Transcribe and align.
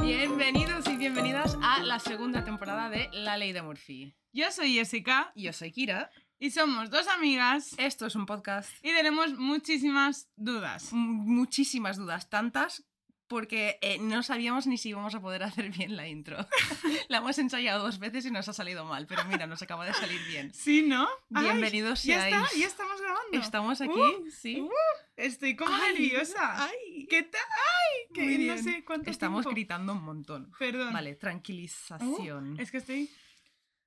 Bienvenidos 0.00 0.86
y 0.88 0.96
bienvenidas 0.96 1.56
a 1.62 1.82
la 1.82 1.98
segunda 2.00 2.44
temporada 2.44 2.90
de 2.90 3.08
La 3.12 3.36
Ley 3.38 3.52
de 3.52 3.62
Murphy. 3.62 4.14
Yo 4.32 4.50
soy 4.50 4.74
Jessica 4.74 5.32
Yo 5.34 5.52
soy 5.52 5.70
Kira. 5.72 6.10
y 6.38 6.50
somos 6.50 6.90
dos 6.90 7.06
amigas 7.08 7.74
Esto 7.78 8.06
es 8.06 8.14
un 8.16 8.26
podcast. 8.26 8.70
y 8.82 8.92
tenemos 8.92 9.32
muchísimas 9.38 10.28
dudas. 10.36 10.92
M- 10.92 11.22
Muchísimas 11.24 11.96
dudas, 11.96 12.28
tantas 12.28 12.84
porque 13.28 13.78
eh, 13.82 13.98
no 13.98 14.22
sabíamos 14.22 14.66
ni 14.66 14.78
si 14.78 14.90
íbamos 14.90 15.14
a 15.14 15.20
poder 15.20 15.42
hacer 15.42 15.70
bien 15.70 15.96
la 15.96 16.06
intro. 16.08 16.36
la 17.08 17.18
hemos 17.18 17.38
ensayado 17.38 17.82
dos 17.84 17.98
veces 17.98 18.24
y 18.26 18.30
nos 18.30 18.48
ha 18.48 18.52
salido 18.52 18.84
mal, 18.84 19.06
pero 19.06 19.24
mira, 19.24 19.46
nos 19.46 19.60
acaba 19.62 19.84
de 19.84 19.92
salir 19.94 20.20
bien. 20.28 20.52
Sí, 20.54 20.82
¿no? 20.82 21.08
Ay, 21.34 21.44
Bienvenidos 21.44 22.02
ya 22.04 22.28
está, 22.28 22.46
seáis. 22.46 22.60
ya 22.60 22.66
estamos 22.66 23.00
grabando. 23.00 23.38
Estamos 23.38 23.80
aquí, 23.80 23.90
Uh, 24.00 24.30
sí. 24.30 24.60
uh, 24.60 24.70
estoy 25.16 25.56
como 25.56 25.74
Ay, 25.74 25.92
nerviosa. 25.94 26.64
ay. 26.68 27.06
¿Qué 27.08 27.22
tal? 27.24 27.40
Ay, 27.42 28.14
que 28.14 28.22
Muy 28.22 28.32
no 28.46 28.54
bien. 28.54 28.64
sé 28.64 28.84
cuánto 28.84 29.10
Estamos 29.10 29.40
tiempo. 29.42 29.50
gritando 29.54 29.92
un 29.92 30.02
montón. 30.02 30.52
Perdón. 30.58 30.92
Vale, 30.92 31.12
Uh, 31.12 31.18
tranquilización. 31.18 32.58
es 32.60 32.70
que 32.70 32.76
estoy 32.78 33.10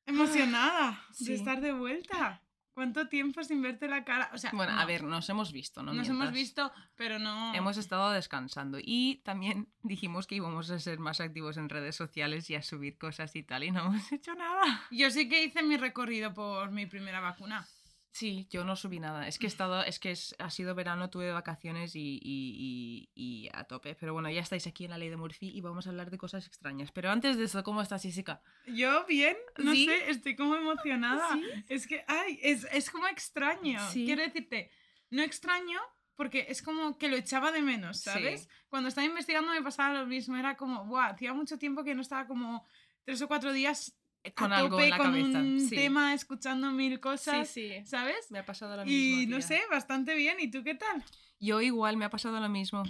emocionada 0.05 1.05
de 1.19 1.33
estar 1.33 1.61
de 1.61 1.71
vuelta. 1.73 2.41
¿Cuánto 2.79 3.09
tiempo 3.09 3.43
sin 3.43 3.61
verte 3.61 3.89
la 3.89 4.05
cara? 4.05 4.31
O 4.33 4.37
sea, 4.37 4.51
Bueno, 4.53 4.71
no, 4.71 4.79
a 4.79 4.85
ver, 4.85 5.03
nos 5.03 5.27
hemos 5.27 5.51
visto, 5.51 5.83
¿no? 5.83 5.91
nos 5.91 6.07
hemos 6.07 6.31
visto, 6.31 6.71
pero 6.95 7.19
no. 7.19 7.53
Hemos 7.53 7.75
estado 7.75 8.09
descansando 8.11 8.77
y 8.81 9.17
también 9.25 9.67
dijimos 9.83 10.27
que 10.27 10.35
íbamos 10.35 10.69
a 10.69 10.79
ser 10.79 10.97
más 10.97 11.19
activos 11.19 11.57
en 11.57 11.67
redes 11.67 11.97
sociales 11.97 12.49
y 12.49 12.55
a 12.55 12.61
subir 12.61 12.97
cosas 12.97 13.35
y 13.35 13.43
tal 13.43 13.65
y 13.65 13.71
no 13.71 13.81
hemos 13.81 14.09
hecho 14.13 14.33
nada. 14.33 14.63
Yo 14.91 15.11
sí 15.11 15.27
que 15.27 15.43
hice 15.43 15.61
mi 15.61 15.75
recorrido 15.75 16.33
por 16.33 16.71
mi 16.71 16.85
primera 16.85 17.19
vacuna. 17.19 17.67
Sí, 18.11 18.47
yo 18.49 18.63
no 18.65 18.75
subí 18.75 18.99
nada. 18.99 19.27
Es 19.27 19.37
que 19.39 19.45
he 19.45 19.49
estado, 19.55 19.83
es 19.83 19.99
que 19.99 20.11
es- 20.11 20.35
ha 20.39 20.49
sido 20.49 20.75
verano, 20.75 21.09
tuve 21.09 21.31
vacaciones 21.31 21.95
y, 21.95 22.19
y- 22.21 23.09
y- 23.13 23.43
y 23.45 23.49
a 23.53 23.63
tope. 23.65 23.95
Pero 23.95 24.13
bueno, 24.13 24.29
ya 24.29 24.41
estáis 24.41 24.65
aquí 24.67 24.85
en 24.85 24.91
la 24.91 24.97
ley 24.97 25.09
de 25.09 25.17
Murphy 25.17 25.49
y 25.49 25.61
vamos 25.61 25.85
a 25.87 25.91
hablar 25.91 26.09
de 26.09 26.17
cosas 26.17 26.45
extrañas. 26.47 26.91
Pero 26.91 27.11
antes 27.11 27.37
de 27.37 27.43
eso, 27.45 27.63
¿cómo 27.63 27.81
estás, 27.81 28.01
Jessica? 28.03 28.41
Yo 28.67 29.05
bien, 29.05 29.37
no 29.57 29.73
¿Sí? 29.73 29.85
sé, 29.85 30.09
estoy 30.09 30.35
como 30.35 30.55
emocionada. 30.55 31.33
¿Sí? 31.33 31.43
Es 31.69 31.87
que, 31.87 32.03
ay, 32.07 32.39
es, 32.41 32.67
es 32.71 32.89
como 32.89 33.07
extraño. 33.07 33.79
Sí. 33.91 34.05
Quiero 34.05 34.23
decirte, 34.23 34.71
no 35.11 35.21
extraño 35.21 35.79
porque 36.15 36.47
es 36.49 36.61
como 36.61 36.97
que 36.97 37.07
lo 37.07 37.15
echaba 37.15 37.51
de 37.51 37.61
menos. 37.61 38.01
¿sabes? 38.01 38.49
Cuando 38.67 38.89
estaba 38.89 39.05
investigando 39.05 39.51
me 39.51 39.61
pasaba 39.61 39.93
lo 40.01 40.05
mismo, 40.05 40.35
era 40.35 40.57
como, 40.57 40.85
buah, 40.85 41.11
hacía 41.11 41.33
mucho 41.33 41.57
tiempo 41.57 41.83
que 41.83 41.95
no 41.95 42.01
estaba 42.01 42.27
como 42.27 42.65
tres 43.05 43.21
o 43.21 43.27
cuatro 43.29 43.53
días 43.53 43.95
Con 44.35 44.51
a 44.51 44.57
algo 44.57 44.79
en 44.81 44.89
la 44.89 44.97
con 44.97 45.07
cabeza. 45.07 45.39
un 45.39 45.59
sí. 45.61 45.75
tema, 45.75 46.13
escuchando 46.13 46.71
mil 46.71 46.93
sí, 46.93 46.99
cosas, 46.99 47.47
sí. 47.49 47.71
¿sabes? 47.85 48.29
Me 48.31 48.39
ha 48.39 48.45
pasado 48.45 48.75
lo 48.75 48.85
mismo. 48.85 49.21
Y 49.21 49.27
no 49.27 49.41
sé, 49.41 49.61
bastante 49.71 50.13
bien. 50.15 50.37
¿Y 50.39 50.51
tú 50.51 50.63
qué 50.63 50.75
tal? 50.75 51.03
Yo 51.39 51.61
igual 51.61 51.95
me 51.95 52.05
ha 52.05 52.09
pasado 52.09 52.39
lo 52.39 52.49
mismo. 52.49 52.83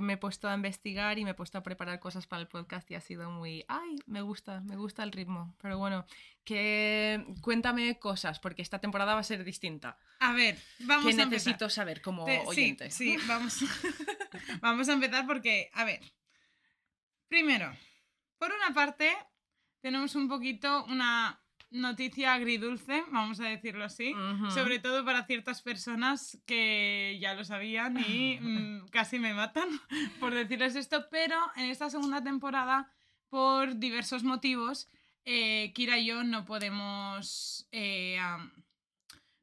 Me 0.00 0.14
he 0.14 0.16
puesto 0.16 0.48
a 0.48 0.54
investigar 0.54 1.18
y 1.18 1.24
me 1.24 1.30
he 1.30 1.34
puesto 1.34 1.58
a 1.58 1.62
preparar 1.62 2.00
cosas 2.00 2.26
para 2.26 2.40
el 2.42 2.48
podcast 2.48 2.90
y 2.90 2.94
ha 2.94 3.00
sido 3.00 3.30
muy, 3.30 3.64
ay, 3.68 3.96
me 4.06 4.22
gusta, 4.22 4.60
me 4.62 4.76
gusta 4.76 5.02
el 5.02 5.12
ritmo. 5.12 5.54
Pero 5.60 5.78
bueno, 5.78 6.06
que 6.44 7.24
cuéntame 7.42 7.98
cosas 7.98 8.38
porque 8.40 8.62
esta 8.62 8.78
temporada 8.78 9.14
va 9.14 9.20
a 9.20 9.24
ser 9.24 9.44
distinta. 9.44 9.98
A 10.20 10.32
ver, 10.32 10.58
vamos 10.80 11.04
que 11.04 11.10
a 11.10 11.24
empezar. 11.24 11.28
necesito 11.28 11.68
saber 11.70 12.00
como 12.02 12.24
Te- 12.24 12.42
oyente. 12.46 12.90
Sí, 12.90 13.18
sí, 13.18 13.26
vamos. 13.26 13.58
vamos 14.60 14.88
a 14.88 14.92
empezar 14.94 15.26
porque, 15.26 15.70
a 15.74 15.84
ver. 15.84 16.00
Primero, 17.28 17.74
por 18.38 18.52
una 18.52 18.72
parte, 18.74 19.10
tenemos 19.84 20.14
un 20.14 20.28
poquito 20.28 20.86
una 20.86 21.42
noticia 21.70 22.32
agridulce, 22.32 23.04
vamos 23.12 23.38
a 23.40 23.48
decirlo 23.48 23.84
así. 23.84 24.14
Sobre 24.48 24.78
todo 24.78 25.04
para 25.04 25.26
ciertas 25.26 25.60
personas 25.60 26.38
que 26.46 27.18
ya 27.20 27.34
lo 27.34 27.44
sabían 27.44 28.02
y 28.08 28.38
mm, 28.40 28.88
casi 28.88 29.18
me 29.18 29.34
matan 29.34 29.68
por 30.20 30.32
decirles 30.32 30.74
esto, 30.74 31.06
pero 31.10 31.36
en 31.56 31.66
esta 31.66 31.90
segunda 31.90 32.24
temporada, 32.24 32.90
por 33.28 33.76
diversos 33.76 34.24
motivos, 34.24 34.88
eh, 35.26 35.70
Kira 35.74 35.98
y 35.98 36.06
yo 36.06 36.24
no 36.24 36.46
podemos, 36.46 37.68
eh, 37.70 38.18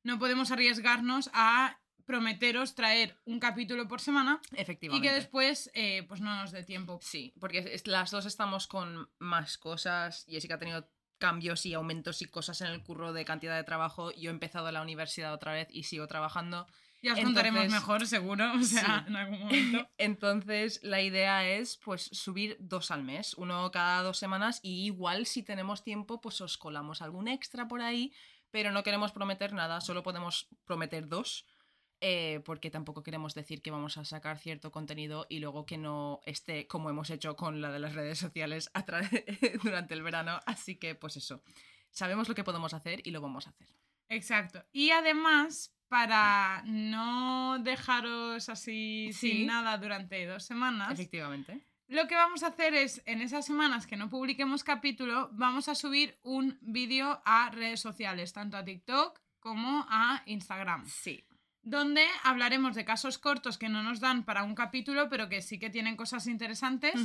no 0.04 0.18
podemos 0.18 0.50
arriesgarnos 0.50 1.30
a 1.36 1.78
prometeros 2.12 2.76
traer 2.76 3.16
un 3.24 3.40
capítulo 3.40 3.88
por 3.88 4.02
semana 4.02 4.42
y 4.52 4.60
Efectivamente. 4.62 5.08
que 5.08 5.14
después 5.16 5.72
eh, 5.74 6.04
pues 6.10 6.20
no 6.20 6.36
nos 6.36 6.52
dé 6.52 6.64
tiempo. 6.64 7.00
Sí, 7.02 7.34
porque 7.40 7.80
las 7.86 8.12
dos 8.12 8.26
estamos 8.26 8.68
con 8.68 9.10
más 9.20 9.58
cosas. 9.58 10.26
Jessica 10.28 10.56
ha 10.56 10.60
tenido 10.60 10.90
cambios 11.20 11.66
y 11.66 11.74
aumentos 11.74 12.22
y 12.22 12.26
cosas 12.26 12.60
en 12.60 12.68
el 12.68 12.84
curro 12.84 13.14
de 13.14 13.24
cantidad 13.24 13.56
de 13.56 13.64
trabajo. 13.64 14.12
Yo 14.12 14.30
he 14.30 14.34
empezado 14.34 14.70
la 14.74 14.82
universidad 14.82 15.34
otra 15.34 15.54
vez 15.54 15.68
y 15.72 15.84
sigo 15.84 16.06
trabajando. 16.08 16.68
Ya 17.02 17.14
os 17.14 17.20
contaremos 17.22 17.62
Entonces- 17.64 17.82
mejor, 17.82 18.08
seguro, 18.08 18.52
o 18.60 18.64
sea, 18.64 19.04
Sí. 19.06 19.08
en 19.08 19.16
algún 19.16 19.40
momento. 19.40 19.90
Entonces, 19.98 20.80
la 20.84 21.02
idea 21.02 21.48
es 21.48 21.78
pues 21.78 22.04
subir 22.12 22.58
dos 22.60 22.92
al 22.92 23.04
mes, 23.04 23.36
uno 23.36 23.72
cada 23.72 24.04
dos 24.04 24.18
semanas 24.18 24.60
y 24.62 24.86
igual 24.86 25.26
si 25.26 25.44
tenemos 25.44 25.82
tiempo 25.84 26.20
pues 26.20 26.42
os 26.42 26.58
colamos 26.58 27.02
algún 27.02 27.30
extra 27.30 27.68
por 27.70 27.82
ahí, 27.82 28.12
pero 28.52 28.72
no 28.74 28.84
queremos 28.84 29.14
prometer 29.14 29.54
nada, 29.54 29.80
solo 29.80 30.04
podemos 30.04 30.50
prometer 30.66 31.08
dos. 31.08 31.46
Eh, 32.02 32.42
porque 32.44 32.70
tampoco 32.72 33.04
queremos 33.04 33.34
decir 33.36 33.62
que 33.62 33.72
vamos 33.72 33.98
a 33.98 34.04
sacar 34.06 34.38
cierto 34.40 34.72
contenido 34.72 35.28
y 35.30 35.40
luego 35.40 35.66
que 35.66 35.78
no 35.78 36.20
esté 36.26 36.68
como 36.68 36.90
hemos 36.90 37.10
hecho 37.12 37.36
con 37.36 37.62
la 37.62 37.72
de 37.72 37.80
las 37.80 37.94
redes 37.96 38.18
sociales 38.20 38.70
a 38.74 38.84
durante 39.64 39.94
el 39.94 40.02
verano. 40.04 40.40
Así 40.46 40.76
que, 40.78 40.96
pues 40.96 41.16
eso, 41.18 41.44
sabemos 41.92 42.28
lo 42.28 42.36
que 42.36 42.44
podemos 42.44 42.74
hacer 42.74 43.02
y 43.06 43.12
lo 43.12 43.22
vamos 43.22 43.48
a 43.48 43.52
hacer. 43.52 43.68
Exacto. 44.10 44.66
Y 44.74 44.90
además, 44.90 45.74
para 45.88 46.64
no 46.66 47.60
dejaros 47.60 48.50
así 48.50 49.12
Sí. 49.14 49.32
sin 49.32 49.48
nada 49.48 49.78
durante 49.78 50.26
dos 50.26 50.44
semanas, 50.44 50.92
Efectivamente. 50.92 51.66
lo 51.88 52.08
que 52.08 52.16
vamos 52.16 52.44
a 52.44 52.48
hacer 52.48 52.74
es, 52.74 53.02
en 53.06 53.22
esas 53.22 53.46
semanas 53.46 53.88
que 53.88 53.96
no 53.96 54.10
publiquemos 54.10 54.64
capítulo, 54.64 55.30
vamos 55.34 55.70
a 55.70 55.76
subir 55.76 56.18
un 56.24 56.58
vídeo 56.62 57.22
a 57.26 57.50
redes 57.52 57.80
sociales, 57.80 58.34
tanto 58.34 58.58
a 58.58 58.66
TikTok 58.66 59.20
como 59.40 59.86
a 59.90 60.24
Instagram, 60.26 60.86
Sí. 60.88 61.24
Donde 61.64 62.06
hablaremos 62.24 62.76
de 62.76 62.86
casos 62.86 63.18
cortos 63.18 63.58
que 63.58 63.70
no 63.70 63.84
nos 63.84 64.00
dan 64.00 64.26
para 64.26 64.44
un 64.44 64.56
capítulo, 64.56 65.10
pero 65.10 65.30
que 65.30 65.42
sí 65.42 65.60
que 65.60 65.70
tienen 65.70 65.96
cosas 65.96 66.28
interesantes. 66.28 66.96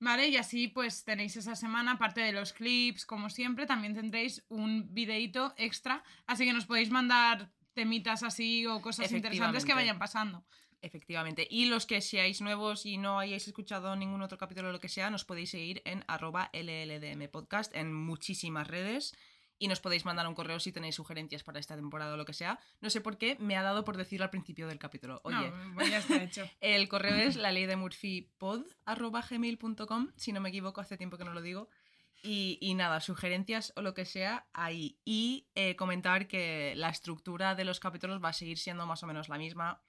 ¿Vale? 0.00 0.28
Y 0.28 0.36
así 0.36 0.68
pues 0.68 1.04
tenéis 1.04 1.36
esa 1.36 1.54
semana, 1.54 1.92
aparte 1.92 2.20
de 2.20 2.32
los 2.32 2.52
clips, 2.52 3.06
como 3.06 3.30
siempre, 3.30 3.66
también 3.66 3.94
tendréis 3.94 4.44
un 4.48 4.92
videíto 4.92 5.54
extra, 5.56 6.02
así 6.26 6.44
que 6.44 6.52
nos 6.52 6.66
podéis 6.66 6.90
mandar 6.90 7.50
temitas 7.72 8.22
así 8.22 8.66
o 8.66 8.82
cosas 8.82 9.12
interesantes 9.12 9.64
que 9.64 9.74
vayan 9.74 9.98
pasando. 9.98 10.44
Efectivamente. 10.82 11.46
Y 11.48 11.66
los 11.66 11.86
que 11.86 12.00
seáis 12.00 12.40
nuevos 12.40 12.86
y 12.86 12.98
no 12.98 13.20
hayáis 13.20 13.46
escuchado 13.46 13.94
ningún 13.94 14.20
otro 14.20 14.36
capítulo 14.36 14.68
o 14.68 14.72
lo 14.72 14.80
que 14.80 14.88
sea, 14.88 15.10
nos 15.10 15.24
podéis 15.24 15.50
seguir 15.50 15.80
en 15.84 16.04
arroba 16.08 16.50
LLDM 16.52 17.28
Podcast 17.30 17.74
en 17.76 17.94
muchísimas 17.94 18.66
redes. 18.66 19.14
Y 19.62 19.68
nos 19.68 19.78
podéis 19.78 20.04
mandar 20.04 20.26
un 20.26 20.34
correo 20.34 20.58
si 20.58 20.72
tenéis 20.72 20.96
sugerencias 20.96 21.44
para 21.44 21.60
esta 21.60 21.76
temporada 21.76 22.14
o 22.14 22.16
lo 22.16 22.24
que 22.24 22.32
sea. 22.32 22.58
No 22.80 22.90
sé 22.90 23.00
por 23.00 23.16
qué, 23.16 23.36
me 23.38 23.56
ha 23.56 23.62
dado 23.62 23.84
por 23.84 23.96
decirlo 23.96 24.24
al 24.24 24.30
principio 24.30 24.66
del 24.66 24.80
capítulo. 24.80 25.20
Oye, 25.22 25.36
No, 25.36 25.74
pues 25.76 25.88
ya 25.88 25.98
está 25.98 26.20
hecho. 26.20 26.50
el 26.60 26.88
correo 26.88 27.14
es 27.14 27.36
la 27.36 27.52
ley 27.52 27.66
de 27.66 27.76
Murphy 27.76 28.32
pod 28.38 28.64
gmail.com, 29.30 30.08
si 30.16 30.32
no 30.32 30.40
me 30.40 30.48
equivoco, 30.48 30.80
hace 30.80 30.96
tiempo 30.98 31.16
que 31.16 31.24
no 31.24 31.32
lo 31.32 31.40
digo. 31.40 31.68
Y, 32.24 32.58
y 32.60 32.74
nada, 32.74 33.00
sugerencias 33.00 33.72
o 33.76 33.82
lo 33.82 33.94
que 33.94 34.04
sea 34.04 34.48
ahí. 34.52 34.98
Y 35.04 35.46
eh, 35.54 35.76
comentar 35.76 36.26
que 36.26 36.74
la 36.74 36.88
estructura 36.88 37.54
de 37.54 37.64
los 37.64 37.78
capítulos 37.78 38.20
va 38.20 38.30
a 38.30 38.32
seguir 38.32 38.58
siendo 38.58 38.84
más 38.84 39.04
o 39.04 39.06
menos 39.06 39.28
la 39.28 39.38
misma. 39.38 39.80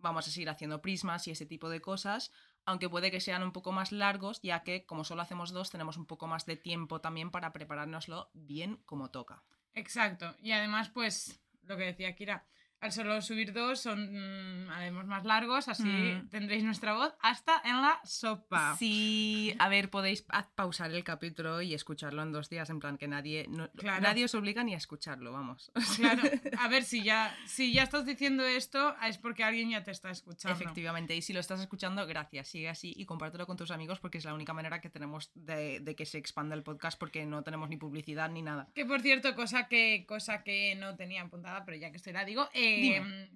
Vamos 0.00 0.28
a 0.28 0.30
seguir 0.30 0.50
haciendo 0.50 0.82
prismas 0.82 1.26
y 1.28 1.30
ese 1.30 1.46
tipo 1.46 1.70
de 1.70 1.80
cosas, 1.80 2.30
aunque 2.66 2.88
puede 2.88 3.10
que 3.10 3.20
sean 3.20 3.42
un 3.42 3.52
poco 3.52 3.72
más 3.72 3.92
largos, 3.92 4.40
ya 4.42 4.62
que 4.62 4.86
como 4.86 5.04
solo 5.04 5.22
hacemos 5.22 5.52
dos, 5.52 5.70
tenemos 5.70 5.96
un 5.96 6.06
poco 6.06 6.26
más 6.26 6.46
de 6.46 6.56
tiempo 6.56 7.00
también 7.00 7.30
para 7.30 7.52
preparárnoslo 7.52 8.30
bien 8.34 8.76
como 8.84 9.10
toca. 9.10 9.42
Exacto. 9.74 10.34
Y 10.40 10.52
además, 10.52 10.90
pues, 10.90 11.40
lo 11.62 11.76
que 11.76 11.84
decía 11.84 12.14
Kira, 12.14 12.46
al 12.84 12.92
solo 12.92 13.20
subir 13.22 13.52
dos 13.52 13.80
son 13.80 14.12
mm, 14.66 14.70
haremos 14.70 15.06
más 15.06 15.24
largos, 15.24 15.68
así 15.68 15.84
Mm. 15.84 16.28
tendréis 16.28 16.64
nuestra 16.64 16.92
voz 16.94 17.14
hasta 17.20 17.60
en 17.64 17.80
la 17.80 17.98
sopa. 18.04 18.76
Sí, 18.78 19.54
a 19.58 19.68
ver, 19.68 19.90
podéis 19.90 20.22
pa- 20.22 20.50
pausar 20.54 20.90
el 20.92 21.02
capítulo 21.04 21.62
y 21.62 21.72
escucharlo 21.74 22.22
en 22.22 22.32
dos 22.32 22.48
días, 22.50 22.68
en 22.70 22.80
plan 22.80 22.98
que 22.98 23.08
nadie, 23.08 23.46
no- 23.48 23.70
Claro. 23.72 24.02
nadie 24.02 24.24
os 24.26 24.34
obliga 24.34 24.62
ni 24.64 24.74
a 24.74 24.76
escucharlo, 24.76 25.32
vamos. 25.32 25.72
Claro, 25.98 26.22
a 26.58 26.68
ver 26.68 26.84
si 26.84 27.02
ya, 27.02 27.34
si 27.46 27.72
ya 27.72 27.82
estás 27.84 28.04
diciendo 28.04 28.44
esto, 28.44 28.94
es 29.06 29.16
porque 29.18 29.44
alguien 29.44 29.70
ya 29.70 29.82
te 29.82 29.90
está 29.90 30.10
escuchando. 30.10 30.54
Efectivamente, 30.60 31.16
y 31.16 31.22
si 31.22 31.32
lo 31.32 31.40
estás 31.40 31.60
escuchando, 31.60 32.06
gracias, 32.06 32.48
sigue 32.48 32.68
así 32.68 32.92
y 32.96 33.06
compártelo 33.06 33.46
con 33.46 33.56
tus 33.56 33.70
amigos 33.70 33.98
porque 34.00 34.18
es 34.18 34.24
la 34.24 34.34
única 34.34 34.52
manera 34.52 34.80
que 34.80 34.90
tenemos 34.90 35.30
de, 35.34 35.80
de 35.80 35.94
que 35.96 36.04
se 36.06 36.18
expanda 36.18 36.54
el 36.54 36.62
podcast 36.62 36.98
porque 36.98 37.24
no 37.24 37.42
tenemos 37.42 37.68
ni 37.70 37.76
publicidad 37.78 38.28
ni 38.30 38.42
nada. 38.42 38.68
Que 38.74 38.84
por 38.84 39.00
cierto, 39.00 39.34
cosa 39.34 39.68
que, 39.68 40.04
cosa 40.06 40.42
que 40.42 40.74
no 40.76 40.96
tenía 40.96 41.22
apuntada, 41.22 41.64
pero 41.64 41.78
ya 41.78 41.90
que 41.90 41.96
estoy 41.96 42.12
la 42.12 42.24
digo, 42.24 42.48
eh, 42.52 42.73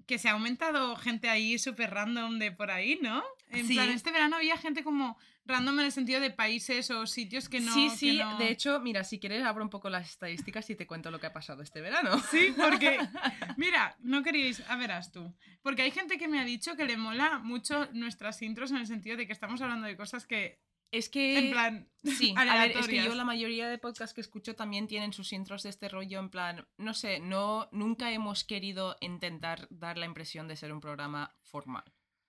que 0.07 0.19
se 0.19 0.29
ha 0.29 0.33
aumentado 0.33 0.97
gente 0.97 1.29
ahí 1.29 1.59
súper 1.59 1.91
random 1.91 2.39
de 2.39 2.51
por 2.53 2.71
ahí, 2.71 2.99
¿no? 3.03 3.23
En 3.51 3.67
Sí. 3.67 3.75
plan, 3.75 3.89
este 3.91 4.11
verano 4.11 4.37
había 4.37 4.57
gente 4.57 4.83
como 4.83 5.19
random 5.47 5.79
en 5.81 5.87
el 5.87 5.93
sentido 5.93 6.21
de 6.21 6.31
países 6.31 6.91
o 6.91 7.07
sitios 7.07 7.49
que 7.49 7.61
no. 7.61 7.73
sí, 7.73 7.89
que 7.89 7.97
sí, 7.97 8.19
no- 8.19 8.37
de 8.39 8.51
hecho, 8.51 8.81
mira, 8.81 9.05
si 9.05 9.19
quieres 9.19 9.43
abro 9.45 9.65
un 9.65 9.71
poco 9.71 9.89
las 9.91 10.09
estadísticas 10.11 10.69
y 10.71 10.77
te 10.77 10.87
cuento 10.87 11.11
lo 11.11 11.19
que 11.21 11.27
ha 11.27 11.33
pasado 11.33 11.63
este 11.63 11.81
verano. 11.81 12.19
Sí, 12.31 12.53
porque, 12.57 12.99
mira, 13.57 13.97
no 14.01 14.23
queríais, 14.23 14.63
a 14.69 14.77
verás 14.77 15.11
tú, 15.13 15.35
porque 15.63 15.83
hay 15.83 15.91
gente 15.91 16.19
que 16.19 16.29
me 16.29 16.39
ha 16.41 16.45
dicho 16.45 16.77
que 16.77 16.85
le 16.85 16.97
mola 16.97 17.39
mucho 17.39 17.89
nuestras 17.93 18.41
intros 18.43 18.71
en 18.71 18.79
el 18.79 18.87
sentido 18.87 19.17
de 19.17 19.27
que 19.27 19.33
estamos 19.33 19.61
hablando 19.63 19.87
de 19.87 19.97
cosas 19.97 20.27
que, 20.27 20.61
Es 20.91 21.09
que... 21.09 21.39
en 21.39 21.51
plan, 21.51 21.89
Sí, 22.05 22.35
a 22.37 22.45
ver, 22.45 22.77
es 22.77 22.87
que 22.87 23.03
yo 23.03 23.15
la 23.15 23.25
mayoría 23.25 23.69
de 23.69 23.79
podcasts 23.79 24.15
que 24.15 24.21
escucho 24.21 24.55
también 24.55 24.87
tienen 24.87 25.13
sus 25.13 25.33
intros 25.33 25.63
de 25.63 25.71
este 25.71 25.89
rollo 25.89 26.21
en 26.21 26.31
plan, 26.31 26.67
no 26.77 26.95
sé, 26.95 27.21
no, 27.21 27.69
nunca 27.73 28.13
hemos 28.13 28.45
querido 28.45 28.97
intentar 29.01 29.67
dar 29.71 29.99
la 29.99 30.07
impresión 30.07 30.49
de 30.49 30.57
ser 30.57 30.73
un 30.73 30.81
programa 30.81 31.35
formal, 31.43 31.85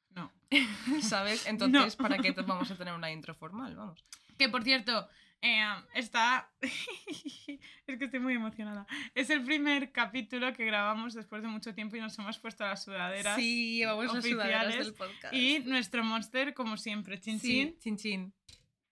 no. 0.10 0.32
¿sabes? 1.02 1.46
Entonces, 1.48 1.96
¿para 1.96 2.18
qué 2.18 2.32
vamos 2.32 2.72
a 2.72 2.76
tener 2.76 2.94
una 2.94 3.12
intro 3.12 3.36
formal? 3.36 3.76
Vamos. 3.76 4.04
Que 4.38 4.50
por 4.50 4.64
cierto, 4.64 5.08
eh, 5.42 5.64
está. 5.94 6.52
es 6.62 7.98
que 7.98 8.06
estoy 8.06 8.20
muy 8.20 8.34
emocionada. 8.34 8.86
Es 9.16 9.30
el 9.30 9.44
primer 9.44 9.92
capítulo 9.92 10.54
que 10.54 10.66
grabamos 10.66 11.14
después 11.14 11.42
de 11.42 11.48
mucho 11.48 11.74
tiempo 11.74 11.96
y 11.96 12.02
nos 12.02 12.18
hemos 12.20 12.40
puesto 12.40 12.66
las 12.66 12.84
sudaderas. 12.84 13.36
Sí, 13.36 13.78
llevamos 13.78 14.14
las 14.14 14.24
sudaderas 14.24 14.78
del 14.78 14.94
podcast. 14.94 15.34
Y 15.34 15.60
nuestro 15.60 16.04
monster, 16.04 16.54
como 16.54 16.78
siempre, 16.78 17.20
chin 17.20 17.40
Sí, 17.40 17.48
chin. 17.48 17.80
chin 17.80 17.98
chin. 17.98 18.34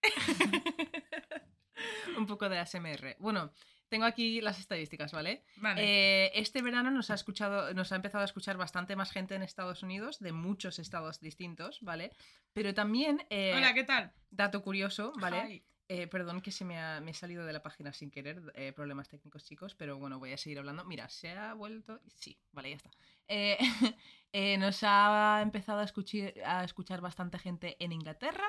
un 2.17 2.25
poco 2.25 2.49
de 2.49 2.59
ASMR. 2.59 3.15
Bueno, 3.19 3.51
tengo 3.89 4.05
aquí 4.05 4.41
las 4.41 4.59
estadísticas, 4.59 5.11
¿vale? 5.11 5.43
Vale. 5.57 5.81
Eh, 5.83 6.31
este 6.35 6.61
verano 6.61 6.91
nos 6.91 7.09
ha 7.09 7.13
escuchado, 7.13 7.73
nos 7.73 7.91
ha 7.91 7.95
empezado 7.95 8.21
a 8.21 8.25
escuchar 8.25 8.57
bastante 8.57 8.95
más 8.95 9.11
gente 9.11 9.35
en 9.35 9.43
Estados 9.43 9.83
Unidos, 9.83 10.19
de 10.19 10.33
muchos 10.33 10.79
estados 10.79 11.19
distintos, 11.19 11.79
¿vale? 11.81 12.11
Pero 12.53 12.73
también, 12.73 13.25
eh, 13.29 13.53
Hola, 13.55 13.73
¿qué 13.73 13.83
tal? 13.83 14.11
dato 14.29 14.61
curioso, 14.61 15.13
¿vale? 15.19 15.43
Hi. 15.47 15.63
Eh, 15.89 16.07
perdón 16.07 16.41
que 16.41 16.51
se 16.51 16.65
me 16.65 16.77
ha, 16.79 16.99
me 16.99 17.11
he 17.11 17.13
salido 17.13 17.45
de 17.45 17.53
la 17.53 17.63
página 17.63 17.93
sin 17.93 18.11
querer, 18.11 18.51
eh, 18.55 18.73
problemas 18.73 19.07
técnicos 19.07 19.45
chicos, 19.45 19.73
pero 19.73 19.97
bueno, 19.97 20.19
voy 20.19 20.33
a 20.33 20.37
seguir 20.37 20.59
hablando. 20.59 20.83
Mira, 20.83 21.07
se 21.07 21.31
ha 21.31 21.53
vuelto... 21.53 22.01
Sí, 22.13 22.37
vale, 22.51 22.71
ya 22.71 22.75
está. 22.75 22.91
Eh, 23.29 23.57
nos 24.59 24.79
ha 24.83 25.39
empezado 25.41 25.79
a 25.79 25.83
escuchar, 25.85 26.33
a 26.45 26.63
escuchar 26.65 26.99
bastante 27.01 27.39
gente 27.39 27.77
en 27.83 27.91
Inglaterra, 27.91 28.47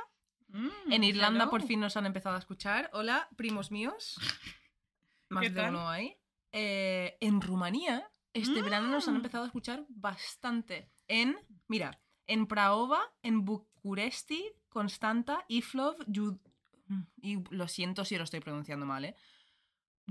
Mm, 0.50 0.93
en 0.93 1.05
Irlanda 1.05 1.43
hello. 1.43 1.50
por 1.50 1.62
fin 1.62 1.79
nos 1.79 1.99
han 1.99 2.06
empezado 2.06 2.35
a 2.35 2.38
escuchar. 2.38 2.88
Hola, 2.94 3.29
primos 3.37 3.70
míos. 3.70 4.17
Más 5.29 5.43
¿Qué 5.43 5.50
de 5.50 5.56
tal? 5.61 5.75
uno 5.75 5.90
ahí. 5.90 6.17
En 6.52 7.43
Rumanía, 7.43 8.11
este 8.32 8.62
verano 8.62 8.88
nos 8.88 9.06
han 9.08 9.12
Mm. 9.12 9.17
empezado 9.19 9.44
a 9.44 9.49
escuchar 9.49 9.85
bastante. 9.90 10.90
En, 11.06 11.37
mira, 11.67 12.00
en 12.26 12.46
Praova, 12.46 12.99
en 13.23 13.44
Bucuresti, 13.44 14.43
Constanta, 14.70 15.44
Iflov, 15.49 15.96
Jud- 16.06 16.40
y 17.20 17.43
lo 17.50 17.69
siento 17.69 18.05
si 18.05 18.17
lo 18.17 18.25
estoy 18.25 18.40
pronunciando 18.40 18.87
mal, 18.87 19.05
¿eh? 19.05 19.14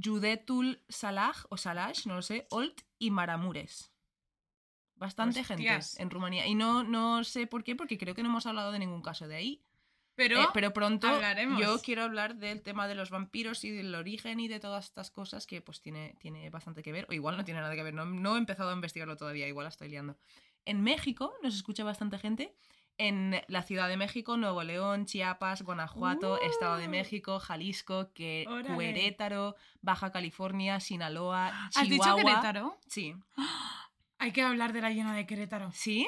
Judetul 0.01 0.83
Salah 0.89 1.33
o 1.49 1.57
Salash, 1.57 2.05
no 2.05 2.15
lo 2.15 2.21
sé, 2.21 2.47
Olt 2.51 2.81
y 2.99 3.09
Maramures. 3.11 3.91
Bastante 4.95 5.41
Hostias. 5.41 5.91
gente 5.91 6.03
en 6.03 6.09
Rumanía. 6.09 6.47
Y 6.47 6.55
no, 6.55 6.83
no 6.83 7.23
sé 7.23 7.47
por 7.47 7.63
qué, 7.63 7.75
porque 7.75 7.97
creo 7.97 8.15
que 8.15 8.23
no 8.23 8.29
hemos 8.29 8.45
hablado 8.45 8.71
de 8.71 8.79
ningún 8.79 9.01
caso 9.01 9.27
de 9.27 9.35
ahí. 9.35 9.63
Pero, 10.15 10.41
Eh, 10.41 10.47
pero 10.53 10.73
pronto 10.73 11.07
hablaremos. 11.07 11.59
yo 11.61 11.79
quiero 11.81 12.01
hablar 12.03 12.37
del 12.37 12.63
tema 12.63 12.87
de 12.87 12.95
los 12.95 13.11
vampiros 13.11 13.63
y 13.63 13.69
del 13.69 13.93
origen 13.93 14.39
y 14.39 14.47
de 14.47 14.59
todas 14.59 14.85
estas 14.85 15.11
cosas 15.11 15.45
que 15.45 15.61
pues 15.61 15.79
tiene, 15.81 16.15
tiene 16.19 16.49
bastante 16.49 16.81
que 16.81 16.91
ver, 16.91 17.05
o 17.09 17.13
igual 17.13 17.37
no 17.37 17.45
tiene 17.45 17.59
nada 17.61 17.75
que 17.75 17.83
ver, 17.83 17.93
no, 17.93 18.05
no 18.05 18.35
he 18.35 18.39
empezado 18.39 18.71
a 18.71 18.73
investigarlo 18.73 19.15
todavía, 19.15 19.47
igual 19.47 19.65
la 19.65 19.69
estoy 19.69 19.89
liando. 19.89 20.17
En 20.65 20.81
México 20.81 21.35
nos 21.43 21.55
escucha 21.55 21.83
bastante 21.83 22.17
gente, 22.17 22.55
en 22.97 23.41
la 23.47 23.61
Ciudad 23.61 23.87
de 23.87 23.97
México, 23.97 24.37
Nuevo 24.37 24.63
León, 24.63 25.05
Chiapas, 25.05 25.61
Guanajuato, 25.61 26.41
Estado 26.41 26.77
de 26.77 26.87
Uh. 26.87 26.91
México, 26.91 27.39
Jalisco, 27.39 28.11
que, 28.13 28.45
Órale. 28.47 28.77
Querétaro, 28.77 29.55
Baja 29.81 30.11
California, 30.11 30.79
Sinaloa, 30.79 31.67
¿Has 31.75 31.87
dicho 31.89 32.03
Chihuahua. 32.03 32.23
Querétaro? 32.23 32.77
Sí. 32.87 33.15
Hay 34.19 34.31
que 34.31 34.41
hablar 34.41 34.73
de 34.73 34.81
la 34.81 34.89
llena 34.91 35.13
de 35.15 35.27
Querétaro. 35.27 35.71
¿Sí? 35.73 36.07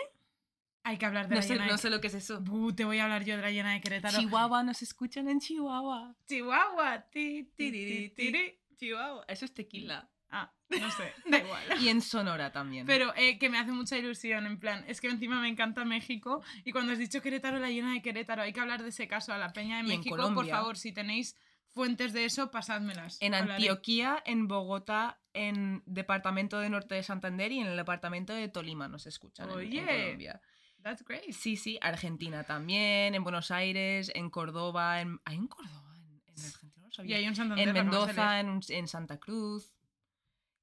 Hay 0.83 0.97
que 0.97 1.06
hablar 1.06 1.27
de 1.27 1.36
No 1.36 1.41
la 1.41 1.47
sé, 1.47 1.53
llena 1.53 1.65
no 1.68 1.74
de 1.74 1.77
sé 1.77 1.89
lo 1.91 2.01
que 2.01 2.07
es 2.07 2.15
eso. 2.15 2.41
Buh, 2.41 2.74
te 2.74 2.86
voy 2.86 2.97
a 2.97 3.03
hablar 3.03 3.24
yo 3.24 3.35
de 3.35 3.42
la 3.44 3.51
llena 3.51 3.74
de 3.74 3.81
Querétaro. 3.81 4.18
Chihuahua, 4.18 4.63
nos 4.63 4.81
escuchan 4.81 5.27
en 5.30 5.39
Chihuahua. 5.39 6.15
Chihuahua. 6.27 7.01
Ti, 7.12 7.51
ti, 7.56 7.71
ti, 7.71 8.09
ti. 8.15 8.56
Chihuahua. 8.77 9.25
Eso 9.27 9.45
es 9.45 9.53
tequila. 9.53 10.09
Ah, 10.31 10.54
no 10.70 10.92
sé, 10.92 11.14
da 11.30 11.40
igual. 11.40 11.64
Y 11.81 11.90
en 11.90 12.02
Sonora 12.02 12.52
también. 12.52 12.86
Pero 12.86 13.14
eh, 13.16 13.40
que 13.40 13.50
me 13.50 13.58
hace 13.58 13.72
mucha 13.72 13.98
ilusión, 13.98 14.46
en 14.46 14.60
plan, 14.60 14.86
es 14.88 15.02
que 15.02 15.08
encima 15.08 15.42
me 15.42 15.48
encanta 15.48 15.86
México 15.86 16.44
y 16.64 16.72
cuando 16.72 16.92
has 16.94 17.00
dicho 17.00 17.22
Querétaro, 17.22 17.60
la 17.60 17.70
llena 17.70 17.94
de 17.94 18.02
Querétaro, 18.02 18.44
hay 18.44 18.54
que 18.54 18.60
hablar 18.60 18.84
de 18.84 18.90
ese 18.90 19.08
caso 19.08 19.34
a 19.34 19.38
la 19.38 19.52
Peña 19.54 19.78
de 19.78 19.84
Y 19.92 19.98
México, 19.98 20.16
por 20.36 20.48
favor, 20.48 20.78
si 20.78 20.92
tenéis 20.92 21.36
fuentes 21.72 22.14
de 22.14 22.26
eso, 22.26 22.52
pasádmelas. 22.52 23.18
en 23.22 23.34
Hablaré. 23.34 23.54
Antioquía, 23.56 24.22
en 24.26 24.48
Bogotá, 24.48 25.20
en 25.34 25.81
departamento 25.86 26.60
de 26.60 26.70
Norte 26.70 26.96
de 26.96 27.04
Santander 27.04 27.52
y 27.52 27.60
en 27.60 27.68
el 27.68 27.78
departamento 27.78 28.34
de 28.34 28.48
Tolima 28.50 28.88
nos 28.88 29.06
escuchan. 29.08 29.48
en- 29.50 29.52
en 29.52 29.58
Oye. 29.58 29.86
Colombia. 29.86 30.42
That's 30.84 31.04
great. 31.04 31.31
Sí, 31.31 31.58
sí, 31.58 31.78
Argentina 31.81 32.44
también, 32.44 33.14
en 33.16 33.24
Buenos 33.24 33.52
Aires, 33.52 34.12
en 34.16 34.30
Córdoba, 34.30 35.02
en... 35.02 35.20
¿Hay 35.26 35.36
en 35.36 35.48
Córdoba? 35.48 35.94
En, 35.98 36.22
en 36.26 36.46
Argentina 36.46 36.74
no 36.78 36.84
lo 36.84 36.90
Y 36.90 36.94
sabía. 36.94 37.18
hay 37.18 37.28
un 37.28 37.36
Santander. 37.36 37.68
en 37.68 37.74
Mendoza, 37.74 38.40
en, 38.40 38.60
en 38.70 38.88
Santa 38.88 39.18
Cruz. 39.20 39.74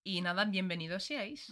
Y 0.07 0.21
nada, 0.21 0.45
bienvenidos 0.45 1.03
seáis. 1.03 1.49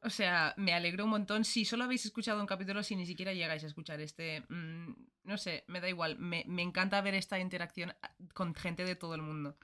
O 0.00 0.10
sea, 0.10 0.54
me 0.56 0.72
alegro 0.72 1.02
un 1.02 1.10
montón. 1.10 1.44
Si 1.44 1.64
solo 1.64 1.82
habéis 1.82 2.06
escuchado 2.06 2.40
un 2.40 2.46
capítulo, 2.46 2.84
si 2.84 2.94
ni 2.94 3.04
siquiera 3.04 3.32
llegáis 3.32 3.64
a 3.64 3.66
escuchar 3.66 4.00
este, 4.00 4.42
mm, 4.48 4.92
no 5.24 5.36
sé, 5.36 5.64
me 5.66 5.80
da 5.80 5.88
igual. 5.88 6.16
Me, 6.16 6.44
me 6.46 6.62
encanta 6.62 7.00
ver 7.00 7.14
esta 7.14 7.40
interacción 7.40 7.92
ah, 8.02 8.12
con 8.32 8.54
gente 8.54 8.84
de 8.84 8.94
todo 8.94 9.16
el 9.16 9.22
mundo. 9.22 9.56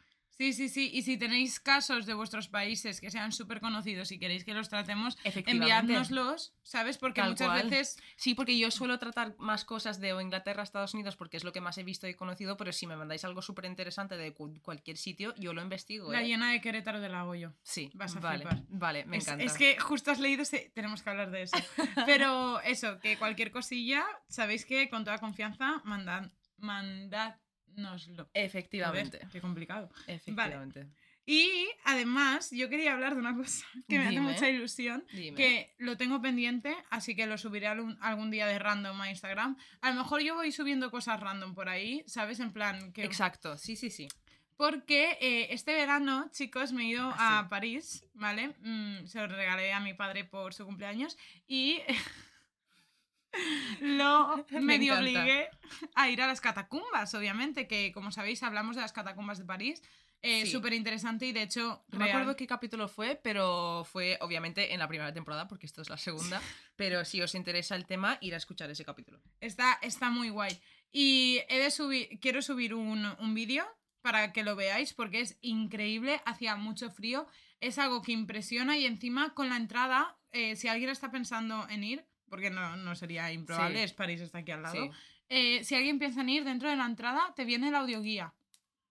Sí, 0.42 0.52
sí, 0.52 0.68
sí. 0.68 0.90
Y 0.92 1.02
si 1.02 1.16
tenéis 1.16 1.60
casos 1.60 2.04
de 2.04 2.14
vuestros 2.14 2.48
países 2.48 3.00
que 3.00 3.12
sean 3.12 3.30
súper 3.30 3.60
conocidos 3.60 4.10
y 4.10 4.18
queréis 4.18 4.44
que 4.44 4.54
los 4.54 4.68
tratemos, 4.68 5.16
enviádnoslos, 5.24 6.52
¿sabes? 6.64 6.98
Porque 6.98 7.20
Tal 7.20 7.30
muchas 7.30 7.46
cual. 7.48 7.62
veces 7.70 7.96
Sí, 8.16 8.34
porque 8.34 8.58
yo 8.58 8.70
suelo 8.72 8.98
tratar 8.98 9.36
más 9.38 9.64
cosas 9.64 10.00
de 10.00 10.12
o 10.12 10.20
Inglaterra, 10.20 10.62
Estados 10.64 10.94
Unidos, 10.94 11.16
porque 11.16 11.36
es 11.36 11.44
lo 11.44 11.52
que 11.52 11.60
más 11.60 11.78
he 11.78 11.84
visto 11.84 12.08
y 12.08 12.14
conocido, 12.14 12.56
pero 12.56 12.72
si 12.72 12.86
me 12.88 12.96
mandáis 12.96 13.24
algo 13.24 13.40
súper 13.40 13.66
interesante 13.66 14.16
de 14.16 14.32
cu- 14.34 14.60
cualquier 14.62 14.96
sitio, 14.96 15.32
yo 15.36 15.52
lo 15.52 15.62
investigo. 15.62 16.10
la 16.12 16.22
¿eh? 16.22 16.26
llena 16.26 16.50
de 16.52 16.60
Querétaro 16.60 17.00
de 17.00 17.08
la 17.08 17.20
hago 17.20 17.34
yo. 17.36 17.52
Sí, 17.62 17.90
vas 17.94 18.16
a 18.16 18.20
vale, 18.20 18.44
flipar. 18.44 18.62
vale, 18.68 19.04
me 19.04 19.18
es, 19.18 19.24
encanta. 19.28 19.44
es 19.44 19.52
que 19.54 19.78
justo 19.78 20.10
has 20.10 20.18
leído 20.18 20.42
ese... 20.42 20.72
Tenemos 20.74 21.02
que 21.02 21.10
hablar 21.10 21.30
de 21.30 21.42
eso. 21.42 21.56
Pero 22.06 22.60
eso, 22.62 22.98
que 23.00 23.16
cualquier 23.16 23.52
cosilla, 23.52 24.04
sabéis 24.28 24.64
que 24.66 24.88
con 24.90 25.04
toda 25.04 25.18
confianza, 25.18 25.80
mandad, 25.84 26.30
mandádnoslo. 27.76 28.28
Efectivamente, 28.34 29.20
qué 29.30 29.40
complicado. 29.40 29.90
efectivamente. 30.06 30.86
Y 31.24 31.68
además, 31.84 32.50
yo 32.50 32.68
quería 32.68 32.92
hablar 32.94 33.14
de 33.14 33.20
una 33.20 33.36
cosa 33.36 33.64
que 33.88 33.96
me 33.98 34.04
hace 34.06 34.10
Dime. 34.18 34.32
mucha 34.32 34.48
ilusión, 34.48 35.04
Dime. 35.12 35.36
que 35.36 35.74
lo 35.78 35.96
tengo 35.96 36.20
pendiente, 36.20 36.74
así 36.90 37.14
que 37.14 37.26
lo 37.26 37.38
subiré 37.38 37.68
algún, 37.68 38.30
día 38.30 38.46
de 38.46 38.58
random 38.58 39.00
a 39.00 39.08
Instagram. 39.08 39.56
A 39.80 39.90
lo 39.90 39.96
mejor 40.02 40.20
yo 40.22 40.34
voy 40.34 40.50
subiendo 40.50 40.90
cosas 40.90 41.20
random 41.20 41.54
por 41.54 41.68
ahí, 41.68 42.02
¿sabes? 42.06 42.40
En 42.40 42.52
plan, 42.52 42.92
que... 42.92 43.04
Exacto, 43.04 43.56
sí, 43.56 43.76
sí, 43.76 43.90
sí. 43.90 44.08
Porque 44.56 45.16
eh, 45.20 45.48
este 45.50 45.72
verano, 45.74 46.28
chicos, 46.32 46.72
me 46.72 46.82
he 46.82 46.86
ido 46.86 47.12
Ah, 47.16 47.40
a 47.40 47.48
París, 47.48 48.04
¿vale? 48.14 48.54
Mm, 48.60 49.06
se 49.06 49.18
lo 49.20 49.26
regalé 49.28 49.72
a 49.72 49.80
mi 49.80 49.94
padre 49.94 50.24
por 50.24 50.54
su 50.54 50.64
cumpleaños 50.64 51.16
y 51.46 51.78
lo 53.80 54.44
Me 54.50 54.60
medio 54.60 54.92
encanta. 54.94 55.20
obligué 55.20 55.48
a 55.94 56.10
ir 56.10 56.20
a 56.22 56.26
las 56.26 56.40
catacumbas, 56.40 57.14
obviamente, 57.14 57.66
que 57.66 57.92
como 57.92 58.12
sabéis 58.12 58.42
hablamos 58.42 58.76
de 58.76 58.82
las 58.82 58.92
catacumbas 58.92 59.38
de 59.38 59.44
París. 59.44 59.82
Eh, 60.24 60.44
Sí. 60.44 60.52
Súper 60.52 60.72
interesante 60.72 61.26
y 61.26 61.32
de 61.32 61.42
hecho... 61.42 61.84
No 61.88 61.98
me 61.98 62.08
acuerdo 62.08 62.36
qué 62.36 62.46
capítulo 62.46 62.86
fue, 62.86 63.18
pero 63.20 63.84
fue 63.84 64.18
obviamente 64.20 64.72
en 64.72 64.78
la 64.78 64.86
primera 64.86 65.12
temporada, 65.12 65.48
porque 65.48 65.66
esto 65.66 65.82
es 65.82 65.90
la 65.90 65.96
segunda. 65.96 66.40
pero 66.76 67.04
si 67.04 67.20
os 67.20 67.34
interesa 67.34 67.74
el 67.74 67.86
tema, 67.86 68.18
ir 68.20 68.34
a 68.34 68.36
escuchar 68.36 68.70
ese 68.70 68.84
capítulo. 68.84 69.20
Está, 69.40 69.80
está 69.82 70.10
muy 70.10 70.28
guay. 70.28 70.56
Y 70.92 71.40
he 71.48 71.58
de 71.58 71.72
subir, 71.72 72.20
quiero 72.20 72.40
subir 72.40 72.72
un, 72.72 73.04
un 73.18 73.34
vídeo 73.34 73.66
para 74.00 74.32
que 74.32 74.44
lo 74.44 74.54
veáis 74.54 74.94
porque 74.94 75.20
es 75.22 75.38
increíble, 75.40 76.20
hacía 76.24 76.54
mucho 76.54 76.88
frío, 76.90 77.26
es 77.60 77.78
algo 77.78 78.02
que 78.02 78.12
impresiona 78.12 78.76
y 78.78 78.86
encima 78.86 79.34
con 79.34 79.48
la 79.48 79.56
entrada 79.56 80.18
eh, 80.30 80.54
si 80.54 80.68
alguien 80.68 80.90
está 80.90 81.10
pensando 81.10 81.66
en 81.68 81.82
ir, 81.84 82.04
porque 82.32 82.48
no, 82.48 82.76
no 82.76 82.94
sería 82.96 83.30
improbable, 83.30 83.76
Sí. 83.76 83.84
es 83.84 83.92
París, 83.92 84.22
está 84.22 84.38
aquí 84.38 84.52
al 84.52 84.62
lado. 84.62 84.74
Sí. 84.74 84.90
eh, 85.28 85.62
si 85.64 85.74
alguien 85.74 85.98
piensa 85.98 86.22
en 86.22 86.30
ir, 86.30 86.44
dentro 86.44 86.70
de 86.70 86.76
la 86.76 86.86
entrada 86.86 87.34
te 87.36 87.44
viene 87.44 87.68
el 87.68 87.74
audioguía, 87.74 88.32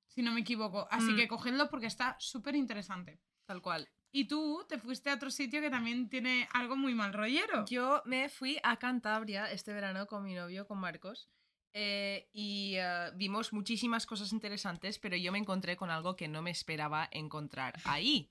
si 0.05 0.21
no 0.21 0.31
me 0.31 0.41
equivoco. 0.41 0.87
Así 0.91 1.13
Mm. 1.13 1.15
que 1.15 1.27
cogedlo 1.27 1.67
porque 1.69 1.87
está 1.87 2.15
súper 2.19 2.53
interesante. 2.55 3.19
Tal 3.47 3.63
cual. 3.63 3.89
Y 4.11 4.25
tú 4.25 4.63
te 4.69 4.77
fuiste 4.77 5.09
a 5.09 5.15
otro 5.15 5.31
sitio 5.31 5.59
que 5.59 5.71
también 5.71 6.07
tiene 6.07 6.47
algo 6.53 6.75
muy 6.75 6.93
mal 6.93 7.13
rollero. 7.13 7.65
Yo 7.65 8.03
me 8.05 8.29
fui 8.29 8.59
a 8.61 8.77
Cantabria 8.77 9.51
este 9.51 9.73
verano 9.73 10.05
con 10.05 10.23
mi 10.23 10.35
novio, 10.35 10.67
con 10.67 10.77
Marcos, 10.79 11.27
eh, 11.73 12.29
y 12.31 12.75
eh, 12.77 13.09
vimos 13.15 13.53
muchísimas 13.53 14.05
cosas 14.05 14.31
interesantes, 14.33 14.99
pero 14.99 15.15
yo 15.17 15.31
me 15.31 15.39
encontré 15.39 15.75
con 15.77 15.89
algo 15.89 16.15
que 16.15 16.27
no 16.27 16.43
me 16.43 16.51
esperaba 16.51 17.07
encontrar 17.11 17.79
ahí. 17.85 18.29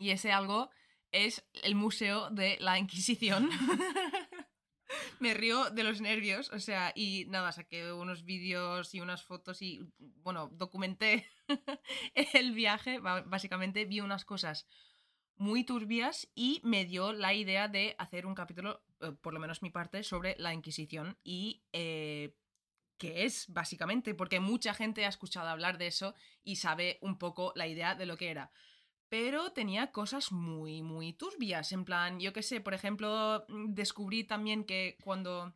Y 0.00 0.10
ese 0.10 0.32
algo 0.32 0.70
es 1.24 1.44
el 1.62 1.74
Museo 1.74 2.30
de 2.30 2.56
la 2.60 2.78
Inquisición. 2.78 3.48
me 5.20 5.34
río 5.34 5.70
de 5.70 5.84
los 5.84 6.00
nervios, 6.00 6.50
o 6.52 6.60
sea, 6.60 6.92
y 6.94 7.26
nada, 7.28 7.52
saqué 7.52 7.92
unos 7.92 8.24
vídeos 8.24 8.94
y 8.94 9.00
unas 9.00 9.22
fotos 9.22 9.62
y, 9.62 9.80
bueno, 9.98 10.48
documenté 10.52 11.26
el 12.34 12.52
viaje, 12.52 12.98
básicamente 13.00 13.84
vi 13.84 14.00
unas 14.00 14.24
cosas 14.24 14.66
muy 15.36 15.64
turbias 15.64 16.28
y 16.34 16.60
me 16.64 16.84
dio 16.84 17.12
la 17.12 17.34
idea 17.34 17.68
de 17.68 17.94
hacer 17.98 18.26
un 18.26 18.34
capítulo, 18.34 18.82
eh, 19.00 19.12
por 19.20 19.34
lo 19.34 19.40
menos 19.40 19.62
mi 19.62 19.70
parte, 19.70 20.02
sobre 20.02 20.34
la 20.38 20.54
Inquisición 20.54 21.18
y 21.24 21.62
eh, 21.72 22.34
qué 22.98 23.24
es, 23.24 23.46
básicamente, 23.48 24.14
porque 24.14 24.40
mucha 24.40 24.72
gente 24.72 25.04
ha 25.04 25.10
escuchado 25.10 25.48
hablar 25.48 25.78
de 25.78 25.88
eso 25.88 26.14
y 26.42 26.56
sabe 26.56 26.98
un 27.02 27.18
poco 27.18 27.52
la 27.54 27.66
idea 27.66 27.94
de 27.94 28.06
lo 28.06 28.16
que 28.16 28.30
era. 28.30 28.50
Pero 29.08 29.52
tenía 29.52 29.92
cosas 29.92 30.32
muy, 30.32 30.82
muy 30.82 31.12
turbias. 31.12 31.72
En 31.72 31.84
plan, 31.84 32.18
yo 32.18 32.32
qué 32.32 32.42
sé, 32.42 32.60
por 32.60 32.74
ejemplo, 32.74 33.44
mm, 33.48 33.74
descubrí 33.74 34.24
también 34.24 34.64
que 34.64 34.98
cuando 35.02 35.54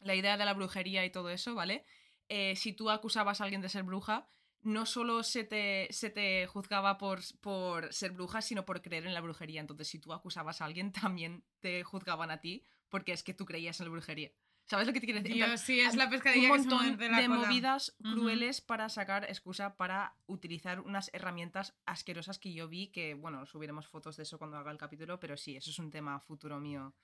la 0.00 0.14
idea 0.14 0.36
de 0.36 0.44
la 0.44 0.54
brujería 0.54 1.04
y 1.04 1.10
todo 1.10 1.30
eso, 1.30 1.54
¿vale? 1.54 1.84
Eh, 2.28 2.56
si 2.56 2.72
tú 2.72 2.90
acusabas 2.90 3.40
a 3.40 3.44
alguien 3.44 3.62
de 3.62 3.68
ser 3.68 3.82
bruja, 3.84 4.28
no 4.62 4.86
solo 4.86 5.22
se 5.22 5.44
te, 5.44 5.88
se 5.90 6.10
te 6.10 6.46
juzgaba 6.46 6.98
por, 6.98 7.20
por 7.40 7.92
ser 7.92 8.12
bruja, 8.12 8.42
sino 8.42 8.64
por 8.64 8.80
creer 8.82 9.06
en 9.06 9.14
la 9.14 9.20
brujería. 9.20 9.60
Entonces, 9.60 9.88
si 9.88 9.98
tú 9.98 10.12
acusabas 10.12 10.60
a 10.60 10.66
alguien, 10.66 10.92
también 10.92 11.44
te 11.60 11.82
juzgaban 11.82 12.30
a 12.30 12.40
ti 12.40 12.64
porque 12.88 13.12
es 13.12 13.22
que 13.22 13.34
tú 13.34 13.46
creías 13.46 13.80
en 13.80 13.86
la 13.86 13.92
brujería. 13.92 14.32
¿Sabes 14.72 14.86
lo 14.86 14.94
que 14.94 15.00
te 15.00 15.06
quiero 15.06 15.20
decir? 15.20 15.58
Sí, 15.58 15.80
es 15.80 15.96
la 15.96 16.06
un 16.06 16.10
pescadilla 16.12 16.50
que 16.50 16.62
se 16.62 16.66
montón 16.66 16.86
muerde 16.86 17.10
la 17.10 17.20
de 17.20 17.28
movidas 17.28 17.94
crueles 18.02 18.62
para 18.62 18.88
sacar 18.88 19.24
excusa 19.24 19.76
para 19.76 20.16
utilizar 20.24 20.80
unas 20.80 21.10
herramientas 21.12 21.74
asquerosas 21.84 22.38
que 22.38 22.54
yo 22.54 22.68
vi 22.68 22.86
que, 22.86 23.12
bueno, 23.12 23.44
subiremos 23.44 23.86
fotos 23.86 24.16
de 24.16 24.22
eso 24.22 24.38
cuando 24.38 24.56
haga 24.56 24.70
el 24.70 24.78
capítulo, 24.78 25.20
pero 25.20 25.36
sí, 25.36 25.56
eso 25.56 25.68
es 25.68 25.78
un 25.78 25.90
tema 25.90 26.18
futuro 26.20 26.58
mío 26.58 26.94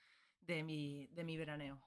de 0.41 0.63
mi, 0.63 1.09
de 1.09 1.25
mi 1.25 1.37
veraneo. 1.37 1.79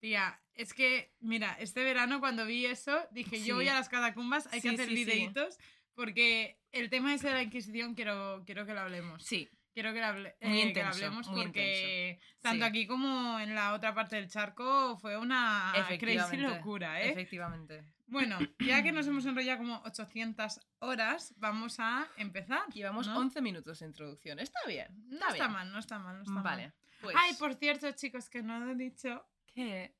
Tía, 0.00 0.38
es 0.52 0.74
que, 0.74 1.14
mira, 1.20 1.56
este 1.58 1.82
verano 1.82 2.20
cuando 2.20 2.44
vi 2.44 2.66
eso, 2.66 3.00
dije, 3.10 3.42
yo 3.42 3.54
voy 3.54 3.68
a 3.68 3.72
las 3.72 3.88
catacumbas, 3.88 4.52
hay 4.52 4.60
que 4.60 4.68
hacer 4.68 4.90
sí. 4.90 4.94
videitos, 4.94 5.56
porque 5.94 6.60
el 6.72 6.90
tema 6.90 7.14
ese 7.14 7.28
de 7.28 7.32
la 7.32 7.42
Inquisición 7.42 7.94
quiero, 7.94 8.42
quiero 8.44 8.66
que 8.66 8.74
lo 8.74 8.80
hablemos. 8.80 9.24
Sí, 9.24 9.48
Quiero 9.72 9.92
que 9.94 10.02
hable- 10.02 10.36
eh, 10.40 10.72
que 10.72 10.82
hablemos 10.82 11.28
porque 11.28 12.20
tanto 12.40 12.64
Sí. 12.64 12.68
aquí 12.68 12.86
como 12.86 13.40
en 13.40 13.54
la 13.54 13.72
otra 13.72 13.94
parte 13.94 14.16
del 14.16 14.28
charco 14.28 14.98
fue 14.98 15.16
una 15.16 15.72
crazy 15.98 16.36
locura, 16.36 17.00
¿eh? 17.00 17.10
Efectivamente. 17.10 17.84
Bueno, 18.06 18.38
ya 18.58 18.82
que 18.82 18.92
nos 18.92 19.06
hemos 19.06 19.24
enrollado 19.24 19.58
como 19.58 19.80
800 19.86 20.60
horas, 20.80 21.32
vamos 21.38 21.80
a 21.80 22.06
empezar. 22.18 22.66
Llevamos 22.74 23.06
¿no? 23.06 23.16
11 23.18 23.40
minutos 23.40 23.78
de 23.78 23.86
introducción. 23.86 24.38
Está 24.38 24.60
bien. 24.66 24.88
No 25.08 25.28
Está, 25.30 25.48
mal, 25.48 25.72
no 25.72 25.78
está 25.78 25.98
mal, 25.98 26.16
no 26.16 26.22
está 26.22 26.32
mal. 26.34 26.42
Vale. 26.42 26.72
Pues, 27.00 27.16
Ay, 27.18 27.32
por 27.34 27.54
cierto, 27.54 27.90
chicos, 27.92 28.28
que 28.28 28.42
no 28.42 28.70
he 28.70 28.74
dicho 28.74 29.24
¿Qué? 29.46 29.94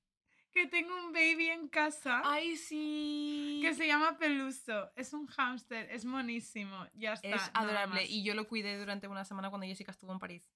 Que 0.52 0.66
tengo 0.66 0.94
un 0.94 1.12
baby 1.12 1.48
en 1.48 1.68
casa. 1.68 2.20
Ay, 2.24 2.56
sí. 2.56 3.60
Que 3.62 3.74
se 3.74 3.86
llama 3.86 4.18
Peluso. 4.18 4.90
Es 4.96 5.12
un 5.12 5.26
hámster, 5.26 5.90
es 5.90 6.04
monísimo. 6.04 6.86
Ya 6.94 7.14
está. 7.14 7.28
Es 7.28 7.50
adorable. 7.54 8.04
Y 8.04 8.22
yo 8.22 8.34
lo 8.34 8.46
cuidé 8.46 8.78
durante 8.78 9.08
una 9.08 9.24
semana 9.24 9.48
cuando 9.50 9.66
Jessica 9.66 9.90
estuvo 9.90 10.12
en 10.12 10.18
París. 10.18 10.48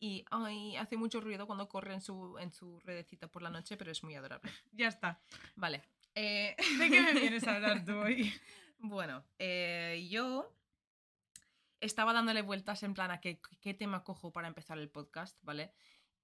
Y 0.00 0.24
ay, 0.30 0.76
hace 0.76 0.96
mucho 0.96 1.20
ruido 1.20 1.46
cuando 1.46 1.68
corre 1.68 1.94
en 1.94 2.00
su, 2.00 2.36
en 2.38 2.50
su 2.52 2.80
redecita 2.80 3.28
por 3.28 3.42
la 3.42 3.50
noche, 3.50 3.76
pero 3.76 3.92
es 3.92 4.02
muy 4.02 4.14
adorable. 4.16 4.50
Ya 4.72 4.88
está. 4.88 5.20
Vale. 5.54 5.82
eh, 6.14 6.56
¿De 6.78 6.90
qué 6.90 7.00
me 7.02 7.12
vienes 7.12 7.46
a 7.46 7.54
hablar 7.56 7.84
tú 7.84 7.92
hoy? 7.98 8.32
Bueno, 8.78 9.24
eh, 9.38 10.08
yo 10.10 10.52
estaba 11.80 12.12
dándole 12.12 12.42
vueltas 12.42 12.82
en 12.82 12.94
plan 12.94 13.10
a 13.10 13.20
qué, 13.20 13.40
qué 13.60 13.74
tema 13.74 14.02
cojo 14.02 14.32
para 14.32 14.48
empezar 14.48 14.78
el 14.78 14.88
podcast, 14.88 15.38
¿vale? 15.42 15.72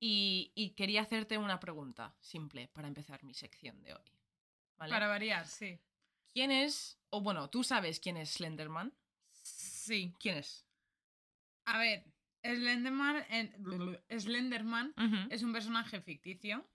Y, 0.00 0.52
y 0.54 0.70
quería 0.70 1.02
hacerte 1.02 1.38
una 1.38 1.58
pregunta 1.58 2.14
simple 2.20 2.68
para 2.68 2.88
empezar 2.88 3.24
mi 3.24 3.34
sección 3.34 3.82
de 3.82 3.94
hoy. 3.94 4.12
¿vale? 4.76 4.90
Para 4.92 5.08
variar, 5.08 5.46
sí. 5.46 5.78
¿Quién 6.32 6.50
es, 6.52 6.98
o 7.10 7.20
bueno, 7.20 7.50
tú 7.50 7.64
sabes 7.64 7.98
quién 7.98 8.16
es 8.16 8.30
Slenderman? 8.34 8.92
Sí. 9.32 10.14
¿Quién 10.20 10.38
es? 10.38 10.64
A 11.64 11.78
ver, 11.78 12.04
Slenderman, 12.44 13.24
en- 13.30 13.52
Slenderman 14.20 14.94
es 15.30 15.42
un 15.42 15.52
personaje 15.52 16.00
ficticio. 16.00 16.68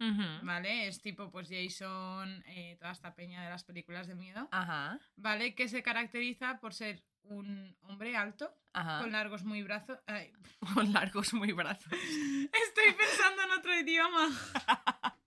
¿vale? 0.43 0.87
Es 0.87 1.01
tipo, 1.01 1.31
pues, 1.31 1.47
Jason, 1.49 2.43
eh, 2.47 2.75
toda 2.79 2.91
esta 2.91 3.15
peña 3.15 3.43
de 3.43 3.49
las 3.49 3.63
películas 3.63 4.07
de 4.07 4.15
miedo, 4.15 4.49
Ajá, 4.51 4.99
¿vale? 5.15 5.55
Que 5.55 5.69
se 5.69 5.81
caracteriza 5.81 6.59
por 6.59 6.73
ser 6.73 7.03
un 7.23 7.75
hombre 7.83 8.15
alto, 8.15 8.53
ajá. 8.73 8.99
con 9.01 9.11
largos 9.11 9.43
muy 9.43 9.63
brazos. 9.63 9.99
Con 10.73 10.93
largos 10.93 11.33
muy 11.33 11.51
brazos. 11.51 11.91
Estoy 11.91 12.93
pensando 12.97 13.41
en 13.43 13.51
otro 13.51 13.77
idioma. 13.79 14.29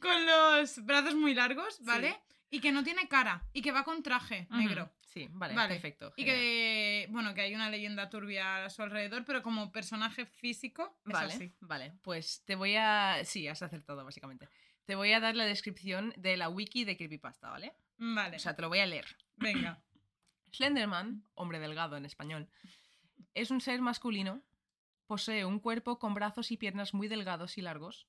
con 0.00 0.26
los 0.26 0.84
brazos 0.84 1.14
muy 1.14 1.34
largos, 1.34 1.78
¿vale? 1.82 2.10
Sí. 2.12 2.34
Y 2.56 2.60
que 2.60 2.72
no 2.72 2.82
tiene 2.84 3.08
cara. 3.08 3.42
Y 3.52 3.62
que 3.62 3.72
va 3.72 3.84
con 3.84 4.02
traje 4.02 4.46
negro. 4.50 4.92
Sí, 5.00 5.28
vale, 5.30 5.54
Vale. 5.54 5.74
perfecto. 5.74 6.12
Y 6.16 6.22
genial. 6.24 6.40
que, 6.40 7.06
bueno, 7.10 7.34
que 7.34 7.40
hay 7.42 7.54
una 7.54 7.70
leyenda 7.70 8.10
turbia 8.10 8.64
a 8.64 8.70
su 8.70 8.82
alrededor, 8.82 9.24
pero 9.24 9.42
como 9.42 9.70
personaje 9.70 10.26
físico 10.26 10.98
es 11.06 11.12
Vale, 11.12 11.32
así. 11.32 11.54
vale. 11.60 11.92
Pues 12.02 12.42
te 12.44 12.56
voy 12.56 12.74
a. 12.76 13.20
Sí, 13.24 13.46
has 13.46 13.62
acertado, 13.62 14.04
básicamente. 14.04 14.48
Te 14.84 14.96
voy 14.96 15.12
a 15.12 15.20
dar 15.20 15.36
la 15.36 15.44
descripción 15.44 16.12
de 16.16 16.36
la 16.36 16.48
wiki 16.48 16.84
de 16.84 16.96
Creepypasta, 16.96 17.48
¿vale? 17.50 17.74
Vale, 17.96 18.36
O 18.36 18.38
sea, 18.40 18.54
te 18.56 18.62
lo 18.62 18.68
voy 18.68 18.80
a 18.80 18.86
leer. 18.86 19.06
venga. 19.36 19.80
Slenderman, 20.54 21.24
hombre 21.34 21.58
delgado 21.58 21.96
en 21.96 22.06
español, 22.06 22.48
es 23.34 23.50
un 23.50 23.60
ser 23.60 23.80
masculino, 23.80 24.42
posee 25.06 25.44
un 25.44 25.58
cuerpo 25.58 25.98
con 25.98 26.14
brazos 26.14 26.50
y 26.50 26.56
piernas 26.56 26.94
muy 26.94 27.08
delgados 27.08 27.58
y 27.58 27.62
largos, 27.62 28.06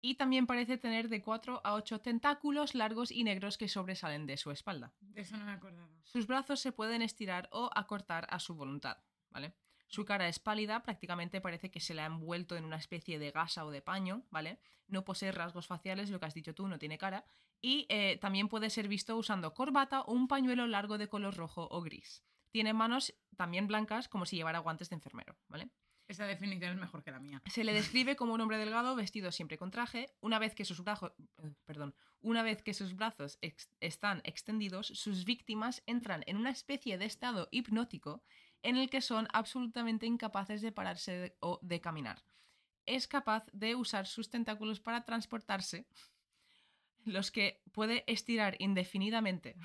y 0.00 0.16
también 0.16 0.46
parece 0.46 0.76
tener 0.76 1.08
de 1.08 1.22
4 1.22 1.62
a 1.64 1.72
8 1.72 2.00
tentáculos 2.00 2.74
largos 2.74 3.10
y 3.10 3.24
negros 3.24 3.56
que 3.56 3.68
sobresalen 3.68 4.26
de 4.26 4.36
su 4.36 4.50
espalda. 4.50 4.92
De 5.00 5.22
eso 5.22 5.38
no 5.38 5.46
me 5.46 5.52
acordaba. 5.52 5.88
Sus 6.02 6.26
brazos 6.26 6.60
se 6.60 6.72
pueden 6.72 7.00
estirar 7.00 7.48
o 7.52 7.70
acortar 7.74 8.26
a 8.28 8.38
su 8.38 8.54
voluntad, 8.54 8.98
¿vale? 9.30 9.54
Su 9.86 10.04
cara 10.04 10.28
es 10.28 10.38
pálida, 10.38 10.82
prácticamente 10.82 11.40
parece 11.40 11.70
que 11.70 11.80
se 11.80 11.94
le 11.94 12.02
ha 12.02 12.06
envuelto 12.06 12.56
en 12.56 12.64
una 12.64 12.76
especie 12.76 13.18
de 13.18 13.30
gasa 13.30 13.64
o 13.64 13.70
de 13.70 13.82
paño, 13.82 14.26
¿vale? 14.30 14.58
No 14.88 15.04
posee 15.04 15.30
rasgos 15.32 15.66
faciales, 15.66 16.10
lo 16.10 16.18
que 16.18 16.26
has 16.26 16.34
dicho 16.34 16.54
tú, 16.54 16.66
no 16.68 16.78
tiene 16.78 16.98
cara. 16.98 17.24
Y 17.60 17.86
eh, 17.88 18.18
también 18.20 18.48
puede 18.48 18.70
ser 18.70 18.88
visto 18.88 19.16
usando 19.16 19.54
corbata 19.54 20.02
o 20.02 20.12
un 20.12 20.28
pañuelo 20.28 20.66
largo 20.66 20.98
de 20.98 21.08
color 21.08 21.36
rojo 21.36 21.68
o 21.70 21.80
gris. 21.80 22.24
Tiene 22.50 22.72
manos 22.72 23.14
también 23.36 23.66
blancas, 23.66 24.08
como 24.08 24.26
si 24.26 24.36
llevara 24.36 24.58
guantes 24.60 24.88
de 24.90 24.96
enfermero, 24.96 25.36
¿vale? 25.48 25.70
Esa 26.06 26.26
definición 26.26 26.72
es 26.72 26.78
mejor 26.78 27.02
que 27.02 27.10
la 27.10 27.18
mía. 27.18 27.40
Se 27.46 27.64
le 27.64 27.72
describe 28.02 28.14
como 28.16 28.34
un 28.34 28.40
hombre 28.42 28.58
delgado 28.58 28.94
vestido 28.94 29.32
siempre 29.32 29.56
con 29.58 29.70
traje. 29.70 30.10
Una 30.20 30.38
vez 30.38 30.54
que 30.54 30.64
sus 30.66 30.82
brazos, 30.84 31.12
eh, 31.42 31.52
perdón, 31.64 31.94
una 32.20 32.42
vez 32.42 32.62
que 32.62 32.74
sus 32.74 32.94
brazos 32.94 33.38
ex- 33.40 33.70
están 33.80 34.20
extendidos, 34.24 34.88
sus 34.88 35.24
víctimas 35.24 35.82
entran 35.86 36.22
en 36.26 36.36
una 36.36 36.50
especie 36.50 36.98
de 36.98 37.06
estado 37.06 37.48
hipnótico 37.50 38.22
en 38.64 38.76
el 38.76 38.90
que 38.90 39.00
son 39.00 39.28
absolutamente 39.32 40.06
incapaces 40.06 40.60
de 40.62 40.72
pararse 40.72 41.12
de- 41.12 41.36
o 41.40 41.60
de 41.62 41.80
caminar. 41.80 42.24
Es 42.86 43.06
capaz 43.06 43.46
de 43.52 43.76
usar 43.76 44.06
sus 44.06 44.28
tentáculos 44.30 44.80
para 44.80 45.04
transportarse, 45.04 45.86
los 47.04 47.30
que 47.30 47.62
puede 47.72 48.04
estirar 48.06 48.56
indefinidamente. 48.58 49.56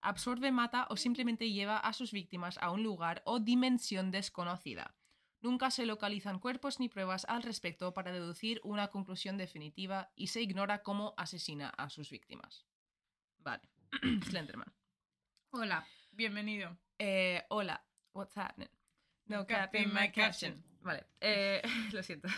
Absorbe, 0.00 0.52
mata 0.52 0.86
o 0.90 0.96
simplemente 0.96 1.50
lleva 1.50 1.78
a 1.78 1.92
sus 1.92 2.12
víctimas 2.12 2.58
a 2.58 2.70
un 2.70 2.82
lugar 2.82 3.22
o 3.24 3.40
dimensión 3.40 4.10
desconocida. 4.10 4.94
Nunca 5.40 5.70
se 5.70 5.86
localizan 5.86 6.40
cuerpos 6.40 6.80
ni 6.80 6.88
pruebas 6.88 7.24
al 7.26 7.42
respecto 7.42 7.94
para 7.94 8.12
deducir 8.12 8.60
una 8.64 8.88
conclusión 8.88 9.36
definitiva 9.38 10.10
y 10.16 10.28
se 10.28 10.42
ignora 10.42 10.82
cómo 10.82 11.14
asesina 11.16 11.68
a 11.68 11.88
sus 11.90 12.10
víctimas. 12.10 12.66
Vale. 13.38 13.62
Slenderman. 14.24 14.74
Hola, 15.50 15.86
bienvenido. 16.10 16.76
Eh, 16.98 17.44
hola, 17.50 17.84
what's 18.14 18.36
happening? 18.36 18.68
No 19.26 19.46
cap 19.46 19.74
in 19.74 19.92
my 19.92 20.10
caption. 20.10 20.62
Vale, 20.82 21.06
eh, 21.20 21.62
lo 21.92 22.02
siento. 22.02 22.28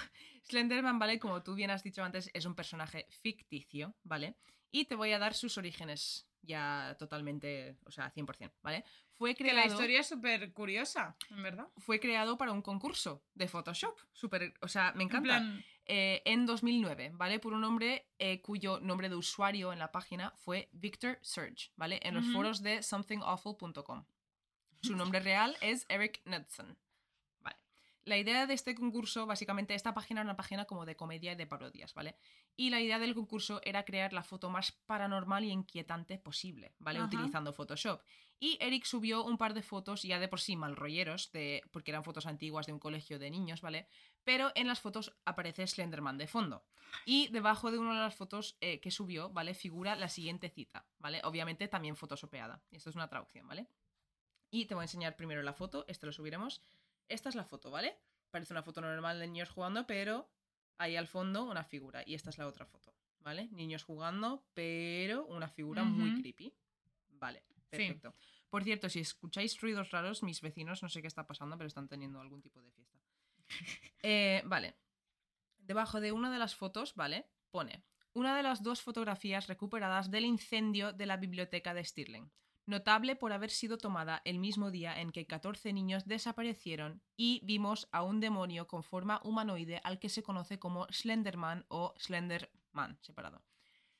Slenderman, 0.43 0.99
¿vale? 0.99 1.19
Como 1.19 1.43
tú 1.43 1.55
bien 1.55 1.71
has 1.71 1.83
dicho 1.83 2.03
antes, 2.05 2.31
es 2.33 2.45
un 2.45 2.55
personaje 2.55 3.07
ficticio, 3.11 3.95
¿vale? 4.05 4.37
Y 4.71 4.85
te 4.85 4.95
voy 4.95 5.13
a 5.13 5.19
dar 5.19 5.35
sus 5.35 5.59
orígenes 5.59 6.29
ya 6.43 6.95
totalmente, 6.99 7.77
o 7.85 7.91
sea, 7.91 8.13
100%, 8.13 8.53
¿vale? 8.63 8.85
Fue 9.19 9.35
Que 9.35 9.45
creado, 9.45 9.59
la 9.59 9.67
historia 9.67 10.01
es 10.01 10.07
súper 10.07 10.53
curiosa, 10.53 11.17
en 11.31 11.43
verdad. 11.43 11.67
fue 11.79 11.99
creado 11.99 12.37
para 12.39 12.53
un 12.53 12.63
concurso 12.63 13.25
de 13.35 13.49
Photoshop. 13.49 13.99
Súper, 14.13 14.55
o 14.61 14.69
sea, 14.69 14.93
me 14.95 15.03
En 15.03 15.09
encanta. 15.09 15.23
plan, 15.39 15.65
Eh, 15.89 16.21
en 16.25 16.47
2009, 16.47 17.13
¿vale? 17.15 17.39
Por 17.39 17.53
un 17.53 17.63
hombre 17.65 18.09
eh, 18.19 18.41
cuyo 18.43 18.79
nombre 18.81 19.09
de 19.09 19.15
usuario 19.17 19.73
en 19.73 19.79
la 19.79 19.91
página 19.93 20.33
fue 20.37 20.69
Victor 20.73 21.19
Surge, 21.23 21.71
¿vale? 21.77 21.99
En 22.03 22.15
los 22.15 22.27
foros 22.33 22.61
de 22.63 22.83
somethingawful.com. 22.83 24.05
Su 24.87 24.95
nombre 24.97 25.21
real 25.21 25.57
es 25.61 25.85
Eric 25.89 26.23
Knudsen. 26.25 26.79
Vale. 27.41 27.57
La 28.05 28.17
idea 28.17 28.47
de 28.47 28.55
este 28.55 28.75
concurso, 28.77 29.27
básicamente, 29.27 29.75
esta 29.75 29.95
página 29.95 30.21
era 30.21 30.31
una 30.31 30.37
página 30.37 30.65
como 30.65 30.87
de 30.87 30.95
comedia 30.95 31.33
y 31.33 31.35
de 31.35 31.47
parodias, 31.47 31.93
¿vale? 31.93 32.17
Y 32.57 32.71
la 32.71 32.81
idea 32.81 33.01
del 33.01 33.15
concurso 33.15 33.61
era 33.65 33.85
crear 33.85 34.13
la 34.13 34.23
foto 34.23 34.49
más 34.49 34.73
paranormal 34.87 35.45
y 35.45 35.51
inquietante 35.51 36.19
posible, 36.19 36.75
¿vale? 36.79 37.01
Ajá. 37.01 37.07
Utilizando 37.07 37.53
Photoshop. 37.53 38.01
Y 38.39 38.59
Eric 38.61 38.85
subió 38.85 39.25
un 39.25 39.39
par 39.39 39.55
de 39.55 39.63
fotos 39.63 40.03
ya 40.03 40.21
de 40.21 40.29
por 40.29 40.41
sí 40.41 40.57
mal 40.57 40.77
rolleros, 40.77 41.33
de, 41.33 41.63
porque 41.73 41.91
eran 41.91 42.05
fotos 42.05 42.27
antiguas 42.27 42.67
de 42.67 42.73
un 42.73 42.79
colegio 42.79 43.19
de 43.19 43.31
niños, 43.31 43.63
¿vale? 43.63 43.89
Pero 44.25 44.53
en 44.55 44.69
las 44.69 44.81
fotos 44.81 45.17
aparece 45.25 45.67
Slenderman 45.67 46.19
de 46.19 46.29
fondo. 46.29 46.65
Y 47.07 47.29
debajo 47.29 47.73
de 47.73 47.79
una 47.79 47.95
de 47.95 48.01
las 48.01 48.15
fotos 48.15 48.57
eh, 48.61 48.79
que 48.81 48.91
subió, 48.91 49.31
¿vale? 49.31 49.55
Figura 49.55 49.97
la 49.97 50.09
siguiente 50.09 50.49
cita, 50.51 50.87
¿vale? 50.99 51.21
Obviamente 51.25 51.67
también 51.67 51.97
photoshopeada. 51.97 52.63
Esto 52.71 52.91
es 52.91 52.97
una 52.97 53.09
traducción, 53.09 53.49
¿vale? 53.49 53.69
Y 54.51 54.67
te 54.67 54.75
voy 54.75 54.83
a 54.83 54.85
enseñar 54.85 55.17
primero 55.17 55.43
la 55.43 55.53
foto, 55.53 55.85
esto 55.89 56.07
lo 56.07 56.13
subiremos. 56.13 56.63
Esta 57.09 57.29
es 57.29 57.35
la 57.35 57.45
foto, 57.45 57.71
¿vale? 57.71 57.97
Parece 58.31 58.53
una 58.53 58.63
foto 58.63 58.81
normal 58.81 59.19
de 59.19 59.27
niños 59.27 59.51
jugando, 59.51 59.87
pero 59.87 60.31
ahí 60.79 60.97
al 60.97 61.07
fondo 61.07 61.45
una 61.45 61.65
figura. 61.65 62.03
Y 62.07 62.15
esta 62.15 62.31
es 62.31 62.39
la 62.39 62.47
otra 62.47 62.67
foto, 62.67 62.95
¿vale? 63.21 63.49
Niños 63.53 63.85
jugando, 63.85 64.45
pero 64.55 65.27
una 65.27 65.49
figura 65.49 65.85
muy 65.85 66.21
creepy. 66.21 66.55
Vale, 67.11 67.43
perfecto. 67.71 68.15
Por 68.49 68.65
cierto, 68.65 68.89
si 68.89 69.01
escucháis 69.01 69.61
ruidos 69.61 69.91
raros, 69.91 70.23
mis 70.23 70.41
vecinos 70.41 70.83
no 70.83 70.89
sé 70.89 71.01
qué 71.01 71.09
está 71.09 71.27
pasando, 71.27 71.57
pero 71.57 71.69
están 71.69 71.89
teniendo 71.89 72.21
algún 72.21 72.43
tipo 72.43 72.61
de 72.61 72.71
fiesta. 72.73 72.99
Eh, 74.03 74.43
vale. 74.45 74.77
Debajo 75.59 76.01
de 76.01 76.13
una 76.13 76.31
de 76.31 76.39
las 76.39 76.55
fotos, 76.55 76.95
¿vale? 76.95 77.27
Pone 77.51 77.83
una 78.17 78.35
de 78.35 78.43
las 78.43 78.63
dos 78.63 78.81
fotografías 78.81 79.47
recuperadas 79.47 80.11
del 80.11 80.25
incendio 80.25 80.95
de 80.95 81.05
la 81.05 81.19
biblioteca 81.19 81.75
de 81.75 81.85
Stirling, 81.85 82.31
notable 82.67 83.17
por 83.17 83.33
haber 83.33 83.51
sido 83.51 83.79
tomada 83.79 84.23
el 84.25 84.39
mismo 84.39 84.71
día 84.71 85.01
en 85.01 85.11
que 85.11 85.27
14 85.27 85.73
niños 85.73 86.07
desaparecieron 86.07 87.03
y 87.17 87.41
vimos 87.45 87.89
a 87.93 88.03
un 88.03 88.21
demonio 88.21 88.67
con 88.67 88.83
forma 88.83 89.21
humanoide 89.25 89.81
al 89.85 89.99
que 89.99 90.09
se 90.09 90.23
conoce 90.23 90.59
como 90.59 90.87
Slenderman 90.91 91.65
o 91.69 91.95
Slenderman 91.99 92.99
separado. 93.01 93.45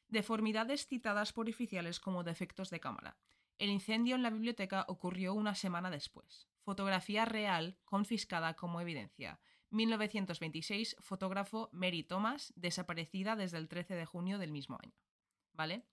Deformidades 0.09 0.87
citadas 0.87 1.33
por 1.33 1.49
oficiales 1.49 1.99
como 2.01 2.25
defectos 2.25 2.71
de 2.71 2.81
cámara. 2.81 3.17
El 3.59 3.71
incendio 3.71 4.17
en 4.17 4.23
la 4.23 4.31
biblioteca 4.31 4.85
ocurrió 4.89 5.35
una 5.35 5.55
semana 5.55 5.91
después. 5.91 6.49
Fotografía 6.61 7.25
real 7.25 7.79
confiscada 7.85 8.55
como 8.55 8.81
evidencia. 8.81 9.41
1926, 9.71 10.97
fotógrafo 11.01 11.71
Mary 11.73 12.03
Thomas, 12.03 12.53
desaparecida 12.57 13.35
desde 13.35 13.59
el 13.59 13.69
13 13.69 13.95
de 13.95 14.07
junio 14.07 14.39
del 14.39 14.53
mismo 14.53 14.79
año. 14.83 14.95
¿Vale? 15.53 15.87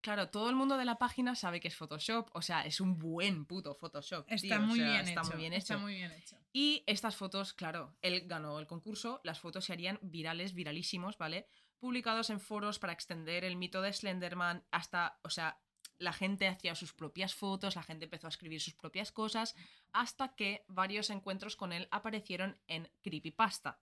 Claro, 0.00 0.28
todo 0.28 0.48
el 0.48 0.54
mundo 0.56 0.76
de 0.76 0.84
la 0.84 0.96
página 0.96 1.34
sabe 1.34 1.58
que 1.60 1.68
es 1.68 1.76
Photoshop, 1.76 2.30
o 2.32 2.40
sea, 2.40 2.62
es 2.62 2.80
un 2.80 2.98
buen 2.98 3.44
puto 3.46 3.74
Photoshop. 3.74 4.24
está 4.28 4.56
tío, 4.56 4.64
o 4.64 4.66
muy 4.66 4.78
sea, 4.78 4.90
bien 4.90 5.08
está 5.08 5.20
hecho. 5.20 5.30
muy 5.30 5.38
bien 5.38 5.52
Está 5.52 5.74
hecho. 5.74 5.80
muy 5.82 5.94
bien 5.94 6.12
hecho. 6.12 6.36
Y 6.52 6.84
estas 6.86 7.16
fotos, 7.16 7.52
claro, 7.52 7.96
él 8.00 8.22
ganó 8.26 8.58
el 8.60 8.66
concurso, 8.66 9.20
las 9.24 9.40
fotos 9.40 9.64
se 9.64 9.72
harían 9.72 9.98
virales, 10.00 10.54
viralísimos, 10.54 11.18
¿vale? 11.18 11.46
Publicados 11.80 12.30
en 12.30 12.40
foros 12.40 12.78
para 12.78 12.92
extender 12.92 13.44
el 13.44 13.56
mito 13.56 13.82
de 13.82 13.92
Slenderman 13.92 14.64
hasta, 14.70 15.18
o 15.22 15.30
sea, 15.30 15.60
la 15.98 16.12
gente 16.12 16.46
hacía 16.46 16.76
sus 16.76 16.92
propias 16.92 17.34
fotos, 17.34 17.74
la 17.74 17.82
gente 17.82 18.04
empezó 18.04 18.28
a 18.28 18.30
escribir 18.30 18.60
sus 18.60 18.74
propias 18.74 19.10
cosas, 19.10 19.56
hasta 19.92 20.34
que 20.36 20.64
varios 20.68 21.10
encuentros 21.10 21.56
con 21.56 21.72
él 21.72 21.88
aparecieron 21.90 22.56
en 22.68 22.88
Creepypasta. 23.02 23.80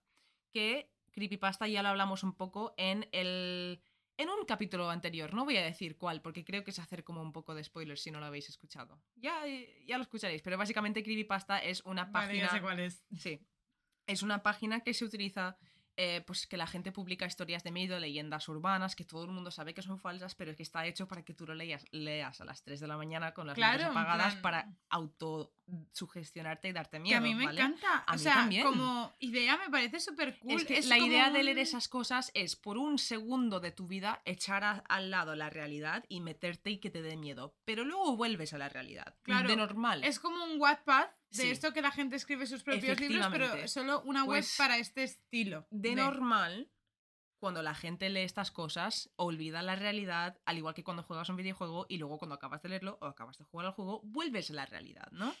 Que 0.51 0.89
Creepypasta 1.11 1.67
ya 1.67 1.83
lo 1.83 1.89
hablamos 1.89 2.23
un 2.23 2.33
poco 2.33 2.73
en 2.77 3.07
el... 3.11 3.79
En 4.19 4.29
un 4.29 4.45
capítulo 4.45 4.89
anterior, 4.89 5.31
no 5.35 5.45
voy 5.45 5.57
a 5.57 5.63
decir 5.63 5.95
cuál, 5.95 6.21
porque 6.23 6.43
creo 6.43 6.63
que 6.63 6.71
es 6.71 6.79
hacer 6.79 7.03
como 7.03 7.21
un 7.21 7.31
poco 7.31 7.53
de 7.53 7.63
spoiler 7.63 7.99
si 7.99 8.09
no 8.09 8.19
lo 8.19 8.25
habéis 8.25 8.49
escuchado. 8.49 8.99
Ya, 9.15 9.43
ya 9.85 9.97
lo 9.97 10.01
escucharéis, 10.01 10.41
pero 10.41 10.57
básicamente 10.57 11.03
Creepypasta 11.03 11.59
es 11.59 11.81
una 11.85 12.05
Vale, 12.05 12.27
página... 12.27 12.47
ya 12.47 12.51
sé 12.51 12.61
cuál 12.61 12.79
es. 12.79 13.05
Sí. 13.15 13.45
Es 14.07 14.23
una 14.23 14.41
página 14.41 14.81
que 14.81 14.95
se 14.95 15.05
utiliza, 15.05 15.59
eh, 15.97 16.23
pues 16.25 16.45
que 16.47 16.57
la 16.57 16.67
gente 16.67 16.91
publica 16.91 17.25
historias 17.25 17.63
de 17.63 17.71
miedo, 17.71 17.99
leyendas 17.99 18.47
urbanas, 18.47 18.95
que 18.95 19.03
todo 19.03 19.25
el 19.25 19.31
mundo 19.31 19.49
sabe 19.51 19.73
que 19.73 19.81
son 19.81 19.99
falsas, 19.99 20.35
pero 20.35 20.55
que 20.55 20.63
está 20.63 20.85
hecho 20.85 21.07
para 21.07 21.23
que 21.23 21.33
tú 21.33 21.45
lo 21.47 21.55
leas, 21.55 21.85
leas 21.91 22.39
a 22.39 22.45
las 22.45 22.61
3 22.63 22.79
de 22.79 22.87
la 22.87 22.97
mañana 22.97 23.33
con 23.33 23.47
las 23.47 23.55
Claro, 23.55 23.77
luces 23.79 23.89
apagadas 23.91 24.33
plan- 24.35 24.41
para 24.41 24.71
autosugestionarte 24.89 26.69
y 26.69 26.71
darte 26.73 26.97
Que 26.97 27.01
miedo. 27.01 27.17
a 27.17 27.21
mí 27.21 27.35
me 27.35 27.45
¿vale? 27.45 27.61
encanta. 27.61 28.03
A 28.05 28.11
o 28.11 28.15
mí 28.15 28.19
sea, 28.19 28.33
también. 28.35 28.63
como 28.63 29.13
idea 29.19 29.57
me 29.57 29.69
parece 29.69 29.99
súper 29.99 30.37
cool. 30.39 30.53
Es 30.53 30.65
que 30.65 30.77
Es 30.77 30.85
la 30.87 30.95
como 30.97 31.07
idea 31.07 31.29
de 31.31 31.43
leer 31.43 31.57
esas 31.59 31.87
cosas 31.87 32.31
es 32.33 32.55
por 32.55 32.77
un 32.77 32.97
segundo 32.99 33.59
de 33.59 33.71
tu 33.71 33.87
vida 33.87 34.21
echar 34.25 34.63
a- 34.63 34.83
al 34.89 35.09
lado 35.11 35.35
la 35.35 35.49
realidad 35.49 36.05
y 36.09 36.21
meterte 36.21 36.69
y 36.71 36.77
que 36.77 36.89
te 36.89 37.01
dé 37.01 37.17
miedo, 37.17 37.55
pero 37.65 37.83
luego 37.83 38.15
vuelves 38.15 38.53
a 38.53 38.57
la 38.57 38.69
realidad. 38.69 39.15
Claro, 39.23 39.49
de 39.49 39.55
normal. 39.55 40.03
Es 40.03 40.19
como 40.19 40.43
un 40.45 40.59
Wattpad 40.59 41.07
de 41.31 41.43
Sí. 41.43 41.49
esto 41.49 41.73
que 41.73 41.81
la 41.81 41.91
gente 41.91 42.15
escribe 42.15 42.45
sus 42.47 42.63
propios 42.63 42.99
libros, 42.99 43.27
pero 43.31 43.67
solo 43.67 44.01
una 44.03 44.23
web 44.23 44.39
Pues, 44.41 44.55
para 44.57 44.77
este 44.77 45.03
estilo. 45.03 45.67
de 45.71 45.95
normal, 45.95 46.71
cuando 47.39 47.61
la 47.61 47.75
gente 47.75 48.09
lee 48.09 48.21
estas 48.21 48.49
cosas, 48.51 49.11
olvida 49.15 49.61
la 49.61 49.75
realidad, 49.75 50.39
al 50.45 50.57
igual 50.57 50.73
que 50.73 50.83
cuando 50.83 51.03
juegas 51.03 51.29
un 51.29 51.35
videojuego 51.35 51.85
y 51.89 51.97
luego 51.97 52.17
cuando 52.17 52.35
acabas 52.35 52.61
de 52.63 52.69
leerlo 52.69 52.97
o 53.01 53.05
acabas 53.05 53.37
de 53.37 53.43
jugar 53.43 53.67
al 53.67 53.73
juego, 53.73 54.01
vuelves 54.03 54.49
a 54.49 54.53
la 54.53 54.65
realidad, 54.65 55.07
¿no? 55.11 55.35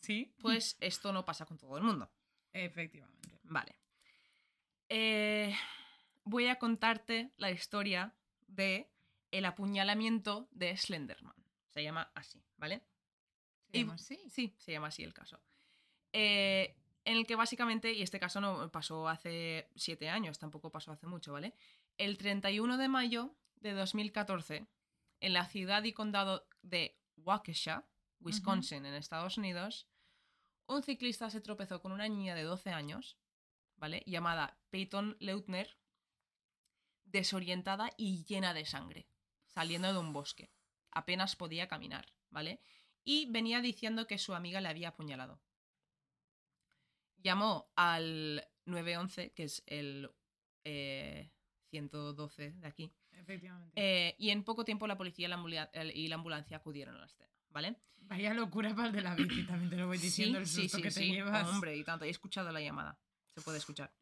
Sí, 0.00 0.34
Pues 0.40 0.76
esto 0.80 1.12
no 1.12 1.24
pasa 1.24 1.46
con 1.46 1.56
todo 1.58 1.76
el 1.78 1.82
mundo. 1.84 2.10
efectivamente. 2.52 3.40
Vale. 3.44 3.74
Eh, 4.88 5.54
voy 6.24 6.46
a 6.46 6.56
contarte 6.58 7.32
la 7.36 7.50
historia 7.50 8.14
de 8.46 8.90
el 9.30 9.44
apuñalamiento 9.46 10.48
de 10.52 10.76
Slenderman. 10.76 11.34
Se 11.70 11.82
llama 11.82 12.10
así, 12.14 12.44
¿vale? 12.56 12.82
Se 13.74 13.78
Y- 13.78 13.82
llama 13.82 13.94
así. 13.94 14.18
Sí, 14.30 14.54
se 14.58 14.72
llama 14.72 14.86
así 14.88 15.02
el 15.02 15.12
caso. 15.12 15.40
Eh, 16.12 16.76
en 17.04 17.16
el 17.16 17.26
que 17.26 17.34
básicamente, 17.36 17.92
y 17.92 18.02
este 18.02 18.20
caso 18.20 18.40
no 18.40 18.70
pasó 18.70 19.08
hace 19.08 19.68
siete 19.74 20.08
años, 20.08 20.38
tampoco 20.38 20.70
pasó 20.70 20.92
hace 20.92 21.06
mucho, 21.06 21.32
¿vale? 21.32 21.54
El 21.98 22.16
31 22.18 22.78
de 22.78 22.88
mayo 22.88 23.34
de 23.56 23.72
2014, 23.72 24.66
en 25.20 25.32
la 25.32 25.46
ciudad 25.46 25.82
y 25.84 25.92
condado 25.92 26.46
de 26.62 26.96
Waukesha, 27.16 27.84
Wisconsin, 28.20 28.86
en 28.86 28.94
Estados 28.94 29.36
Unidos, 29.38 29.86
un 30.66 30.82
ciclista 30.82 31.28
se 31.30 31.40
tropezó 31.40 31.82
con 31.82 31.92
una 31.92 32.08
niña 32.08 32.34
de 32.34 32.42
12 32.44 32.70
años, 32.70 33.18
¿vale? 33.76 34.02
Llamada 34.06 34.56
Peyton 34.70 35.16
Leutner, 35.20 35.76
desorientada 37.04 37.90
y 37.96 38.24
llena 38.24 38.54
de 38.54 38.64
sangre, 38.64 39.06
saliendo 39.46 39.92
de 39.92 39.98
un 39.98 40.12
bosque. 40.12 40.50
Apenas 40.90 41.36
podía 41.36 41.68
caminar, 41.68 42.06
¿vale? 42.30 42.60
Y 43.04 43.30
venía 43.30 43.60
diciendo 43.60 44.06
que 44.06 44.18
su 44.18 44.34
amiga 44.34 44.60
le 44.60 44.68
había 44.68 44.88
apuñalado. 44.88 45.40
Llamó 47.18 47.70
al 47.76 48.46
911, 48.66 49.32
que 49.32 49.44
es 49.44 49.62
el 49.66 50.10
eh, 50.64 51.30
112 51.70 52.52
de 52.52 52.66
aquí, 52.66 52.92
Efectivamente. 53.12 53.72
eh, 53.76 54.14
y 54.18 54.30
en 54.30 54.44
poco 54.44 54.64
tiempo 54.64 54.86
la 54.86 54.96
policía 54.96 55.26
y 55.26 55.30
la 55.30 55.92
y 55.94 56.12
ambulancia 56.12 56.56
acudieron 56.58 56.96
a 56.96 57.00
la 57.00 57.06
escena, 57.06 57.30
¿vale? 57.50 57.76
Vaya 57.96 58.34
locura 58.34 58.74
para 58.74 58.88
el 58.88 58.94
de 58.94 59.00
la 59.00 59.14
bici, 59.14 59.46
también 59.46 59.70
te 59.70 59.76
lo 59.76 59.86
voy 59.86 59.98
diciendo 59.98 60.38
el 60.38 60.46
susto 60.46 60.80
que 60.80 60.90
te 60.90 61.06
llevas. 61.06 61.48
Hombre, 61.48 61.76
y 61.76 61.84
tanto. 61.84 62.04
He 62.04 62.10
escuchado 62.10 62.52
la 62.52 62.60
llamada. 62.60 62.98
Se 63.34 63.40
puede 63.40 63.58
escuchar. 63.58 63.94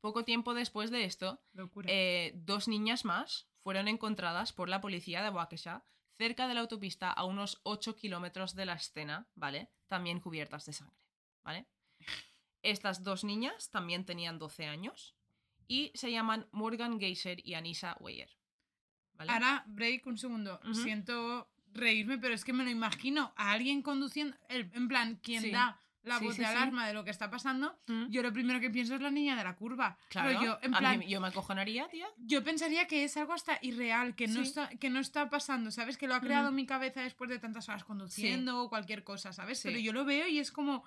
Poco 0.00 0.24
tiempo 0.24 0.54
después 0.54 0.90
de 0.90 1.04
esto, 1.04 1.40
eh, 1.86 2.32
dos 2.36 2.68
niñas 2.68 3.04
más 3.04 3.48
fueron 3.62 3.88
encontradas 3.88 4.52
por 4.52 4.68
la 4.68 4.80
policía 4.80 5.22
de 5.22 5.30
Waukesha 5.30 5.84
cerca 6.18 6.48
de 6.48 6.54
la 6.54 6.60
autopista 6.60 7.10
a 7.10 7.24
unos 7.24 7.60
8 7.62 7.96
kilómetros 7.96 8.54
de 8.54 8.66
la 8.66 8.74
escena, 8.74 9.26
¿vale? 9.34 9.70
También 9.86 10.20
cubiertas 10.20 10.66
de 10.66 10.72
sangre, 10.74 10.96
¿vale? 11.44 11.66
Estas 12.62 13.02
dos 13.04 13.24
niñas 13.24 13.70
también 13.70 14.04
tenían 14.04 14.38
12 14.38 14.66
años 14.66 15.14
y 15.68 15.92
se 15.94 16.10
llaman 16.10 16.48
Morgan 16.50 16.98
Geyser 16.98 17.38
y 17.46 17.54
Anissa 17.54 17.96
Weyer. 18.00 18.30
¿vale? 19.14 19.32
Ahora, 19.32 19.64
break 19.66 20.06
un 20.06 20.18
segundo. 20.18 20.60
Siento 20.72 21.50
reírme, 21.72 22.18
pero 22.18 22.34
es 22.34 22.44
que 22.44 22.52
me 22.52 22.64
lo 22.64 22.70
imagino 22.70 23.32
a 23.36 23.52
alguien 23.52 23.82
conduciendo, 23.82 24.36
el- 24.48 24.70
en 24.74 24.88
plan, 24.88 25.16
quien 25.16 25.42
Sí. 25.42 25.50
da 25.50 25.80
la 26.08 26.18
Sí, 26.18 26.24
voz 26.24 26.34
sí, 26.36 26.40
de 26.42 26.46
sí. 26.48 26.52
alarma 26.52 26.86
de 26.88 26.94
lo 26.94 27.04
que 27.04 27.10
está 27.10 27.30
pasando, 27.30 27.78
Mm. 27.86 28.06
yo 28.08 28.22
lo 28.22 28.32
primero 28.32 28.58
que 28.60 28.70
pienso 28.70 28.94
es 28.94 29.00
la 29.00 29.10
niña 29.10 29.36
de 29.36 29.44
la 29.44 29.54
curva. 29.56 29.96
Claro, 30.08 30.28
Pero 30.28 30.42
yo, 30.42 30.58
en 30.62 30.74
a 30.74 30.78
plan, 30.78 30.98
mí- 30.98 31.08
yo 31.08 31.20
me 31.20 31.28
acojonaría, 31.28 31.88
tía. 31.88 32.08
yo 32.16 32.42
pensaría 32.42 32.86
que 32.88 33.04
es 33.04 33.16
algo 33.16 33.32
hasta 33.34 33.58
irreal, 33.62 34.16
que 34.16 34.26
no, 34.26 34.40
está, 34.40 34.68
que 34.70 34.90
no 34.90 34.98
está 35.00 35.30
pasando, 35.30 35.70
¿sabes? 35.70 35.96
Que 35.96 36.08
lo 36.08 36.14
ha 36.14 36.20
creado 36.20 36.50
mi 36.50 36.66
cabeza 36.66 37.02
después 37.02 37.30
de 37.30 37.38
tantas 37.38 37.68
horas 37.68 37.84
conduciendo 37.84 38.62
o 38.62 38.68
cualquier 38.68 39.04
cosa, 39.04 39.32
¿sabes? 39.32 39.60
Pero 39.62 39.78
yo 39.78 39.92
lo 39.92 40.04
veo 40.04 40.26
y 40.26 40.38
es 40.40 40.50
como, 40.50 40.84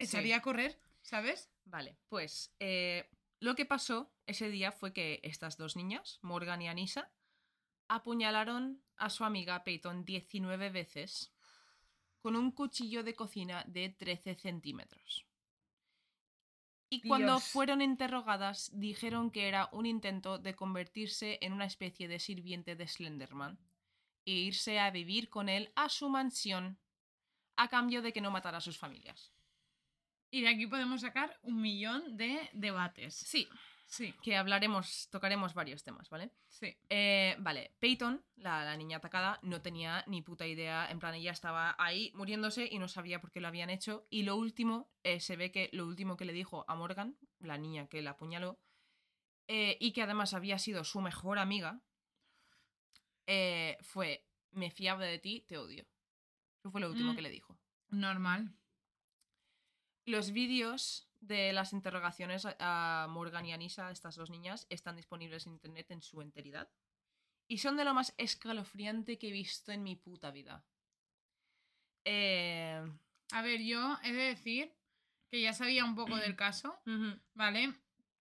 Sí. 0.00 0.04
echaría 0.04 0.36
a 0.36 0.42
correr, 0.42 0.78
¿sabes? 1.02 1.50
Vale, 1.64 1.96
pues 2.08 2.54
eh, 2.60 3.10
lo 3.40 3.54
que 3.54 3.64
pasó 3.66 4.12
ese 4.26 4.48
día 4.50 4.72
fue 4.72 4.92
que 4.92 5.20
estas 5.22 5.56
dos 5.56 5.76
niñas, 5.76 6.18
Morgan 6.22 6.60
y 6.62 6.68
Anisa, 6.68 7.10
apuñalaron 7.88 8.82
a 8.96 9.10
su 9.10 9.24
amiga 9.24 9.64
Peyton 9.64 10.04
19 10.04 10.70
veces 10.70 11.32
con 12.20 12.36
un 12.36 12.50
cuchillo 12.50 13.02
de 13.02 13.14
cocina 13.14 13.64
de 13.66 13.88
13 13.90 14.34
centímetros. 14.34 15.26
Y 16.90 17.02
cuando 17.06 17.38
fueron 17.38 17.82
interrogadas 17.82 18.70
dijeron 18.72 19.30
que 19.30 19.46
era 19.46 19.68
un 19.72 19.84
intento 19.84 20.38
de 20.38 20.54
convertirse 20.54 21.38
en 21.42 21.52
una 21.52 21.66
especie 21.66 22.08
de 22.08 22.18
sirviente 22.18 22.76
de 22.76 22.88
Slenderman 22.88 23.58
e 24.24 24.32
irse 24.32 24.80
a 24.80 24.90
vivir 24.90 25.28
con 25.28 25.48
él 25.48 25.70
a 25.74 25.90
su 25.90 26.08
mansión 26.08 26.78
a 27.56 27.68
cambio 27.68 28.00
de 28.00 28.12
que 28.12 28.22
no 28.22 28.30
matara 28.30 28.58
a 28.58 28.62
sus 28.62 28.78
familias. 28.78 29.32
Y 30.30 30.42
de 30.42 30.48
aquí 30.48 30.66
podemos 30.66 31.02
sacar 31.02 31.38
un 31.42 31.60
millón 31.60 32.16
de 32.16 32.48
debates. 32.52 33.14
Sí, 33.14 33.48
Sí, 33.90 34.12
que 34.22 34.36
hablaremos, 34.36 35.08
tocaremos 35.10 35.54
varios 35.54 35.82
temas, 35.82 36.10
¿vale? 36.10 36.30
sí. 36.48 36.76
Eh, 36.90 37.34
vale, 37.38 37.74
Peyton, 37.80 38.22
la, 38.36 38.62
la 38.62 38.76
niña 38.76 38.98
atacada, 38.98 39.38
no 39.42 39.62
tenía 39.62 40.04
ni 40.06 40.20
puta 40.20 40.46
idea, 40.46 40.90
en 40.90 40.98
plan 40.98 41.14
ella 41.14 41.32
estaba 41.32 41.74
ahí 41.78 42.12
muriéndose 42.14 42.68
y 42.70 42.78
no 42.78 42.86
sabía 42.86 43.18
por 43.18 43.30
qué 43.32 43.40
lo 43.40 43.48
habían 43.48 43.70
hecho. 43.70 44.06
Y 44.10 44.24
lo 44.24 44.36
último, 44.36 44.90
eh, 45.04 45.20
se 45.20 45.36
ve 45.36 45.50
que 45.50 45.70
lo 45.72 45.86
último 45.86 46.18
que 46.18 46.26
le 46.26 46.34
dijo 46.34 46.66
a 46.68 46.74
Morgan, 46.74 47.16
la 47.38 47.56
niña 47.56 47.88
que 47.88 48.02
la 48.02 48.10
apuñaló, 48.10 48.60
eh, 49.46 49.78
y 49.80 49.92
que 49.92 50.02
además 50.02 50.34
había 50.34 50.58
sido 50.58 50.84
su 50.84 51.00
mejor 51.00 51.38
amiga, 51.38 51.80
fue, 53.80 54.26
me 54.52 54.70
fiaba 54.70 55.04
de 55.04 55.18
ti, 55.18 55.44
te 55.48 55.56
odio. 55.58 55.86
Eso 56.58 56.70
fue 56.70 56.80
lo 56.82 56.90
último 56.90 57.12
Mm. 57.12 57.16
que 57.16 57.22
le 57.22 57.30
dijo. 57.30 57.58
Normal. 57.88 58.54
Los 60.04 60.32
vídeos 60.32 61.07
de 61.20 61.52
las 61.52 61.72
interrogaciones 61.72 62.46
a- 62.58 63.06
Morgan 63.10 63.46
y 63.46 63.52
Anisa, 63.52 63.90
estas 63.90 64.16
dos 64.16 64.30
niñas, 64.30 64.66
están 64.70 64.96
disponibles 64.96 65.46
en 65.46 65.52
internet 65.54 65.90
en 65.90 66.02
su 66.02 66.20
enteridad. 66.20 66.70
Y 67.48 67.58
son 67.58 67.76
de 67.76 67.84
lo 67.84 67.94
más 67.94 68.14
escalofriante 68.18 69.18
que 69.18 69.28
he 69.28 69.32
visto 69.32 69.72
en 69.72 69.82
mi 69.82 69.96
puta 69.96 70.30
vida. 70.30 70.64
Eh, 72.04 72.82
A 73.32 73.42
ver, 73.42 73.60
yo 73.62 73.98
he 74.02 74.12
de 74.12 74.22
decir 74.22 74.74
que 75.30 75.42
ya 75.42 75.52
sabía 75.52 75.84
un 75.84 75.94
poco 75.94 76.16
del 76.16 76.36
caso, 76.36 76.78
¿vale? 77.34 77.74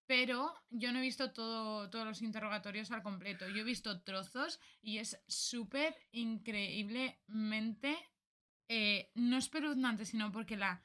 Pero 0.05 0.53
yo 0.69 0.91
no 0.91 0.99
he 0.99 1.01
visto 1.01 1.31
todo, 1.33 1.89
todos 1.89 2.05
los 2.05 2.21
interrogatorios 2.21 2.91
al 2.91 3.03
completo. 3.03 3.47
Yo 3.49 3.57
he 3.61 3.63
visto 3.63 4.01
trozos 4.03 4.59
y 4.81 4.99
es 4.99 5.21
súper 5.27 5.95
increíblemente. 6.11 7.97
eh, 8.69 9.11
no 9.15 9.37
espeluznante, 9.37 10.05
sino 10.05 10.31
porque 10.31 10.57
la, 10.57 10.83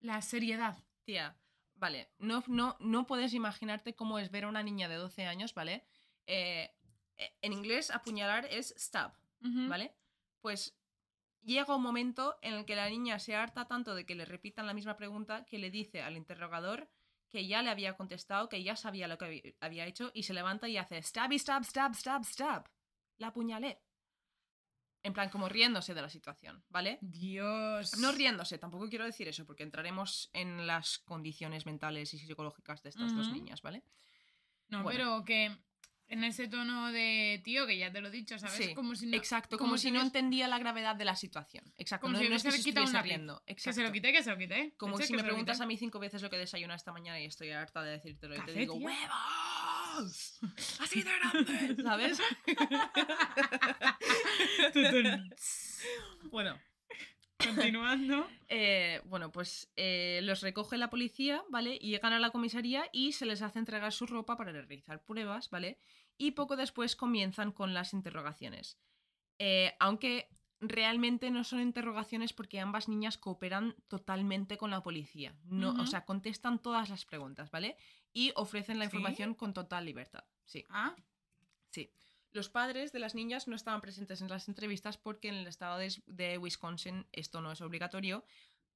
la 0.00 0.20
seriedad. 0.22 0.76
Tía, 1.04 1.36
vale, 1.80 2.10
no, 2.18 2.44
no, 2.46 2.76
no 2.78 3.06
puedes 3.06 3.34
imaginarte 3.34 3.94
cómo 3.94 4.18
es 4.18 4.30
ver 4.30 4.44
a 4.44 4.48
una 4.48 4.62
niña 4.62 4.88
de 4.88 4.96
12 4.96 5.26
años, 5.26 5.54
¿vale? 5.54 5.84
Eh, 6.26 6.70
eh, 7.16 7.32
en 7.42 7.52
inglés, 7.52 7.90
apuñalar 7.90 8.46
es 8.46 8.74
stab. 8.78 9.12
¿vale? 9.40 9.96
Pues 10.42 10.78
llega 11.42 11.74
un 11.74 11.82
momento 11.82 12.38
en 12.42 12.52
el 12.52 12.66
que 12.66 12.76
la 12.76 12.90
niña 12.90 13.18
se 13.18 13.34
harta 13.34 13.66
tanto 13.66 13.94
de 13.94 14.04
que 14.04 14.14
le 14.14 14.26
repitan 14.26 14.66
la 14.66 14.74
misma 14.74 14.98
pregunta 14.98 15.46
que 15.46 15.58
le 15.58 15.70
dice 15.70 16.02
al 16.02 16.18
interrogador 16.18 16.90
que 17.30 17.46
ya 17.46 17.62
le 17.62 17.70
había 17.70 17.96
contestado, 17.96 18.50
que 18.50 18.62
ya 18.62 18.76
sabía 18.76 19.08
lo 19.08 19.16
que 19.16 19.54
había 19.60 19.86
hecho 19.86 20.10
y 20.12 20.24
se 20.24 20.34
levanta 20.34 20.68
y 20.68 20.76
hace 20.76 21.02
stab 21.02 21.32
y 21.32 21.38
stab, 21.38 21.64
stab, 21.64 21.94
stab, 21.94 22.24
stab. 22.24 22.68
La 23.16 23.28
apuñalé. 23.28 23.80
En 25.02 25.14
plan, 25.14 25.30
como 25.30 25.48
riéndose 25.48 25.94
de 25.94 26.02
la 26.02 26.10
situación, 26.10 26.62
¿vale? 26.68 26.98
Dios. 27.00 27.96
No 27.98 28.12
riéndose, 28.12 28.58
tampoco 28.58 28.88
quiero 28.88 29.04
decir 29.06 29.28
eso, 29.28 29.46
porque 29.46 29.62
entraremos 29.62 30.28
en 30.34 30.66
las 30.66 30.98
condiciones 30.98 31.64
mentales 31.64 32.12
y 32.12 32.18
psicológicas 32.18 32.82
de 32.82 32.90
estas 32.90 33.14
dos 33.16 33.32
niñas, 33.32 33.62
¿vale? 33.62 33.82
No, 34.68 34.82
Bueno. 34.82 34.98
pero 34.98 35.24
que 35.24 35.56
en 36.08 36.24
ese 36.24 36.48
tono 36.48 36.90
de 36.92 37.40
tío, 37.44 37.66
que 37.66 37.78
ya 37.78 37.90
te 37.92 38.00
lo 38.00 38.08
he 38.08 38.10
dicho, 38.10 38.38
¿sabes? 38.38 38.56
Sí, 38.56 38.74
como 38.74 38.94
si 38.94 39.06
no, 39.06 39.16
Exacto, 39.16 39.56
como, 39.56 39.78
si 39.78 39.90
no 39.90 40.02
entendía 40.02 40.48
la 40.48 40.58
gravedad 40.58 40.96
de 40.96 41.04
la 41.04 41.14
situación. 41.16 41.72
Exacto, 41.78 42.02
Como 42.06 42.14
no, 42.14 42.18
si 42.18 42.28
no 42.28 42.38
se 42.38 42.50
lápiz. 42.92 43.02
riendo. 43.02 43.42
Que 43.46 43.72
se 43.72 43.82
lo 43.82 43.92
quité, 43.92 44.12
que 44.12 44.22
se 44.22 44.30
lo 44.30 44.36
quité. 44.36 44.74
Como 44.76 44.96
Eche, 44.98 45.06
si 45.06 45.14
me 45.14 45.22
preguntas 45.22 45.60
a 45.60 45.66
mí 45.66 45.76
cinco 45.76 45.98
veces 45.98 46.20
lo 46.20 46.28
que 46.28 46.36
he 46.36 46.40
desayunado 46.40 46.76
esta 46.76 46.92
mañana 46.92 47.20
y 47.20 47.24
estoy 47.26 47.50
harta 47.52 47.82
de 47.82 47.92
decírtelo 47.92 48.36
y 48.36 48.40
te 48.44 48.52
digo, 48.52 48.74
tía. 48.76 48.86
¡huevos! 48.86 49.10
¡Así 50.80 51.02
de 51.02 51.10
grande! 51.10 51.82
¿Sabes? 51.82 52.20
bueno, 56.30 56.58
Continuando. 57.44 58.26
Eh, 58.52 59.00
bueno, 59.04 59.30
pues 59.30 59.70
eh, 59.76 60.18
los 60.24 60.40
recoge 60.40 60.76
la 60.76 60.90
policía, 60.90 61.44
¿vale? 61.50 61.78
Y 61.80 61.90
llegan 61.90 62.12
a 62.12 62.18
la 62.18 62.30
comisaría 62.30 62.88
y 62.92 63.12
se 63.12 63.24
les 63.24 63.42
hace 63.42 63.60
entregar 63.60 63.92
su 63.92 64.06
ropa 64.06 64.36
para 64.36 64.50
realizar 64.50 65.04
pruebas, 65.04 65.50
¿vale? 65.50 65.78
Y 66.18 66.32
poco 66.32 66.56
después 66.56 66.96
comienzan 66.96 67.52
con 67.52 67.72
las 67.72 67.92
interrogaciones. 67.92 68.76
Eh, 69.38 69.72
aunque 69.78 70.28
realmente 70.60 71.30
no 71.30 71.44
son 71.44 71.60
interrogaciones 71.60 72.32
porque 72.32 72.58
ambas 72.58 72.88
niñas 72.88 73.18
cooperan 73.18 73.76
totalmente 73.86 74.58
con 74.58 74.72
la 74.72 74.82
policía. 74.82 75.36
No. 75.44 75.70
O 75.80 75.86
sea, 75.86 76.04
contestan 76.04 76.60
todas 76.60 76.90
las 76.90 77.04
preguntas, 77.04 77.52
¿vale? 77.52 77.76
Y 78.12 78.32
ofrecen 78.36 78.78
la 78.78 78.84
¿Sí? 78.84 78.96
información 78.96 79.34
con 79.34 79.54
total 79.54 79.84
libertad. 79.84 80.24
Sí. 80.44 80.64
Ah, 80.68 80.94
Sí. 81.70 81.92
Los 82.32 82.48
padres 82.48 82.92
de 82.92 82.98
las 83.00 83.14
niñas 83.14 83.48
no 83.48 83.56
estaban 83.56 83.80
presentes 83.80 84.20
en 84.20 84.28
las 84.28 84.48
entrevistas 84.48 84.96
porque 84.98 85.28
en 85.28 85.34
el 85.36 85.46
estado 85.46 85.78
de, 85.78 85.92
de 86.06 86.38
Wisconsin 86.38 87.06
esto 87.12 87.40
no 87.40 87.50
es 87.52 87.60
obligatorio. 87.60 88.24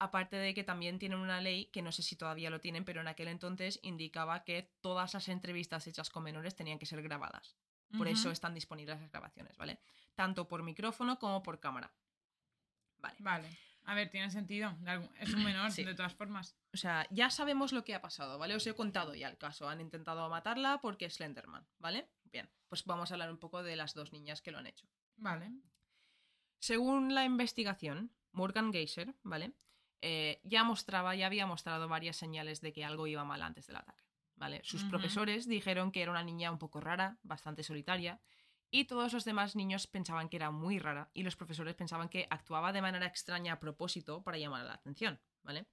Aparte 0.01 0.37
de 0.37 0.55
que 0.55 0.65
también 0.65 0.99
tienen 0.99 1.19
una 1.21 1.41
ley, 1.41 1.67
que 1.67 1.83
no 1.83 1.93
sé 1.93 2.03
si 2.03 2.17
todavía 2.17 2.51
lo 2.51 2.61
tienen, 2.61 2.85
pero 2.85 3.01
en 3.01 3.07
aquel 3.09 3.29
entonces 3.29 3.79
indicaba 3.83 4.43
que 4.45 4.73
todas 4.81 5.15
las 5.15 5.29
entrevistas 5.29 5.87
hechas 5.87 6.11
con 6.11 6.25
menores 6.25 6.57
tenían 6.57 6.79
que 6.81 6.87
ser 6.87 7.01
grabadas. 7.03 7.57
Por 7.97 8.09
eso 8.09 8.33
están 8.33 8.55
disponibles 8.55 9.01
las 9.01 9.11
grabaciones, 9.11 9.57
¿vale? 9.57 9.79
Tanto 10.17 10.49
por 10.49 10.65
micrófono 10.65 11.21
como 11.21 11.45
por 11.45 11.61
cámara. 11.61 11.95
Vale. 12.99 13.17
Vale. 13.21 13.59
A 13.87 13.95
ver, 13.95 14.09
tiene 14.11 14.31
sentido. 14.31 14.75
Es 15.21 15.33
un 15.35 15.45
menor, 15.45 15.71
Sí. 15.73 15.85
de 15.85 15.95
todas 15.95 16.15
formas. 16.15 16.57
O 16.73 16.77
sea, 16.77 17.07
ya 17.11 17.29
sabemos 17.31 17.73
lo 17.73 17.85
que 17.85 17.95
ha 17.95 18.01
pasado, 18.01 18.39
¿vale? 18.39 18.55
Os 18.55 18.67
he 18.67 18.75
contado 18.75 19.15
ya 19.15 19.29
el 19.29 19.37
caso. 19.37 19.69
Han 19.69 19.81
intentado 19.81 20.29
matarla 20.31 20.81
porque 20.81 21.05
es 21.07 21.15
Slenderman, 21.15 21.67
¿vale? 21.79 22.09
Bien, 22.25 22.49
pues 22.69 22.85
vamos 22.85 23.11
a 23.11 23.15
hablar 23.15 23.31
un 23.31 23.39
poco 23.39 23.63
de 23.63 23.77
las 23.77 23.95
dos 23.95 24.13
niñas 24.13 24.41
que 24.43 24.51
lo 24.51 24.59
han 24.59 24.67
hecho. 24.67 24.87
Vale. 25.17 25.51
Según 26.59 27.15
la 27.15 27.25
investigación, 27.25 28.11
Morgan 28.33 28.73
Geyser, 28.73 29.15
¿vale? 29.23 29.53
Eh, 30.01 30.41
ya 30.45 30.65
mostraba, 30.65 31.15
ya 31.15 31.27
había 31.27 31.47
mostrado 31.47 31.89
varias 31.89 32.17
señales 32.17 32.61
de 32.61 32.73
que 32.73 32.85
algo 32.85 33.07
iba 33.07 33.25
mal 33.25 33.43
antes 33.43 33.67
del 33.67 33.77
ataque, 33.77 34.03
¿vale? 34.37 34.61
Sus 34.65 34.85
profesores 34.85 35.47
dijeron 35.47 35.93
que 35.93 36.03
era 36.03 36.11
una 36.11 36.23
niña 36.25 36.51
un 36.51 36.59
poco 36.59 36.81
rara, 36.81 37.19
bastante 37.23 37.63
solitaria, 37.63 38.21
y 38.77 38.87
todos 38.87 39.13
los 39.13 39.25
demás 39.25 39.55
niños 39.55 39.87
pensaban 39.87 40.29
que 40.29 40.37
era 40.37 40.51
muy 40.51 40.81
rara, 40.81 41.09
y 41.15 41.23
los 41.23 41.37
profesores 41.37 41.77
pensaban 41.77 42.09
que 42.09 42.27
actuaba 42.29 42.73
de 42.73 42.83
manera 42.83 43.07
extraña 43.07 43.53
a 43.53 43.61
propósito 43.61 44.25
para 44.25 44.37
llamar 44.37 44.65
la 44.67 44.75
atención, 44.75 45.21
¿vale? 45.45 45.69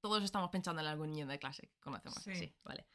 Todos 0.00 0.24
estamos 0.24 0.50
pensando 0.50 0.82
en 0.82 0.88
algún 0.88 1.12
niño 1.12 1.28
de 1.28 1.38
clase 1.38 1.68
que 1.68 1.78
conocemos, 1.78 2.18
Sí. 2.24 2.34
sí, 2.34 2.56
¿vale? 2.64 2.88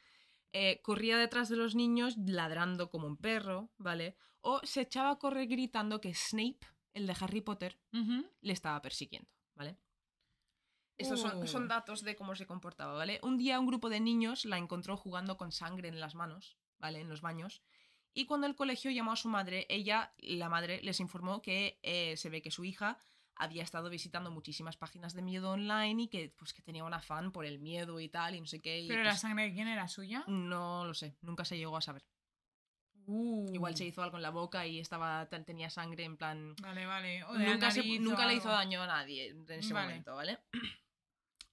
Eh, 0.52 0.82
corría 0.82 1.16
detrás 1.16 1.48
de 1.48 1.56
los 1.56 1.74
niños 1.74 2.14
ladrando 2.18 2.90
como 2.90 3.06
un 3.06 3.16
perro, 3.16 3.70
¿vale? 3.78 4.16
O 4.42 4.60
se 4.64 4.82
echaba 4.82 5.12
a 5.12 5.18
correr 5.18 5.46
gritando 5.46 5.98
que 6.02 6.12
Snape, 6.14 6.60
el 6.92 7.06
de 7.06 7.16
Harry 7.18 7.40
Potter, 7.40 7.80
le 8.42 8.52
estaba 8.52 8.82
persiguiendo, 8.82 9.30
¿vale? 9.54 9.78
Estos 10.98 11.20
son, 11.20 11.38
Uh. 11.42 11.46
son 11.46 11.68
datos 11.68 12.02
de 12.02 12.16
cómo 12.16 12.34
se 12.34 12.46
comportaba, 12.46 12.92
¿vale? 12.92 13.18
Un 13.22 13.38
día 13.38 13.58
un 13.58 13.66
grupo 13.66 13.88
de 13.88 13.98
niños 14.00 14.44
la 14.44 14.58
encontró 14.58 14.98
jugando 14.98 15.38
con 15.38 15.52
sangre 15.52 15.88
en 15.88 16.00
las 16.00 16.14
manos, 16.14 16.58
¿vale? 16.78 17.00
En 17.00 17.08
los 17.08 17.22
baños. 17.22 17.62
Y 18.14 18.26
cuando 18.26 18.46
el 18.46 18.54
colegio 18.54 18.90
llamó 18.90 19.12
a 19.12 19.16
su 19.16 19.28
madre, 19.28 19.66
ella, 19.68 20.12
la 20.18 20.48
madre, 20.48 20.80
les 20.82 21.00
informó 21.00 21.40
que 21.40 21.78
eh, 21.82 22.16
se 22.16 22.28
ve 22.28 22.42
que 22.42 22.50
su 22.50 22.64
hija 22.64 22.98
había 23.36 23.62
estado 23.62 23.88
visitando 23.88 24.30
muchísimas 24.30 24.76
páginas 24.76 25.14
de 25.14 25.22
miedo 25.22 25.50
online 25.52 26.02
y 26.02 26.08
que, 26.08 26.28
pues, 26.36 26.52
que 26.52 26.62
tenía 26.62 26.84
un 26.84 26.92
afán 26.94 27.32
por 27.32 27.46
el 27.46 27.58
miedo 27.58 27.98
y 28.00 28.08
tal, 28.08 28.34
y 28.34 28.40
no 28.40 28.46
sé 28.46 28.60
qué. 28.60 28.80
y, 28.80 28.88
Pero 28.88 29.02
la 29.02 29.10
pues, 29.10 29.20
sangre 29.20 29.44
de 29.44 29.54
quién 29.54 29.66
era 29.68 29.88
suya. 29.88 30.24
No 30.26 30.84
lo 30.84 30.92
sé, 30.94 31.16
nunca 31.22 31.44
se 31.44 31.56
llegó 31.56 31.76
a 31.76 31.80
saber. 31.80 32.04
Uh. 33.06 33.52
Igual 33.52 33.74
se 33.76 33.84
hizo 33.84 34.02
algo 34.02 34.16
en 34.18 34.22
la 34.22 34.30
boca 34.30 34.64
y 34.66 34.78
estaba 34.78 35.26
ten- 35.28 35.44
tenía 35.44 35.70
sangre 35.70 36.04
en 36.04 36.16
plan 36.16 36.54
Vale, 36.62 36.86
vale. 36.86 37.24
O 37.24 37.36
nunca, 37.36 37.70
se- 37.72 37.82
le 37.82 38.34
hizo 38.34 38.48
daño 38.48 38.80
a 38.82 38.86
nadie 38.86 39.30
en 39.30 39.50
ese 39.50 39.74
Vale. 39.74 39.88
momento, 39.88 40.14
¿vale? 40.14 40.38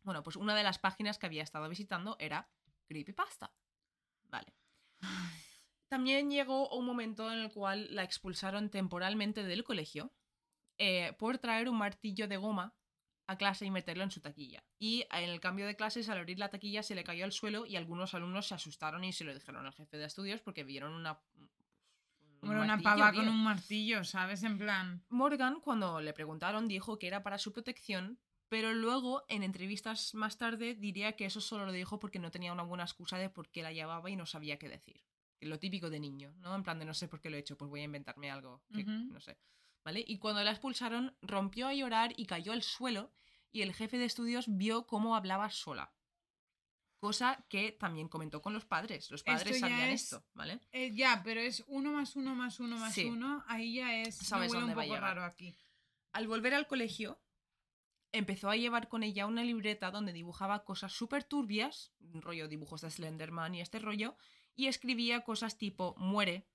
Bueno, 0.04 0.24
pues 0.24 0.38
una 0.38 0.56
de 0.56 0.64
las 0.64 0.80
páginas 0.80 1.20
que 1.20 1.26
había 1.26 1.44
estado 1.44 1.68
visitando 1.70 2.16
era 2.20 2.50
Creepypasta. 2.88 3.52
Vale. 4.30 4.54
También 5.90 6.30
llegó 6.30 6.70
un 6.70 6.86
momento 6.86 7.32
en 7.32 7.40
el 7.40 7.52
cual 7.52 7.88
la 7.94 8.04
expulsaron 8.04 8.70
temporalmente 8.70 9.44
del 9.44 9.64
colegio 9.64 10.14
eh, 10.78 11.14
por 11.18 11.40
traer 11.40 11.68
un 11.68 11.78
martillo 11.78 12.28
de 12.28 12.38
goma 12.38 12.76
a 13.28 13.38
clase 13.38 13.66
y 13.66 13.72
meterlo 13.72 14.04
en 14.04 14.12
su 14.12 14.22
taquilla. 14.22 14.64
Y 14.80 15.06
en 15.12 15.30
el 15.30 15.40
cambio 15.40 15.66
de 15.68 15.76
clases, 15.76 16.08
al 16.10 16.20
abrir 16.20 16.40
la 16.40 16.50
taquilla, 16.50 16.84
se 16.84 16.96
le 16.96 17.04
cayó 17.04 17.26
al 17.26 17.32
suelo 17.32 17.66
y 17.66 17.76
algunos 17.76 18.14
alumnos 18.14 18.48
se 18.48 18.56
asustaron 18.56 19.04
y 19.04 19.14
se 19.14 19.24
lo 19.24 19.34
dijeron 19.34 19.66
al 19.66 19.74
jefe 19.74 19.98
de 19.98 20.06
estudios 20.06 20.42
porque 20.42 20.64
vieron 20.64 20.94
una... 20.94 21.20
un 22.42 22.50
una 22.50 22.80
pava 22.80 23.12
tío. 23.12 23.22
con 23.22 23.30
un 23.30 23.44
martillo, 23.44 24.04
¿sabes? 24.04 24.44
En 24.44 24.58
plan. 24.58 25.04
Morgan, 25.10 25.60
cuando 25.60 26.02
le 26.02 26.14
preguntaron, 26.14 26.68
dijo 26.68 26.98
que 26.98 27.08
era 27.08 27.22
para 27.22 27.38
su 27.38 27.52
protección, 27.52 28.20
pero 28.48 28.74
luego, 28.74 29.26
en 29.28 29.44
entrevistas 29.44 30.16
más 30.16 30.38
tarde, 30.38 30.74
diría 30.74 31.16
que 31.16 31.26
eso 31.26 31.42
solo 31.42 31.66
lo 31.66 31.72
dijo 31.72 32.00
porque 32.00 32.20
no 32.20 32.32
tenía 32.32 32.54
una 32.54 32.64
buena 32.64 32.84
excusa 32.84 33.18
de 33.18 33.30
por 33.30 33.50
qué 33.50 33.62
la 33.62 33.74
llevaba 33.74 34.10
y 34.10 34.16
no 34.16 34.26
sabía 34.26 34.58
qué 34.58 34.70
decir. 34.70 35.04
Lo 35.42 35.58
típico 35.60 35.90
de 35.90 36.00
niño, 36.00 36.34
¿no? 36.40 36.54
En 36.56 36.64
plan 36.64 36.80
de 36.80 36.86
no 36.86 36.94
sé 36.94 37.08
por 37.08 37.22
qué 37.22 37.30
lo 37.30 37.38
he 37.38 37.40
hecho, 37.40 37.58
pues 37.58 37.70
voy 37.70 37.82
a 37.82 37.84
inventarme 37.86 38.30
algo, 38.30 38.62
que 38.74 38.84
no 38.84 39.20
sé. 39.22 39.38
¿Vale? 39.86 40.04
Y 40.06 40.18
cuando 40.18 40.44
la 40.44 40.52
expulsaron, 40.52 41.16
rompió 41.22 41.68
a 41.68 41.74
llorar 41.74 42.14
y 42.18 42.26
cayó 42.26 42.52
al 42.52 42.62
suelo 42.62 43.12
y 43.52 43.62
el 43.62 43.74
jefe 43.74 43.98
de 43.98 44.06
estudios 44.06 44.46
vio 44.50 44.86
cómo 44.86 45.16
hablaba 45.16 45.50
sola. 45.50 45.94
Cosa 47.00 47.46
que 47.48 47.72
también 47.72 48.10
comentó 48.10 48.42
con 48.42 48.52
los 48.54 48.66
padres. 48.66 49.10
Los 49.10 49.24
padres 49.24 49.56
Esto 49.56 49.60
sabían 49.70 49.90
es- 49.90 50.04
esto, 50.04 50.26
¿vale? 50.34 50.60
eh, 50.74 50.92
ya, 50.94 51.22
pero 51.24 51.40
es 51.40 51.64
uno 51.68 51.94
más 51.94 52.18
uno 52.18 52.36
más 52.36 52.60
uno 52.60 52.78
más 52.78 52.94
Sí. 52.94 53.06
uno. 53.06 53.42
Ahí 53.48 53.76
ya 53.76 53.96
es. 54.02 54.16
Sabes 54.18 54.52
dónde 54.52 54.68
un 54.68 54.74
poco 54.74 54.84
llegar. 54.86 55.02
raro 55.04 55.24
aquí. 55.24 55.56
Al 56.12 56.28
volver 56.28 56.54
al 56.54 56.68
colegio, 56.68 57.22
empezó 58.12 58.50
a 58.50 58.58
llevar 58.58 58.90
con 58.90 59.04
ella 59.04 59.28
una 59.28 59.44
libreta 59.46 59.92
donde 59.92 60.12
dibujaba 60.12 60.66
cosas 60.66 60.92
súper 60.92 61.24
turbias, 61.24 61.94
rollo 62.00 62.50
dibujos 62.50 62.82
de 62.82 62.92
Slenderman 62.92 63.56
y 63.56 63.62
este 63.62 63.80
rollo, 63.80 64.18
y 64.60 64.68
escribía 64.68 65.22
cosas 65.24 65.58
tipo 65.58 65.96
muere, 65.98 66.46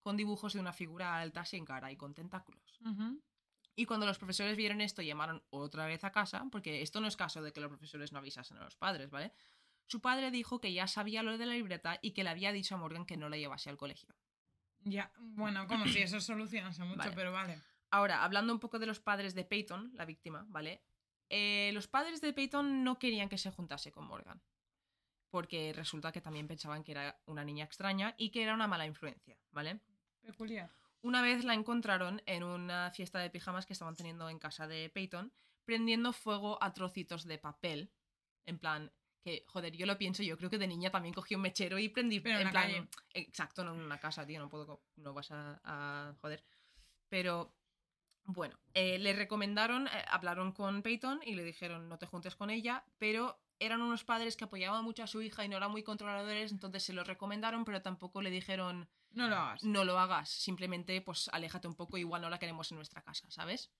con 0.00 0.16
dibujos 0.16 0.52
de 0.52 0.58
una 0.58 0.72
figura 0.72 1.18
alta 1.18 1.44
sin 1.44 1.64
cara 1.64 1.92
y 1.92 1.96
con 1.96 2.12
tentáculos. 2.12 2.80
Y 3.76 3.86
cuando 3.86 4.04
los 4.04 4.18
profesores 4.18 4.56
vieron 4.56 4.80
esto, 4.80 5.00
llamaron 5.00 5.44
otra 5.50 5.86
vez 5.86 6.02
a 6.02 6.10
casa, 6.10 6.44
porque 6.50 6.82
esto 6.82 7.00
no 7.00 7.06
es 7.06 7.16
caso 7.16 7.40
de 7.40 7.52
que 7.52 7.60
los 7.60 7.68
profesores 7.68 8.10
no 8.10 8.18
avisasen 8.18 8.56
a 8.56 8.64
los 8.64 8.74
padres, 8.74 9.10
¿vale? 9.10 9.32
Su 9.86 10.00
padre 10.00 10.32
dijo 10.32 10.60
que 10.60 10.72
ya 10.72 10.88
sabía 10.88 11.22
lo 11.22 11.38
de 11.38 11.46
la 11.46 11.54
libreta 11.54 12.00
y 12.02 12.10
que 12.10 12.24
le 12.24 12.30
había 12.30 12.50
dicho 12.50 12.74
a 12.74 12.78
Morgan 12.78 13.06
que 13.06 13.16
no 13.16 13.28
la 13.28 13.36
llevase 13.36 13.70
al 13.70 13.76
colegio. 13.76 14.12
Ya, 14.80 15.12
bueno, 15.16 15.68
como 15.68 15.86
si 15.86 16.00
eso 16.00 16.20
solucionase 16.20 16.82
mucho, 16.82 16.98
Vale. 16.98 17.12
pero 17.14 17.30
vale. 17.30 17.60
Ahora, 17.92 18.24
hablando 18.24 18.52
un 18.52 18.58
poco 18.58 18.80
de 18.80 18.86
los 18.86 18.98
padres 18.98 19.34
de 19.34 19.44
Peyton, 19.44 19.92
la 19.94 20.04
víctima, 20.04 20.44
¿vale? 20.48 20.82
Eh, 21.28 21.70
los 21.74 21.86
padres 21.86 22.20
de 22.20 22.32
Peyton 22.32 22.82
no 22.82 22.98
querían 22.98 23.28
que 23.28 23.38
se 23.38 23.52
juntase 23.52 23.92
con 23.92 24.06
Morgan. 24.06 24.42
Porque 25.32 25.72
resulta 25.72 26.12
que 26.12 26.20
también 26.20 26.46
pensaban 26.46 26.84
que 26.84 26.92
era 26.92 27.18
una 27.24 27.42
niña 27.42 27.64
extraña 27.64 28.14
y 28.18 28.28
que 28.28 28.42
era 28.42 28.52
una 28.52 28.66
mala 28.66 28.84
influencia, 28.84 29.38
¿vale? 29.50 29.80
Peculiar. 30.20 30.70
Una 31.00 31.22
vez 31.22 31.42
la 31.44 31.54
encontraron 31.54 32.20
en 32.26 32.42
una 32.42 32.90
fiesta 32.90 33.18
de 33.18 33.30
pijamas 33.30 33.64
que 33.64 33.72
estaban 33.72 33.96
teniendo 33.96 34.28
en 34.28 34.38
casa 34.38 34.66
de 34.66 34.90
Peyton, 34.90 35.32
prendiendo 35.64 36.12
fuego 36.12 36.62
a 36.62 36.74
trocitos 36.74 37.24
de 37.24 37.38
papel. 37.38 37.90
En 38.44 38.58
plan, 38.58 38.92
que, 39.22 39.46
joder, 39.48 39.74
yo 39.74 39.86
lo 39.86 39.96
pienso, 39.96 40.22
yo 40.22 40.36
creo 40.36 40.50
que 40.50 40.58
de 40.58 40.66
niña 40.66 40.90
también 40.90 41.14
cogí 41.14 41.34
un 41.34 41.40
mechero 41.40 41.78
y 41.78 41.88
prendí. 41.88 42.20
Pero 42.20 42.34
en 42.34 42.42
en 42.42 42.44
la 42.48 42.50
plan, 42.50 42.64
calle. 42.64 42.88
Exacto, 43.14 43.64
no 43.64 43.74
en 43.74 43.80
una 43.80 43.98
casa, 43.98 44.26
tío, 44.26 44.38
no 44.38 44.50
puedo, 44.50 44.82
no 44.96 45.14
vas 45.14 45.30
a, 45.30 45.60
a 45.64 46.14
joder. 46.20 46.44
Pero, 47.08 47.54
bueno, 48.24 48.58
eh, 48.74 48.98
le 48.98 49.14
recomendaron, 49.14 49.86
eh, 49.88 50.04
hablaron 50.08 50.52
con 50.52 50.82
Peyton 50.82 51.20
y 51.24 51.36
le 51.36 51.42
dijeron 51.42 51.88
no 51.88 51.98
te 51.98 52.06
juntes 52.06 52.36
con 52.36 52.50
ella, 52.50 52.84
pero 52.98 53.41
eran 53.64 53.80
unos 53.80 54.04
padres 54.04 54.36
que 54.36 54.44
apoyaban 54.44 54.84
mucho 54.84 55.02
a 55.02 55.06
su 55.06 55.22
hija 55.22 55.44
y 55.44 55.48
no 55.48 55.56
eran 55.56 55.70
muy 55.70 55.82
controladores, 55.82 56.52
entonces 56.52 56.82
se 56.82 56.92
lo 56.92 57.04
recomendaron, 57.04 57.64
pero 57.64 57.80
tampoco 57.82 58.20
le 58.22 58.30
dijeron 58.30 58.88
No 59.10 59.28
lo 59.28 59.36
hagas. 59.36 59.62
no 59.64 59.84
lo 59.84 59.98
hagas, 59.98 60.28
simplemente 60.28 61.00
pues 61.00 61.28
aléjate 61.32 61.68
un 61.68 61.74
poco, 61.74 61.96
igual 61.96 62.22
no 62.22 62.30
la 62.30 62.38
queremos 62.38 62.70
en 62.72 62.76
nuestra 62.76 63.02
casa, 63.02 63.30
¿sabes? 63.30 63.70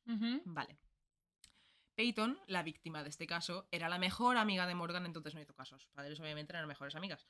Vale. 0.44 0.78
Peyton, 1.94 2.38
la 2.46 2.62
víctima 2.62 3.02
de 3.02 3.10
este 3.10 3.26
caso, 3.26 3.68
era 3.70 3.88
la 3.88 3.98
mejor 3.98 4.38
amiga 4.38 4.66
de 4.66 4.74
Morgan, 4.74 5.04
entonces 5.04 5.34
no 5.34 5.40
hizo 5.42 5.54
caso. 5.54 5.78
Sus 5.78 5.90
padres 5.90 6.18
obviamente 6.20 6.52
eran 6.52 6.66
mejores 6.66 6.94
amigas. 6.94 7.26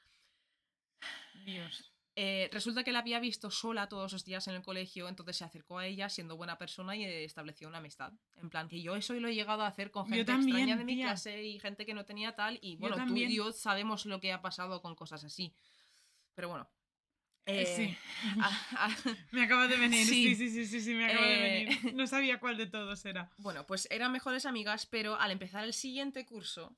Dios. 1.44 1.92
Eh, 2.14 2.50
resulta 2.52 2.84
que 2.84 2.92
la 2.92 2.98
había 2.98 3.20
visto 3.20 3.50
sola 3.50 3.88
todos 3.88 4.12
los 4.12 4.24
días 4.24 4.46
en 4.46 4.54
el 4.54 4.62
colegio, 4.62 5.08
entonces 5.08 5.36
se 5.38 5.44
acercó 5.44 5.78
a 5.78 5.86
ella 5.86 6.10
siendo 6.10 6.36
buena 6.36 6.58
persona 6.58 6.94
y 6.94 7.04
eh, 7.04 7.24
estableció 7.24 7.68
una 7.68 7.78
amistad. 7.78 8.12
En 8.42 8.50
plan, 8.50 8.68
que 8.68 8.82
yo 8.82 8.96
eso 8.96 9.14
lo 9.14 9.28
he 9.28 9.34
llegado 9.34 9.62
a 9.62 9.66
hacer 9.68 9.90
con 9.90 10.06
gente 10.06 10.24
también, 10.26 10.56
extraña 10.58 10.76
de 10.76 10.84
mi 10.84 10.94
tía. 10.96 11.06
clase 11.06 11.42
y 11.42 11.58
gente 11.58 11.86
que 11.86 11.94
no 11.94 12.04
tenía 12.04 12.34
tal. 12.36 12.58
Y 12.60 12.76
bueno, 12.76 12.96
tú 13.06 13.16
y 13.16 13.34
yo 13.34 13.50
sabemos 13.52 14.04
lo 14.04 14.20
que 14.20 14.30
ha 14.32 14.42
pasado 14.42 14.82
con 14.82 14.94
cosas 14.94 15.24
así. 15.24 15.54
Pero 16.34 16.48
bueno. 16.50 16.68
Eh, 17.46 17.66
sí. 17.66 17.96
a- 18.40 18.86
a- 18.86 18.88
Me 19.32 19.42
acaba 19.44 19.66
de 19.66 19.76
venir. 19.76 20.06
Sí, 20.06 20.36
Sí. 20.36 20.48
sí, 20.50 20.66
sí, 20.66 20.80
sí, 20.80 20.94
me 20.94 21.06
acaba 21.06 21.26
de 21.26 21.40
venir. 21.40 21.94
No 21.94 22.06
sabía 22.06 22.38
cuál 22.38 22.56
de 22.58 22.66
todos 22.66 23.04
era. 23.06 23.30
Bueno, 23.38 23.66
pues 23.66 23.88
eran 23.90 24.12
mejores 24.12 24.44
amigas, 24.46 24.86
pero 24.86 25.16
al 25.18 25.30
empezar 25.30 25.64
el 25.64 25.72
siguiente 25.72 26.24
curso. 26.26 26.76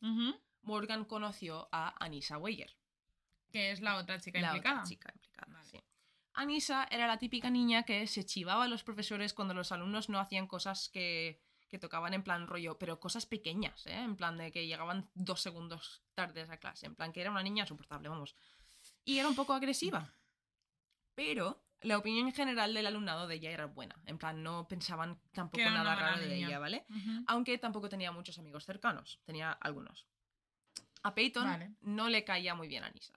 Morgan 0.63 1.05
conoció 1.05 1.69
a 1.73 1.93
Anissa 2.03 2.39
Weyer, 2.39 2.75
Que 3.55 3.71
es 3.71 3.81
la 3.81 3.99
otra 3.99 4.19
chica 4.19 4.41
la 4.41 4.49
otra 4.49 4.57
implicada. 4.57 4.83
chica 4.83 5.13
implicada. 5.15 5.53
Vale. 5.53 5.65
sí. 5.71 5.81
Anissa 6.33 6.89
era 6.91 7.07
la 7.07 7.19
típica 7.19 7.51
niña 7.51 7.85
que 7.85 8.09
se 8.09 8.27
chivaba 8.27 8.65
a 8.65 8.69
los 8.69 8.83
profesores 8.83 9.33
cuando 9.33 9.55
los 9.55 9.71
alumnos 9.71 10.09
no 10.09 10.19
hacían 10.19 10.49
cosas 10.49 10.89
que, 10.89 11.41
que 11.69 11.79
tocaban 11.79 12.15
en 12.15 12.25
plan 12.25 12.49
rollo, 12.49 12.77
pero 12.81 12.99
cosas 12.99 13.27
pequeñas, 13.27 13.87
¿eh? 13.87 13.95
En 13.95 14.17
plan 14.17 14.37
de 14.37 14.51
que 14.51 14.67
llegaban 14.67 15.09
dos 15.15 15.41
segundos 15.41 16.03
tardes 16.15 16.51
a 16.51 16.57
clase, 16.57 16.87
en 16.87 16.97
plan 16.97 17.13
que 17.13 17.21
era 17.21 17.31
una 17.31 17.45
niña 17.45 17.63
insoportable, 17.63 18.09
vamos. 18.09 18.35
Y 19.05 19.19
era 19.19 19.29
un 19.29 19.37
poco 19.37 19.53
agresiva. 19.53 20.13
Pero 21.15 21.65
la 21.83 21.97
opinión 21.97 22.33
general 22.33 22.75
del 22.75 22.89
alumnado 22.89 23.29
de 23.29 23.37
ella 23.37 23.53
era 23.53 23.67
buena, 23.67 23.95
en 24.07 24.19
plan 24.19 24.43
no 24.43 24.67
pensaban 24.67 25.21
tampoco 25.33 25.65
nada 25.65 25.95
raro 25.95 26.19
de 26.19 26.35
ella, 26.35 26.59
¿vale? 26.59 26.87
Aunque 27.29 27.57
tampoco 27.59 27.89
tenía 27.89 28.11
muchos 28.11 28.37
amigos 28.41 28.65
cercanos, 28.65 29.21
tenía 29.25 29.53
algunos. 29.53 30.09
A 31.05 31.15
Peyton 31.15 31.45
Vale. 31.45 31.77
no 31.83 32.09
le 32.09 32.25
caía 32.25 32.57
muy 32.57 32.67
bien 32.67 32.83
Anissa. 32.83 33.15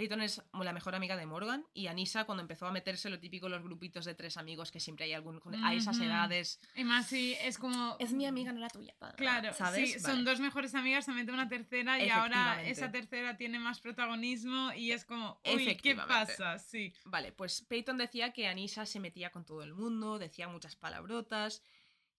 Peyton 0.00 0.22
es 0.22 0.42
la 0.54 0.72
mejor 0.72 0.94
amiga 0.94 1.14
de 1.14 1.26
Morgan 1.26 1.66
y 1.74 1.88
Anissa 1.88 2.24
cuando 2.24 2.40
empezó 2.40 2.66
a 2.66 2.72
meterse 2.72 3.10
lo 3.10 3.20
típico 3.20 3.50
los 3.50 3.62
grupitos 3.62 4.06
de 4.06 4.14
tres 4.14 4.38
amigos 4.38 4.70
que 4.70 4.80
siempre 4.80 5.04
hay 5.04 5.12
algún 5.12 5.42
a 5.62 5.74
esas 5.74 6.00
edades. 6.00 6.58
Y 6.74 6.84
más 6.84 7.08
si 7.08 7.34
es 7.34 7.58
como. 7.58 7.96
Es 7.98 8.14
mi 8.14 8.24
amiga, 8.24 8.50
no 8.50 8.60
la 8.60 8.70
tuya. 8.70 8.94
Claro, 9.18 9.52
¿sabes? 9.52 9.92
sí, 9.92 9.98
Vale. 10.00 10.14
son 10.14 10.24
dos 10.24 10.40
mejores 10.40 10.74
amigas, 10.74 11.04
se 11.04 11.12
mete 11.12 11.32
una 11.32 11.50
tercera 11.50 12.02
y 12.02 12.08
ahora 12.08 12.62
esa 12.62 12.90
tercera 12.90 13.36
tiene 13.36 13.58
más 13.58 13.80
protagonismo 13.80 14.72
y 14.72 14.92
es 14.92 15.04
como, 15.04 15.38
uy, 15.44 15.76
¿qué 15.76 15.94
pasa? 15.94 16.58
Sí. 16.58 16.94
Vale, 17.04 17.32
pues 17.32 17.60
Peyton 17.68 17.98
decía 17.98 18.32
que 18.32 18.48
Anissa 18.48 18.86
se 18.86 19.00
metía 19.00 19.28
con 19.28 19.44
todo 19.44 19.62
el 19.62 19.74
mundo, 19.74 20.18
decía 20.18 20.48
muchas 20.48 20.76
palabrotas. 20.76 21.62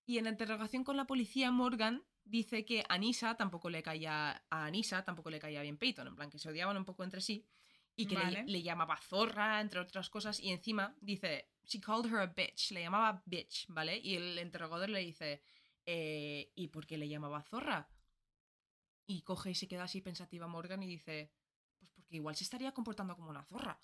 Y 0.06 0.20
en 0.20 0.26
la 0.26 0.30
interrogación 0.30 0.84
con 0.84 0.98
la 0.98 1.06
policía, 1.06 1.50
Morgan 1.50 2.04
dice 2.26 2.64
que 2.64 2.84
Anissa 2.90 3.36
tampoco 3.36 3.72
le 3.72 3.82
caía. 3.82 4.44
A 4.52 4.66
Anissa 4.66 5.04
tampoco 5.04 5.32
le 5.32 5.40
caía 5.40 5.64
bien 5.64 5.78
Peyton, 5.78 6.08
en 6.08 6.16
plan 6.16 6.30
que 6.30 6.38
se 6.38 6.50
odiaban 6.50 6.78
un 6.78 6.86
poco 6.86 7.04
entre 7.04 7.22
sí. 7.22 7.48
Y 7.96 8.08
que 8.08 8.16
le- 8.16 8.24
Vale. 8.24 8.44
le, 8.48 8.62
llamaba 8.64 8.98
zorra, 8.98 9.60
entre 9.62 9.80
otras 9.80 10.10
cosas. 10.10 10.40
Y 10.40 10.50
encima 10.52 10.96
dice, 11.02 11.50
she 11.64 11.80
called 11.80 12.06
her 12.12 12.20
a 12.20 12.28
bitch, 12.28 12.72
le 12.72 12.82
llamaba 12.82 13.22
bitch, 13.26 13.66
¿vale? 13.68 13.98
Y 13.98 14.16
el 14.16 14.40
interrogador 14.40 14.90
le 14.90 15.00
dice, 15.02 15.44
"Eh, 15.86 16.52
¿y 16.56 16.68
por 16.70 16.86
qué 16.88 16.98
le 16.98 17.08
llamaba 17.10 17.44
zorra? 17.44 17.90
Y 19.06 19.22
coge 19.24 19.52
y 19.52 19.56
se 19.56 19.68
queda 19.68 19.84
así 19.84 20.02
pensativa 20.02 20.48
Morgan 20.48 20.82
y 20.84 20.88
dice, 20.88 21.32
pues 21.80 21.92
porque 21.92 22.16
igual 22.16 22.36
se 22.36 22.44
estaría 22.46 22.72
comportando 22.72 23.16
como 23.16 23.30
una 23.30 23.44
zorra. 23.44 23.78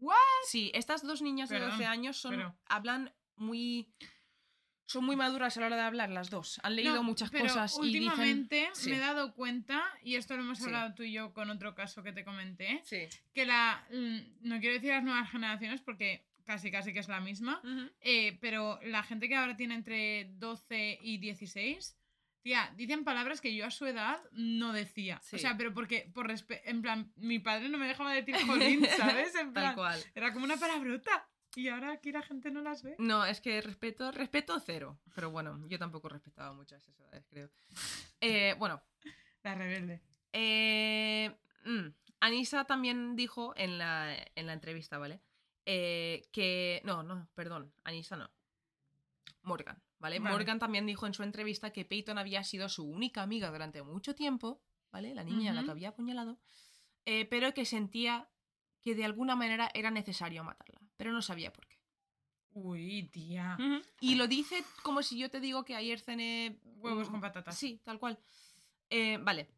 ¿What? 0.00 0.16
Sí, 0.46 0.70
estas 0.74 1.02
dos 1.02 1.22
niñas 1.22 1.48
de 1.48 1.56
Perdón, 1.56 1.70
12 1.72 1.86
años 1.86 2.16
son, 2.16 2.36
pero- 2.36 2.56
hablan 2.66 3.14
muy... 3.36 3.92
Son 4.86 5.04
muy 5.04 5.16
maduras 5.16 5.56
a 5.56 5.60
la 5.60 5.66
hora 5.66 5.76
de 5.76 5.82
hablar 5.82 6.10
las 6.10 6.28
dos. 6.30 6.60
Han 6.62 6.76
leído 6.76 6.94
No, 6.96 7.02
muchas 7.02 7.30
pero 7.30 7.44
cosas 7.44 7.78
y 7.82 7.86
dicen... 7.86 8.02
últimamente 8.08 8.68
Sí. 8.74 8.90
me 8.90 8.96
he 8.96 9.00
dado 9.00 9.34
cuenta, 9.34 9.82
y 10.02 10.16
esto 10.16 10.36
lo 10.36 10.42
hemos 10.42 10.58
Sí. 10.58 10.64
hablado 10.64 10.94
tú 10.94 11.02
y 11.02 11.12
yo 11.12 11.32
con 11.32 11.48
otro 11.50 11.74
caso 11.74 12.02
que 12.02 12.12
te 12.12 12.24
comenté, 12.24 12.80
Sí. 12.84 13.06
que 13.32 13.46
la. 13.46 13.86
mm, 13.90 14.18
No 14.48 14.60
quiero 14.60 14.74
decir 14.74 14.90
las 14.90 15.02
nuevas 15.04 15.30
generaciones 15.30 15.80
porque 15.80 16.26
casi 16.44 16.70
casi 16.70 16.92
que 16.92 16.98
es 16.98 17.08
la 17.08 17.20
misma, 17.20 17.62
eh, 18.02 18.36
pero 18.42 18.78
la 18.84 19.02
gente 19.02 19.28
que 19.28 19.34
ahora 19.36 19.56
tiene 19.56 19.74
entre 19.74 20.26
12 20.34 20.98
y 21.00 21.16
16. 21.16 21.96
Tía, 22.42 22.70
dicen 22.76 23.04
palabras 23.04 23.40
que 23.40 23.54
yo 23.54 23.64
a 23.64 23.70
su 23.70 23.86
edad 23.86 24.20
no 24.32 24.74
decía. 24.74 25.18
Sí. 25.22 25.36
O 25.36 25.38
sea, 25.38 25.56
pero 25.56 25.72
porque, 25.72 26.10
por 26.12 26.30
en 26.30 26.82
plan, 26.82 27.10
mi 27.16 27.38
padre 27.38 27.70
no 27.70 27.78
me 27.78 27.88
dejaba 27.88 28.12
decir 28.12 28.36
jolín, 28.44 28.84
¿sabes? 28.98 29.34
En 29.36 29.54
Tal 29.54 29.62
plan, 29.62 29.74
cual. 29.74 30.04
era 30.14 30.34
como 30.34 30.44
una 30.44 30.58
palabrota. 30.58 31.26
Y 31.56 31.68
ahora 31.68 31.92
aquí 31.92 32.10
la 32.12 32.22
gente 32.22 32.50
no 32.50 32.60
las 32.62 32.82
ve. 32.82 32.96
No, 32.98 33.24
es 33.24 33.40
que 33.40 33.60
respeto, 33.60 34.10
respeto 34.10 34.58
cero. 34.60 34.98
Pero 35.14 35.30
bueno, 35.30 35.64
yo 35.68 35.78
tampoco 35.78 36.08
respetaba 36.08 36.52
mucho 36.52 36.74
a 36.74 36.78
esas 36.78 36.98
edades, 36.98 37.24
creo. 37.28 37.50
Eh, 38.20 38.54
bueno, 38.58 38.82
La 39.42 39.54
rebelde. 39.54 40.00
Eh, 40.32 41.32
mm, 41.64 41.86
Anissa 42.20 42.64
también 42.64 43.14
dijo 43.14 43.52
en 43.56 43.78
la, 43.78 44.16
en 44.34 44.46
la 44.46 44.52
entrevista, 44.52 44.98
¿vale? 44.98 45.20
Eh, 45.66 46.22
que. 46.32 46.80
No, 46.84 47.02
no, 47.02 47.28
perdón. 47.34 47.72
Anissa 47.84 48.16
no. 48.16 48.28
Morgan, 49.42 49.80
¿vale? 49.98 50.18
Vale. 50.18 50.32
Morgan 50.34 50.58
también 50.58 50.86
dijo 50.86 51.06
en 51.06 51.14
su 51.14 51.22
entrevista 51.22 51.70
que 51.70 51.84
Peyton 51.84 52.18
había 52.18 52.42
sido 52.44 52.68
su 52.68 52.84
única 52.84 53.22
amiga 53.22 53.50
durante 53.50 53.82
mucho 53.82 54.14
tiempo, 54.14 54.60
¿vale? 54.90 55.14
La 55.14 55.22
niña 55.22 55.52
a 55.52 55.54
la 55.54 55.64
que 55.64 55.70
había 55.70 55.90
apuñalado. 55.90 56.38
eh, 57.04 57.26
pero 57.26 57.52
que 57.54 57.64
sentía 57.66 58.28
que 58.82 58.94
de 58.94 59.04
alguna 59.04 59.36
manera 59.36 59.70
era 59.74 59.90
necesario 59.90 60.42
matarla. 60.44 60.80
Pero 60.96 61.12
no 61.12 61.22
sabía 61.22 61.52
por 61.52 61.66
qué. 61.66 61.78
Uy, 62.52 63.08
tía. 63.12 63.56
Y 64.00 64.14
lo 64.14 64.28
dice 64.28 64.64
como 64.82 65.02
si 65.02 65.18
yo 65.18 65.28
te 65.30 65.40
digo 65.40 65.64
que 65.64 65.74
ayer 65.74 65.98
cené 66.00 66.60
Huevos 66.76 67.08
con 67.10 67.20
patatas. 67.20 67.58
Sí, 67.58 67.80
tal 67.84 67.98
cual. 67.98 68.18
Eh, 68.90 69.18
vale. 69.20 69.48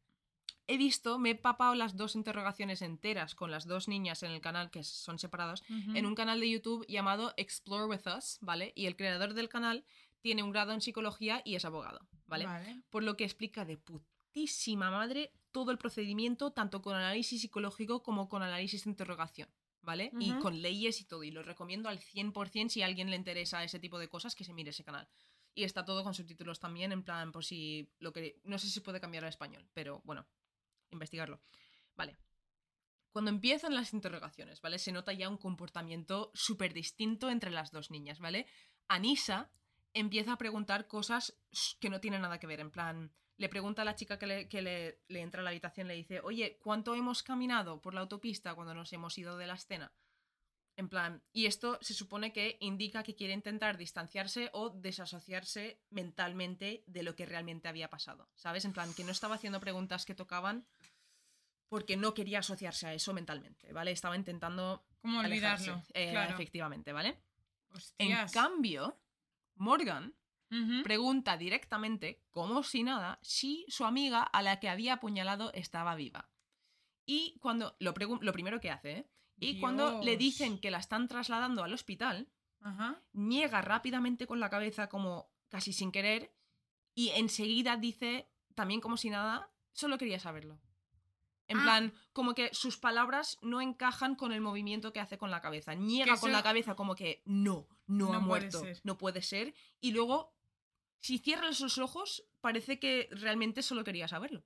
He 0.68 0.78
visto, 0.78 1.18
me 1.18 1.30
he 1.30 1.34
papado 1.36 1.74
las 1.76 1.96
dos 1.96 2.16
interrogaciones 2.16 2.82
enteras 2.82 3.34
con 3.36 3.50
las 3.52 3.66
dos 3.66 3.86
niñas 3.86 4.22
en 4.24 4.32
el 4.32 4.40
canal 4.40 4.70
que 4.70 4.82
son 4.82 5.18
separados, 5.18 5.62
Ujú. 5.70 5.96
en 5.96 6.06
un 6.06 6.16
canal 6.16 6.40
de 6.40 6.50
YouTube 6.50 6.84
llamado 6.88 7.32
Explore 7.36 7.84
With 7.86 8.06
Us, 8.16 8.38
¿vale? 8.40 8.72
Y 8.74 8.86
el 8.86 8.96
creador 8.96 9.34
del 9.34 9.48
canal 9.48 9.84
tiene 10.22 10.42
un 10.42 10.50
grado 10.50 10.72
en 10.72 10.80
psicología 10.80 11.40
y 11.44 11.54
es 11.54 11.64
abogado, 11.64 12.08
¿vale? 12.26 12.46
Vale. 12.46 12.82
Por 12.90 13.04
lo 13.04 13.16
que 13.16 13.22
explica 13.22 13.64
de 13.64 13.76
putísima 13.76 14.90
madre 14.90 15.32
todo 15.52 15.70
el 15.70 15.78
procedimiento, 15.78 16.50
tanto 16.50 16.82
con 16.82 16.96
análisis 16.96 17.42
psicológico 17.42 18.02
como 18.02 18.28
con 18.28 18.42
análisis 18.42 18.84
de 18.84 18.90
interrogación, 18.90 19.48
¿vale? 19.86 20.10
Y 20.20 20.34
con 20.40 20.60
leyes 20.60 21.00
y 21.00 21.04
todo. 21.04 21.22
Y 21.22 21.30
lo 21.30 21.42
recomiendo 21.42 21.88
al 21.88 22.00
100% 22.00 22.68
si 22.68 22.82
a 22.82 22.86
alguien 22.86 23.08
le 23.08 23.16
interesa 23.16 23.64
ese 23.64 23.78
tipo 23.78 23.98
de 23.98 24.08
cosas, 24.08 24.34
que 24.34 24.44
se 24.44 24.52
mire 24.52 24.70
ese 24.70 24.84
canal. 24.84 25.08
Y 25.54 25.64
está 25.64 25.86
todo 25.86 26.04
con 26.04 26.12
subtítulos 26.12 26.60
también, 26.60 26.92
en 26.92 27.02
plan, 27.02 27.32
por 27.32 27.44
si 27.44 27.90
lo 28.00 28.12
que... 28.12 28.38
No 28.44 28.58
sé 28.58 28.66
si 28.66 28.74
se 28.74 28.80
puede 28.82 29.00
cambiar 29.00 29.24
al 29.24 29.30
español, 29.30 29.66
pero 29.72 30.02
bueno, 30.04 30.26
investigarlo. 30.90 31.40
Vale. 31.94 32.18
Cuando 33.12 33.30
empiezan 33.30 33.74
las 33.74 33.94
interrogaciones, 33.94 34.60
¿vale? 34.60 34.78
Se 34.78 34.92
nota 34.92 35.14
ya 35.14 35.30
un 35.30 35.38
comportamiento 35.38 36.30
súper 36.34 36.74
distinto 36.74 37.30
entre 37.30 37.50
las 37.50 37.70
dos 37.70 37.90
niñas, 37.90 38.18
¿vale? 38.18 38.46
Anisa 38.88 39.50
empieza 39.94 40.32
a 40.32 40.38
preguntar 40.38 40.86
cosas 40.88 41.38
que 41.80 41.88
no 41.88 42.00
tienen 42.00 42.20
nada 42.20 42.38
que 42.38 42.46
ver, 42.46 42.60
en 42.60 42.70
plan... 42.70 43.14
Le 43.38 43.48
pregunta 43.48 43.82
a 43.82 43.84
la 43.84 43.94
chica 43.94 44.18
que, 44.18 44.26
le, 44.26 44.48
que 44.48 44.62
le- 44.62 45.00
le 45.08 45.20
entra 45.20 45.40
a 45.40 45.44
la 45.44 45.50
habitación, 45.50 45.88
le 45.88 45.94
dice, 45.94 46.20
oye, 46.22 46.58
¿cuánto 46.62 46.94
hemos 46.94 47.22
caminado 47.22 47.80
por 47.82 47.92
la 47.94 48.00
autopista 48.00 48.54
cuando 48.54 48.74
nos 48.74 48.92
hemos 48.92 49.16
ido 49.18 49.36
de 49.36 49.46
la 49.46 49.54
escena? 49.54 49.92
En 50.78 50.88
plan, 50.90 51.22
y 51.32 51.46
esto 51.46 51.78
se 51.80 51.94
supone 51.94 52.32
que 52.34 52.58
indica 52.60 53.02
que 53.02 53.14
quiere 53.14 53.32
intentar 53.32 53.78
distanciarse 53.78 54.50
o 54.52 54.68
desasociarse 54.70 55.80
mentalmente 55.88 56.84
de 56.86 57.02
lo 57.02 57.14
que 57.16 57.24
realmente 57.24 57.68
había 57.68 57.88
pasado, 57.88 58.28
¿sabes? 58.34 58.64
En 58.66 58.72
plan, 58.74 58.92
que 58.94 59.02
no 59.04 59.10
estaba 59.12 59.36
haciendo 59.36 59.58
preguntas 59.60 60.04
que 60.04 60.14
tocaban 60.14 60.66
porque 61.68 61.96
no 61.96 62.12
quería 62.14 62.40
asociarse 62.40 62.86
a 62.86 62.94
eso 62.94 63.12
mentalmente, 63.14 63.72
¿vale? 63.72 63.90
Estaba 63.90 64.16
intentando 64.16 64.84
Como 65.00 65.20
olvidarlo. 65.20 65.82
eh, 65.94 66.10
claro. 66.10 66.34
efectivamente, 66.34 66.92
¿vale? 66.92 67.18
Hostias. 67.70 68.30
En 68.36 68.42
cambio, 68.42 69.00
Morgan 69.54 70.14
Pregunta 70.84 71.36
directamente, 71.36 72.22
como 72.30 72.62
si 72.62 72.82
nada, 72.82 73.18
si 73.22 73.64
su 73.68 73.84
amiga 73.84 74.22
a 74.22 74.42
la 74.42 74.60
que 74.60 74.68
había 74.68 74.94
apuñalado 74.94 75.52
estaba 75.52 75.94
viva. 75.96 76.30
Y 77.04 77.38
cuando 77.40 77.76
lo, 77.80 77.94
lo 78.20 78.32
primero 78.32 78.60
que 78.60 78.70
hace, 78.70 78.92
¿eh? 78.98 79.10
Y 79.38 79.60
cuando 79.60 80.00
le 80.02 80.16
dicen 80.16 80.58
que 80.58 80.70
la 80.70 80.78
están 80.78 81.08
trasladando 81.08 81.62
al 81.62 81.74
hospital, 81.74 82.28
Ajá. 82.62 83.02
niega 83.12 83.60
rápidamente 83.60 84.26
con 84.26 84.40
la 84.40 84.48
cabeza 84.48 84.88
como 84.88 85.30
casi 85.48 85.72
sin 85.72 85.92
querer 85.92 86.34
y 86.94 87.10
enseguida 87.10 87.76
dice 87.76 88.30
también 88.54 88.80
como 88.80 88.96
si 88.96 89.10
nada, 89.10 89.50
solo 89.72 89.98
quería 89.98 90.18
saberlo. 90.18 90.58
En 91.48 91.58
Ah. 91.58 91.62
plan, 91.62 91.94
como 92.12 92.34
que 92.34 92.52
sus 92.54 92.78
palabras 92.78 93.36
no 93.42 93.60
encajan 93.60 94.16
con 94.16 94.32
el 94.32 94.40
movimiento 94.40 94.92
que 94.92 95.00
hace 95.00 95.18
con 95.18 95.30
la 95.30 95.42
cabeza. 95.42 95.74
Niega 95.74 96.18
con 96.18 96.32
la 96.32 96.42
cabeza 96.42 96.74
como 96.74 96.94
que 96.94 97.22
no, 97.26 97.68
no, 97.86 98.08
ha 98.08 98.12
No 98.14 98.20
muerto, 98.22 98.62
no 98.84 98.96
puede 98.98 99.20
ser. 99.22 99.54
Y 99.80 99.92
luego, 99.92 100.34
si 101.00 101.18
cierra 101.18 101.52
sus 101.52 101.78
ojos, 101.78 102.24
parece 102.40 102.78
que 102.78 103.08
realmente 103.10 103.62
solo 103.62 103.84
quería 103.84 104.08
saberlo. 104.08 104.44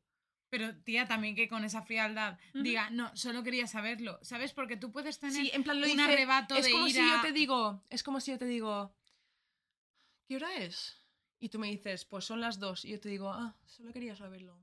Pero, 0.50 0.76
tía, 0.82 1.06
también 1.06 1.36
que 1.36 1.48
con 1.48 1.64
esa 1.64 1.82
frialdad 1.82 2.36
diga, 2.54 2.90
no, 2.90 3.14
solo 3.16 3.44
quería 3.44 3.68
saberlo. 3.68 4.18
¿Sabes? 4.22 4.52
Porque 4.52 4.76
tú 4.76 4.90
puedes 4.90 5.20
tener 5.20 5.36
Sí, 5.36 5.50
en 5.54 5.62
plan 5.62 5.80
lo 5.80 5.86
un 5.86 5.92
dice, 5.92 6.02
arrebato 6.02 6.56
es 6.56 6.64
de 6.64 6.72
como 6.72 6.88
si 6.88 6.96
yo 6.96 7.20
te 7.22 7.32
digo, 7.32 7.84
es 7.88 8.02
como 8.02 8.20
si 8.20 8.32
yo 8.32 8.38
te 8.38 8.46
digo, 8.46 8.92
¿qué 10.26 10.36
hora 10.36 10.56
es? 10.56 11.00
Y 11.38 11.48
tú 11.50 11.60
me 11.60 11.68
dices, 11.68 12.04
pues 12.04 12.24
son 12.24 12.40
las 12.40 12.58
dos. 12.58 12.84
Y 12.84 12.90
yo 12.90 13.00
te 13.00 13.08
digo, 13.08 13.30
ah, 13.30 13.56
solo 13.64 13.92
quería 13.92 14.16
saberlo. 14.16 14.60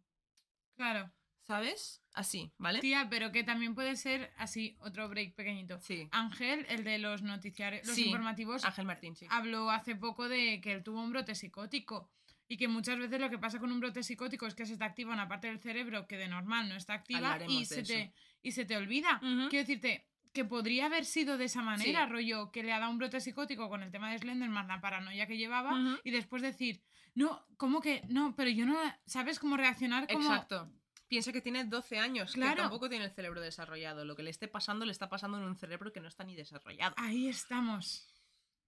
Claro. 0.76 1.12
¿Sabes? 1.48 2.04
Así, 2.14 2.52
¿vale? 2.58 2.82
Tía, 2.82 3.08
pero 3.10 3.32
que 3.32 3.42
también 3.42 3.74
puede 3.74 3.96
ser 3.96 4.34
así, 4.38 4.76
otro 4.82 5.08
break 5.08 5.34
pequeñito. 5.34 5.80
Sí. 5.80 6.10
Ángel, 6.12 6.66
el 6.68 6.84
de 6.84 6.98
los 6.98 7.22
noticiarios, 7.22 7.88
los 7.88 7.96
Sí, 7.96 8.08
informativos, 8.08 8.66
Ángel 8.66 8.86
Martín, 8.86 9.16
sí. 9.16 9.28
habló 9.30 9.72
hace 9.72 9.96
poco 9.96 10.28
de 10.28 10.60
que 10.62 10.74
él 10.74 10.84
tuvo 10.84 11.02
un 11.02 11.12
brote 11.12 11.36
psicótico. 11.36 12.12
Y 12.50 12.58
que 12.58 12.68
muchas 12.68 12.98
veces 12.98 13.20
lo 13.22 13.30
que 13.30 13.38
pasa 13.38 13.60
con 13.60 13.72
un 13.72 13.80
brote 13.80 14.04
psicótico 14.04 14.46
es 14.46 14.56
que 14.56 14.66
se 14.66 14.78
te 14.78 14.84
activa 14.84 15.14
una 15.14 15.28
parte 15.28 15.48
del 15.48 15.60
cerebro 15.60 16.06
que 16.08 16.18
de 16.18 16.28
normal 16.30 16.68
no 16.70 16.76
está 16.76 16.94
activa 16.96 17.40
y 17.48 17.66
se, 17.66 17.84
te, 17.84 18.14
y 18.42 18.52
se 18.54 18.64
te 18.66 18.76
olvida. 18.78 19.20
Quiero 19.20 19.66
decirte 19.66 20.08
que 20.34 20.44
podría 20.46 20.86
haber 20.88 21.04
sido 21.06 21.38
de 21.38 21.46
esa 21.46 21.62
manera, 21.62 22.06
Sí. 22.06 22.12
rollo, 22.12 22.52
que 22.52 22.64
le 22.64 22.72
ha 22.74 22.80
dado 22.80 22.92
un 22.92 22.98
brote 23.00 23.20
psicótico 23.22 23.68
con 23.70 23.84
el 23.84 23.92
tema 23.92 24.12
de 24.12 24.18
Slenderman, 24.20 24.68
la 24.68 24.80
paranoia 24.82 25.28
que 25.28 25.38
llevaba, 25.38 26.00
y 26.04 26.12
después 26.12 26.42
decir, 26.42 26.82
no, 27.16 27.46
¿cómo 27.58 27.82
que? 27.82 28.02
No, 28.10 28.34
pero 28.36 28.50
yo 28.50 28.66
no, 28.66 28.78
¿sabes 29.06 29.40
cómo 29.40 29.58
reaccionar? 29.58 30.08
Como, 30.08 30.20
Exacto. 30.30 30.72
Piensa 31.08 31.32
que 31.32 31.42
tiene 31.42 31.64
12 31.66 31.98
años, 32.00 32.34
Claro. 32.34 32.56
que 32.56 32.62
tampoco 32.64 32.90
tiene 32.90 33.06
el 33.06 33.12
cerebro 33.12 33.40
desarrollado. 33.42 34.04
Lo 34.06 34.16
que 34.16 34.24
le 34.24 34.30
esté 34.30 34.48
pasando 34.48 34.86
le 34.86 34.92
está 34.92 35.08
pasando 35.10 35.38
en 35.38 35.44
un 35.46 35.56
cerebro 35.58 35.92
que 35.94 36.02
no 36.02 36.08
está 36.08 36.24
ni 36.24 36.36
desarrollado. 36.36 36.96
Ahí 36.98 37.28
estamos. 37.28 38.08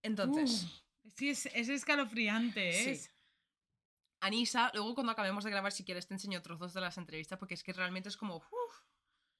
Entonces, 0.02 0.64
Uh, 1.04 1.10
sí, 1.16 1.30
es, 1.30 1.46
es 1.48 1.70
escalofriante, 1.70 2.70
¿eh? 2.92 2.96
Sí. 2.96 3.10
Anisa, 4.22 4.70
luego 4.74 4.96
cuando 4.96 5.12
acabemos 5.14 5.44
de 5.44 5.50
grabar, 5.52 5.72
si 5.72 5.86
quieres, 5.86 6.08
te 6.08 6.14
enseño 6.14 6.42
trozos 6.42 6.74
de 6.74 6.82
las 6.82 6.98
entrevistas, 6.98 7.40
porque 7.40 7.54
es 7.54 7.64
que 7.64 7.74
realmente 7.74 8.10
es 8.10 8.18
como. 8.18 8.38
uf, 8.38 8.76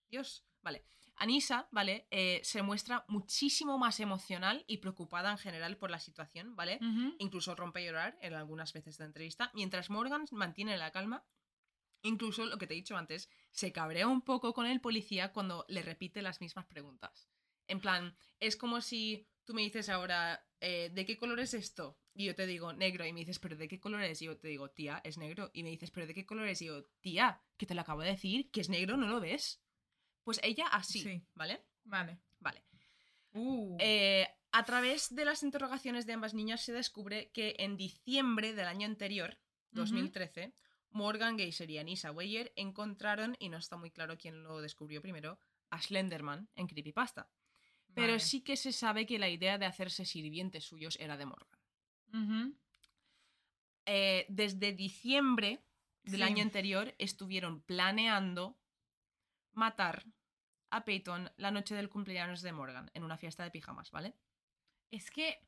Dios. 0.10 0.46
Vale. 0.62 0.84
Anisa, 1.18 1.68
¿vale? 1.72 2.08
Eh, 2.12 2.40
se 2.44 2.62
muestra 2.62 3.04
muchísimo 3.10 3.78
más 3.78 4.00
emocional 4.00 4.64
y 4.68 4.78
preocupada 4.78 5.32
en 5.32 5.38
general 5.38 5.76
por 5.78 5.92
la 5.92 6.00
situación, 6.00 6.56
¿vale? 6.56 6.80
Incluso 7.20 7.56
rompe 7.56 7.80
a 7.82 7.86
llorar 7.86 8.18
en 8.22 8.34
algunas 8.36 8.72
veces 8.72 8.98
de 8.98 9.04
la 9.04 9.08
entrevista, 9.08 9.52
mientras 9.54 9.90
Morgan 9.90 10.26
mantiene 10.32 10.78
la 10.78 10.92
calma. 10.92 11.26
Incluso 12.02 12.46
lo 12.46 12.58
que 12.58 12.68
te 12.68 12.74
he 12.74 12.78
dicho 12.78 12.96
antes, 12.98 13.30
se 13.52 13.72
cabrea 13.72 14.08
un 14.08 14.22
poco 14.22 14.54
con 14.54 14.66
el 14.66 14.80
policía 14.82 15.34
cuando 15.34 15.66
le 15.68 15.82
repite 15.82 16.22
las 16.22 16.40
mismas 16.42 16.66
preguntas. 16.66 17.30
En 17.68 17.82
plan, 17.82 18.16
es 18.40 18.56
como 18.56 18.82
si 18.82 19.28
tú 19.44 19.54
me 19.54 19.62
dices 19.62 19.90
ahora, 19.90 20.46
eh, 20.62 20.90
¿de 20.94 21.06
qué 21.06 21.18
color 21.18 21.40
es 21.40 21.54
esto? 21.54 22.00
Y 22.14 22.26
yo 22.26 22.36
te 22.36 22.46
digo, 22.48 22.74
negro. 22.74 23.06
Y 23.06 23.14
me 23.14 23.20
dices, 23.20 23.40
¿pero 23.40 23.56
de 23.56 23.68
qué 23.68 23.80
color 23.80 24.02
es? 24.04 24.22
Y 24.22 24.26
yo 24.26 24.38
te 24.38 24.48
digo, 24.48 24.70
tía, 24.72 25.02
es 25.04 25.18
negro. 25.18 25.52
Y 25.54 25.64
me 25.64 25.70
dices, 25.70 25.92
¿pero 25.92 26.08
de 26.08 26.14
qué 26.14 26.26
color 26.26 26.48
es? 26.48 26.62
Y 26.62 26.66
yo, 26.66 26.86
tía, 27.02 27.42
que 27.58 27.66
te 27.66 27.76
lo 27.76 27.82
acabo 27.82 28.02
de 28.02 28.10
decir, 28.12 28.50
que 28.52 28.62
es 28.62 28.70
negro, 28.70 28.98
¿no 28.98 29.08
lo 29.08 29.20
ves? 29.20 29.62
Pues 30.24 30.40
ella 30.44 30.68
así, 30.68 31.02
Sí. 31.02 31.22
¿vale? 31.36 31.64
Vale. 31.84 32.20
Vale. 32.40 32.64
Uh, 33.34 33.78
Eh, 33.80 34.28
a 34.52 34.66
través 34.66 35.14
de 35.14 35.26
las 35.26 35.44
interrogaciones 35.44 36.06
de 36.06 36.14
ambas 36.14 36.34
niñas 36.34 36.62
se 36.64 36.74
descubre 36.74 37.32
que 37.32 37.56
en 37.60 37.78
diciembre 37.78 38.54
del 38.54 38.68
año 38.68 38.86
anterior, 38.88 39.38
2013, 39.72 40.54
Morgan 40.92 41.38
Geyser 41.38 41.70
y 41.70 41.78
Anissa 41.78 42.12
Weyer 42.12 42.52
encontraron, 42.56 43.36
y 43.40 43.50
no 43.50 43.58
está 43.58 43.78
muy 43.78 43.92
claro 43.92 44.18
quién 44.18 44.44
lo 44.44 44.62
descubrió 44.62 45.02
primero, 45.02 45.40
a 45.70 45.82
Slenderman 45.82 46.50
en 46.56 46.68
Creepypasta. 46.68 47.30
Pero 47.94 48.14
vale. 48.14 48.20
sí 48.20 48.42
que 48.42 48.56
se 48.58 48.72
sabe 48.72 49.06
que 49.06 49.20
la 49.20 49.30
idea 49.30 49.58
de 49.58 49.66
hacerse 49.66 50.06
sirvientes 50.06 50.64
suyos 50.64 50.98
era 51.00 51.18
de 51.18 51.26
Morgan. 51.26 51.60
Eh, 53.86 54.26
desde 54.30 54.74
diciembre 54.74 55.64
del 56.04 56.18
Sí. 56.18 56.24
año 56.24 56.44
anterior 56.44 56.94
estuvieron 56.98 57.62
planeando 57.62 58.60
matar 59.54 60.06
a 60.70 60.86
Peyton 60.86 61.32
la 61.38 61.52
noche 61.52 61.76
del 61.76 61.90
cumpleaños 61.90 62.42
de 62.42 62.52
Morgan 62.54 62.92
en 62.94 63.04
una 63.04 63.18
fiesta 63.18 63.44
de 63.44 63.52
pijamas, 63.52 63.90
¿vale? 63.92 64.16
Es 64.92 65.10
que 65.10 65.40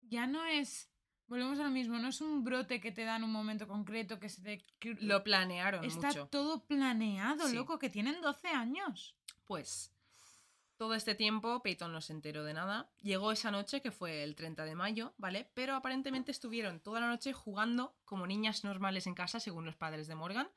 ya 0.00 0.26
no 0.26 0.44
es. 0.46 0.90
Volvemos 1.26 1.58
a 1.58 1.64
lo 1.64 1.70
mismo, 1.70 1.98
no 1.98 2.08
es 2.08 2.20
un 2.20 2.44
brote 2.44 2.80
que 2.80 2.92
te 2.92 3.04
da 3.04 3.16
en 3.16 3.24
un 3.24 3.32
momento 3.32 3.66
concreto 3.66 4.18
que 4.20 4.28
se 4.28 4.42
te. 4.42 4.64
Lo 5.00 5.24
planearon 5.24 5.84
Está 5.84 6.08
mucho. 6.08 6.26
todo 6.28 6.64
planeado, 6.66 7.48
Sí. 7.48 7.56
loco, 7.56 7.78
que 7.78 7.88
tienen 7.90 8.20
12 8.20 8.48
años. 8.48 9.16
Pues 9.46 9.90
todo 10.76 10.94
este 10.94 11.14
tiempo 11.14 11.62
Peyton 11.62 11.92
no 11.92 12.00
se 12.00 12.12
enteró 12.12 12.44
de 12.44 12.52
nada. 12.52 12.90
Llegó 13.00 13.32
esa 13.32 13.50
noche, 13.50 13.80
que 13.80 13.90
fue 13.90 14.22
el 14.22 14.34
30 14.34 14.64
de 14.64 14.74
mayo, 14.74 15.14
¿vale? 15.18 15.50
Pero 15.54 15.74
aparentemente 15.76 16.30
estuvieron 16.30 16.80
toda 16.80 17.00
la 17.00 17.06
noche 17.08 17.32
jugando 17.32 17.96
como 18.04 18.26
niñas 18.26 18.64
normales 18.64 19.06
en 19.06 19.14
casa, 19.14 19.40
según 19.40 19.64
los 19.64 19.76
padres 19.76 20.06
de 20.08 20.14
Morgan. 20.14 20.48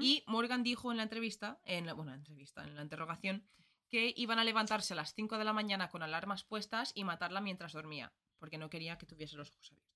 Y 0.00 0.22
Morgan 0.26 0.62
dijo 0.62 0.90
en 0.92 0.98
la 0.98 1.02
entrevista, 1.04 1.58
en 1.64 1.86
la, 1.86 1.94
bueno, 1.94 2.12
en 2.12 2.18
la 2.18 2.20
entrevista, 2.20 2.62
en 2.62 2.76
la 2.76 2.82
interrogación, 2.82 3.44
que 3.88 4.12
iban 4.16 4.38
a 4.38 4.44
levantarse 4.44 4.92
a 4.92 4.96
las 4.96 5.14
5 5.14 5.36
de 5.38 5.44
la 5.44 5.52
mañana 5.52 5.88
con 5.88 6.02
alarmas 6.02 6.44
puestas 6.44 6.92
y 6.94 7.04
matarla 7.04 7.40
mientras 7.40 7.72
dormía, 7.72 8.12
porque 8.38 8.58
no 8.58 8.70
quería 8.70 8.98
que 8.98 9.06
tuviese 9.06 9.36
los 9.36 9.50
ojos 9.50 9.70
abiertos. 9.72 9.91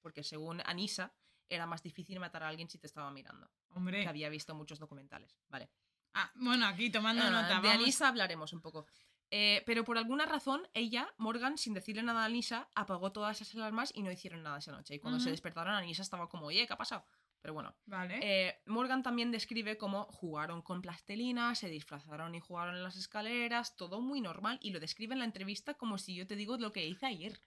Porque 0.00 0.22
según 0.22 0.62
Anisa, 0.64 1.12
era 1.48 1.66
más 1.66 1.82
difícil 1.82 2.20
matar 2.20 2.42
a 2.42 2.48
alguien 2.48 2.68
si 2.68 2.78
te 2.78 2.86
estaba 2.86 3.10
mirando, 3.10 3.50
Hombre. 3.70 4.02
que 4.02 4.08
había 4.08 4.28
visto 4.28 4.54
muchos 4.54 4.78
documentales, 4.78 5.38
¿vale? 5.48 5.70
Ah, 6.14 6.30
bueno, 6.34 6.66
aquí 6.66 6.90
tomando 6.90 7.24
Ah, 7.24 7.30
nota. 7.30 7.48
de 7.48 7.54
vamos. 7.54 7.70
Anisa 7.82 8.08
hablaremos 8.08 8.52
un 8.52 8.60
poco. 8.60 8.86
Eh, 9.30 9.62
pero 9.66 9.84
por 9.84 9.98
alguna 9.98 10.24
razón, 10.24 10.66
ella, 10.72 11.12
Morgan, 11.18 11.58
sin 11.58 11.74
decirle 11.74 12.02
nada 12.02 12.22
a 12.22 12.24
Anisa, 12.26 12.68
apagó 12.74 13.12
todas 13.12 13.40
esas 13.40 13.54
alarmas 13.56 13.92
y 13.94 14.02
no 14.02 14.10
hicieron 14.10 14.42
nada 14.42 14.58
esa 14.58 14.72
noche. 14.72 14.94
Y 14.94 14.98
cuando 15.00 15.20
se 15.20 15.28
Ujú. 15.28 15.32
despertaron, 15.32 15.74
Anisa 15.74 16.02
estaba 16.02 16.28
como, 16.28 16.46
oye, 16.46 16.66
¿qué 16.66 16.72
ha 16.72 16.78
pasado? 16.78 17.04
Pero 17.40 17.54
bueno, 17.54 17.76
Vale. 17.86 18.18
eh, 18.22 18.60
Morgan 18.66 19.02
también 19.02 19.30
describe 19.30 19.76
cómo 19.76 20.04
jugaron 20.06 20.62
con 20.62 20.80
plastelina, 20.82 21.54
se 21.54 21.68
disfrazaron 21.68 22.34
y 22.34 22.40
jugaron 22.40 22.74
en 22.74 22.82
las 22.82 22.96
escaleras, 22.96 23.76
todo 23.76 24.00
muy 24.00 24.20
normal. 24.20 24.58
Y 24.62 24.70
lo 24.70 24.80
describe 24.80 25.12
en 25.12 25.20
la 25.20 25.24
entrevista 25.26 25.74
como 25.74 25.98
si 25.98 26.14
yo 26.14 26.26
te 26.26 26.34
digo 26.34 26.56
lo 26.56 26.72
que 26.72 26.86
hice 26.86 27.06
ayer. 27.06 27.38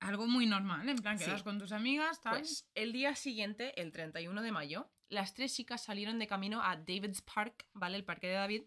Algo 0.00 0.26
muy 0.26 0.46
normal, 0.46 0.88
en 0.88 0.98
plan, 0.98 1.18
Sí. 1.18 1.24
quedas 1.24 1.42
con 1.42 1.58
tus 1.58 1.72
amigas, 1.72 2.20
tal. 2.20 2.38
Pues 2.38 2.68
el 2.74 2.92
día 2.92 3.14
siguiente, 3.16 3.80
el 3.80 3.90
31 3.92 4.42
de 4.42 4.52
mayo, 4.52 4.90
las 5.08 5.34
tres 5.34 5.54
chicas 5.54 5.82
salieron 5.82 6.18
de 6.18 6.26
camino 6.26 6.62
a 6.62 6.76
David's 6.76 7.22
Park, 7.22 7.66
¿vale? 7.74 7.96
El 7.96 8.04
parque 8.04 8.28
de 8.28 8.34
David, 8.34 8.62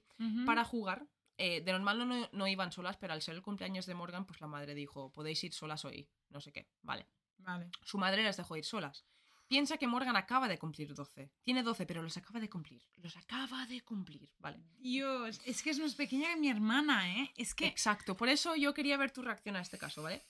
para 0.45 0.63
jugar. 0.63 1.07
Eh, 1.38 1.61
de 1.61 1.71
normal 1.71 2.07
no, 2.07 2.29
no 2.32 2.47
iban 2.47 2.71
solas, 2.71 2.97
pero 2.97 3.13
al 3.13 3.21
ser 3.21 3.34
el 3.36 3.41
cumpleaños 3.41 3.86
de 3.88 3.95
Morgan, 3.95 4.25
pues 4.25 4.41
la 4.41 4.47
madre 4.47 4.75
dijo, 4.75 5.11
podéis 5.11 5.43
ir 5.43 5.53
solas 5.53 5.86
hoy, 5.86 6.07
no 6.29 6.39
sé 6.41 6.51
qué, 6.51 6.67
vale. 6.84 7.07
Vale. 7.38 7.71
Su 7.84 7.97
madre 7.97 8.23
las 8.23 8.38
dejó 8.38 8.57
ir 8.57 8.65
solas. 8.65 9.05
Piensa 9.47 9.77
que 9.77 9.88
Morgan 9.88 10.15
acaba 10.15 10.47
de 10.47 10.57
cumplir 10.59 10.93
12. 10.93 11.32
Tiene 11.41 11.63
12, 11.63 11.86
pero 11.86 12.01
los 12.03 12.15
acaba 12.15 12.39
de 12.39 12.49
cumplir. 12.49 12.84
Los 12.97 13.17
acaba 13.17 13.65
de 13.65 13.82
cumplir, 13.82 14.29
¿vale? 14.38 14.63
Dios, 14.77 15.41
es 15.45 15.61
que 15.63 15.71
es 15.71 15.79
más 15.79 15.95
pequeña 15.95 16.34
que 16.36 16.39
mi 16.39 16.49
hermana, 16.49 17.17
¿eh? 17.17 17.34
Es 17.36 17.53
que. 17.55 17.65
Exacto, 17.65 18.15
por 18.15 18.29
eso 18.29 18.55
yo 18.55 18.73
quería 18.73 18.95
ver 18.97 19.11
tu 19.11 19.21
reacción 19.23 19.55
a 19.55 19.61
este 19.61 19.77
caso, 19.77 20.03
¿vale? 20.03 20.23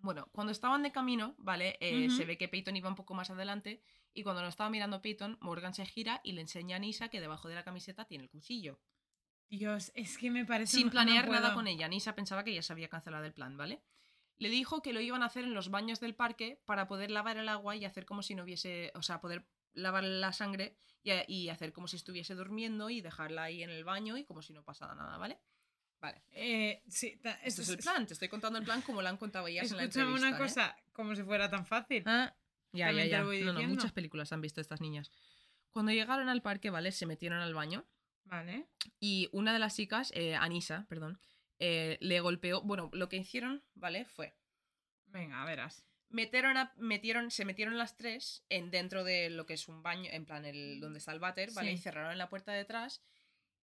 Bueno, 0.00 0.28
cuando 0.32 0.52
estaban 0.52 0.82
de 0.82 0.92
camino, 0.92 1.34
¿vale? 1.38 1.76
Eh. 1.80 2.08
Se 2.10 2.24
ve 2.24 2.38
que 2.38 2.48
Peyton 2.48 2.76
iba 2.76 2.88
un 2.88 2.94
poco 2.94 3.14
más 3.14 3.30
adelante 3.30 3.82
y 4.14 4.22
cuando 4.22 4.42
lo 4.42 4.48
estaba 4.48 4.70
mirando 4.70 5.02
Peyton, 5.02 5.38
Morgan 5.40 5.74
se 5.74 5.84
gira 5.86 6.20
y 6.22 6.32
le 6.32 6.40
enseña 6.40 6.76
a 6.76 6.78
Nisa 6.78 7.08
que 7.08 7.20
debajo 7.20 7.48
de 7.48 7.56
la 7.56 7.64
camiseta 7.64 8.04
tiene 8.04 8.24
el 8.24 8.30
cuchillo. 8.30 8.80
Dios, 9.48 9.92
es 9.94 10.18
que 10.18 10.30
me 10.30 10.44
parece. 10.44 10.76
Sin 10.76 10.86
no 10.86 10.92
planear 10.92 11.28
nada 11.28 11.54
con 11.54 11.66
ella, 11.66 11.88
Nisa 11.88 12.14
pensaba 12.14 12.44
que 12.44 12.54
ya 12.54 12.62
se 12.62 12.72
había 12.72 12.88
cancelado 12.88 13.24
el 13.24 13.32
plan, 13.32 13.56
¿vale? 13.56 13.82
Le 14.36 14.50
dijo 14.50 14.82
que 14.82 14.92
lo 14.92 15.00
iban 15.00 15.22
a 15.22 15.26
hacer 15.26 15.44
en 15.44 15.54
los 15.54 15.70
baños 15.70 16.00
del 16.00 16.14
parque 16.14 16.60
para 16.64 16.86
poder 16.86 17.10
lavar 17.10 17.38
el 17.38 17.48
agua 17.48 17.74
y 17.74 17.84
hacer 17.84 18.04
como 18.04 18.22
si 18.22 18.34
no 18.34 18.44
hubiese, 18.44 18.92
o 18.94 19.02
sea, 19.02 19.20
poder 19.20 19.48
lavar 19.72 20.04
la 20.04 20.32
sangre 20.32 20.76
y, 21.02 21.12
y 21.26 21.48
hacer 21.48 21.72
como 21.72 21.88
si 21.88 21.96
estuviese 21.96 22.34
durmiendo 22.34 22.88
y 22.90 23.00
dejarla 23.00 23.44
ahí 23.44 23.62
en 23.62 23.70
el 23.70 23.84
baño 23.84 24.16
y 24.16 24.24
como 24.24 24.42
si 24.42 24.52
no 24.52 24.62
pasara 24.62 24.94
nada, 24.94 25.16
¿ale? 25.16 25.40
Vale. 26.00 26.22
Eh, 26.32 26.82
sí, 26.88 27.16
ta- 27.22 27.32
Este 27.32 27.48
esto 27.48 27.62
es 27.62 27.68
el 27.70 27.78
plan, 27.78 28.06
te 28.06 28.12
estoy 28.12 28.28
contando 28.28 28.58
el 28.58 28.64
plan 28.64 28.82
como 28.82 29.02
lo 29.02 29.08
han 29.08 29.16
contado 29.16 29.46
ellas 29.48 29.70
en 29.70 29.76
la 29.78 29.82
Escúchame 29.84 30.04
entrevista. 30.12 30.28
una 30.28 30.36
¿eh? 30.36 30.38
cosa, 30.40 30.76
como 30.92 31.14
si 31.16 31.22
fuera 31.24 31.50
tan 31.50 31.66
fácil. 31.66 32.02
Ah, 32.06 32.34
ya, 32.72 32.92
ya, 32.92 33.04
ya. 33.04 33.18
No, 33.20 33.24
no, 33.24 33.30
diciendo. 33.32 33.62
muchas 33.68 33.92
películas 33.92 34.32
han 34.32 34.40
visto 34.40 34.60
estas 34.60 34.80
niñas. 34.80 35.10
Cuando 35.72 35.90
llegaron 35.92 36.28
al 36.28 36.40
parque, 36.42 36.70
¿vale? 36.70 36.92
Se 36.92 37.06
metieron 37.06 37.40
al 37.40 37.52
baño 37.54 37.84
Vale. 38.24 38.66
y 39.00 39.28
una 39.32 39.52
de 39.52 39.58
las 39.58 39.74
chicas, 39.76 40.12
eh, 40.14 40.34
Anisa, 40.36 40.86
perdón, 40.88 41.18
eh, 41.58 41.98
le 42.00 42.20
golpeó. 42.20 42.62
Bueno, 42.62 42.90
lo 42.92 43.08
que 43.08 43.16
hicieron, 43.16 43.64
¿vale? 43.74 44.04
Fue. 44.04 44.34
Venga, 45.06 45.44
verás. 45.44 45.84
Metieron 46.10 46.56
a- 46.56 46.72
metieron, 46.76 47.30
se 47.30 47.44
metieron 47.44 47.76
las 47.76 47.96
tres 47.96 48.44
en 48.48 48.70
dentro 48.70 49.02
de 49.04 49.30
lo 49.30 49.46
que 49.46 49.54
es 49.54 49.68
un 49.68 49.82
baño, 49.82 50.08
en 50.12 50.24
plan 50.24 50.44
el 50.44 50.80
donde 50.80 50.98
está 51.00 51.12
el 51.12 51.18
váter, 51.18 51.50
¿vale? 51.52 51.70
Sí. 51.70 51.74
Y 51.74 51.78
cerraron 51.78 52.16
la 52.16 52.28
puerta 52.28 52.52
detrás. 52.52 53.02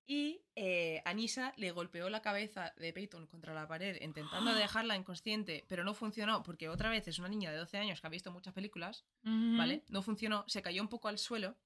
Y 0.07 0.43
eh, 0.55 1.01
Anisa 1.07 1.55
le 1.57 1.71
golpeó 1.71 2.11
la 2.11 2.21
cabeza 2.21 2.75
de 2.77 2.93
Peyton 2.93 3.27
contra 3.27 3.55
la 3.55 3.67
pared, 3.67 4.01
intentando 4.03 4.55
dejarla 4.55 4.97
inconsciente, 4.97 5.65
pero 5.69 5.85
no 5.85 5.95
funcionó, 5.95 6.43
porque 6.43 6.69
otra 6.69 6.91
vez 6.91 7.09
es 7.09 7.19
una 7.19 7.29
niña 7.29 7.51
de 7.51 7.59
12 7.59 7.79
años 7.79 8.01
que 8.01 8.07
ha 8.07 8.11
visto 8.11 8.31
muchas 8.31 8.53
películas, 8.53 9.05
¿vale? 9.23 9.83
No 9.89 10.03
funcionó, 10.03 10.45
se 10.47 10.63
cayó 10.63 10.83
un 10.83 10.89
poco 10.89 11.09
al 11.09 11.19
suelo. 11.19 11.57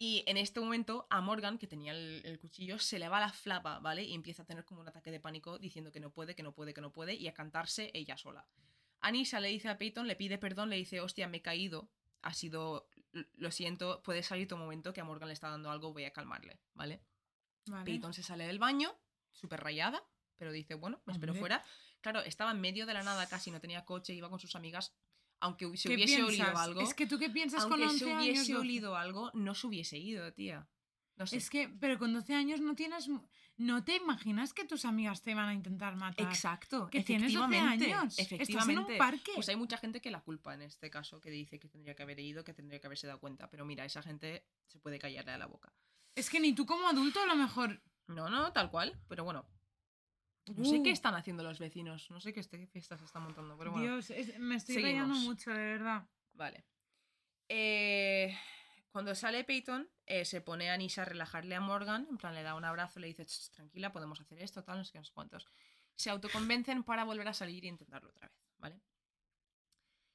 Y 0.00 0.22
en 0.26 0.36
este 0.36 0.60
momento 0.60 1.08
a 1.10 1.20
Morgan, 1.20 1.58
que 1.58 1.66
tenía 1.66 1.90
el, 1.92 2.22
el 2.24 2.38
cuchillo, 2.38 2.78
se 2.78 3.00
le 3.00 3.08
va 3.08 3.18
la 3.18 3.32
flapa, 3.32 3.80
¿vale? 3.80 4.04
Y 4.04 4.14
empieza 4.14 4.42
a 4.42 4.46
tener 4.46 4.64
como 4.64 4.80
un 4.80 4.88
ataque 4.88 5.10
de 5.10 5.18
pánico 5.18 5.58
diciendo 5.58 5.90
que 5.90 5.98
no 5.98 6.10
puede, 6.10 6.36
que 6.36 6.44
no 6.44 6.52
puede, 6.52 6.72
que 6.72 6.80
no 6.80 6.92
puede, 6.92 7.14
y 7.14 7.26
a 7.26 7.34
cantarse 7.34 7.90
ella 7.94 8.16
sola. 8.16 8.46
Anisa 9.00 9.40
le 9.40 9.48
dice 9.48 9.68
a 9.68 9.78
Peyton, 9.78 10.06
le 10.06 10.16
pide 10.16 10.38
perdón, 10.38 10.70
le 10.70 10.76
dice, 10.76 11.00
hostia, 11.00 11.28
me 11.28 11.38
he 11.38 11.42
caído, 11.42 11.90
ha 12.22 12.34
sido, 12.34 12.88
lo 13.12 13.50
siento, 13.50 14.02
puede 14.02 14.22
salir 14.22 14.46
tu 14.48 14.56
momento, 14.56 14.92
que 14.92 15.00
a 15.00 15.04
Morgan 15.04 15.28
le 15.28 15.34
está 15.34 15.48
dando 15.48 15.70
algo, 15.70 15.92
voy 15.92 16.04
a 16.04 16.12
calmarle, 16.12 16.58
¿vale? 16.74 17.00
Vale. 17.66 17.84
Peyton 17.84 18.12
se 18.14 18.22
sale 18.22 18.46
del 18.46 18.58
baño, 18.58 18.94
súper 19.32 19.60
rayada, 19.60 20.02
pero 20.36 20.52
dice, 20.52 20.74
bueno, 20.74 21.00
me 21.06 21.12
espero 21.12 21.32
Hombre. 21.32 21.40
fuera. 21.40 21.64
Claro, 22.00 22.20
estaba 22.20 22.52
en 22.52 22.60
medio 22.60 22.86
de 22.86 22.94
la 22.94 23.02
nada, 23.02 23.26
casi 23.28 23.50
no 23.50 23.60
tenía 23.60 23.84
coche, 23.84 24.14
iba 24.14 24.30
con 24.30 24.38
sus 24.38 24.54
amigas, 24.56 24.94
aunque 25.40 25.64
se 25.76 25.88
¿Qué 25.88 25.94
hubiese 25.94 26.22
olido 26.22 26.44
piensas? 26.44 26.56
algo. 26.64 26.80
Es 26.80 26.94
que 26.94 27.06
tú 27.06 27.18
qué 27.18 27.30
piensas 27.30 27.64
con 27.64 27.74
Aunque 27.82 27.86
11 27.88 28.04
se 28.04 28.12
años. 28.12 28.22
hubiese 28.24 28.52
12? 28.52 28.56
olido 28.60 28.96
algo, 28.96 29.30
no 29.34 29.54
se 29.54 29.66
hubiese 29.66 29.98
ido, 29.98 30.32
tía. 30.32 30.68
No 31.16 31.26
sé. 31.26 31.36
Es 31.36 31.50
que, 31.50 31.68
pero 31.68 31.98
con 31.98 32.12
12 32.12 32.34
años 32.34 32.60
no 32.60 32.74
tienes. 32.76 33.08
No 33.58 33.82
te 33.84 33.96
imaginas 33.96 34.54
que 34.54 34.64
tus 34.64 34.84
amigas 34.84 35.20
te 35.22 35.34
van 35.34 35.48
a 35.48 35.52
intentar 35.54 35.96
matar. 35.96 36.26
Exacto, 36.28 36.88
Que 36.90 37.02
tienes 37.02 37.32
12 37.32 37.44
efectivamente, 37.46 37.92
años. 37.92 38.18
Estás 38.18 38.30
en 38.30 38.36
un 38.36 38.40
Efectivamente. 38.42 38.96
parque. 38.98 39.32
Pues 39.34 39.48
hay 39.48 39.56
mucha 39.56 39.76
gente 39.78 40.00
que 40.00 40.10
la 40.12 40.20
culpa 40.20 40.54
en 40.54 40.62
este 40.62 40.88
caso, 40.90 41.20
que 41.20 41.30
dice 41.30 41.58
que 41.58 41.68
tendría 41.68 41.94
que 41.96 42.02
haber 42.04 42.20
ido, 42.20 42.44
que 42.44 42.54
tendría 42.54 42.78
que 42.80 42.86
haberse 42.86 43.08
dado 43.08 43.18
cuenta. 43.18 43.50
Pero 43.50 43.64
mira, 43.64 43.84
esa 43.84 44.00
gente 44.02 44.46
se 44.68 44.78
puede 44.78 44.98
callarle 45.00 45.32
a 45.32 45.38
la 45.38 45.46
boca. 45.46 45.72
Es 46.14 46.30
que 46.30 46.38
ni 46.40 46.52
tú 46.54 46.66
como 46.66 46.88
adulto 46.88 47.20
a 47.20 47.26
lo 47.26 47.34
mejor. 47.34 47.82
No, 48.06 48.30
no, 48.30 48.52
tal 48.52 48.70
cual. 48.70 48.96
Pero 49.08 49.24
bueno. 49.24 49.44
No 50.56 50.64
sé 50.64 50.80
qué 50.82 50.90
Uh. 50.90 50.92
están 50.92 51.14
haciendo 51.16 51.42
los 51.42 51.58
vecinos. 51.58 52.10
No 52.10 52.20
sé 52.20 52.32
qué 52.32 52.40
este- 52.40 52.66
fiestas 52.68 53.00
se 53.00 53.06
están 53.06 53.24
montando. 53.24 53.58
Pero 53.58 53.72
bueno. 53.72 53.84
Dios, 53.86 54.10
es- 54.10 54.38
me 54.38 54.54
estoy 54.54 54.76
seguimos. 54.76 54.92
rayando 55.08 55.14
mucho, 55.28 55.50
de 55.50 55.58
verdad. 55.64 56.08
Vale. 56.32 56.64
Eh, 57.48 58.36
cuando 58.90 59.14
sale 59.14 59.42
Peyton, 59.44 59.88
eh, 60.08 60.24
se 60.24 60.40
pone 60.40 60.70
a 60.70 60.76
Nisa 60.76 61.02
a 61.02 61.04
relajarle 61.04 61.54
a 61.54 61.60
Morgan. 61.60 62.06
En 62.10 62.16
plan, 62.18 62.34
le 62.34 62.42
da 62.42 62.54
un 62.54 62.64
abrazo, 62.64 62.98
le 63.00 63.06
dice, 63.06 63.24
"Ch, 63.24 63.50
tranquila, 63.50 63.92
podemos 63.92 64.20
hacer 64.20 64.40
esto, 64.40 64.64
tal, 64.64 64.78
no 64.78 64.84
sé 64.84 64.92
qué, 64.92 64.98
no 64.98 65.04
sé 65.04 65.12
cuántos. 65.12 65.46
Se 65.94 66.10
autoconvencen 66.10 66.82
para 66.84 67.04
volver 67.04 67.28
a 67.28 67.34
salir 67.34 67.64
e 67.64 67.68
intentarlo 67.68 68.10
otra 68.10 68.28
vez, 68.28 68.38
¿vale? 68.58 68.80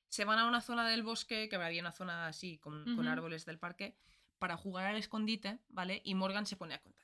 Se 0.10 0.26
van 0.26 0.40
a 0.40 0.48
una 0.48 0.62
zona 0.62 0.88
del 0.88 1.04
bosque, 1.04 1.50
que 1.50 1.56
había 1.56 1.82
una 1.82 1.92
zona 1.92 2.28
así, 2.28 2.58
con, 2.60 2.96
con 2.96 3.08
árboles 3.08 3.46
del 3.46 3.60
parque, 3.60 3.98
para 4.38 4.58
jugar 4.58 4.86
al 4.88 4.98
escondite, 4.98 5.60
¿vale? 5.70 6.02
Y 6.04 6.16
Morgan 6.16 6.46
se 6.46 6.56
pone 6.56 6.76
a 6.76 6.82
contar. 6.82 7.04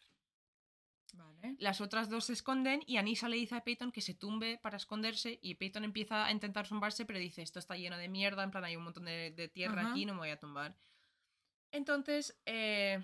Vale. 1.14 1.56
Las 1.58 1.82
otras 1.82 2.10
dos 2.10 2.26
se 2.26 2.34
esconden 2.34 2.84
y 2.86 2.98
Anisa 2.98 3.30
le 3.30 3.38
dice 3.38 3.56
a 3.56 3.64
Peyton 3.64 3.92
que 3.92 4.02
se 4.02 4.14
tumbe 4.14 4.60
para 4.62 4.78
esconderse 4.78 5.40
y 5.42 5.56
Peyton 5.56 5.84
empieza 5.84 6.26
a 6.26 6.32
intentar 6.32 6.68
tumbarse 6.68 7.06
pero 7.06 7.18
dice 7.18 7.42
esto 7.42 7.58
está 7.58 7.76
lleno 7.76 7.98
de 7.98 8.10
mierda, 8.10 8.44
en 8.44 8.52
plan 8.52 8.64
hay 8.64 8.76
un 8.76 8.84
montón 8.84 9.06
de, 9.06 9.32
de 9.32 9.48
tierra 9.48 9.82
Ajá. 9.82 9.92
aquí, 9.92 10.06
no 10.06 10.14
me 10.14 10.20
voy 10.20 10.30
a 10.30 10.40
tumbar. 10.40 10.76
Entonces, 11.72 12.40
eh, 12.46 13.04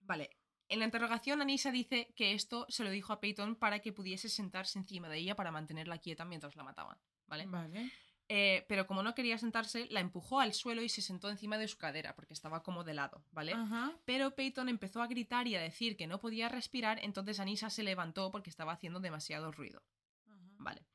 vale, 0.00 0.30
en 0.68 0.78
la 0.78 0.84
interrogación 0.86 1.42
Anisa 1.42 1.70
dice 1.70 2.12
que 2.16 2.32
esto 2.32 2.66
se 2.68 2.84
lo 2.84 2.90
dijo 2.90 3.12
a 3.12 3.20
Peyton 3.20 3.56
para 3.56 3.80
que 3.80 3.92
pudiese 3.92 4.28
sentarse 4.28 4.78
encima 4.78 5.08
de 5.08 5.18
ella 5.18 5.36
para 5.36 5.50
mantenerla 5.50 5.98
quieta 5.98 6.24
mientras 6.24 6.56
la 6.56 6.64
mataban, 6.64 6.98
¿vale? 7.26 7.46
Vale. 7.46 7.90
Eh, 8.28 8.64
pero 8.68 8.86
como 8.86 9.02
no 9.02 9.14
quería 9.14 9.36
sentarse, 9.36 9.86
la 9.90 10.00
empujó 10.00 10.40
al 10.40 10.54
suelo 10.54 10.80
y 10.80 10.88
se 10.88 11.02
sentó 11.02 11.28
encima 11.28 11.58
de 11.58 11.68
su 11.68 11.76
cadera 11.76 12.14
porque 12.14 12.32
estaba 12.32 12.62
como 12.62 12.84
de 12.84 12.94
lado, 12.94 13.22
¿vale? 13.30 13.52
Ajá. 13.52 13.92
Pero 14.06 14.34
Peyton 14.34 14.70
empezó 14.70 15.02
a 15.02 15.06
gritar 15.06 15.46
y 15.46 15.56
a 15.56 15.60
decir 15.60 15.96
que 15.96 16.06
no 16.06 16.18
podía 16.18 16.48
respirar, 16.48 16.98
entonces 17.02 17.40
Anisa 17.40 17.68
se 17.68 17.82
levantó 17.82 18.30
porque 18.30 18.48
estaba 18.48 18.72
haciendo 18.72 19.00
demasiado 19.00 19.52
ruido. 19.52 19.82
Ajá. 20.26 20.56
Vale. 20.56 20.86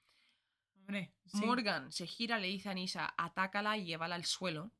Hombre. 0.74 1.14
sí. 1.26 1.46
Morgan 1.46 1.92
se 1.92 2.08
gira, 2.08 2.40
le 2.40 2.48
dice 2.48 2.70
a 2.70 2.72
Anisa, 2.72 3.14
atácala 3.16 3.78
y 3.78 3.86
llévala 3.86 4.16
al 4.16 4.26
suelo. 4.26 4.72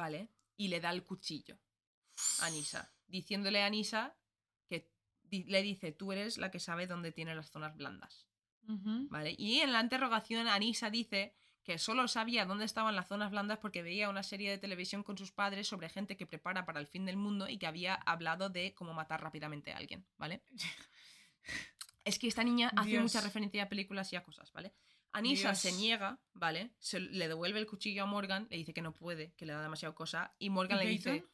¿Vale? 0.00 0.28
Y 0.56 0.68
le 0.68 0.80
da 0.80 0.90
el 0.90 1.04
cuchillo 1.04 1.58
a 2.40 2.46
Anisa, 2.46 2.90
diciéndole 3.06 3.62
a 3.62 3.66
Anisa 3.66 4.16
que 4.66 4.88
di- 5.24 5.44
le 5.44 5.60
dice, 5.62 5.92
tú 5.92 6.12
eres 6.12 6.38
la 6.38 6.50
que 6.50 6.58
sabe 6.58 6.86
dónde 6.86 7.12
tiene 7.12 7.34
las 7.34 7.50
zonas 7.50 7.76
blandas. 7.76 8.26
¿Vale? 9.10 9.34
Y 9.36 9.60
en 9.60 9.72
la 9.72 9.80
interrogación 9.80 10.46
Anisa 10.48 10.88
dice 10.90 11.34
que 11.64 11.78
solo 11.78 12.08
sabía 12.08 12.46
dónde 12.46 12.64
estaban 12.64 12.96
las 12.96 13.08
zonas 13.08 13.30
blandas 13.30 13.58
porque 13.58 13.82
veía 13.82 14.08
una 14.08 14.22
serie 14.22 14.48
de 14.50 14.56
televisión 14.58 15.02
con 15.02 15.18
sus 15.18 15.32
padres 15.32 15.68
sobre 15.68 15.88
gente 15.90 16.16
que 16.16 16.26
prepara 16.26 16.64
para 16.64 16.80
el 16.80 16.86
fin 16.86 17.04
del 17.04 17.16
mundo 17.18 17.46
y 17.48 17.58
que 17.58 17.66
había 17.66 17.94
hablado 17.94 18.48
de 18.48 18.72
cómo 18.74 18.94
matar 18.94 19.20
rápidamente 19.22 19.72
a 19.72 19.76
alguien, 19.76 20.06
¿vale? 20.16 20.42
Es 22.04 22.18
que 22.18 22.28
esta 22.28 22.42
niña 22.44 22.72
hace 22.76 22.90
Dios. 22.90 23.02
mucha 23.02 23.20
referencia 23.20 23.62
a 23.64 23.68
películas 23.68 24.10
y 24.12 24.16
a 24.16 24.22
cosas, 24.22 24.50
¿vale? 24.52 24.72
Anisa 25.12 25.48
Dios. 25.50 25.58
se 25.58 25.72
niega, 25.72 26.18
¿vale? 26.34 26.70
Se, 26.78 27.00
le 27.00 27.26
devuelve 27.28 27.58
el 27.58 27.66
cuchillo 27.66 28.04
a 28.04 28.06
Morgan, 28.06 28.46
le 28.50 28.56
dice 28.56 28.72
que 28.72 28.82
no 28.82 28.94
puede, 28.94 29.32
que 29.34 29.44
le 29.46 29.52
da 29.52 29.62
demasiado 29.62 29.94
cosa, 29.94 30.34
y 30.38 30.50
Morgan 30.50 30.80
¿Y 30.80 30.84
le 30.84 30.90
dice... 30.90 31.24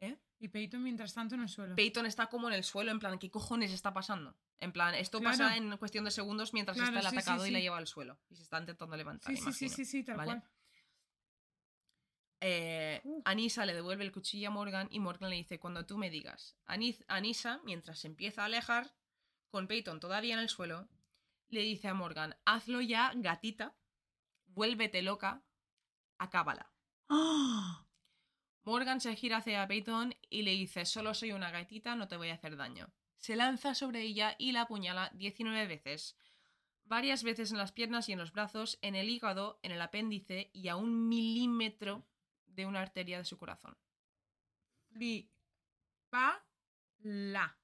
¿Eh? 0.00 0.16
Y 0.38 0.48
Peyton 0.48 0.82
mientras 0.82 1.14
tanto 1.14 1.34
en 1.36 1.42
el 1.42 1.48
suelo. 1.48 1.74
Peyton 1.76 2.04
está 2.06 2.26
como 2.26 2.48
en 2.48 2.54
el 2.54 2.64
suelo, 2.64 2.90
en 2.90 2.98
plan, 2.98 3.18
¿qué 3.18 3.30
cojones 3.30 3.72
está 3.72 3.92
pasando? 3.94 4.36
En 4.58 4.72
plan, 4.72 4.94
esto 4.94 5.20
Claro. 5.20 5.38
pasa 5.38 5.56
en 5.56 5.76
cuestión 5.76 6.04
de 6.04 6.10
segundos 6.10 6.52
mientras 6.52 6.76
Claro, 6.76 6.96
está 6.96 6.98
el 7.00 7.04
sí, 7.06 7.10
sí, 7.10 7.16
atacado 7.18 7.46
y 7.46 7.50
la 7.50 7.60
lleva 7.60 7.78
al 7.78 7.86
suelo. 7.86 8.18
Y 8.28 8.36
se 8.36 8.42
está 8.42 8.58
intentando 8.58 8.96
levantar, 8.96 9.30
sí, 9.30 9.36
sí, 9.36 9.42
sí, 9.52 9.64
imagino. 9.66 9.76
sí, 9.76 9.84
sí, 9.84 10.02
tal 10.04 10.16
¿vale? 10.16 10.30
cual. 10.32 10.50
Eh, 12.40 13.00
Uh. 13.04 13.22
Anisa 13.24 13.64
le 13.66 13.74
devuelve 13.74 14.04
el 14.04 14.12
cuchillo 14.12 14.48
a 14.48 14.50
Morgan 14.50 14.88
y 14.90 14.98
Morgan 15.00 15.30
le 15.30 15.36
dice, 15.36 15.58
cuando 15.58 15.86
tú 15.86 15.96
me 15.96 16.10
digas. 16.10 16.56
Anis- 16.66 17.04
Anisa, 17.08 17.60
mientras 17.64 17.98
se 18.00 18.08
empieza 18.08 18.42
a 18.42 18.46
alejar, 18.46 18.94
con 19.48 19.66
Peyton 19.68 20.00
todavía 20.00 20.34
en 20.34 20.40
el 20.40 20.48
suelo, 20.48 20.88
le 21.48 21.62
dice 21.62 21.88
a 21.88 21.94
Morgan, 21.94 22.36
hazlo 22.44 22.80
ya, 22.80 23.12
gatita, 23.14 23.76
vuélvete 24.46 25.02
loca, 25.02 25.42
acábala. 26.18 26.72
¡Ah! 27.08 27.86
Morgan 28.64 29.00
se 29.00 29.14
gira 29.14 29.36
hacia 29.36 29.66
Peyton 29.68 30.14
y 30.28 30.42
le 30.42 30.50
dice, 30.50 30.84
solo 30.86 31.14
soy 31.14 31.32
una 31.32 31.52
gatita, 31.52 31.94
no 31.94 32.08
te 32.08 32.16
voy 32.16 32.30
a 32.30 32.34
hacer 32.34 32.56
daño. 32.56 32.92
Se 33.16 33.36
lanza 33.36 33.74
sobre 33.74 34.02
ella 34.02 34.34
y 34.38 34.52
la 34.52 34.62
apuñala 34.62 35.10
19 35.14 35.66
veces, 35.68 36.16
varias 36.84 37.22
veces 37.22 37.52
en 37.52 37.58
las 37.58 37.72
piernas 37.72 38.08
y 38.08 38.12
en 38.12 38.18
los 38.18 38.32
brazos, 38.32 38.78
en 38.82 38.96
el 38.96 39.08
hígado, 39.08 39.60
en 39.62 39.72
el 39.72 39.80
apéndice 39.80 40.50
y 40.52 40.68
a 40.68 40.76
un 40.76 41.08
milímetro 41.08 42.06
de 42.46 42.66
una 42.66 42.80
arteria 42.80 43.18
de 43.18 43.24
su 43.24 43.38
corazón. 43.38 43.76
Flipa 44.88 46.44
la. 46.98 47.58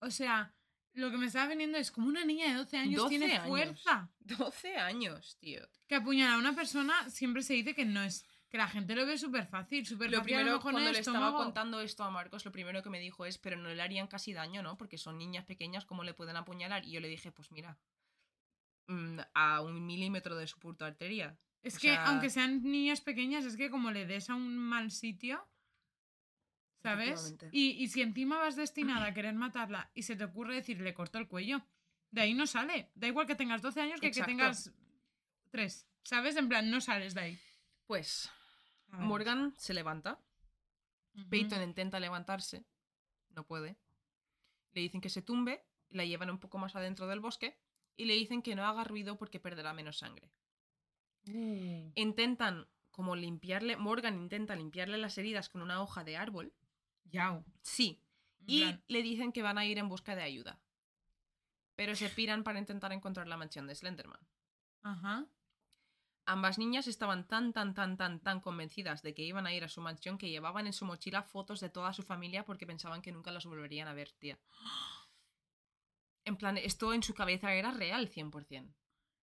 O 0.00 0.10
sea, 0.10 0.54
lo 0.94 1.10
que 1.10 1.18
me 1.18 1.26
estaba 1.26 1.46
viniendo 1.48 1.76
es 1.78 1.90
como 1.90 2.08
una 2.08 2.24
niña 2.24 2.48
de 2.48 2.54
12 2.54 2.76
años 2.78 3.02
12 3.02 3.08
tiene 3.18 3.34
años. 3.34 3.48
fuerza. 3.48 4.10
12 4.20 4.76
años, 4.76 5.36
tío. 5.40 5.60
Que 5.86 5.96
apuñalar 5.96 6.34
a 6.34 6.38
una 6.38 6.54
persona 6.54 7.08
siempre 7.10 7.42
se 7.42 7.54
dice 7.54 7.74
que 7.74 7.84
no 7.84 8.02
es. 8.02 8.24
Que 8.48 8.58
la 8.58 8.68
gente 8.68 8.94
lo 8.94 9.04
ve 9.04 9.18
súper 9.18 9.46
fácil, 9.48 9.84
súper 9.84 10.10
Lo 10.12 10.22
primero, 10.22 10.60
cuando 10.60 10.80
le 10.80 10.98
estaba 11.00 11.32
contando 11.32 11.80
esto 11.80 12.04
a 12.04 12.10
Marcos, 12.10 12.44
lo 12.44 12.52
primero 12.52 12.84
que 12.84 12.90
me 12.90 13.00
dijo 13.00 13.26
es, 13.26 13.36
pero 13.38 13.56
no 13.56 13.68
le 13.74 13.82
harían 13.82 14.06
casi 14.06 14.32
daño, 14.32 14.62
¿no? 14.62 14.76
Porque 14.76 14.96
son 14.96 15.18
niñas 15.18 15.44
pequeñas, 15.44 15.84
¿cómo 15.84 16.04
le 16.04 16.14
pueden 16.14 16.36
apuñalar? 16.36 16.84
Y 16.84 16.92
yo 16.92 17.00
le 17.00 17.08
dije, 17.08 17.32
pues 17.32 17.50
mira, 17.50 17.76
mm, 18.86 19.18
a 19.34 19.60
un 19.60 19.84
milímetro 19.84 20.36
de 20.36 20.46
su 20.46 20.60
puta 20.60 20.86
arteria. 20.86 21.36
Es 21.62 21.76
o 21.76 21.80
que, 21.80 21.88
sea- 21.88 22.06
aunque 22.06 22.30
sean 22.30 22.62
niñas 22.62 23.00
pequeñas, 23.00 23.44
es 23.44 23.56
que 23.56 23.70
como 23.70 23.90
le 23.90 24.06
des 24.06 24.30
a 24.30 24.34
un 24.36 24.56
mal 24.56 24.90
sitio, 24.92 25.48
¿sabes? 26.84 27.34
Y, 27.50 27.70
y 27.82 27.88
si 27.88 28.02
encima 28.02 28.38
vas 28.38 28.56
destinada 28.56 29.06
a 29.06 29.14
querer 29.14 29.34
matarla 29.34 29.90
y 29.94 30.02
se 30.02 30.16
te 30.16 30.24
ocurre 30.24 30.54
decir, 30.54 30.82
le 30.82 30.92
corto 30.92 31.16
el 31.16 31.26
cuello, 31.26 31.64
de 32.10 32.20
ahí 32.20 32.34
no 32.34 32.46
sale. 32.46 32.90
Da 32.94 33.06
igual 33.06 33.26
que 33.26 33.34
tengas 33.34 33.62
12 33.62 33.80
años 33.80 34.00
que 34.00 34.08
Exacto. 34.08 34.26
que 34.26 34.36
tengas 34.36 34.70
3. 35.50 35.88
¿Sabes? 36.02 36.36
En 36.36 36.46
plan, 36.46 36.70
no 36.70 36.82
sales 36.82 37.14
de 37.14 37.20
ahí. 37.22 37.38
Pues. 37.86 38.30
Morgan 38.88 39.54
se 39.56 39.72
levanta. 39.72 40.20
Peyton 41.30 41.62
intenta 41.62 41.98
levantarse, 42.00 42.66
no 43.30 43.46
puede. 43.46 43.78
Le 44.72 44.82
dicen 44.82 45.00
que 45.00 45.08
se 45.08 45.22
tumbe, 45.22 45.64
la 45.88 46.04
llevan 46.04 46.28
un 46.28 46.38
poco 46.38 46.58
más 46.58 46.76
adentro 46.76 47.06
del 47.06 47.20
bosque 47.20 47.58
y 47.96 48.04
le 48.04 48.14
dicen 48.14 48.42
que 48.42 48.54
no 48.54 48.66
haga 48.66 48.84
ruido 48.84 49.16
porque 49.16 49.40
perderá 49.40 49.72
menos 49.72 49.98
sangre. 49.98 50.30
Uh. 51.28 51.92
Intentan 51.94 52.68
como 52.90 53.16
limpiarle, 53.16 53.76
Morgan 53.76 54.16
intenta 54.16 54.54
limpiarle 54.54 54.98
las 54.98 55.16
heridas 55.16 55.48
con 55.48 55.62
una 55.62 55.80
hoja 55.82 56.04
de 56.04 56.16
árbol. 56.16 56.52
Yao. 57.04 57.44
Sí, 57.62 58.02
En 58.40 58.44
y 58.46 58.60
plan, 58.60 58.84
le 58.88 59.02
dicen 59.02 59.32
que 59.32 59.42
van 59.42 59.58
a 59.58 59.66
ir 59.66 59.78
en 59.78 59.88
busca 59.88 60.16
de 60.16 60.22
ayuda. 60.22 60.60
Pero 61.76 61.96
se 61.96 62.08
piran 62.08 62.44
para 62.44 62.58
intentar 62.58 62.92
encontrar 62.92 63.26
la 63.26 63.36
mansión 63.36 63.66
de 63.66 63.74
Slenderman. 63.74 64.20
Ajá. 64.82 65.26
Ambas 66.26 66.58
niñas 66.58 66.86
estaban 66.86 67.26
tan, 67.26 67.52
tan, 67.52 67.74
tan, 67.74 67.96
tan, 67.96 68.20
tan 68.20 68.40
convencidas 68.40 69.02
de 69.02 69.14
que 69.14 69.22
iban 69.22 69.46
a 69.46 69.52
ir 69.52 69.64
a 69.64 69.68
su 69.68 69.80
mansión 69.82 70.16
que 70.16 70.30
llevaban 70.30 70.66
en 70.66 70.72
su 70.72 70.86
mochila 70.86 71.22
fotos 71.22 71.60
de 71.60 71.68
toda 71.68 71.92
su 71.92 72.02
familia 72.02 72.44
porque 72.44 72.66
pensaban 72.66 73.02
que 73.02 73.12
nunca 73.12 73.30
los 73.30 73.44
volverían 73.44 73.88
a 73.88 73.94
ver, 73.94 74.12
tía. 74.12 74.38
En 76.26 76.38
plan, 76.38 76.56
esto 76.56 76.94
en 76.94 77.02
su 77.02 77.12
cabeza 77.12 77.52
era 77.52 77.70
real, 77.70 78.08
100%. 78.08 78.74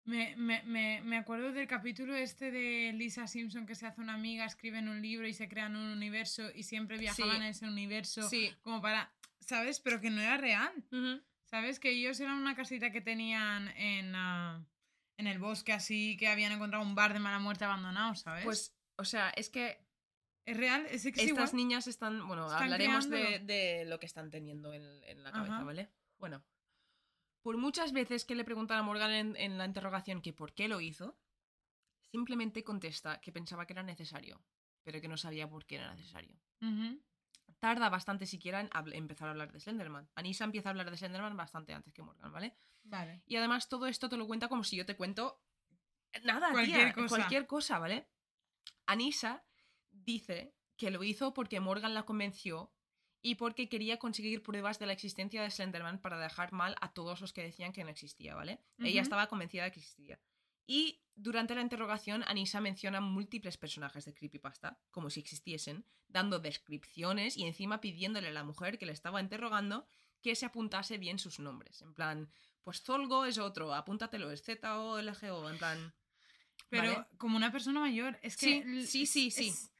Me, 0.08 0.34
me, 0.36 0.62
me, 0.62 1.02
me 1.02 1.18
acuerdo 1.18 1.52
del 1.52 1.66
capítulo 1.68 2.14
este 2.16 2.50
de 2.50 2.92
Lisa 2.94 3.26
Simpson 3.26 3.66
que 3.66 3.74
se 3.74 3.86
hace 3.86 4.00
una 4.00 4.14
amiga, 4.14 4.46
escriben 4.46 4.88
un 4.88 5.02
libro 5.02 5.28
y 5.28 5.34
se 5.34 5.48
crean 5.50 5.76
un 5.76 5.86
universo 5.90 6.48
y 6.54 6.62
siempre 6.62 6.96
viajaban 6.96 7.36
Sí. 7.36 7.42
a 7.42 7.48
ese 7.50 7.66
universo 7.66 8.22
Sí. 8.28 8.54
como 8.62 8.80
para, 8.80 9.12
¿sabes? 9.40 9.80
Pero 9.80 10.00
que 10.00 10.08
no 10.08 10.22
era 10.22 10.38
real. 10.38 10.72
¿Sabes? 11.44 11.78
Que 11.78 11.90
ellos 11.90 12.18
eran 12.20 12.36
una 12.38 12.54
casita 12.56 12.90
que 12.90 13.00
tenían 13.02 13.68
en, 13.76 14.14
ah, 14.14 14.64
en 15.18 15.26
el 15.26 15.38
bosque 15.38 15.72
así, 15.74 16.16
que 16.16 16.28
habían 16.28 16.52
encontrado 16.52 16.84
un 16.84 16.94
bar 16.94 17.12
de 17.12 17.18
mala 17.20 17.38
muerte 17.38 17.64
abandonado, 17.66 18.14
¿sabes? 18.14 18.44
Pues, 18.46 18.74
o 18.96 19.04
sea, 19.04 19.28
es 19.36 19.50
que 19.50 19.78
es 20.46 20.56
real, 20.56 20.86
es 20.90 21.02
que 21.02 21.08
es 21.10 21.16
estas 21.18 21.28
igual. 21.28 21.50
niñas 21.56 21.86
están. 21.86 22.26
Bueno, 22.26 22.46
Están 22.46 22.62
hablaremos 22.62 23.10
de, 23.10 23.40
de 23.40 23.84
lo 23.86 23.98
que 24.00 24.06
están 24.06 24.30
teniendo 24.30 24.72
en, 24.72 24.82
en 25.04 25.22
la 25.22 25.32
cabeza, 25.32 25.56
Ajá. 25.56 25.64
¿vale? 25.64 25.90
Bueno, 26.18 26.42
por 27.48 27.56
muchas 27.56 27.92
veces 27.92 28.26
que 28.26 28.34
le 28.34 28.44
preguntan 28.44 28.76
a 28.76 28.82
Morgan 28.82 29.10
en, 29.10 29.34
en 29.36 29.56
la 29.56 29.64
interrogación 29.64 30.20
que 30.20 30.34
por 30.34 30.52
qué 30.52 30.68
lo 30.68 30.82
hizo, 30.82 31.18
simplemente 32.12 32.62
contesta 32.62 33.22
que 33.22 33.32
pensaba 33.32 33.64
que 33.64 33.72
era 33.72 33.82
necesario, 33.82 34.44
pero 34.82 35.00
que 35.00 35.08
no 35.08 35.16
sabía 35.16 35.48
por 35.48 35.64
qué 35.64 35.76
era 35.76 35.94
necesario. 35.94 36.38
Tarda 37.58 37.88
bastante 37.88 38.26
siquiera 38.26 38.60
en 38.60 38.68
empezar 38.92 39.28
a 39.28 39.30
hablar 39.30 39.50
de 39.50 39.60
Slenderman. 39.60 40.10
Anissa 40.14 40.44
empieza 40.44 40.68
a 40.68 40.72
hablar 40.72 40.90
de 40.90 40.98
Slenderman 40.98 41.38
bastante 41.38 41.72
antes 41.72 41.94
que 41.94 42.02
Morgan, 42.02 42.30
¿vale? 42.30 42.54
Vale. 42.82 43.22
Y 43.24 43.36
además 43.36 43.70
todo 43.70 43.86
esto 43.86 44.10
te 44.10 44.18
lo 44.18 44.26
cuenta 44.26 44.48
como 44.48 44.62
si 44.62 44.76
yo 44.76 44.84
te 44.84 44.94
cuento 44.94 45.40
nada, 46.24 46.50
Cualquier 46.50 46.92
tía, 46.92 46.92
cosa. 46.92 47.08
cualquier 47.08 47.46
cosa, 47.46 47.78
¿vale? 47.78 48.10
Anissa 48.84 49.42
dice 49.90 50.54
que 50.76 50.90
lo 50.90 51.02
hizo 51.02 51.32
porque 51.32 51.60
Morgan 51.60 51.94
la 51.94 52.02
convenció 52.02 52.74
y 53.22 53.34
porque 53.34 53.68
quería 53.68 53.98
conseguir 53.98 54.42
pruebas 54.42 54.78
de 54.78 54.86
la 54.86 54.92
existencia 54.92 55.42
de 55.42 55.50
Slenderman 55.50 55.98
para 56.00 56.18
dejar 56.18 56.52
mal 56.52 56.76
a 56.80 56.92
todos 56.92 57.20
los 57.20 57.32
que 57.32 57.42
decían 57.42 57.72
que 57.72 57.82
no 57.84 57.90
existía, 57.90 58.34
¿vale? 58.34 58.60
Ella 58.78 59.02
estaba 59.02 59.26
convencida 59.26 59.64
de 59.64 59.72
que 59.72 59.80
existía. 59.80 60.20
Y 60.66 61.00
durante 61.14 61.54
la 61.54 61.62
interrogación, 61.62 62.22
Anissa 62.28 62.60
menciona 62.60 63.00
múltiples 63.00 63.56
personajes 63.56 64.04
de 64.04 64.14
Creepypasta, 64.14 64.78
como 64.90 65.10
si 65.10 65.20
existiesen, 65.20 65.84
dando 66.08 66.38
descripciones 66.38 67.36
y 67.36 67.44
encima 67.44 67.80
pidiéndole 67.80 68.28
a 68.28 68.32
la 68.32 68.44
mujer 68.44 68.78
que 68.78 68.86
le 68.86 68.92
estaba 68.92 69.20
interrogando 69.20 69.86
que 70.22 70.34
se 70.36 70.46
apuntase 70.46 70.98
bien 70.98 71.18
sus 71.18 71.38
nombres. 71.40 71.80
En 71.82 71.94
plan, 71.94 72.30
pues 72.62 72.82
Zolgo 72.82 73.24
es 73.24 73.38
otro, 73.38 73.74
apúntatelo, 73.74 74.30
es 74.30 74.42
Z-O-L-G-O, 74.42 75.48
en 75.50 75.58
plan... 75.58 75.94
Pero 76.70 76.92
¿vale? 76.92 77.06
como 77.16 77.36
una 77.36 77.50
persona 77.50 77.80
mayor, 77.80 78.18
es 78.22 78.36
que... 78.36 78.62
Sí, 78.62 78.86
sí, 78.86 79.06
sí, 79.06 79.30
sí. 79.30 79.48
es- 79.48 79.72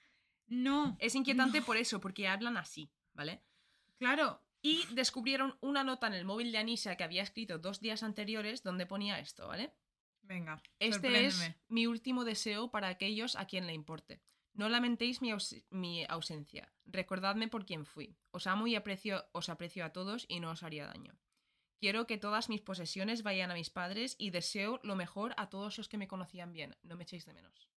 No. 0.46 0.96
Es 1.00 1.14
inquietante 1.14 1.60
No. 1.60 1.66
por 1.66 1.76
eso, 1.76 2.00
porque 2.00 2.26
hablan 2.28 2.56
así, 2.56 2.90
¿vale? 3.18 3.42
Claro. 3.98 4.40
Y 4.62 4.86
descubrieron 4.94 5.58
una 5.60 5.82
nota 5.84 6.06
en 6.06 6.14
el 6.14 6.24
móvil 6.24 6.52
de 6.52 6.58
Anissa 6.58 6.96
que 6.96 7.02
había 7.04 7.22
escrito 7.22 7.58
dos 7.58 7.80
días 7.80 8.02
anteriores 8.04 8.62
donde 8.62 8.86
ponía 8.86 9.18
esto, 9.18 9.48
¿vale? 9.48 9.74
Venga. 10.22 10.62
Este 10.78 11.26
es 11.26 11.38
mi 11.68 11.86
último 11.88 12.24
deseo 12.24 12.70
para 12.70 12.88
aquellos 12.88 13.34
a 13.34 13.46
quien 13.46 13.66
le 13.66 13.72
importe. 13.74 14.22
No 14.54 14.68
lamentéis 14.68 15.20
mi, 15.20 15.30
aus- 15.32 15.64
mi 15.70 16.04
ausencia. 16.08 16.72
Recordadme 16.86 17.48
por 17.48 17.64
quien 17.66 17.84
fui. 17.84 18.16
Os 18.30 18.46
amo 18.46 18.66
y 18.68 18.74
aprecio, 18.76 19.24
os 19.32 19.48
aprecio 19.48 19.84
a 19.84 19.92
todos 19.92 20.26
y 20.28 20.38
no 20.40 20.50
os 20.50 20.62
haría 20.62 20.86
daño. 20.86 21.18
Quiero 21.80 22.06
que 22.06 22.18
todas 22.18 22.48
mis 22.48 22.60
posesiones 22.60 23.22
vayan 23.22 23.50
a 23.50 23.54
mis 23.54 23.70
padres 23.70 24.14
y 24.18 24.30
deseo 24.30 24.80
lo 24.82 24.94
mejor 24.96 25.34
a 25.38 25.48
todos 25.48 25.76
los 25.78 25.88
que 25.88 25.98
me 25.98 26.08
conocían 26.08 26.52
bien. 26.52 26.76
No 26.82 26.96
me 26.96 27.02
echéis 27.04 27.24
de 27.26 27.32
menos. 27.34 27.68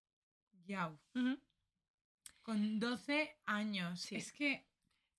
Con 2.42 2.80
12 2.80 3.38
años. 3.46 4.02
Sí. 4.02 4.16
Es 4.16 4.32
que... 4.34 4.68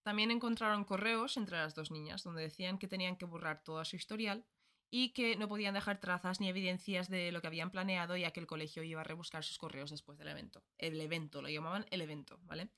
También 0.03 0.31
encontraron 0.31 0.85
correos 0.85 1.37
entre 1.37 1.59
las 1.59 1.75
dos 1.75 1.91
niñas 1.91 2.25
donde 2.25 2.43
decían 2.43 2.79
que 2.79 2.89
tenían 2.89 3.17
que 3.17 3.25
borrar 3.25 3.63
todo 3.63 3.85
su 3.85 3.97
historial 3.97 4.45
y 4.91 5.11
que 5.15 5.37
no 5.37 5.49
podían 5.49 5.75
dejar 5.75 6.01
trazas 6.01 6.41
ni 6.41 6.49
evidencias 6.49 7.09
de 7.09 7.33
lo 7.33 7.41
que 7.41 7.47
habían 7.47 7.71
planeado 7.71 8.17
ya 8.17 8.31
que 8.33 8.41
el 8.41 8.47
colegio 8.47 8.83
iba 8.83 9.01
a 9.01 9.05
rebuscar 9.05 9.43
sus 9.43 9.59
correos 9.59 9.91
después 9.91 10.19
del 10.19 10.29
evento. 10.29 10.63
El 10.77 11.01
evento, 11.01 11.41
lo 11.41 11.49
llamaban 11.49 11.87
el 11.91 12.03
evento, 12.03 12.39
¿vale? 12.43 12.69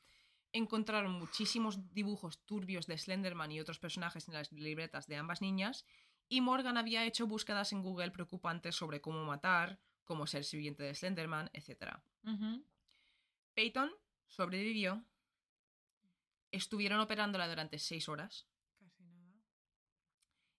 Encontraron 0.52 1.12
muchísimos 1.12 1.92
dibujos 1.92 2.44
turbios 2.44 2.86
de 2.86 2.96
Slenderman 2.96 3.50
y 3.50 3.60
otros 3.60 3.80
personajes 3.80 4.28
en 4.28 4.34
las 4.34 4.52
libretas 4.52 5.08
de 5.08 5.16
ambas 5.16 5.40
niñas 5.40 5.84
y 6.28 6.40
Morgan 6.40 6.76
había 6.76 7.04
hecho 7.04 7.26
búsquedas 7.26 7.72
en 7.72 7.82
Google 7.82 8.10
preocupantes 8.10 8.76
sobre 8.76 9.00
cómo 9.00 9.24
matar, 9.24 9.80
cómo 10.04 10.26
ser 10.26 10.44
sirviente 10.44 10.82
de 10.82 10.94
Slenderman, 10.94 11.50
etc. 11.52 11.98
Peyton 13.54 13.90
sobrevivió. 14.26 15.04
Estuvieron 16.54 17.00
operándola 17.00 17.48
durante 17.48 17.78
seis 17.78 18.08
horas. 18.08 18.46
Casi 18.78 19.02
nada. 19.04 19.42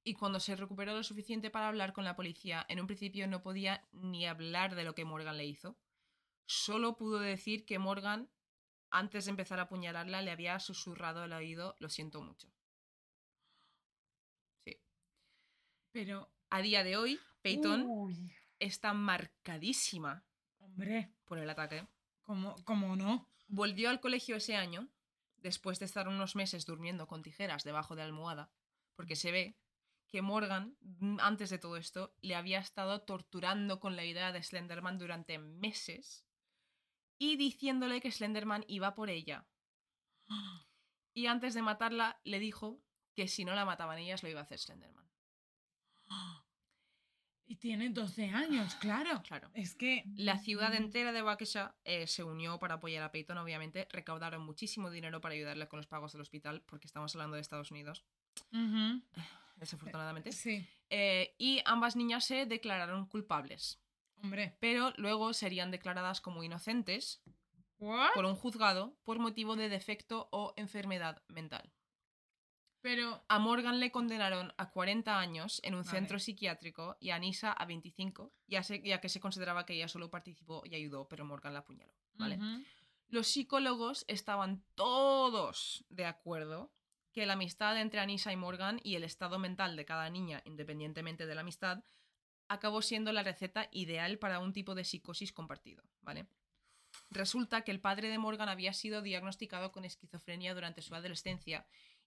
Y 0.03 0.13
cuando 0.13 0.39
se 0.39 0.55
recuperó 0.55 0.93
lo 0.93 1.03
suficiente 1.03 1.49
para 1.49 1.69
hablar 1.69 1.93
con 1.93 2.03
la 2.03 2.15
policía, 2.15 2.65
en 2.67 2.81
un 2.81 2.87
principio 2.87 3.27
no 3.27 3.41
podía 3.41 3.87
ni 3.93 4.25
hablar 4.25 4.75
de 4.75 4.83
lo 4.83 4.93
que 4.93 5.05
Morgan 5.05 5.37
le 5.37 5.45
hizo. 5.45 5.77
Solo 6.45 6.97
pudo 6.97 7.19
decir 7.19 7.65
que 7.65 7.79
Morgan, 7.79 8.29
antes 8.91 9.25
de 9.25 9.31
empezar 9.31 9.59
a 9.59 9.63
apuñalarla, 9.63 10.21
le 10.21 10.31
había 10.31 10.59
susurrado 10.59 11.23
al 11.23 11.33
oído, 11.33 11.75
lo 11.79 11.89
siento 11.89 12.21
mucho. 12.21 12.51
Sí. 14.65 14.81
Pero... 15.91 16.29
A 16.49 16.61
día 16.61 16.83
de 16.83 16.95
hoy, 16.95 17.19
Peyton 17.41 17.85
Uy, 17.87 18.31
está 18.59 18.93
marcadísima 18.93 20.23
hombre, 20.59 21.11
por 21.25 21.39
el 21.39 21.49
ataque. 21.49 21.87
¿cómo, 22.21 22.55
cómo 22.65 22.95
no? 22.95 23.27
Volvió 23.47 23.89
al 23.89 23.99
colegio 23.99 24.35
ese 24.35 24.55
año, 24.55 24.87
después 25.45 25.77
de 25.77 25.85
estar 25.85 26.07
unos 26.07 26.35
meses 26.35 26.65
durmiendo 26.65 27.05
con 27.05 27.21
tijeras 27.21 27.63
debajo 27.63 27.95
de 27.95 28.01
almohada, 28.01 28.49
porque 28.95 29.15
se 29.15 29.31
ve 29.31 29.59
que 30.07 30.23
Morgan, 30.23 30.75
mm, 30.81 31.19
antes 31.19 31.51
de 31.51 31.59
todo 31.59 31.77
esto, 31.77 32.15
le 32.19 32.33
había 32.33 32.57
estado 32.57 33.03
torturando 33.03 33.79
con 33.79 33.95
la 33.95 34.05
idea 34.05 34.31
de 34.31 34.41
Slenderman 34.41 34.97
durante 34.97 35.37
meses 35.37 36.25
y 37.19 37.37
diciéndole 37.37 38.01
que 38.01 38.11
Slenderman 38.11 38.65
iba 38.67 38.95
por 38.95 39.11
ella. 39.11 39.47
Y 41.13 41.27
antes 41.27 41.53
de 41.53 41.61
matarla, 41.61 42.19
le 42.23 42.39
dijo 42.39 42.81
que 43.13 43.27
si 43.27 43.45
no 43.45 43.53
la 43.53 43.65
mataban 43.65 43.99
ellas, 43.99 44.23
lo 44.23 44.29
iba 44.29 44.39
a 44.39 44.43
hacer 44.43 44.57
Slenderman. 44.57 45.07
Y 47.47 47.57
tiene 47.57 47.89
12 47.89 48.29
años, 48.29 48.75
claro. 48.75 49.21
Claro. 49.23 49.49
Es 49.53 49.75
que... 49.75 50.03
La 50.15 50.39
ciudad 50.39 50.73
entera 50.73 51.11
de 51.11 51.21
Waukesha 51.21 51.75
eh, 51.83 52.07
se 52.07 52.23
unió 52.23 52.57
para 52.57 52.75
apoyar 52.75 53.03
a 53.03 53.11
Peyton, 53.11 53.37
obviamente. 53.37 53.87
Recaudaron 53.91 54.43
muchísimo 54.43 54.89
dinero 54.89 55.21
para 55.21 55.35
ayudarle 55.35 55.67
con 55.67 55.77
los 55.77 55.87
pagos 55.87 56.11
del 56.11 56.21
hospital, 56.21 56.63
porque 56.65 56.87
estamos 56.87 57.13
hablando 57.15 57.35
de 57.35 57.41
Estados 57.41 57.69
Unidos, 57.69 58.03
desafortunadamente. 59.57 60.31
Sí. 60.31 60.67
Eh, 60.89 61.35
y 61.37 61.61
ambas 61.65 61.95
niñas 61.95 62.25
se 62.25 62.45
declararon 62.45 63.05
culpables, 63.05 63.79
Hombre. 64.23 64.57
pero 64.59 64.93
luego 64.97 65.33
serían 65.33 65.71
declaradas 65.71 66.21
como 66.21 66.43
inocentes 66.43 67.21
¿What? 67.79 68.13
por 68.13 68.25
un 68.25 68.35
juzgado 68.35 68.97
por 69.03 69.19
motivo 69.19 69.55
de 69.55 69.69
defecto 69.69 70.29
o 70.31 70.53
enfermedad 70.57 71.21
mental. 71.27 71.71
Pero, 72.85 73.25
A 73.29 73.39
Morgan 73.39 73.79
le 73.79 73.89
condenaron 73.91 74.53
a 74.57 74.69
40 74.69 75.19
años 75.19 75.59
en 75.63 75.73
un 75.73 75.81
Vale. 75.81 75.97
centro 75.97 76.19
psiquiátrico 76.19 76.97
y 76.99 77.09
a 77.09 77.15
Anisa 77.15 77.51
a 77.51 77.65
25, 77.65 78.31
ya, 78.45 78.61
se- 78.61 78.79
ya 78.83 79.01
que 79.01 79.09
se 79.09 79.19
consideraba 79.19 79.65
que 79.65 79.73
ella 79.73 79.87
solo 79.87 80.11
participó 80.11 80.61
y 80.67 80.75
ayudó, 80.75 81.07
pero 81.07 81.25
Morgan 81.25 81.53
la 81.53 81.61
apuñaló. 81.61 81.91
¿vale? 82.13 82.37
Los 83.07 83.25
psicólogos 83.27 84.05
estaban 84.07 84.63
todos 84.75 85.83
de 85.89 86.05
acuerdo 86.05 86.71
que 87.11 87.25
la 87.25 87.33
amistad 87.33 87.81
entre 87.81 88.01
Anisa 88.01 88.31
y 88.31 88.35
Morgan 88.35 88.79
y 88.83 88.93
el 88.93 89.03
estado 89.03 89.39
mental 89.39 89.75
de 89.75 89.85
cada 89.85 90.07
niña, 90.11 90.43
independientemente 90.45 91.25
de 91.25 91.33
la 91.33 91.41
amistad, 91.41 91.83
acabó 92.49 92.83
siendo 92.83 93.11
la 93.13 93.23
receta 93.23 93.67
ideal 93.71 94.19
para 94.19 94.37
un 94.39 94.53
tipo 94.53 94.75
de 94.75 94.83
psicosis 94.83 95.33
compartido, 95.33 95.83
¿vale? 96.01 96.27
Resulta 97.09 97.61
que 97.63 97.71
el 97.71 97.81
padre 97.81 98.09
de 98.09 98.19
Morgan 98.19 98.47
había 98.49 98.73
sido 98.73 99.01
diagnosticado 99.01 99.71
con 99.71 99.85
esquizofrenia 99.85 100.53
durante 100.53 100.83
su 100.83 100.93
adolescencia 100.93 101.65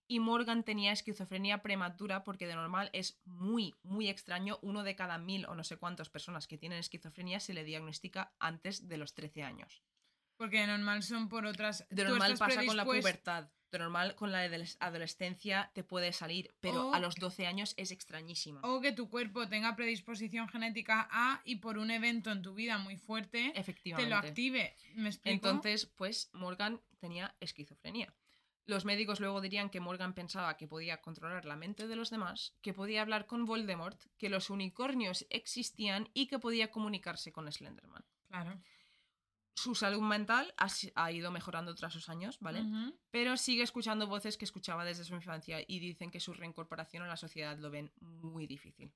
y 0.08 0.18
Morgan 0.20 0.64
tenía 0.64 0.90
esquizofrenia 0.92 1.62
prematura 1.62 2.24
porque 2.24 2.46
de 2.46 2.54
normal 2.56 2.88
es 2.92 3.20
muy, 3.24 3.74
muy 3.82 4.08
extraño. 4.08 4.58
Uno 4.62 4.82
de 4.82 4.96
cada 4.96 5.18
mil 5.18 5.44
o 5.46 5.54
no 5.54 5.62
sé 5.62 5.76
cuántas 5.76 6.08
personas 6.08 6.46
que 6.48 6.58
tienen 6.58 6.78
esquizofrenia 6.78 7.38
se 7.40 7.52
le 7.54 7.62
diagnostica 7.62 8.32
antes 8.40 8.88
de 8.88 8.96
los 8.96 9.14
13 9.14 9.42
años. 9.44 9.82
porque 10.36 10.60
de 10.60 10.68
normal 10.68 11.02
son 11.02 11.28
por 11.28 11.46
otras. 11.46 11.84
De 11.90 12.04
normal 12.04 12.36
pasa 12.38 12.64
con 12.64 12.76
la 12.76 12.84
pubertad. 12.84 13.50
De 13.72 13.78
normal 13.80 14.14
con 14.14 14.30
la 14.32 14.46
adoles- 14.46 14.76
adolescencia 14.80 15.70
te 15.74 15.82
puede 15.82 16.12
salir, 16.12 16.54
pero 16.60 16.88
O- 16.90 16.94
a 16.94 17.00
los 17.00 17.16
12 17.16 17.46
años 17.48 17.74
es 17.76 17.90
extrañísima. 17.90 18.60
O 18.62 18.80
que 18.80 18.92
tu 18.92 19.10
cuerpo 19.10 19.48
tenga 19.48 19.74
predisposición 19.74 20.48
genética 20.48 21.08
a 21.10 21.42
y 21.44 21.56
por 21.56 21.76
un 21.76 21.90
evento 21.90 22.30
en 22.30 22.40
tu 22.42 22.54
vida 22.54 22.78
muy 22.78 22.96
fuerte 22.96 23.50
te 23.52 23.60
Efectivamente. 23.60 24.10
lo 24.10 24.16
active. 24.16 24.76
¿Me 24.94 25.08
explico? 25.08 25.34
Entonces, 25.48 25.86
pues 25.86 26.30
Morgan 26.32 26.80
tenía 27.00 27.34
esquizofrenia. 27.40 28.14
Los 28.68 28.84
médicos 28.84 29.18
luego 29.18 29.40
dirían 29.40 29.70
que 29.70 29.80
Morgan 29.80 30.12
pensaba 30.12 30.58
que 30.58 30.68
podía 30.68 31.00
controlar 31.00 31.46
la 31.46 31.56
mente 31.56 31.88
de 31.88 31.96
los 31.96 32.10
demás, 32.10 32.52
que 32.60 32.74
podía 32.74 33.00
hablar 33.00 33.24
con 33.24 33.46
Voldemort, 33.46 33.98
que 34.18 34.28
los 34.28 34.50
unicornios 34.50 35.26
existían 35.30 36.10
y 36.12 36.26
que 36.26 36.38
podía 36.38 36.70
comunicarse 36.70 37.32
con 37.32 37.50
Slenderman. 37.50 38.04
Claro. 38.28 38.60
Su 39.54 39.74
salud 39.74 40.02
mental 40.02 40.54
ha, 40.58 41.10
ido 41.10 41.30
mejorando 41.30 41.74
tras 41.74 41.94
sus 41.94 42.10
años, 42.10 42.38
¿vale? 42.40 42.62
Pero 43.10 43.38
sigue 43.38 43.62
escuchando 43.62 44.06
voces 44.06 44.36
que 44.36 44.44
escuchaba 44.44 44.84
desde 44.84 45.04
su 45.04 45.14
infancia 45.14 45.64
y 45.66 45.78
dicen 45.78 46.10
que 46.10 46.20
su 46.20 46.34
reincorporación 46.34 47.02
a 47.02 47.08
la 47.08 47.16
sociedad 47.16 47.56
lo 47.56 47.70
ven 47.70 47.90
muy 48.00 48.46
difícil. 48.46 48.92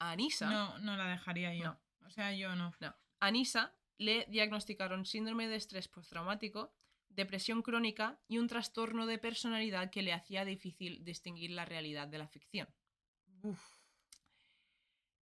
Anisa, 0.00 0.50
No, 0.50 0.78
no 0.80 0.96
la 0.96 1.06
dejaría 1.06 1.54
yo. 1.54 1.64
No. 1.64 1.80
O 2.08 2.10
sea, 2.10 2.34
yo 2.34 2.56
no. 2.56 2.74
no. 2.80 2.88
A 2.88 2.96
Anisa 3.20 3.72
le 3.98 4.26
diagnosticaron 4.28 5.06
síndrome 5.06 5.46
de 5.46 5.54
estrés 5.54 5.86
postraumático, 5.86 6.74
depresión 7.18 7.62
crónica 7.62 8.18
y 8.28 8.38
un 8.38 8.46
trastorno 8.48 9.04
de 9.06 9.18
personalidad 9.18 9.90
que 9.90 10.02
le 10.02 10.12
hacía 10.12 10.44
difícil 10.44 11.04
distinguir 11.04 11.50
la 11.50 11.64
realidad 11.64 12.06
de 12.08 12.18
la 12.18 12.28
ficción. 12.28 12.68
Uf. 13.42 13.60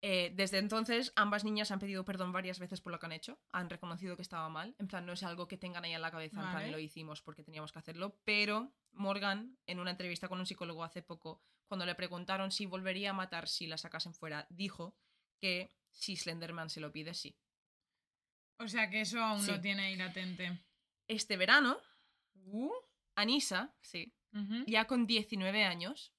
Eh, 0.02 0.30
desde 0.36 0.58
entonces, 0.58 1.12
ambas 1.16 1.42
niñas 1.42 1.70
han 1.70 1.78
pedido 1.80 2.04
perdón 2.04 2.30
varias 2.30 2.58
veces 2.58 2.80
por 2.80 2.92
lo 2.92 2.98
que 2.98 3.06
han 3.06 3.12
hecho. 3.12 3.40
Han 3.50 3.70
reconocido 3.70 4.14
que 4.14 4.22
estaba 4.22 4.48
mal. 4.48 4.76
En 4.78 4.86
plan, 4.88 5.06
no 5.06 5.12
es 5.14 5.22
algo 5.22 5.48
que 5.48 5.56
tengan 5.56 5.84
ahí 5.84 5.94
en 5.94 6.02
la 6.02 6.10
cabeza, 6.10 6.36
en 6.36 6.42
plan, 6.42 6.54
Vale. 6.54 6.70
lo 6.70 6.78
hicimos 6.78 7.22
porque 7.22 7.42
teníamos 7.42 7.72
que 7.72 7.78
hacerlo. 7.78 8.20
Pero 8.24 8.72
Morgan, 8.92 9.58
en 9.66 9.80
una 9.80 9.90
entrevista 9.92 10.28
con 10.28 10.38
un 10.38 10.46
psicólogo 10.46 10.84
hace 10.84 11.02
poco, 11.02 11.42
cuando 11.66 11.86
le 11.86 11.94
preguntaron 11.94 12.52
si 12.52 12.66
volvería 12.66 13.10
a 13.10 13.14
matar 13.14 13.48
si 13.48 13.66
la 13.66 13.78
sacasen 13.78 14.14
fuera, 14.14 14.46
dijo 14.50 14.94
que 15.40 15.74
si 15.90 16.14
Slenderman 16.14 16.68
se 16.70 16.80
lo 16.80 16.92
pide, 16.92 17.14
sí. 17.14 17.34
O 18.58 18.68
sea 18.68 18.88
que 18.90 19.00
eso 19.00 19.18
aún 19.20 19.40
Sí. 19.42 19.50
lo 19.50 19.60
tiene 19.60 19.86
ahí 19.86 19.96
latente. 19.96 20.60
Este 21.08 21.36
verano, 21.36 21.78
Uh. 22.46 22.70
Anisa, 23.16 23.74
sí, 23.80 24.14
ya 24.66 24.86
con 24.86 25.06
19 25.06 25.64
años, 25.64 26.12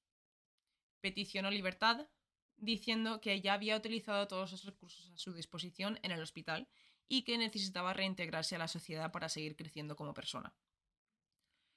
peticionó 0.99 1.51
libertad 1.51 2.09
diciendo 2.57 3.21
que 3.21 3.39
ya 3.39 3.53
había 3.53 3.77
utilizado 3.77 4.27
todos 4.27 4.51
los 4.51 4.65
recursos 4.65 5.11
a 5.13 5.17
su 5.17 5.33
disposición 5.33 5.99
en 6.01 6.11
el 6.11 6.21
hospital 6.21 6.67
y 7.07 7.21
que 7.21 7.38
necesitaba 7.38 7.93
reintegrarse 7.93 8.55
a 8.55 8.59
la 8.59 8.67
sociedad 8.67 9.11
para 9.11 9.29
seguir 9.29 9.55
creciendo 9.55 9.95
como 9.95 10.15
persona. 10.15 10.55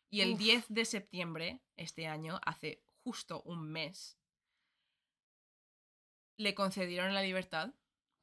Y 0.08 0.22
el 0.22 0.32
Uf. 0.32 0.38
10 0.38 0.64
de 0.70 0.84
septiembre, 0.86 1.60
este 1.76 2.06
año, 2.06 2.40
hace 2.44 2.82
justo 3.04 3.42
un 3.42 3.70
mes, 3.70 4.18
le 6.36 6.54
concedieron 6.54 7.12
la 7.12 7.22
libertad 7.22 7.74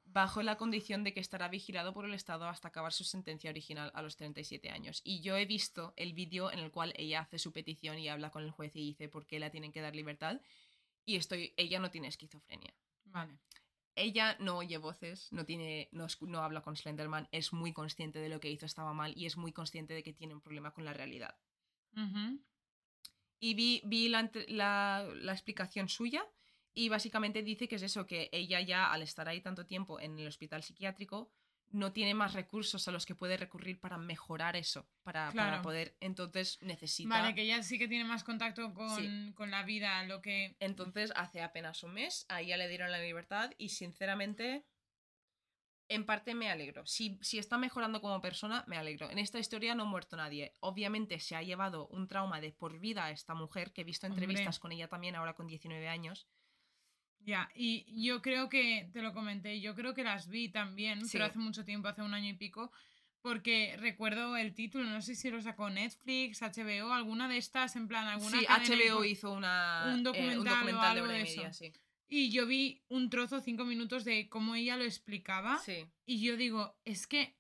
bajo 0.10 0.42
la 0.42 0.58
condición 0.58 1.04
de 1.04 1.14
que 1.14 1.20
estará 1.20 1.48
vigilado 1.50 1.94
por 1.94 2.06
el 2.06 2.14
Estado 2.14 2.48
hasta 2.48 2.70
acabar 2.70 2.94
su 2.94 3.04
sentencia 3.04 3.50
original 3.50 3.92
a 3.94 4.02
los 4.02 4.16
37 4.16 4.70
años. 4.70 5.02
Y 5.04 5.22
yo 5.22 5.36
he 5.38 5.46
visto 5.46 5.94
el 5.98 6.14
vídeo 6.14 6.52
en 6.52 6.60
el 6.60 6.72
cual 6.72 6.94
ella 6.96 7.22
hace 7.22 7.40
su 7.40 7.52
petición 7.52 8.00
y 8.00 8.08
habla 8.10 8.32
con 8.32 8.44
el 8.44 8.52
juez 8.52 8.76
y 8.76 8.82
dice 8.82 9.10
por 9.10 9.26
qué 9.26 9.40
la 9.40 9.50
tienen 9.52 9.72
que 9.72 9.82
dar 9.82 9.96
libertad. 9.96 10.40
Y 11.06 11.16
estoy, 11.18 11.54
ella 11.58 11.80
no 11.80 11.92
tiene 11.92 12.08
esquizofrenia. 12.08 12.74
Vale. 13.06 13.38
Ella 13.96 14.38
no 14.40 14.58
oye 14.58 14.78
voces, 14.78 15.32
no, 15.32 15.44
tiene, 15.46 15.90
no, 15.92 16.08
no 16.22 16.40
habla 16.44 16.62
con 16.62 16.76
Slenderman, 16.78 17.28
es 17.32 17.52
muy 17.52 17.74
consciente 17.74 18.20
de 18.20 18.30
lo 18.30 18.40
que 18.40 18.52
hizo 18.52 18.66
estaba 18.66 18.94
mal 18.94 19.14
y 19.18 19.26
es 19.26 19.38
muy 19.38 19.52
consciente 19.52 19.94
de 19.94 20.04
que 20.04 20.14
tiene 20.14 20.36
un 20.36 20.42
problema 20.42 20.72
con 20.72 20.86
la 20.86 20.94
realidad. 20.94 21.36
Y 23.40 23.54
vi, 23.56 23.82
vi 23.86 24.10
la, 24.10 24.30
la- 24.48 25.08
la 25.16 25.32
explicación 25.32 25.90
suya 25.90 26.24
y 26.78 26.90
básicamente 26.90 27.42
dice 27.42 27.68
que 27.68 27.78
es 27.78 27.82
eso, 27.82 28.06
que 28.06 28.30
ella 28.32 28.62
ya 28.62 28.92
al 28.92 29.02
estar 29.02 29.28
ahí 29.28 29.42
tanto 29.42 29.66
tiempo 29.66 30.00
en 30.00 30.20
el 30.20 30.28
hospital 30.28 30.62
psiquiátrico 30.62 31.32
no 31.72 31.92
tiene 31.92 32.14
más 32.14 32.34
recursos 32.34 32.88
a 32.88 32.92
los 32.92 33.08
que 33.08 33.16
puede 33.16 33.36
recurrir 33.36 33.80
para 33.80 33.98
mejorar 33.98 34.56
eso, 34.56 34.88
para, 35.02 35.62
poder, 35.64 35.98
entonces 36.00 36.60
necesita... 36.62 37.10
Vale, 37.10 37.34
que 37.34 37.48
ya 37.48 37.64
sí 37.64 37.80
que 37.80 37.88
tiene 37.88 38.06
más 38.06 38.24
contacto 38.24 38.76
con, 38.76 39.34
con 39.34 39.50
la 39.50 39.64
vida, 39.64 40.04
lo 40.04 40.22
que. 40.22 40.56
Entonces, 40.60 41.12
hace 41.16 41.42
apenas 41.42 41.82
un 41.82 41.96
mes, 41.96 42.26
a 42.30 42.42
ella 42.42 42.58
le 42.58 42.70
dieron 42.70 42.92
la 42.92 43.02
libertad 43.02 43.52
y 43.58 43.70
sinceramente, 43.70 44.64
en 45.90 46.06
parte 46.06 46.36
me 46.36 46.52
alegro. 46.52 46.86
Si, 46.86 47.18
si 47.22 47.40
está 47.40 47.58
mejorando 47.58 48.02
como 48.02 48.22
persona, 48.22 48.64
me 48.68 48.78
alegro. 48.78 49.10
En 49.10 49.18
esta 49.18 49.40
historia 49.40 49.74
no 49.74 49.84
ha 49.84 49.88
muerto 49.88 50.16
nadie. 50.16 50.54
Obviamente 50.60 51.20
se 51.20 51.36
ha 51.36 51.42
llevado 51.42 51.88
un 51.88 52.08
trauma 52.08 52.40
de 52.40 52.54
por 52.54 52.80
vida 52.80 53.06
a 53.06 53.12
esta 53.12 53.34
mujer, 53.34 53.74
que 53.74 53.82
he 53.82 53.84
visto 53.84 54.06
Hombre. 54.06 54.24
entrevistas 54.24 54.60
con 54.60 54.72
ella 54.72 54.88
también 54.88 55.16
ahora 55.16 55.34
con 55.34 55.48
19 55.48 55.88
años. 55.90 56.28
Ya, 57.28 57.52
y 57.54 57.86
yo 58.06 58.22
creo 58.22 58.48
que, 58.48 58.90
te 58.94 59.02
lo 59.02 59.14
comenté, 59.14 59.60
yo 59.60 59.76
creo 59.76 59.94
que 59.94 60.06
las 60.06 60.30
vi 60.30 60.48
también, 60.48 61.06
Sí. 61.06 61.10
pero 61.12 61.26
hace 61.26 61.40
mucho 61.40 61.66
tiempo, 61.66 61.90
hace 61.90 62.02
un 62.02 62.14
año 62.14 62.30
y 62.30 62.34
pico, 62.36 62.72
porque 63.22 63.76
recuerdo 63.78 64.38
el 64.38 64.54
título, 64.54 64.86
no 64.86 65.02
sé 65.02 65.14
si 65.14 65.30
lo 65.30 65.42
sacó 65.42 65.70
Netflix, 65.70 66.42
HBO, 66.42 66.94
alguna 66.94 67.28
de 67.28 67.36
estas, 67.38 67.76
en 67.76 67.90
plan, 67.90 68.08
alguna 68.08 68.40
Sí, 68.40 68.46
HBO 68.48 69.04
hizo 69.04 69.34
una, 69.34 69.92
un 69.94 70.00
eh, 70.00 70.04
documental 70.04 70.64
o 70.64 70.68
de 70.68 70.74
hora 70.74 70.94
y 70.94 71.18
de 71.18 71.24
media, 71.26 71.48
eso. 71.50 71.66
sí. 71.66 71.74
Y 72.08 72.32
yo 72.32 72.48
vi 72.48 72.82
un 72.88 73.10
trozo, 73.10 73.42
cinco 73.42 73.66
minutos, 73.66 74.06
de 74.06 74.30
cómo 74.30 74.56
ella 74.56 74.78
lo 74.78 74.86
explicaba. 74.86 75.60
Sí. 75.60 75.86
Y 76.06 76.22
yo 76.22 76.38
digo, 76.38 76.78
es 76.86 77.08
que, 77.08 77.36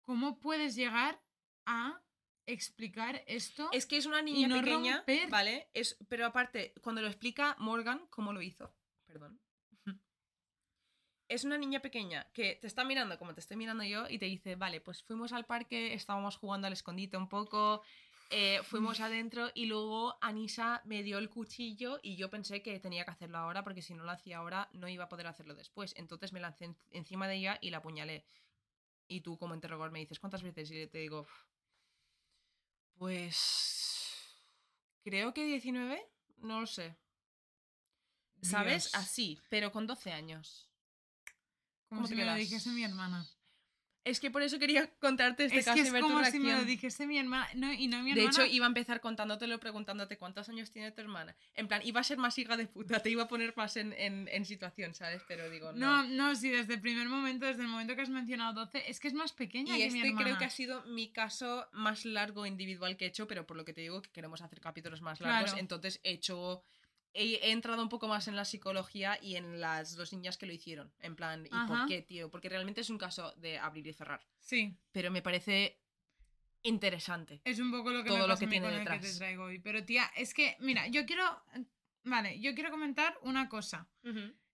¿cómo 0.00 0.40
puedes 0.40 0.74
llegar 0.76 1.20
a 1.66 2.00
explicar 2.46 3.22
esto? 3.26 3.68
Es 3.72 3.84
que 3.84 3.98
es 3.98 4.06
una 4.06 4.22
niña 4.22 4.48
no 4.48 4.54
pequeña, 4.60 4.96
romper. 4.96 5.28
¿vale? 5.28 5.68
Es, 5.74 5.98
pero 6.08 6.24
aparte, 6.24 6.72
cuando 6.80 7.02
lo 7.02 7.08
explica 7.08 7.54
Morgan, 7.58 8.06
¿cómo 8.08 8.32
lo 8.32 8.40
hizo? 8.40 8.74
Perdón. 9.10 9.40
Es 11.28 11.44
una 11.44 11.58
niña 11.58 11.80
pequeña 11.80 12.26
que 12.32 12.56
te 12.60 12.66
está 12.66 12.82
mirando 12.84 13.16
como 13.18 13.34
te 13.34 13.40
estoy 13.40 13.56
mirando 13.56 13.84
yo 13.84 14.08
y 14.08 14.18
te 14.18 14.26
dice, 14.26 14.56
vale, 14.56 14.80
pues 14.80 15.02
fuimos 15.04 15.32
al 15.32 15.46
parque, 15.46 15.94
estábamos 15.94 16.36
jugando 16.36 16.66
al 16.66 16.72
escondite 16.72 17.16
un 17.16 17.28
poco, 17.28 17.82
eh, 18.30 18.60
fuimos 18.64 18.98
adentro 19.00 19.48
y 19.54 19.66
luego 19.66 20.16
Anisa 20.20 20.82
me 20.84 21.04
dio 21.04 21.18
el 21.18 21.30
cuchillo 21.30 22.00
y 22.02 22.16
yo 22.16 22.30
pensé 22.30 22.62
que 22.62 22.80
tenía 22.80 23.04
que 23.04 23.12
hacerlo 23.12 23.38
ahora 23.38 23.62
porque 23.62 23.82
si 23.82 23.94
no 23.94 24.02
lo 24.02 24.10
hacía 24.10 24.38
ahora 24.38 24.68
no 24.72 24.88
iba 24.88 25.04
a 25.04 25.08
poder 25.08 25.28
hacerlo 25.28 25.54
después. 25.54 25.94
Entonces 25.96 26.32
me 26.32 26.40
lancé 26.40 26.64
en- 26.64 26.76
encima 26.90 27.28
de 27.28 27.36
ella 27.36 27.58
y 27.60 27.70
la 27.70 27.78
apuñalé. 27.78 28.24
Y 29.08 29.22
tú 29.22 29.38
como 29.38 29.54
interrogador 29.54 29.92
me 29.92 30.00
dices, 30.00 30.20
¿cuántas 30.20 30.42
veces? 30.42 30.70
Y 30.72 30.86
te 30.88 30.98
digo, 30.98 31.26
pues... 32.98 34.36
Creo 35.04 35.32
que 35.34 35.44
19, 35.44 36.00
no 36.38 36.60
lo 36.60 36.66
sé. 36.66 36.96
¿Sabes? 38.42 38.84
Dios. 38.90 38.94
Así, 38.94 39.38
pero 39.48 39.72
con 39.72 39.86
12 39.86 40.12
años. 40.12 40.68
Como 41.88 42.02
¿cómo 42.02 42.06
si 42.08 42.14
me 42.14 42.24
lo 42.24 42.34
dijese 42.34 42.70
mi 42.70 42.84
hermana. 42.84 43.26
Es 44.02 44.18
que 44.18 44.30
por 44.30 44.40
eso 44.40 44.58
quería 44.58 44.88
contarte 44.98 45.44
este 45.44 45.58
es 45.58 45.64
caso 45.66 45.74
que 45.76 45.82
y 45.82 45.86
es 45.86 45.92
ver 45.92 46.00
tu 46.00 46.08
como 46.08 46.24
si 46.24 46.38
me 46.38 46.44
lo 46.44 46.44
reacción. 46.52 46.66
dijese 46.66 47.06
mi 47.06 47.18
hermana. 47.18 47.46
No, 47.54 47.70
y 47.70 47.86
no 47.86 48.02
mi 48.02 48.14
De 48.14 48.22
hermana. 48.24 48.44
hecho, 48.44 48.50
iba 48.50 48.64
a 48.64 48.68
empezar 48.68 49.02
contándotelo, 49.02 49.60
preguntándote 49.60 50.16
cuántos 50.16 50.48
años 50.48 50.70
tiene 50.70 50.90
tu 50.90 51.02
hermana. 51.02 51.36
En 51.52 51.68
plan, 51.68 51.82
iba 51.84 52.00
a 52.00 52.04
ser 52.04 52.16
más 52.16 52.38
hija 52.38 52.56
de 52.56 52.66
puta, 52.66 53.00
te 53.02 53.10
iba 53.10 53.24
a 53.24 53.28
poner 53.28 53.52
más 53.58 53.76
en, 53.76 53.92
en- 53.92 54.26
en 54.32 54.46
situación, 54.46 54.94
¿sabes? 54.94 55.22
Pero 55.28 55.50
digo, 55.50 55.72
No, 55.72 56.02
no. 56.04 56.28
no, 56.30 56.34
sí, 56.34 56.48
desde 56.48 56.74
el 56.74 56.80
primer 56.80 57.10
momento, 57.10 57.44
desde 57.44 57.60
el 57.60 57.68
momento 57.68 57.94
que 57.94 58.00
has 58.00 58.08
mencionado 58.08 58.54
12, 58.64 58.90
es 58.90 59.00
que 59.00 59.08
es 59.08 59.14
más 59.14 59.32
pequeña 59.34 59.76
Y 59.76 59.80
que 59.82 59.90
mi 59.90 59.98
este 59.98 60.08
hermana. 60.08 60.24
creo 60.24 60.38
que 60.38 60.44
ha 60.46 60.50
sido 60.50 60.82
mi 60.86 61.12
caso 61.12 61.68
más 61.72 62.06
largo 62.06 62.46
individual 62.46 62.96
que 62.96 63.04
he 63.04 63.08
hecho, 63.08 63.28
pero 63.28 63.46
por 63.46 63.58
lo 63.58 63.66
que 63.66 63.74
te 63.74 63.82
digo 63.82 64.00
que 64.00 64.10
queremos 64.10 64.40
hacer 64.40 64.62
capítulos 64.62 65.02
más 65.02 65.20
largos, 65.20 65.50
Claro. 65.50 65.60
entonces 65.60 66.00
he 66.04 66.12
hecho... 66.12 66.62
He, 67.12 67.50
entrado 67.50 67.82
un 67.82 67.88
poco 67.88 68.06
más 68.06 68.28
en 68.28 68.36
la 68.36 68.44
psicología 68.44 69.18
y 69.20 69.36
en 69.36 69.60
las 69.60 69.96
dos 69.96 70.12
niñas 70.12 70.38
que 70.38 70.46
lo 70.46 70.52
hicieron. 70.52 70.92
En 71.00 71.16
plan, 71.16 71.46
¿y 71.46 71.48
Ajá. 71.50 71.66
por 71.66 71.86
qué, 71.86 72.02
tío? 72.02 72.30
Porque 72.30 72.48
realmente 72.48 72.82
es 72.82 72.90
un 72.90 72.98
caso 72.98 73.32
de 73.36 73.58
abrir 73.58 73.86
y 73.86 73.92
cerrar. 73.92 74.24
Sí, 74.38 74.76
Pero 74.92 75.10
me 75.10 75.22
parece 75.22 75.80
interesante. 76.62 77.40
Es 77.44 77.58
un 77.58 77.70
poco 77.70 77.90
lo 77.90 78.02
que 78.02 78.10
Todo 78.10 78.20
me 78.20 78.28
lo 78.28 78.36
que 78.36 78.46
tiene 78.46 78.66
con 78.66 78.74
el 78.74 78.80
que 78.80 78.90
te 78.90 78.96
detrás. 78.96 79.18
traigo 79.18 79.44
hoy. 79.44 79.58
Pero 79.58 79.84
tía, 79.84 80.10
es 80.16 80.34
que, 80.34 80.56
mira, 80.60 80.86
yo 80.88 81.06
quiero. 81.06 81.24
Vale, 82.04 82.40
yo 82.40 82.54
quiero 82.54 82.70
comentar 82.70 83.18
una 83.22 83.48
cosa. 83.48 83.88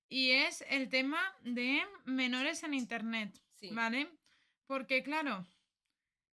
Y 0.08 0.30
es 0.30 0.64
el 0.68 0.88
tema 0.88 1.20
de 1.42 1.82
menores 2.04 2.62
en 2.62 2.74
internet. 2.74 3.40
Sí. 3.54 3.70
¿Vale? 3.70 4.08
Porque, 4.66 5.02
claro, 5.02 5.46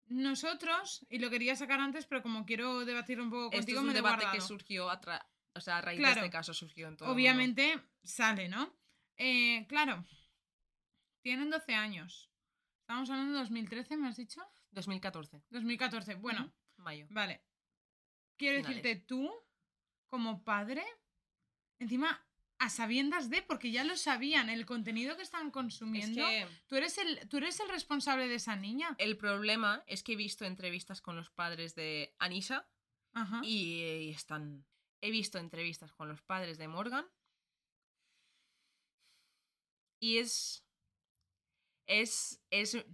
nosotros, 0.07 1.07
y 1.09 1.19
lo 1.19 1.31
quería 1.31 1.57
sacar 1.57 1.81
antes, 1.81 2.07
pero 2.07 2.23
como 2.23 2.45
quiero 2.45 2.85
debatir 2.85 3.21
un 3.21 3.31
poco 3.31 3.51
contigo, 3.51 3.79
es 3.79 3.83
un 3.83 3.87
me 3.87 3.93
lo 3.93 3.99
he 3.99 4.03
debate 4.03 4.27
que 4.33 4.41
surgió 4.41 4.91
o 5.55 5.61
sea, 5.61 5.79
a 5.79 5.81
raíz 5.81 5.99
Claro. 5.99 6.15
de 6.17 6.21
este 6.27 6.31
caso 6.31 6.55
surgió 6.55 6.89
en 6.89 6.97
todo 6.97 7.09
el 7.09 7.15
mundo. 7.15 7.21
Obviamente 7.23 7.81
sale, 8.03 8.49
¿no? 8.49 8.75
Eh, 9.17 9.67
claro, 9.69 10.05
tienen 11.23 11.51
12 11.51 11.75
años. 11.75 12.31
Estamos 12.81 13.09
hablando 13.11 13.35
de 13.35 13.41
2013, 13.41 13.97
¿me 13.97 14.09
has 14.09 14.17
dicho? 14.17 14.41
2014, 14.73 15.43
2014. 15.51 16.15
Bueno, 16.17 16.53
mayo. 16.77 17.07
vale. 17.11 17.45
Quiero 18.37 18.59
Finales. 18.59 18.83
decirte, 18.83 19.05
tú, 19.07 19.31
como 20.09 20.43
padre, 20.43 20.83
encima 21.79 22.27
a 22.59 22.71
sabiendas 22.71 23.29
de, 23.29 23.43
porque 23.43 23.71
ya 23.73 23.85
lo 23.85 23.97
sabían, 23.97 24.49
el 24.49 24.67
contenido 24.67 25.17
que 25.17 25.23
están 25.23 25.49
Es 25.49 25.53
consumiendo, 25.53 26.25
que 26.27 26.47
tú, 26.69 26.77
eres 26.77 26.97
el, 26.99 27.29
tú 27.29 27.37
eres 27.39 27.59
el 27.61 27.69
responsable 27.69 28.29
de 28.29 28.37
esa 28.37 28.55
niña. 28.57 28.95
el 28.99 29.17
problema 29.17 29.83
es 29.87 30.03
que 30.03 30.13
he 30.13 30.17
visto 30.17 30.45
entrevistas 30.45 31.01
con 31.03 31.17
los 31.17 31.31
padres 31.31 31.75
de 31.75 32.15
Anisa 32.19 32.69
Ajá. 33.13 33.41
y, 33.45 34.11
están... 34.11 34.65
He 35.03 35.11
visto 35.11 35.39
entrevistas 35.39 35.93
con 35.93 36.09
los 36.09 36.23
padres 36.23 36.57
de 36.59 36.69
Morgan 36.69 37.05
y 40.01 40.19
es... 40.19 40.65
Es... 41.87 42.41
es 42.51 42.75
eh, 42.75 42.87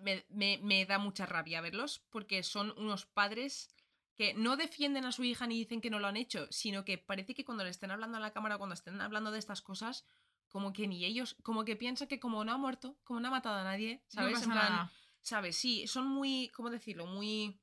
me, 0.00 0.24
me- 0.30 0.58
me 0.62 0.86
da 0.86 0.98
mucha 0.98 1.26
rabia 1.26 1.60
verlos 1.60 2.00
porque 2.10 2.42
son 2.42 2.72
unos 2.78 3.04
padres 3.06 3.68
que 4.14 4.32
no 4.32 4.56
defienden 4.56 5.04
a 5.04 5.12
su 5.12 5.24
hija 5.24 5.46
ni 5.46 5.58
dicen 5.58 5.80
que 5.82 5.90
no 5.90 5.98
lo 5.98 6.06
han 6.06 6.16
hecho, 6.16 6.46
sino 6.50 6.84
que 6.86 6.96
parece 6.96 7.34
que 7.34 7.44
cuando 7.44 7.64
le 7.64 7.70
estén 7.70 7.90
hablando 7.90 8.16
a 8.16 8.20
la 8.20 8.32
cámara, 8.32 8.56
cuando 8.56 8.72
estén 8.74 8.98
hablando 9.02 9.30
de 9.30 9.38
estas 9.38 9.60
cosas, 9.60 10.06
como 10.48 10.72
que 10.72 10.86
ni 10.88 11.04
ellos, 11.04 11.36
como 11.42 11.66
que 11.66 11.76
piensan 11.76 12.08
que 12.08 12.18
como 12.18 12.42
no 12.42 12.52
ha 12.52 12.56
muerto, 12.56 12.96
como 13.04 13.20
no 13.20 13.28
ha 13.28 13.32
matado 13.32 13.56
a 13.56 13.64
nadie, 13.64 13.96
no 13.96 14.08
¿sabes? 14.08 14.32
pasa 14.34 14.44
En 14.46 14.50
plan, 14.52 14.72
nada. 14.72 14.92
¿Sabes? 15.20 15.56
Sí, 15.56 15.86
son 15.86 16.06
muy, 16.06 16.48
¿cómo 16.54 16.70
decirlo? 16.70 17.04
Muy... 17.06 17.60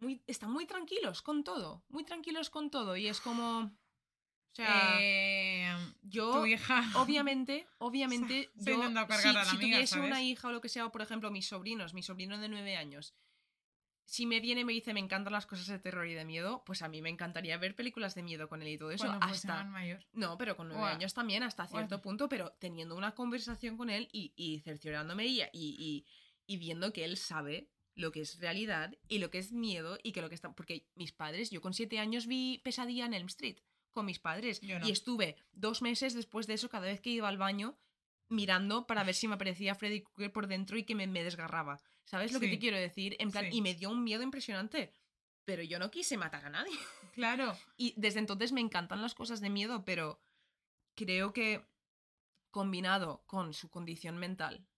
muy 0.00 0.22
están 0.26 0.50
muy 0.52 0.66
tranquilos 0.66 1.22
con 1.22 1.44
todo, 1.44 1.82
muy 1.88 2.04
tranquilos 2.04 2.50
con 2.50 2.70
todo 2.70 2.96
y 2.96 3.08
es 3.08 3.20
como... 3.20 3.58
O 3.60 4.54
sea, 4.60 4.98
Eh, 5.00 5.72
yo... 6.02 6.44
hija. 6.46 6.82
Obviamente, 6.96 7.66
obviamente, 7.78 8.50
Se 8.56 8.72
ha 8.72 8.76
yo, 8.76 8.82
si, 8.82 9.28
a 9.28 9.44
si 9.44 9.56
amiga, 9.56 9.76
tuviese 9.76 9.98
una 9.98 10.08
¿sabes? 10.08 10.24
hija 10.24 10.48
o 10.48 10.52
lo 10.52 10.60
que 10.60 10.68
sea, 10.68 10.86
o 10.86 10.90
por 10.92 11.02
ejemplo 11.02 11.30
mis 11.30 11.46
sobrinos, 11.46 11.94
mi 11.94 12.02
sobrino 12.02 12.38
de 12.38 12.48
nueve 12.48 12.76
años, 12.76 13.14
si 14.04 14.24
me 14.26 14.40
viene 14.40 14.62
y 14.62 14.64
me 14.64 14.72
dice 14.72 14.94
me 14.94 15.00
encantan 15.00 15.34
las 15.34 15.46
cosas 15.46 15.66
de 15.66 15.78
terror 15.78 16.06
y 16.08 16.14
de 16.14 16.24
miedo, 16.24 16.62
pues 16.64 16.82
a 16.82 16.88
mí 16.88 17.02
me 17.02 17.10
encantaría 17.10 17.58
ver 17.58 17.76
películas 17.76 18.14
de 18.14 18.22
miedo 18.22 18.48
con 18.48 18.62
él 18.62 18.68
y 18.68 18.78
todo 18.78 18.90
eso, 18.90 19.04
hasta... 19.20 19.64
mayor. 19.64 20.04
No, 20.12 20.38
pero 20.38 20.56
con 20.56 20.68
nueve 20.68 20.82
años 20.90 21.12
también, 21.14 21.42
hasta 21.42 21.66
cierto 21.68 22.00
punto, 22.00 22.28
pero 22.28 22.52
teniendo 22.58 22.96
una 22.96 23.14
conversación 23.14 23.76
con 23.76 23.90
él 23.90 24.08
y, 24.10 24.32
y 24.34 24.60
cerciorándome 24.60 25.26
y, 25.26 25.42
y- 25.52 26.06
y 26.46 26.56
viendo 26.56 26.92
que 26.94 27.04
él 27.04 27.18
sabe 27.18 27.68
lo 27.98 28.12
que 28.12 28.20
es 28.20 28.38
realidad 28.38 28.94
y 29.08 29.18
lo 29.18 29.30
que 29.30 29.38
es 29.38 29.52
miedo 29.52 29.98
y 30.02 30.12
que 30.12 30.22
lo 30.22 30.28
que 30.28 30.34
está... 30.36 30.52
Porque 30.52 30.86
mis 30.94 31.12
padres, 31.12 31.50
yo 31.50 31.60
con 31.60 31.74
siete 31.74 31.98
años 31.98 32.26
vi 32.26 32.60
Pesadilla 32.62 33.06
en 33.06 33.14
Elm 33.14 33.26
Street 33.26 33.58
con 33.90 34.06
mis 34.06 34.20
padres 34.20 34.62
no. 34.62 34.86
y 34.86 34.92
estuve 34.92 35.36
dos 35.52 35.82
meses 35.82 36.14
después 36.14 36.46
de 36.46 36.54
eso 36.54 36.68
cada 36.68 36.86
vez 36.86 37.00
que 37.00 37.10
iba 37.10 37.28
al 37.28 37.38
baño 37.38 37.76
mirando 38.28 38.86
para 38.86 39.02
ver 39.02 39.14
si 39.14 39.26
me 39.26 39.34
aparecía 39.34 39.74
Freddy 39.74 40.02
Krueger 40.02 40.32
por 40.32 40.46
dentro 40.46 40.78
y 40.78 40.84
que 40.84 40.94
me, 40.94 41.06
me 41.06 41.24
desgarraba. 41.24 41.80
¿Sabes 42.04 42.32
lo 42.32 42.38
que 42.40 42.48
te 42.48 42.58
quiero 42.58 42.76
decir? 42.76 43.16
En 43.18 43.30
plan, 43.32 43.46
Sí. 43.50 43.56
y 43.58 43.62
me 43.62 43.74
dio 43.74 43.90
un 43.90 44.04
miedo 44.04 44.22
impresionante. 44.22 44.92
Pero 45.44 45.62
yo 45.62 45.78
no 45.78 45.90
quise 45.90 46.16
matar 46.16 46.44
a 46.46 46.50
nadie. 46.50 46.72
Claro. 47.14 47.58
Y 47.76 47.94
desde 47.96 48.20
entonces 48.20 48.52
me 48.52 48.60
encantan 48.60 49.02
las 49.02 49.16
cosas 49.16 49.40
de 49.40 49.50
miedo, 49.50 49.84
pero 49.84 50.20
creo 50.94 51.32
que 51.32 51.64
combinado 52.52 53.24
con 53.26 53.54
su 53.54 53.68
condición 53.70 54.18
mental 54.18 54.68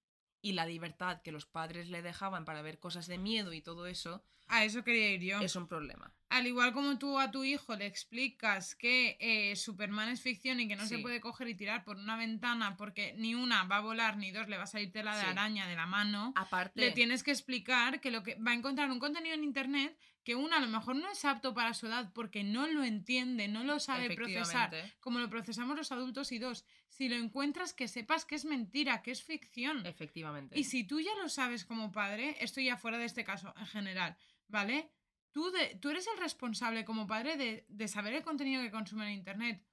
y 0.42 0.52
la 0.52 0.66
libertad 0.66 1.20
que 1.22 1.32
los 1.32 1.46
padres 1.46 1.88
le 1.88 2.02
dejaban 2.02 2.44
para 2.44 2.62
ver 2.62 2.78
cosas 2.78 3.06
de 3.06 3.18
miedo 3.18 3.52
y 3.52 3.60
todo 3.60 3.86
eso, 3.86 4.22
A 4.48 4.64
eso 4.64 4.82
quería 4.84 5.10
ir 5.12 5.20
yo. 5.22 5.40
es 5.40 5.54
un 5.56 5.66
problema. 5.68 6.12
Al 6.28 6.46
igual 6.46 6.72
como 6.72 6.96
tú 6.98 7.18
a 7.18 7.30
tu 7.30 7.42
hijo 7.44 7.74
le 7.76 7.86
explicas 7.86 8.74
que 8.74 9.16
eh, 9.20 9.56
Superman 9.56 10.08
es 10.10 10.20
ficción 10.22 10.60
y 10.60 10.68
que 10.68 10.76
no 10.76 10.86
se 10.86 10.98
puede 10.98 11.20
coger 11.20 11.48
y 11.48 11.54
tirar 11.56 11.84
por 11.84 11.96
una 11.96 12.16
ventana 12.16 12.76
porque 12.76 13.14
ni 13.16 13.34
una 13.34 13.64
va 13.64 13.78
a 13.78 13.80
volar 13.80 14.16
ni 14.16 14.30
dos 14.30 14.48
le 14.48 14.56
va 14.56 14.62
a 14.64 14.66
salir 14.66 14.92
tela 14.92 15.16
de 15.16 15.22
Sí. 15.22 15.28
araña 15.28 15.66
de 15.66 15.74
la 15.76 15.86
mano, 15.86 16.32
Aparte, 16.36 16.80
le 16.80 16.92
tienes 16.92 17.22
que 17.22 17.32
explicar 17.32 18.00
que 18.00 18.10
lo 18.10 18.22
que 18.22 18.36
va 18.36 18.52
a 18.52 18.54
encontrar 18.54 18.90
un 18.90 19.00
contenido 19.00 19.34
en 19.34 19.42
internet 19.44 19.96
que 20.24 20.34
una 20.34 20.58
a 20.58 20.60
lo 20.60 20.68
mejor 20.68 20.96
no 20.96 21.10
es 21.10 21.24
apto 21.24 21.54
para 21.54 21.74
su 21.74 21.86
edad 21.86 22.12
porque 22.12 22.44
no 22.44 22.66
lo 22.66 22.84
entiende, 22.84 23.48
no 23.48 23.64
lo 23.64 23.80
sabe 23.80 24.14
procesar 24.14 24.70
como 25.00 25.18
lo 25.18 25.30
procesamos 25.30 25.76
los 25.76 25.92
adultos 25.92 26.32
y 26.32 26.38
dos, 26.38 26.64
si 26.88 27.08
lo 27.08 27.16
encuentras 27.16 27.72
que 27.72 27.88
sepas 27.88 28.24
que 28.24 28.34
es 28.34 28.44
mentira, 28.44 29.02
que 29.02 29.10
es 29.10 29.22
ficción. 29.22 29.84
efectivamente. 29.86 30.58
Y 30.58 30.64
si 30.64 30.84
tú 30.84 31.00
ya 31.00 31.14
lo 31.16 31.28
sabes 31.28 31.64
como 31.64 31.90
padre, 31.92 32.36
esto 32.40 32.60
ya 32.60 32.76
fuera 32.76 32.98
de 32.98 33.06
este 33.06 33.24
caso 33.24 33.54
en 33.56 33.66
general, 33.66 34.16
¿vale? 34.48 34.90
Tú, 35.32 35.50
de, 35.50 35.76
tú 35.76 35.90
eres 35.90 36.06
el 36.08 36.18
responsable 36.18 36.84
como 36.84 37.06
padre 37.06 37.36
de, 37.36 37.64
de 37.68 37.88
saber 37.88 38.14
el 38.14 38.22
contenido 38.22 38.62
que 38.62 38.70
consume 38.70 39.06
en 39.06 39.18
Internet. 39.18 39.64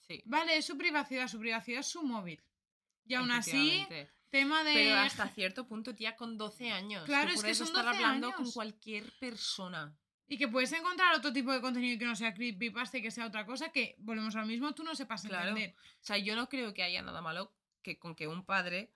Sí, 0.00 0.22
Vale, 0.26 0.56
es 0.56 0.64
su 0.64 0.76
privacidad, 0.76 1.28
su 1.28 1.38
privacidad 1.38 1.80
es 1.80 1.86
su 1.86 2.02
móvil. 2.02 2.42
Y 3.04 3.14
aún 3.14 3.30
así. 3.30 3.86
Tema 4.40 4.64
de... 4.64 4.72
Pero 4.74 4.94
hasta 4.96 5.28
cierto 5.28 5.66
punto, 5.66 5.94
tía, 5.94 6.16
con 6.16 6.36
12 6.38 6.70
años. 6.72 7.04
Claro, 7.04 7.30
es 7.30 7.42
que 7.42 7.54
son 7.54 7.68
estar 7.68 7.84
12 7.84 7.96
hablando 7.96 8.30
con 8.32 8.42
años. 8.42 8.54
cualquier 8.54 9.04
persona. 9.18 9.96
Y 10.28 10.38
que 10.38 10.48
puedes 10.48 10.72
encontrar 10.72 11.14
otro 11.14 11.32
tipo 11.32 11.52
de 11.52 11.60
contenido 11.60 11.98
que 11.98 12.04
no 12.04 12.16
sea 12.16 12.34
creepypasta 12.34 12.98
y 12.98 13.02
que 13.02 13.10
sea 13.10 13.26
otra 13.26 13.46
cosa, 13.46 13.70
que 13.70 13.94
volvemos 13.98 14.34
a 14.36 14.40
lo 14.40 14.46
mismo, 14.46 14.74
tú 14.74 14.82
no 14.82 14.94
sepas 14.94 15.22
Claro. 15.22 15.48
entender. 15.50 15.74
O 15.78 16.04
sea, 16.04 16.18
yo 16.18 16.34
no 16.34 16.48
creo 16.48 16.74
que 16.74 16.82
haya 16.82 17.00
nada 17.02 17.20
malo 17.20 17.54
que 17.82 17.98
con 17.98 18.14
que 18.16 18.26
un 18.26 18.44
padre 18.44 18.92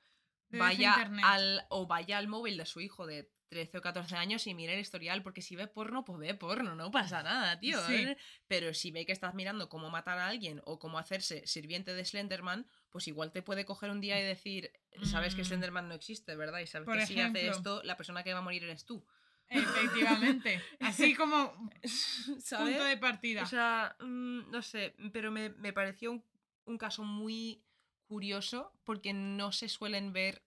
vaya 0.51 0.89
internet. 0.97 1.25
al 1.25 1.67
o 1.69 1.87
vaya 1.87 2.19
al 2.19 2.27
móvil 2.27 2.57
de 2.57 2.67
su 2.67 2.81
hijo 2.81 3.07
de 3.07 3.31
13 3.51 3.79
o 3.79 3.81
14 3.81 4.17
años 4.17 4.47
y 4.47 4.55
mire 4.55 4.75
el 4.75 4.81
historial, 4.81 5.23
porque 5.23 5.43
si 5.43 5.55
ve 5.57 5.67
porno, 5.69 6.05
pues 6.05 6.19
ve 6.19 6.35
porno, 6.35 6.75
no 6.75 6.91
pasa 6.91 7.23
nada, 7.23 7.59
tío. 7.61 7.85
Sí. 7.87 8.07
Pero 8.49 8.75
si 8.75 8.91
ve 8.91 9.07
que 9.07 9.13
estás 9.13 9.35
mirando 9.35 9.69
cómo 9.69 9.91
matar 9.91 10.19
a 10.19 10.27
alguien 10.29 10.61
o 10.65 10.79
cómo 10.79 10.99
hacerse 10.99 11.47
sirviente 11.47 11.95
de 11.95 12.05
Slenderman, 12.05 12.67
pues 12.91 13.09
igual 13.09 13.33
te 13.33 13.43
puede 13.43 13.65
coger 13.65 13.91
un 13.91 14.01
día 14.01 14.19
y 14.21 14.25
decir, 14.25 14.73
sabes 15.05 15.35
que 15.35 15.43
Mm. 15.43 15.45
Slenderman 15.45 15.89
no 15.89 15.95
existe, 15.95 16.35
¿verdad? 16.37 16.61
Y 16.61 16.67
sabes 16.67 16.87
Por 16.87 16.99
que 16.99 17.07
si 17.07 17.21
hace 17.21 17.49
esto, 17.49 17.83
la 17.85 17.97
persona 17.97 18.23
que 18.23 18.33
va 18.33 18.41
a 18.41 18.43
morir 18.43 18.65
eres 18.65 18.85
tú. 18.85 19.07
Efectivamente. 19.49 20.61
Así 20.81 21.15
como 21.15 21.53
punto 22.59 22.85
de 22.85 22.97
partida. 22.97 23.43
O 23.43 23.47
sea, 23.47 23.97
mm, 24.01 24.51
no 24.51 24.63
sé, 24.63 24.95
pero 25.13 25.31
me, 25.31 25.51
me 25.51 25.73
pareció 25.73 26.11
un, 26.13 26.25
un 26.65 26.79
caso 26.79 27.05
muy 27.05 27.65
curioso 28.07 28.73
porque 28.85 29.13
no 29.13 29.53
se 29.53 29.69
suelen 29.69 30.13
ver. 30.13 30.45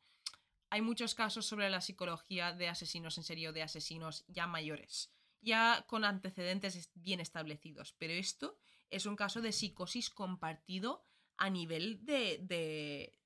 Hay 0.70 0.82
muchos 0.82 1.16
casos 1.16 1.46
sobre 1.46 1.70
la 1.70 1.82
psicología 1.82 2.52
de 2.52 2.68
asesinos 2.68 3.18
en 3.18 3.24
serio, 3.24 3.54
de 3.54 3.62
asesinos 3.62 4.26
ya 4.28 4.48
mayores, 4.48 5.14
ya 5.42 5.86
con 5.88 6.04
antecedentes 6.04 6.76
es- 6.76 6.90
bien 6.96 7.20
establecidos. 7.20 7.94
Pero 8.00 8.14
esto 8.14 8.58
es 8.90 9.06
un 9.06 9.16
caso 9.16 9.42
de 9.42 9.52
psicosis 9.52 10.10
compartido 10.10 11.06
a 11.38 11.50
nivel 11.50 12.06
de. 12.06 12.40
de, 12.44 13.20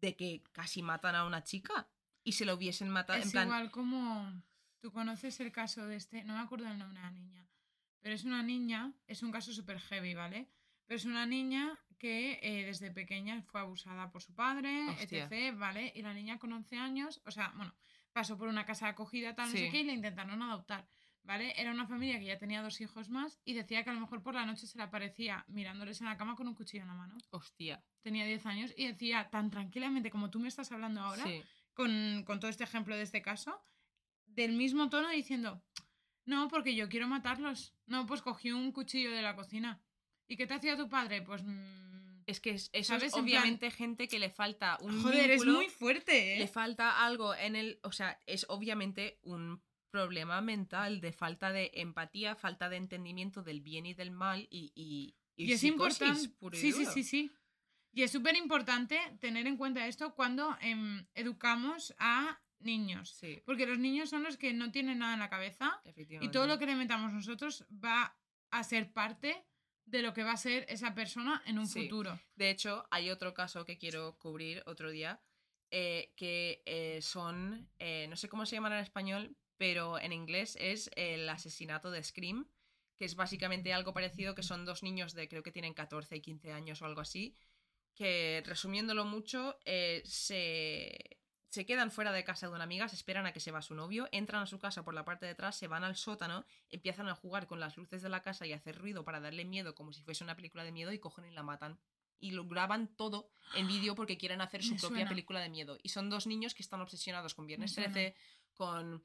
de 0.00 0.16
que 0.16 0.42
casi 0.52 0.82
matan 0.82 1.14
a 1.16 1.24
una 1.24 1.42
chica 1.42 1.88
y 2.22 2.32
se 2.32 2.44
lo 2.44 2.54
hubiesen 2.54 2.88
matado. 2.88 3.18
Es 3.18 3.26
en 3.26 3.32
plan, 3.32 3.46
igual 3.48 3.70
como 3.70 4.42
tú 4.80 4.92
conoces 4.92 5.40
el 5.40 5.50
caso 5.50 5.86
de 5.86 5.96
este, 5.96 6.24
no 6.24 6.34
me 6.34 6.40
acuerdo 6.40 6.68
el 6.68 6.78
nombre 6.78 6.98
de 7.00 7.04
la 7.04 7.10
niña, 7.10 7.48
pero 8.00 8.14
es 8.14 8.24
una 8.24 8.42
niña, 8.42 8.92
es 9.06 9.22
un 9.22 9.32
caso 9.32 9.52
súper 9.52 9.80
heavy, 9.80 10.14
¿vale? 10.14 10.48
Pero 10.86 10.96
es 10.96 11.04
una 11.04 11.26
niña 11.26 11.78
que 11.98 12.38
eh, 12.42 12.64
desde 12.64 12.90
pequeña 12.90 13.42
fue 13.42 13.60
abusada 13.60 14.10
por 14.10 14.22
su 14.22 14.34
padre, 14.34 14.88
Hostia. 14.88 15.24
etc., 15.24 15.56
¿vale? 15.58 15.92
Y 15.94 16.02
la 16.02 16.14
niña 16.14 16.38
con 16.38 16.52
11 16.52 16.76
años, 16.76 17.20
o 17.24 17.30
sea, 17.30 17.52
bueno, 17.56 17.74
pasó 18.12 18.38
por 18.38 18.48
una 18.48 18.64
casa 18.64 18.86
de 18.86 18.92
acogida, 18.92 19.34
tal, 19.34 19.50
no 19.50 19.56
sé 19.56 19.70
qué, 19.70 19.80
y 19.80 19.84
le 19.84 19.92
intentaron 19.92 20.40
adoptar, 20.42 20.88
¿vale? 21.28 21.52
Era 21.60 21.70
una 21.72 21.86
familia 21.86 22.18
que 22.18 22.24
ya 22.24 22.38
tenía 22.38 22.62
dos 22.62 22.80
hijos 22.80 23.10
más 23.10 23.38
y 23.44 23.52
decía 23.52 23.84
que 23.84 23.90
a 23.90 23.92
lo 23.92 24.00
mejor 24.00 24.22
por 24.22 24.34
la 24.34 24.46
noche 24.46 24.66
se 24.66 24.78
le 24.78 24.84
aparecía 24.84 25.44
mirándoles 25.46 26.00
en 26.00 26.06
la 26.06 26.16
cama 26.16 26.34
con 26.34 26.48
un 26.48 26.54
cuchillo 26.54 26.82
en 26.82 26.88
la 26.88 26.94
mano. 26.94 27.18
hostia. 27.30 27.84
Tenía 28.00 28.24
10 28.24 28.46
años 28.46 28.72
y 28.76 28.86
decía 28.86 29.28
tan 29.30 29.50
tranquilamente 29.50 30.10
como 30.10 30.30
tú 30.30 30.40
me 30.40 30.48
estás 30.48 30.72
hablando 30.72 31.02
ahora, 31.02 31.22
Sí. 31.24 31.42
con, 31.74 32.24
con 32.24 32.40
todo 32.40 32.50
este 32.50 32.64
ejemplo 32.64 32.96
de 32.96 33.02
este 33.02 33.20
caso, 33.20 33.62
del 34.24 34.52
mismo 34.54 34.88
tono 34.88 35.10
diciendo, 35.10 35.62
no, 36.24 36.48
porque 36.48 36.74
yo 36.74 36.88
quiero 36.88 37.08
matarlos. 37.08 37.74
No, 37.86 38.06
pues 38.06 38.22
cogí 38.22 38.50
un 38.50 38.72
cuchillo 38.72 39.10
de 39.12 39.20
la 39.22 39.36
cocina. 39.36 39.80
¿Y 40.26 40.36
qué 40.36 40.46
te 40.46 40.54
hacía 40.54 40.76
tu 40.78 40.88
padre? 40.88 41.20
Pues... 41.22 41.42
mm, 41.44 42.22
Es 42.26 42.40
que 42.40 42.50
eso 42.50 42.68
¿Sabes? 42.82 43.04
es 43.04 43.12
plan- 43.12 43.24
obviamente 43.24 43.70
gente 43.70 44.08
que 44.08 44.18
le 44.18 44.30
falta 44.30 44.76
un 44.82 45.02
joder, 45.02 45.30
es 45.30 45.44
muy 45.46 45.68
fuerte, 45.68 46.36
¿eh? 46.36 46.38
le 46.38 46.46
falta 46.48 47.04
algo 47.04 47.34
en 47.34 47.54
el, 47.56 47.80
o 47.82 47.92
sea, 47.92 48.18
es 48.26 48.44
obviamente 48.48 49.18
un 49.22 49.62
problema 49.90 50.40
mental 50.40 51.00
de 51.00 51.12
falta 51.12 51.52
de 51.52 51.70
empatía, 51.74 52.34
falta 52.36 52.68
de 52.68 52.76
entendimiento 52.76 53.42
del 53.42 53.60
bien 53.60 53.86
y 53.86 53.94
del 53.94 54.10
mal 54.10 54.46
y 54.50 54.72
y, 54.74 55.14
Y 55.36 55.52
es 55.52 55.60
psicosis 55.60 56.00
importante... 56.00 56.56
y 56.56 56.60
Sí, 56.60 56.72
sí, 56.72 56.84
sí, 56.86 57.04
sí. 57.04 57.30
Y 57.92 58.02
es 58.02 58.10
súper 58.12 58.36
importante 58.36 58.98
tener 59.20 59.46
en 59.46 59.56
cuenta 59.56 59.86
esto 59.86 60.14
cuando 60.14 60.56
em, 60.60 61.06
educamos 61.14 61.94
a 61.98 62.40
niños. 62.60 63.10
Sí, 63.10 63.42
Porque 63.46 63.66
los 63.66 63.78
niños 63.78 64.10
son 64.10 64.24
los 64.24 64.36
que 64.36 64.52
no 64.52 64.70
tienen 64.70 64.98
nada 64.98 65.14
en 65.14 65.20
la 65.20 65.30
cabeza 65.30 65.80
y 66.20 66.28
todo 66.30 66.46
lo 66.46 66.58
que 66.58 66.66
le 66.66 66.74
metamos 66.74 67.12
nosotros 67.12 67.64
va 67.72 68.16
a 68.50 68.64
ser 68.64 68.92
parte 68.92 69.44
de 69.84 70.02
lo 70.02 70.12
que 70.12 70.22
va 70.22 70.32
a 70.32 70.36
ser 70.36 70.66
esa 70.68 70.94
persona 70.94 71.42
en 71.46 71.58
un 71.58 71.66
Sí. 71.66 71.84
futuro. 71.84 72.18
De 72.36 72.50
hecho, 72.50 72.86
hay 72.90 73.10
otro 73.10 73.32
caso 73.32 73.64
que 73.64 73.78
quiero 73.78 74.18
cubrir 74.18 74.62
otro 74.66 74.90
día, 74.90 75.20
eh, 75.70 76.12
que 76.16 76.62
eh, 76.66 77.00
son, 77.00 77.70
eh, 77.78 78.06
no 78.08 78.16
sé 78.16 78.28
cómo 78.28 78.44
se 78.44 78.56
llaman 78.56 78.72
en 78.72 78.80
español, 78.80 79.36
pero 79.58 79.98
en 79.98 80.12
inglés 80.12 80.56
es 80.60 80.90
el 80.96 81.28
asesinato 81.28 81.90
de 81.90 82.02
Scream, 82.02 82.48
que 82.96 83.04
es 83.04 83.14
básicamente 83.14 83.72
algo 83.72 83.92
parecido, 83.92 84.34
que 84.34 84.42
son 84.42 84.64
dos 84.64 84.82
niños 84.82 85.12
de 85.14 85.28
creo 85.28 85.42
que 85.42 85.52
tienen 85.52 85.74
14 85.74 86.16
y 86.16 86.20
15 86.20 86.52
años 86.52 86.80
o 86.80 86.86
algo 86.86 87.00
así, 87.00 87.36
que 87.94 88.42
resumiéndolo 88.46 89.04
mucho, 89.04 89.58
eh, 89.64 90.02
se, 90.04 91.18
se 91.48 91.66
quedan 91.66 91.90
fuera 91.90 92.12
de 92.12 92.24
casa 92.24 92.46
de 92.48 92.54
una 92.54 92.64
amiga, 92.64 92.88
se 92.88 92.96
esperan 92.96 93.26
a 93.26 93.32
que 93.32 93.40
se 93.40 93.50
va 93.50 93.60
su 93.62 93.74
novio, 93.74 94.08
entran 94.12 94.42
a 94.42 94.46
su 94.46 94.58
casa 94.58 94.84
por 94.84 94.94
la 94.94 95.04
parte 95.04 95.26
de 95.26 95.32
atrás, 95.32 95.56
se 95.56 95.66
van 95.66 95.84
al 95.84 95.96
sótano, 95.96 96.44
empiezan 96.70 97.08
a 97.08 97.14
jugar 97.14 97.46
con 97.46 97.58
las 97.60 97.76
luces 97.76 98.02
de 98.02 98.08
la 98.08 98.22
casa 98.22 98.46
y 98.46 98.52
a 98.52 98.56
hacer 98.56 98.78
ruido 98.78 99.04
para 99.04 99.20
darle 99.20 99.44
miedo 99.44 99.74
como 99.74 99.92
si 99.92 100.02
fuese 100.02 100.24
una 100.24 100.36
película 100.36 100.62
de 100.64 100.72
miedo 100.72 100.92
y 100.92 100.98
cogen 100.98 101.24
y 101.26 101.30
la 101.32 101.42
matan. 101.42 101.78
Y 102.20 102.32
lo 102.32 102.46
graban 102.48 102.88
todo 102.96 103.30
en 103.54 103.68
vídeo 103.68 103.94
porque 103.94 104.18
quieren 104.18 104.40
hacer 104.40 104.62
su 104.64 104.74
Me 104.74 104.80
propia 104.80 104.96
suena. 104.98 105.08
película 105.08 105.40
de 105.40 105.48
miedo. 105.48 105.78
Y 105.82 105.88
son 105.90 106.10
dos 106.10 106.26
niños 106.26 106.54
que 106.54 106.62
están 106.62 106.80
obsesionados 106.80 107.34
con 107.34 107.46
Viernes 107.46 107.72
suena. 107.72 107.92
13, 107.92 108.16
con 108.54 109.04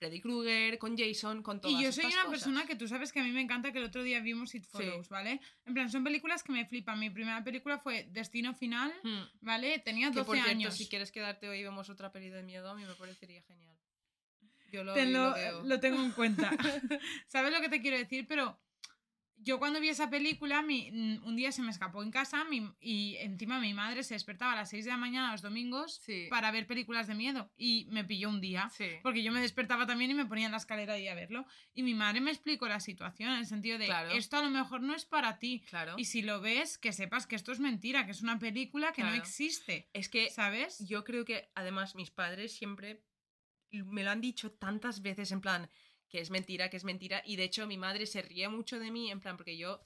Freddy 0.00 0.18
Krueger, 0.22 0.78
con 0.78 0.96
Jason, 0.96 1.42
con 1.42 1.60
todas 1.60 1.78
Y 1.78 1.84
yo 1.84 1.92
soy 1.92 2.04
estas 2.06 2.14
una 2.14 2.24
cosas. 2.24 2.30
persona 2.44 2.66
que 2.66 2.74
tú 2.74 2.88
sabes 2.88 3.12
que 3.12 3.20
a 3.20 3.22
mí 3.22 3.32
me 3.32 3.42
encanta 3.42 3.70
que 3.70 3.78
el 3.78 3.84
otro 3.84 4.02
día 4.02 4.18
vimos 4.20 4.54
It 4.54 4.64
Follows, 4.64 5.10
¿vale? 5.10 5.40
En 5.66 5.74
plan, 5.74 5.90
son 5.90 6.02
películas 6.02 6.42
que 6.42 6.52
me 6.52 6.64
flipan. 6.64 6.98
Mi 6.98 7.10
primera 7.10 7.44
película 7.44 7.78
fue 7.78 8.04
Destino 8.10 8.54
Final, 8.54 8.90
Hmm. 9.02 9.24
¿vale? 9.42 9.78
Tenía 9.80 10.08
Que 10.08 10.14
12 10.16 10.26
por 10.26 10.36
cierto, 10.36 10.50
años. 10.52 10.74
si 10.74 10.88
quieres 10.88 11.12
quedarte 11.12 11.50
hoy 11.50 11.58
y 11.58 11.62
vemos 11.64 11.90
otra 11.90 12.10
peli 12.10 12.30
de 12.30 12.42
miedo, 12.42 12.70
a 12.70 12.74
mí 12.74 12.82
me 12.84 12.94
parecería 12.94 13.42
genial. 13.42 13.76
Yo 14.72 14.84
lo, 14.84 14.94
Tenlo- 14.94 15.34
lo 15.36 15.64
lo 15.64 15.80
tengo 15.80 16.02
en 16.02 16.12
cuenta. 16.12 16.50
¿Sabes 17.28 17.52
lo 17.52 17.60
que 17.60 17.68
te 17.68 17.82
quiero 17.82 17.98
decir? 17.98 18.26
Pero 18.26 18.58
yo 19.42 19.58
cuando 19.58 19.80
vi 19.80 19.88
esa 19.88 20.10
película, 20.10 20.62
mi- 20.62 20.90
mm, 20.90 21.24
un 21.24 21.34
día 21.36 21.50
se 21.52 21.62
me 21.62 21.70
escapó 21.70 22.02
en 22.02 22.10
casa 22.10 22.44
mi- 22.44 22.70
y 22.80 23.16
encima 23.20 23.58
mi 23.58 23.72
madre 23.74 24.02
se 24.02 24.14
despertaba 24.14 24.52
a 24.52 24.56
las 24.56 24.70
6 24.70 24.84
de 24.84 24.90
la 24.90 24.96
mañana 24.96 25.32
los 25.32 25.42
domingos 25.42 26.00
Sí. 26.04 26.26
para 26.30 26.50
ver 26.50 26.66
películas 26.66 27.06
de 27.06 27.14
miedo 27.14 27.50
y 27.56 27.86
me 27.90 28.04
pilló 28.04 28.28
un 28.28 28.40
día. 28.40 28.70
Sí. 28.76 28.86
Porque 29.02 29.22
yo 29.22 29.32
me 29.32 29.40
despertaba 29.40 29.86
también 29.86 30.10
y 30.10 30.14
me 30.14 30.26
ponía 30.26 30.46
en 30.46 30.52
la 30.52 30.58
escalera 30.58 30.98
y 30.98 31.08
a 31.08 31.14
verlo. 31.14 31.46
Y 31.74 31.82
mi 31.82 31.94
madre 31.94 32.20
me 32.20 32.30
explicó 32.30 32.68
la 32.68 32.80
situación 32.80 33.32
en 33.32 33.38
el 33.38 33.46
sentido 33.46 33.78
de, 33.78 33.86
Claro. 33.86 34.10
esto 34.10 34.36
a 34.36 34.42
lo 34.42 34.50
mejor 34.50 34.82
no 34.82 34.94
es 34.94 35.04
para 35.06 35.38
ti. 35.38 35.64
Claro. 35.68 35.94
Y 35.96 36.04
si 36.04 36.22
lo 36.22 36.40
ves, 36.40 36.76
que 36.78 36.92
sepas 36.92 37.26
que 37.26 37.36
esto 37.36 37.52
es 37.52 37.60
mentira, 37.60 38.04
que 38.04 38.12
es 38.12 38.22
una 38.22 38.38
película 38.38 38.92
que 38.92 39.02
no 39.02 39.12
existe. 39.14 39.88
Es 39.92 40.08
que 40.08 40.30
¿Sabes? 40.30 40.86
yo 40.86 41.04
creo 41.04 41.24
que 41.24 41.50
además 41.54 41.94
mis 41.94 42.10
padres 42.10 42.52
siempre 42.56 43.02
me 43.72 44.02
lo 44.02 44.10
han 44.10 44.20
dicho 44.20 44.50
tantas 44.52 45.00
veces 45.00 45.30
en 45.30 45.40
plan 45.40 45.70
que 46.10 46.20
es 46.20 46.30
mentira, 46.30 46.68
que 46.68 46.76
es 46.76 46.84
mentira. 46.84 47.22
Y 47.24 47.36
de 47.36 47.44
hecho 47.44 47.66
mi 47.66 47.78
madre 47.78 48.06
se 48.06 48.20
ríe 48.22 48.48
mucho 48.48 48.78
de 48.78 48.90
mí 48.90 49.10
en 49.10 49.20
plan 49.20 49.36
porque 49.36 49.56
yo 49.56 49.80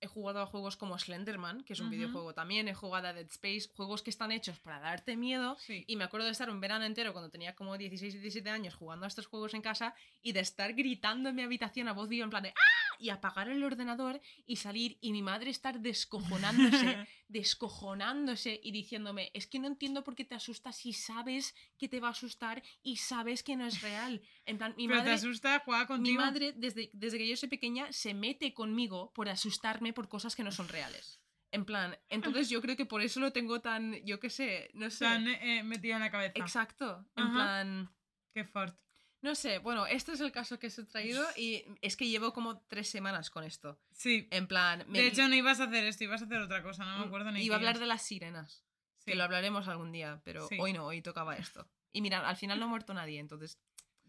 he 0.00 0.06
jugado 0.06 0.40
a 0.40 0.46
juegos 0.46 0.76
como 0.76 0.98
Slenderman, 0.98 1.62
que 1.64 1.72
es 1.72 1.80
un 1.80 1.90
videojuego 1.90 2.34
también, 2.34 2.68
he 2.68 2.74
jugado 2.74 3.08
a 3.08 3.12
Dead 3.12 3.26
Space, 3.26 3.68
juegos 3.74 4.02
que 4.02 4.10
están 4.10 4.32
hechos 4.32 4.58
para 4.58 4.78
darte 4.80 5.16
miedo. 5.16 5.56
Sí. 5.58 5.84
Y 5.86 5.96
me 5.96 6.04
acuerdo 6.04 6.26
de 6.26 6.32
estar 6.32 6.50
un 6.50 6.60
verano 6.60 6.84
entero 6.84 7.12
cuando 7.12 7.30
tenía 7.30 7.54
como 7.54 7.76
16 7.78 8.14
y 8.14 8.18
17 8.18 8.50
años 8.50 8.74
jugando 8.74 9.04
a 9.04 9.08
estos 9.08 9.26
juegos 9.26 9.54
en 9.54 9.62
casa 9.62 9.94
y 10.22 10.32
de 10.32 10.40
estar 10.40 10.74
gritando 10.74 11.28
en 11.30 11.34
mi 11.36 11.42
habitación 11.42 11.88
a 11.88 11.92
voz 11.92 12.08
viva 12.08 12.24
en 12.24 12.30
plan 12.30 12.42
de 12.42 12.50
¡Ah! 12.50 12.96
y 12.98 13.10
apagar 13.10 13.48
el 13.48 13.62
ordenador 13.62 14.20
y 14.46 14.56
salir 14.56 14.96
y 15.00 15.12
mi 15.12 15.22
madre 15.22 15.50
estar 15.50 15.80
descojonándose, 15.80 17.06
descojonándose 17.28 18.60
y 18.62 18.72
diciéndome, 18.72 19.30
es 19.34 19.46
que 19.46 19.58
no 19.58 19.66
entiendo 19.66 20.04
por 20.04 20.14
qué 20.14 20.24
te 20.24 20.34
asustas 20.34 20.76
si 20.76 20.92
sabes 20.92 21.54
que 21.78 21.88
te 21.88 22.00
va 22.00 22.08
a 22.08 22.12
asustar 22.12 22.62
y 22.82 22.96
sabes 22.96 23.42
que 23.42 23.56
no 23.56 23.66
es 23.66 23.82
real. 23.82 24.22
En 24.46 24.58
plan, 24.58 24.74
mi 24.76 24.86
Pero 24.86 25.00
madre... 25.00 25.12
te 25.12 25.16
asusta, 25.16 25.62
juega 25.64 25.82
Mi 25.82 25.86
contigo. 25.86 26.20
madre, 26.22 26.52
desde, 26.56 26.90
desde 26.92 27.18
que 27.18 27.28
yo 27.28 27.36
soy 27.36 27.48
pequeña, 27.48 27.92
se 27.92 28.14
mete 28.14 28.54
conmigo 28.54 29.12
por 29.14 29.28
asustarme 29.28 29.85
por 29.92 30.08
cosas 30.08 30.34
que 30.36 30.42
no 30.44 30.52
son 30.52 30.68
reales. 30.68 31.20
En 31.52 31.64
plan, 31.64 31.96
entonces 32.08 32.48
yo 32.50 32.60
creo 32.60 32.76
que 32.76 32.86
por 32.86 33.00
eso 33.02 33.20
lo 33.20 33.32
tengo 33.32 33.60
tan, 33.60 33.94
yo 34.04 34.18
qué 34.20 34.30
sé, 34.30 34.70
no 34.74 34.90
sé. 34.90 35.06
Han 35.06 35.28
eh, 35.28 35.62
metido 35.62 35.94
en 35.94 36.00
la 36.00 36.10
cabeza. 36.10 36.32
Exacto. 36.36 37.06
En 37.16 37.24
Ajá. 37.24 37.32
plan, 37.34 37.94
Qué 38.34 38.44
fuerte. 38.44 38.78
no 39.22 39.34
sé, 39.34 39.58
bueno, 39.58 39.86
este 39.86 40.12
es 40.12 40.20
el 40.20 40.32
caso 40.32 40.58
que 40.58 40.66
os 40.66 40.78
he 40.78 40.84
traído 40.84 41.24
y 41.36 41.64
es 41.80 41.96
que 41.96 42.08
llevo 42.08 42.32
como 42.32 42.60
tres 42.62 42.88
semanas 42.88 43.30
con 43.30 43.44
esto. 43.44 43.80
Sí. 43.92 44.28
En 44.30 44.46
plan, 44.48 44.84
me 44.88 44.98
De 45.00 45.06
hecho, 45.06 45.26
no 45.28 45.34
ibas 45.34 45.60
a 45.60 45.64
hacer 45.64 45.84
esto, 45.84 46.04
ibas 46.04 46.20
a 46.22 46.26
hacer 46.26 46.38
otra 46.42 46.62
cosa, 46.62 46.84
no 46.84 46.98
me 46.98 47.04
acuerdo 47.06 47.30
ni 47.30 47.42
iba 47.42 47.54
a 47.54 47.58
hablar 47.58 47.78
de 47.78 47.86
las 47.86 48.02
sirenas, 48.02 48.64
Sí. 48.98 49.12
que 49.12 49.14
lo 49.16 49.22
hablaremos 49.24 49.68
algún 49.68 49.92
día, 49.92 50.20
pero 50.24 50.48
Sí. 50.48 50.56
hoy 50.60 50.72
no, 50.72 50.84
hoy 50.84 51.00
tocaba 51.00 51.36
esto. 51.36 51.66
Y 51.92 52.02
mira, 52.02 52.28
al 52.28 52.36
final 52.36 52.58
no 52.58 52.66
ha 52.66 52.68
muerto 52.68 52.92
nadie, 52.92 53.18
entonces, 53.20 53.58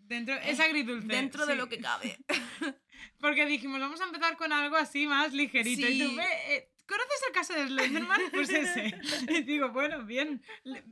Dentro, 0.07 0.35
es 0.35 0.59
agridulce. 0.59 1.07
dentro 1.07 1.45
de 1.45 1.53
sí. 1.53 1.57
lo 1.57 1.67
que 1.69 1.79
cabe. 1.79 2.17
Porque 3.19 3.45
dijimos, 3.45 3.79
vamos 3.79 4.01
a 4.01 4.05
empezar 4.05 4.37
con 4.37 4.51
algo 4.53 4.75
así 4.75 5.07
más 5.07 5.33
ligerito. 5.33 5.87
Y 5.87 5.99
tú, 5.99 6.09
Sí. 6.09 6.15
"Ve, 6.15 6.55
eh, 6.55 6.69
¿conoces 6.87 7.21
el 7.27 7.33
caso 7.33 7.53
de 7.53 7.67
Slenderman? 7.67 8.19
Pues 8.31 8.49
ese. 8.49 8.93
Y 9.29 9.41
digo, 9.43 9.69
bueno, 9.71 10.05
bien. 10.05 10.41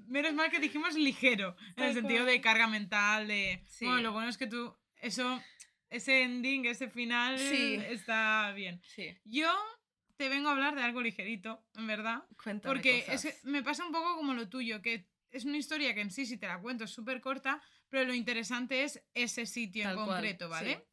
Menos 0.08 0.34
mal 0.34 0.50
que 0.52 0.60
dijimos 0.60 0.96
ligero. 0.96 1.56
En 1.76 1.86
el 1.86 1.94
sentido 1.94 2.26
de 2.26 2.42
carga 2.42 2.68
mental, 2.68 3.28
de... 3.28 3.64
Sí. 3.68 3.86
Bueno, 3.86 4.02
lo 4.02 4.12
bueno 4.12 4.30
es 4.30 4.38
que 4.38 4.48
tú, 4.48 4.76
eso, 5.02 5.42
ese 5.90 6.24
ending, 6.24 6.66
ese 6.66 6.90
final, 6.90 7.40
Sí. 7.40 7.76
está 7.90 8.52
bien. 8.54 8.82
Sí, 8.96 9.16
Yo 9.24 9.52
te 10.18 10.30
vengo 10.30 10.50
a 10.50 10.54
hablar 10.54 10.76
de 10.76 10.82
algo 10.84 11.02
ligerito, 11.02 11.66
en 11.76 11.88
verdad. 11.88 12.24
cuéntame 12.44 12.74
Porque 12.74 13.00
es 13.00 13.06
cosas. 13.24 13.42
que 13.42 13.48
me 13.50 13.64
pasa 13.64 13.86
un 13.86 13.92
poco 13.92 14.16
como 14.16 14.34
lo 14.34 14.48
tuyo, 14.50 14.82
que 14.82 15.08
es 15.32 15.44
una 15.46 15.58
historia 15.58 15.94
que 15.94 16.00
en 16.02 16.12
sí, 16.12 16.26
si 16.26 16.38
te 16.38 16.48
la 16.48 16.60
cuento, 16.60 16.86
es 16.86 16.92
súper 16.92 17.20
corta, 17.20 17.62
pero 17.90 18.06
lo 18.06 18.14
interesante 18.14 18.84
es 18.84 19.04
ese 19.14 19.46
sitio 19.46 19.84
Tal 19.84 19.92
en 19.92 19.98
cual, 19.98 20.08
concreto, 20.18 20.50
¿vale? 20.50 20.88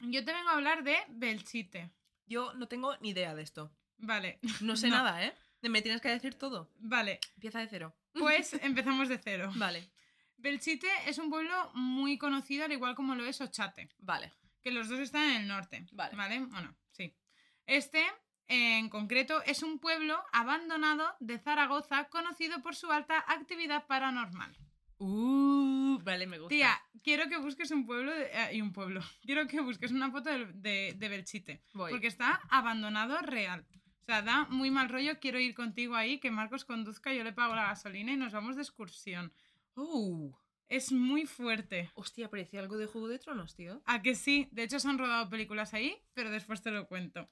Yo 0.00 0.24
te 0.24 0.32
vengo 0.32 0.50
a 0.50 0.54
hablar 0.54 0.82
de 0.84 0.96
Belchite. 1.08 1.90
Yo 2.26 2.52
no 2.54 2.68
tengo 2.68 2.96
ni 2.98 3.10
idea 3.10 3.34
de 3.34 3.42
esto. 3.42 3.72
Vale, 3.98 4.38
No 4.60 4.76
sé 4.76 4.88
No. 4.88 4.96
nada, 4.96 5.24
¿eh? 5.24 5.34
Me 5.62 5.82
tienes 5.82 6.00
que 6.00 6.08
decir 6.08 6.34
todo. 6.34 6.70
vale. 6.78 7.18
Empieza 7.34 7.58
de 7.60 7.68
cero. 7.68 7.96
Pues 8.12 8.52
empezamos 8.62 9.08
de 9.08 9.18
cero. 9.18 9.50
Vale, 9.56 9.90
Belchite 10.36 10.88
es 11.06 11.18
un 11.18 11.30
pueblo 11.30 11.70
muy 11.74 12.18
conocido, 12.18 12.64
al 12.66 12.72
igual 12.72 12.94
como 12.94 13.14
lo 13.14 13.24
es 13.24 13.40
Ochate, 13.40 13.88
vale. 13.98 14.32
que 14.62 14.70
los 14.70 14.88
dos 14.88 15.00
están 15.00 15.22
en 15.30 15.42
el 15.42 15.48
norte. 15.48 15.86
Vale. 15.92 16.14
¿Vale? 16.16 16.40
Bueno, 16.40 16.76
sí. 16.92 17.16
Este, 17.64 18.04
en 18.48 18.88
concreto, 18.90 19.42
es 19.44 19.62
un 19.62 19.78
pueblo 19.80 20.22
abandonado 20.32 21.16
de 21.20 21.38
Zaragoza 21.38 22.08
conocido 22.10 22.62
por 22.62 22.76
su 22.76 22.92
alta 22.92 23.24
actividad 23.26 23.86
paranormal. 23.86 24.56
Uh, 24.98 25.55
vale, 26.04 26.26
me 26.26 26.38
gusta. 26.38 26.48
Tía, 26.54 26.80
quiero 27.02 27.28
que 27.28 27.36
busques 27.38 27.70
un 27.70 27.86
pueblo 27.86 28.12
de- 28.12 28.26
eh, 28.32 28.54
y 28.56 28.60
un 28.60 28.72
pueblo. 28.72 29.00
Quiero 29.22 29.46
que 29.46 29.60
busques 29.60 29.90
una 29.92 30.10
foto 30.10 30.30
de, 30.30 30.46
de, 30.52 30.94
de 30.96 31.08
Belchite. 31.08 31.62
Voy. 31.74 31.90
Porque 31.90 32.06
está 32.08 32.40
abandonado 32.50 33.18
real. 33.22 33.66
O 34.02 34.04
sea, 34.06 34.22
da 34.22 34.44
muy 34.50 34.70
mal 34.70 34.88
rollo. 34.88 35.18
Quiero 35.18 35.38
ir 35.40 35.54
contigo 35.54 35.96
ahí, 35.96 36.20
que 36.20 36.30
Marcos 36.30 36.64
conduzca, 36.64 37.12
yo 37.12 37.24
le 37.24 37.32
pago 37.32 37.54
la 37.54 37.64
gasolina 37.66 38.12
y 38.12 38.16
nos 38.16 38.32
vamos 38.32 38.54
de 38.56 38.62
excursión. 38.62 39.32
Uh, 39.74 40.32
Es 40.68 40.92
muy 40.92 41.26
fuerte. 41.26 41.90
hostia, 41.94 42.28
parecía 42.30 42.60
algo 42.60 42.76
de 42.78 42.86
Juego 42.86 43.08
de 43.08 43.18
Tronos, 43.18 43.54
tío. 43.54 43.82
A 43.84 44.02
que 44.02 44.14
sí, 44.14 44.48
de 44.52 44.62
hecho 44.62 44.78
se 44.80 44.88
han 44.88 44.98
rodado 44.98 45.28
películas 45.28 45.74
ahí, 45.74 45.96
pero 46.14 46.30
después 46.30 46.62
te 46.62 46.70
lo 46.70 46.86
cuento. 46.86 47.28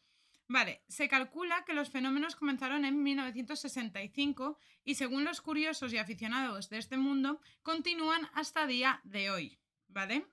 Vale, 0.47 0.82
se 0.88 1.09
calcula 1.09 1.64
que 1.64 1.72
los 1.72 1.90
fenómenos 1.90 2.36
comenzaron 2.36 2.84
en 2.84 3.03
1965 3.03 4.59
y 4.84 4.97
según 4.97 5.24
los 5.24 5.40
curiosos 5.40 5.92
y 5.92 5.99
aficionados 5.99 6.68
de 6.68 6.78
este 6.78 6.99
mundo, 6.99 7.40
continúan 7.62 8.28
hasta 8.34 8.66
día 8.66 9.01
de 9.05 9.30
hoy. 9.30 9.59
¿Vale? 9.88 10.26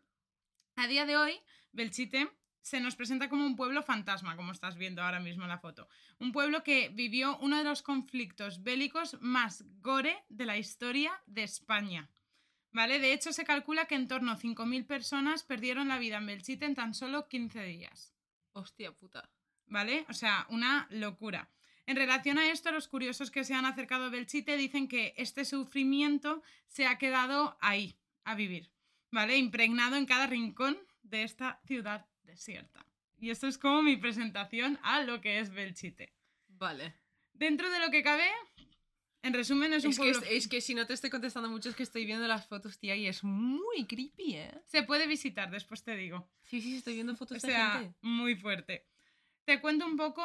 A 0.76 0.88
día 0.88 1.06
de 1.06 1.16
hoy, 1.16 1.40
Belchite 1.72 2.30
se 2.62 2.80
nos 2.80 2.96
presenta 2.96 3.30
como 3.30 3.46
un 3.46 3.56
pueblo 3.56 3.84
fantasma, 3.84 4.36
como 4.36 4.52
estás 4.52 4.76
viendo 4.76 5.02
ahora 5.02 5.20
mismo 5.20 5.44
en 5.44 5.50
la 5.50 5.60
foto. 5.60 5.88
Un 6.20 6.32
pueblo 6.32 6.64
que 6.64 6.90
vivió 6.90 7.38
uno 7.40 7.58
de 7.58 7.64
los 7.64 7.82
conflictos 7.82 8.64
bélicos 8.64 9.18
más 9.22 9.64
gore 9.80 10.24
de 10.30 10.46
la 10.46 10.58
historia 10.58 11.12
de 11.26 11.44
España. 11.44 12.10
¿Vale? 12.74 13.00
De 13.00 13.14
hecho, 13.14 13.34
se 13.34 13.46
calcula 13.46 13.86
que 13.86 13.96
en 13.96 14.08
torno 14.08 14.32
a 14.32 14.38
5.000 14.38 14.86
personas 14.86 15.44
perdieron 15.44 15.88
la 15.88 16.00
vida 16.00 16.18
en 16.18 16.26
Belchite 16.26 16.66
en 16.66 16.76
tan 16.76 16.94
solo 16.94 17.28
15 17.28 17.64
días. 17.64 18.14
Hostia 18.54 18.92
puta. 18.92 19.30
¿Vale? 19.72 20.06
O 20.10 20.14
sea, 20.14 20.46
una 20.50 20.86
locura. 20.92 21.50
En 21.86 21.96
relación 21.96 22.38
a 22.38 22.52
esto, 22.52 22.72
los 22.72 22.90
curiosos 22.90 23.32
que 23.32 23.46
se 23.46 23.54
han 23.54 23.66
acercado 23.66 24.06
a 24.06 24.10
Belchite 24.10 24.58
dicen 24.58 24.90
que 24.90 25.14
este 25.16 25.46
sufrimiento 25.46 26.44
se 26.68 26.88
ha 26.88 26.98
quedado 26.98 27.58
ahí, 27.62 27.98
a 28.26 28.36
vivir. 28.36 28.70
¿Vale? 29.12 29.38
Impregnado 29.38 29.96
en 29.96 30.06
cada 30.06 30.28
rincón 30.28 30.78
de 31.04 31.24
esta 31.24 31.62
ciudad 31.66 32.06
desierta. 32.24 32.86
Y 33.18 33.30
esto 33.30 33.48
es 33.48 33.58
como 33.58 33.82
mi 33.82 33.96
presentación 33.96 34.78
a 34.84 35.04
lo 35.04 35.22
que 35.22 35.40
es 35.40 35.50
Belchite. 35.52 36.14
Vale. 36.50 36.94
Dentro 37.34 37.70
de 37.70 37.80
lo 37.80 37.92
que 37.92 38.04
cabe, 38.04 38.30
en 39.22 39.34
resumen, 39.34 39.72
es 39.72 39.86
un 39.86 39.92
Es 39.92 40.00
que, 40.00 40.10
es, 40.10 40.22
es 40.30 40.48
que 40.50 40.60
si 40.60 40.76
no 40.76 40.86
te 40.86 40.94
estoy 40.94 41.10
contestando 41.10 41.50
mucho 41.50 41.70
es 41.70 41.76
que 41.76 41.84
estoy 41.84 42.06
viendo 42.06 42.28
las 42.28 42.46
fotos, 42.46 42.78
tía, 42.78 42.96
y 42.98 43.08
es 43.08 43.24
muy 43.24 43.86
creepy, 43.86 44.36
¿eh? 44.36 44.62
Se 44.66 44.84
puede 44.84 45.08
visitar, 45.08 45.50
después 45.50 45.84
te 45.84 45.96
digo. 45.96 46.30
Sí, 46.44 46.62
sí, 46.62 46.76
estoy 46.76 46.96
viendo 46.96 47.14
O 47.14 47.16
fotos 47.16 47.42
de 47.42 47.54
gente. 47.54 47.96
muy 48.02 48.36
fuerte. 48.36 48.91
Te 49.52 49.60
cuento 49.60 49.86
un 49.86 49.98
poco, 49.98 50.24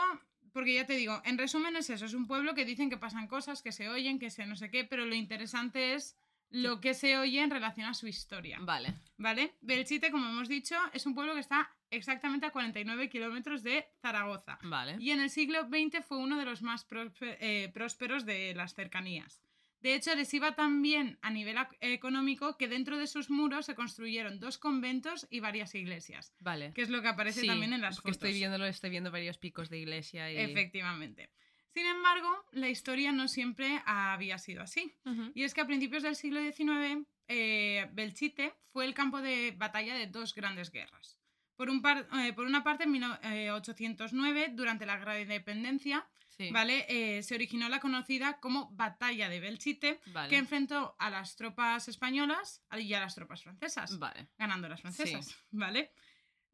porque 0.52 0.74
ya 0.74 0.86
te 0.86 0.92
digo, 0.92 1.20
en 1.24 1.36
resumen 1.36 1.74
es 1.74 1.90
eso, 1.90 2.04
es 2.04 2.14
un 2.14 2.28
pueblo 2.28 2.54
que 2.54 2.64
dicen 2.64 2.88
que 2.88 2.96
pasan 2.96 3.26
cosas, 3.26 3.60
que 3.60 3.72
se 3.72 3.88
oyen, 3.88 4.20
que 4.20 4.30
se 4.30 4.46
no 4.46 4.54
sé 4.54 4.70
qué, 4.70 4.84
pero 4.84 5.04
lo 5.04 5.16
interesante 5.16 5.94
es 5.94 6.16
lo 6.48 6.80
que 6.80 6.94
se 6.94 7.18
oye 7.18 7.42
en 7.42 7.50
relación 7.50 7.88
a 7.88 7.94
su 7.94 8.06
historia. 8.06 8.58
Vale. 8.60 8.94
¿Vale? 9.16 9.56
Belchite, 9.62 10.12
como 10.12 10.28
hemos 10.28 10.48
dicho, 10.48 10.76
es 10.92 11.06
un 11.06 11.16
pueblo 11.16 11.34
que 11.34 11.40
está 11.40 11.74
exactamente 11.90 12.46
a 12.46 12.52
49 12.52 13.08
kilómetros 13.08 13.64
de 13.64 13.84
Zaragoza. 14.00 14.60
Vale. 14.62 14.94
Y 15.00 15.10
en 15.10 15.18
el 15.18 15.30
siglo 15.30 15.62
XX 15.62 16.04
fue 16.06 16.18
uno 16.18 16.38
de 16.38 16.44
los 16.44 16.62
más 16.62 16.86
eh, 17.20 17.68
prósperos 17.74 18.24
de 18.24 18.54
las 18.54 18.74
cercanías. 18.76 19.42
De 19.86 19.94
hecho, 19.94 20.12
les 20.16 20.34
iba 20.34 20.56
tan 20.56 20.82
bien 20.82 21.16
a 21.22 21.30
nivel 21.30 21.56
económico 21.80 22.56
que 22.58 22.66
dentro 22.66 22.98
de 22.98 23.06
sus 23.06 23.30
muros 23.30 23.66
se 23.66 23.76
construyeron 23.76 24.40
dos 24.40 24.58
conventos 24.58 25.28
y 25.30 25.38
varias 25.38 25.76
iglesias, 25.76 26.34
Vale. 26.40 26.72
que 26.74 26.82
es 26.82 26.88
lo 26.90 27.02
que 27.02 27.06
aparece 27.08 27.42
Sí, 27.42 27.46
también 27.46 27.72
en 27.72 27.82
las 27.82 27.98
fotos. 27.98 28.10
estoy 28.16 28.32
viéndolo, 28.32 28.66
estoy 28.66 28.90
viendo 28.90 29.12
varios 29.12 29.38
picos 29.38 29.70
de 29.70 29.78
iglesia 29.78 30.28
y... 30.32 30.38
Efectivamente. 30.38 31.30
Sin 31.72 31.86
embargo, 31.86 32.28
la 32.50 32.68
historia 32.68 33.12
no 33.12 33.28
siempre 33.28 33.80
había 33.86 34.38
sido 34.38 34.60
así. 34.64 34.92
Y 35.36 35.44
es 35.44 35.54
que 35.54 35.60
a 35.60 35.66
principios 35.68 36.02
del 36.02 36.16
siglo 36.16 36.40
XIX, 36.40 37.06
eh, 37.28 37.86
Belchite 37.92 38.54
fue 38.72 38.86
el 38.86 38.92
campo 38.92 39.22
de 39.22 39.54
batalla 39.56 39.94
de 39.94 40.08
dos 40.08 40.34
grandes 40.34 40.72
guerras. 40.72 41.20
Por, 41.54 41.70
un 41.70 41.80
par- 41.80 42.08
eh, 42.24 42.32
por 42.32 42.44
una 42.46 42.64
parte, 42.64 42.82
en 42.84 42.90
1809, 42.90 44.48
durante 44.52 44.84
la 44.84 44.96
Guerra 44.96 45.14
de 45.14 45.22
Independencia, 45.22 46.04
Sí. 46.38 46.50
¿vale? 46.50 46.84
Eh, 46.88 47.22
se 47.22 47.34
originó 47.34 47.68
la 47.68 47.80
conocida 47.80 48.38
como 48.40 48.70
Batalla 48.72 49.28
de 49.30 49.40
Belchite, 49.40 50.00
Vale. 50.12 50.28
que 50.28 50.36
enfrentó 50.36 50.94
a 50.98 51.08
las 51.08 51.34
tropas 51.36 51.88
españolas 51.88 52.62
y 52.78 52.92
a 52.92 53.00
las 53.00 53.14
tropas 53.14 53.42
francesas, 53.42 53.98
Vale. 53.98 54.28
ganando 54.36 54.68
las 54.68 54.82
francesas, 54.82 55.34
¿vale? 55.50 55.92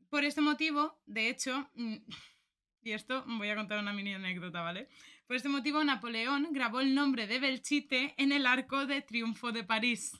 Por 0.08 0.24
este 0.24 0.40
motivo, 0.40 1.00
de 1.06 1.28
hecho, 1.28 1.68
mm, 1.74 1.96
y 2.82 2.92
esto 2.92 3.24
voy 3.26 3.48
a 3.48 3.56
contar 3.56 3.80
una 3.80 3.92
mini 3.92 4.14
anécdota, 4.14 4.60
¿vale? 4.60 4.88
Por 5.26 5.36
este 5.36 5.48
motivo, 5.48 5.82
Napoleón 5.82 6.48
grabó 6.52 6.80
el 6.80 6.94
nombre 6.94 7.26
de 7.26 7.40
Belchite 7.40 8.14
en 8.18 8.30
el 8.30 8.46
Arco 8.46 8.86
de 8.86 9.02
Triunfo 9.02 9.50
de 9.50 9.64
París. 9.64 10.12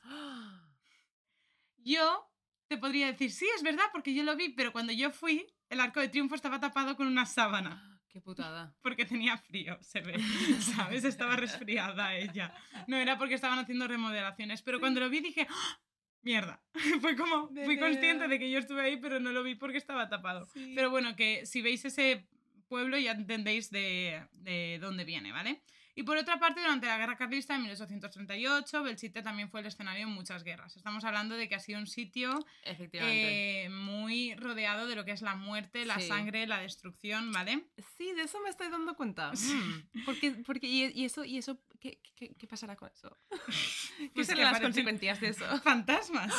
Yo 1.77 2.29
te 2.69 2.79
podría 2.79 3.09
decir, 3.09 3.31
sí, 3.31 3.47
es 3.57 3.63
verdad, 3.63 3.85
porque 3.93 4.15
yo 4.15 4.23
lo 4.23 4.35
vi, 4.37 4.49
pero 4.51 4.73
cuando 4.73 4.93
yo 4.93 5.11
fui, 5.11 5.47
el 5.69 5.81
Arco 5.81 6.01
de 6.01 6.09
Triunfo 6.09 6.35
estaba 6.35 6.59
tapado 6.59 6.97
con 6.97 7.07
una 7.07 7.27
sábana 7.27 7.92
Qué 8.13 8.21
putada. 8.21 8.75
porque 8.83 9.07
tenía 9.07 9.37
frío, 9.39 9.79
se 9.81 10.01
ve, 10.01 10.19
¿sabes? 10.61 11.05
Estaba 11.05 11.37
resfriada 11.37 12.15
ella. 12.15 12.55
No 12.87 12.97
era 12.97 13.17
porque 13.19 13.35
estaban 13.35 13.59
haciendo 13.59 13.89
remodelaciones, 13.89 14.63
pero 14.63 14.81
cuando 14.81 15.01
lo 15.01 15.09
vi 15.09 15.21
dije, 15.21 15.47
¡Ah! 15.49 15.81
mierda. 16.21 16.63
Fue 17.01 17.17
como, 17.17 17.49
fui 17.65 17.79
consciente 17.79 18.29
de 18.29 18.39
que 18.39 18.51
yo 18.51 18.59
estuve 18.59 18.83
ahí, 18.83 18.97
pero 18.99 19.19
no 19.19 19.33
lo 19.33 19.43
vi 19.43 19.55
porque 19.55 19.79
estaba 19.79 20.09
tapado. 20.09 20.47
Pero 20.55 20.91
bueno, 20.91 21.17
que 21.17 21.47
si 21.47 21.63
veis 21.63 21.85
ese 21.85 22.29
pueblo 22.69 22.97
ya 22.99 23.13
entendéis 23.13 23.71
de, 23.71 24.27
de 24.33 24.79
dónde 24.81 25.05
viene, 25.05 25.33
¿vale? 25.33 25.63
Y 25.95 26.05
por 26.05 26.17
otra 26.17 26.39
parte, 26.39 26.61
durante 26.61 26.87
la 26.87 26.97
Guerra 26.97 27.17
Carlista 27.17 27.53
de 27.55 27.61
1838, 27.61 28.83
Belchite 28.83 29.23
también 29.23 29.51
fue 29.51 29.61
el 29.61 29.67
escenario 29.67 30.05
en 30.07 30.13
muchas 30.13 30.43
guerras. 30.43 30.75
Estamos 30.77 31.05
hablando 31.05 31.37
de 31.37 31.49
que 31.49 31.55
ha 31.55 31.61
sido 31.61 31.79
un 31.79 31.87
sitio 31.87 32.39
eh, 32.65 33.69
muy 33.71 34.35
rodeado 34.37 34.87
de 34.87 34.97
lo 34.97 35.05
que 35.05 35.13
es 35.13 35.23
la 35.23 35.35
muerte, 35.35 35.85
la 35.85 35.99
Sí. 36.01 36.09
sangre, 36.09 36.47
la 36.47 36.61
destrucción, 36.61 37.31
¿vale? 37.33 37.67
Sí, 37.99 38.13
de 38.13 38.23
eso 38.23 38.41
me 38.43 38.49
estoy 38.51 38.69
dando 38.71 38.95
cuenta. 38.97 39.33
Mm. 39.53 40.05
Porque, 40.07 40.31
porque 40.47 40.67
y, 40.67 40.87
y 40.95 41.05
eso, 41.05 41.25
y 41.25 41.37
eso 41.37 41.59
¿qué, 41.81 42.01
qué, 42.15 42.35
qué 42.39 42.47
pasará 42.47 42.75
con 42.77 42.91
eso? 42.91 43.17
¿Qué 43.99 44.11
Pues 44.15 44.27
serán 44.29 44.53
las 44.53 44.61
consecuencias 44.61 45.21
de 45.21 45.29
eso? 45.29 45.45
fantasmas. 45.63 46.33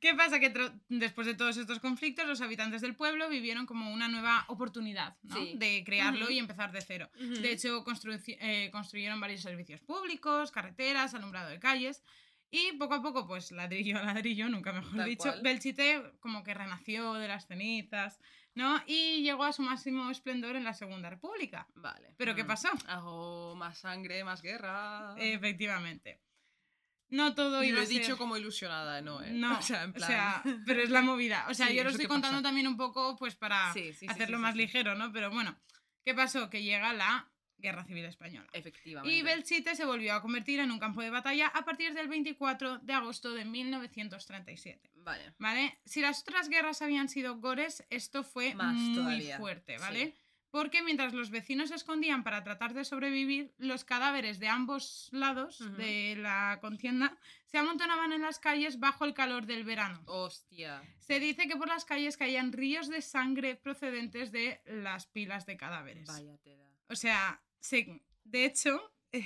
¿Qué 0.00 0.14
pasa? 0.14 0.38
Que 0.40 0.52
después 0.88 1.26
de 1.26 1.34
todos 1.34 1.56
estos 1.56 1.78
conflictos, 1.80 2.26
los 2.26 2.40
habitantes 2.40 2.80
del 2.82 2.94
pueblo 2.94 3.28
vivieron 3.28 3.66
como 3.66 3.92
una 3.92 4.08
nueva 4.08 4.44
oportunidad 4.48 5.16
¿no? 5.22 5.36
Sí. 5.36 5.54
de 5.56 5.82
crearlo 5.84 6.30
y 6.30 6.38
empezar 6.38 6.72
de 6.72 6.80
cero. 6.80 7.10
De 7.18 7.52
hecho, 7.52 7.84
construci- 7.84 8.36
eh, 8.42 8.70
construyeron 8.70 9.20
varios 9.20 9.40
servicios 9.40 9.80
públicos, 9.80 10.50
carreteras, 10.50 11.14
alumbrado 11.14 11.48
de 11.50 11.58
calles. 11.60 12.02
Y 12.50 12.72
poco 12.76 12.94
a 12.94 13.00
poco, 13.02 13.26
pues 13.26 13.50
ladrillo 13.52 13.98
a 13.98 14.02
ladrillo, 14.14 14.48
nunca 14.50 14.72
mejor 14.74 14.96
Tal 14.96 15.08
dicho, 15.08 15.22
cual. 15.30 15.40
Belchite 15.42 16.12
como 16.20 16.42
que 16.42 16.52
renació 16.52 17.14
de 17.14 17.26
las 17.28 17.46
cenizas, 17.46 18.20
¿no? 18.54 18.82
Y 18.86 19.22
llegó 19.22 19.44
a 19.44 19.52
su 19.54 19.62
máximo 19.62 20.10
esplendor 20.10 20.56
en 20.56 20.64
la 20.64 20.74
Segunda 20.74 21.08
República. 21.08 21.66
Vale. 21.74 22.14
¿Pero 22.18 22.34
qué 22.34 22.44
Mm. 22.44 22.46
pasó? 22.48 22.68
Hago 22.88 23.54
más 23.56 23.78
sangre, 23.78 24.22
más 24.24 24.42
guerra. 24.42 25.14
Efectivamente. 25.16 26.20
No 27.08 27.34
todo 27.34 27.62
y 27.62 27.68
iba 27.68 27.76
lo 27.76 27.82
a 27.82 27.84
he 27.84 27.88
dicho 27.88 28.16
como 28.16 28.36
ilusionada, 28.38 29.00
¿no? 29.02 29.22
eh? 29.22 29.30
No, 29.32 29.58
O 29.58 29.62
sea, 29.62 29.84
en 29.84 29.90
o 29.90 29.94
plan... 29.94 30.08
sea, 30.08 30.42
pero 30.66 30.82
es 30.82 30.90
la 30.90 31.02
movida. 31.02 31.46
O 31.48 31.54
sea, 31.54 31.68
Sí, 31.68 31.74
yo 31.74 31.84
lo 31.84 31.90
estoy 31.90 32.06
contando 32.06 32.36
pasa. 32.38 32.48
también 32.48 32.66
un 32.66 32.76
poco 32.76 33.16
pues 33.16 33.34
para 33.36 33.72
Sí, 33.72 33.92
sí, 33.92 34.00
sí, 34.00 34.06
hacerlo 34.08 34.38
más 34.38 34.56
ligero, 34.56 34.94
¿no? 34.94 35.12
Pero 35.12 35.30
bueno, 35.30 35.58
¿qué 36.04 36.14
pasó? 36.14 36.48
Que 36.50 36.62
llega 36.62 36.92
la 36.92 37.30
Guerra 37.62 37.84
Civil 37.84 38.04
Española. 38.04 38.46
Efectivamente. 38.52 39.16
Y 39.16 39.22
Belchite 39.22 39.74
se 39.74 39.86
volvió 39.86 40.14
a 40.14 40.20
convertir 40.20 40.60
en 40.60 40.70
un 40.70 40.78
campo 40.78 41.00
de 41.00 41.10
batalla 41.10 41.46
a 41.46 41.64
partir 41.64 41.94
del 41.94 42.08
24 42.08 42.78
de 42.78 42.92
agosto 42.92 43.32
de 43.32 43.44
1937. 43.44 44.90
Vale. 44.96 45.32
¿Vale? 45.38 45.78
Si 45.84 46.00
las 46.00 46.20
otras 46.20 46.48
guerras 46.48 46.82
habían 46.82 47.08
sido 47.08 47.38
gores, 47.38 47.84
esto 47.88 48.24
fue 48.24 48.54
Más 48.54 48.74
muy 48.74 48.94
todavía, 48.96 49.38
fuerte, 49.38 49.76
sí. 49.76 49.80
¿vale? 49.80 50.14
Porque 50.50 50.82
mientras 50.82 51.14
los 51.14 51.30
vecinos 51.30 51.70
se 51.70 51.76
escondían 51.76 52.24
para 52.24 52.44
tratar 52.44 52.74
de 52.74 52.84
sobrevivir, 52.84 53.54
los 53.56 53.84
cadáveres 53.84 54.38
de 54.38 54.48
ambos 54.48 55.08
lados 55.10 55.64
de 55.78 56.14
la 56.18 56.58
contienda 56.60 57.16
se 57.46 57.56
amontonaban 57.56 58.12
en 58.12 58.20
las 58.20 58.38
calles 58.38 58.78
bajo 58.78 59.06
el 59.06 59.14
calor 59.14 59.46
del 59.46 59.64
verano. 59.64 60.02
Hostia. 60.04 60.82
Se 60.98 61.20
dice 61.20 61.48
que 61.48 61.56
por 61.56 61.68
las 61.68 61.86
calles 61.86 62.18
caían 62.18 62.52
ríos 62.52 62.88
de 62.88 63.00
sangre 63.00 63.56
procedentes 63.56 64.30
de 64.30 64.60
las 64.66 65.06
pilas 65.06 65.46
de 65.46 65.56
cadáveres. 65.56 66.06
Vaya 66.06 66.36
tela. 66.36 66.66
O 66.90 66.96
sea, 66.96 67.42
se- 67.62 68.02
de 68.24 68.44
hecho, 68.44 68.92
eh, 69.12 69.24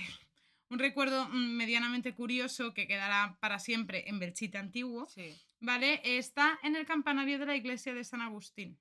un 0.69 0.79
recuerdo 0.79 1.29
mm, 1.29 1.57
medianamente 1.57 2.15
curioso 2.15 2.75
que 2.75 2.87
quedará 2.87 3.37
para 3.41 3.59
siempre 3.59 4.09
en 4.09 4.19
Belchite 4.19 4.59
antiguo, 4.59 5.09
Sí. 5.09 5.35
¿vale? 5.61 6.01
Está 6.05 6.59
en 6.63 6.77
el 6.77 6.87
campanario 6.87 7.39
de 7.39 7.47
la 7.47 7.57
iglesia 7.57 7.95
de 7.95 8.05
San 8.05 8.21
Agustín, 8.21 8.79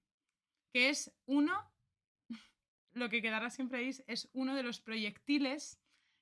que 0.74 0.90
es 0.90 1.12
uno, 1.26 1.54
lo 2.94 3.10
que 3.10 3.22
quedará 3.22 3.50
siempre 3.50 3.80
ahí 3.80 3.92
es- 4.08 4.30
uno 4.34 4.56
de 4.56 4.64
los 4.64 4.82
proyectiles 4.82 5.80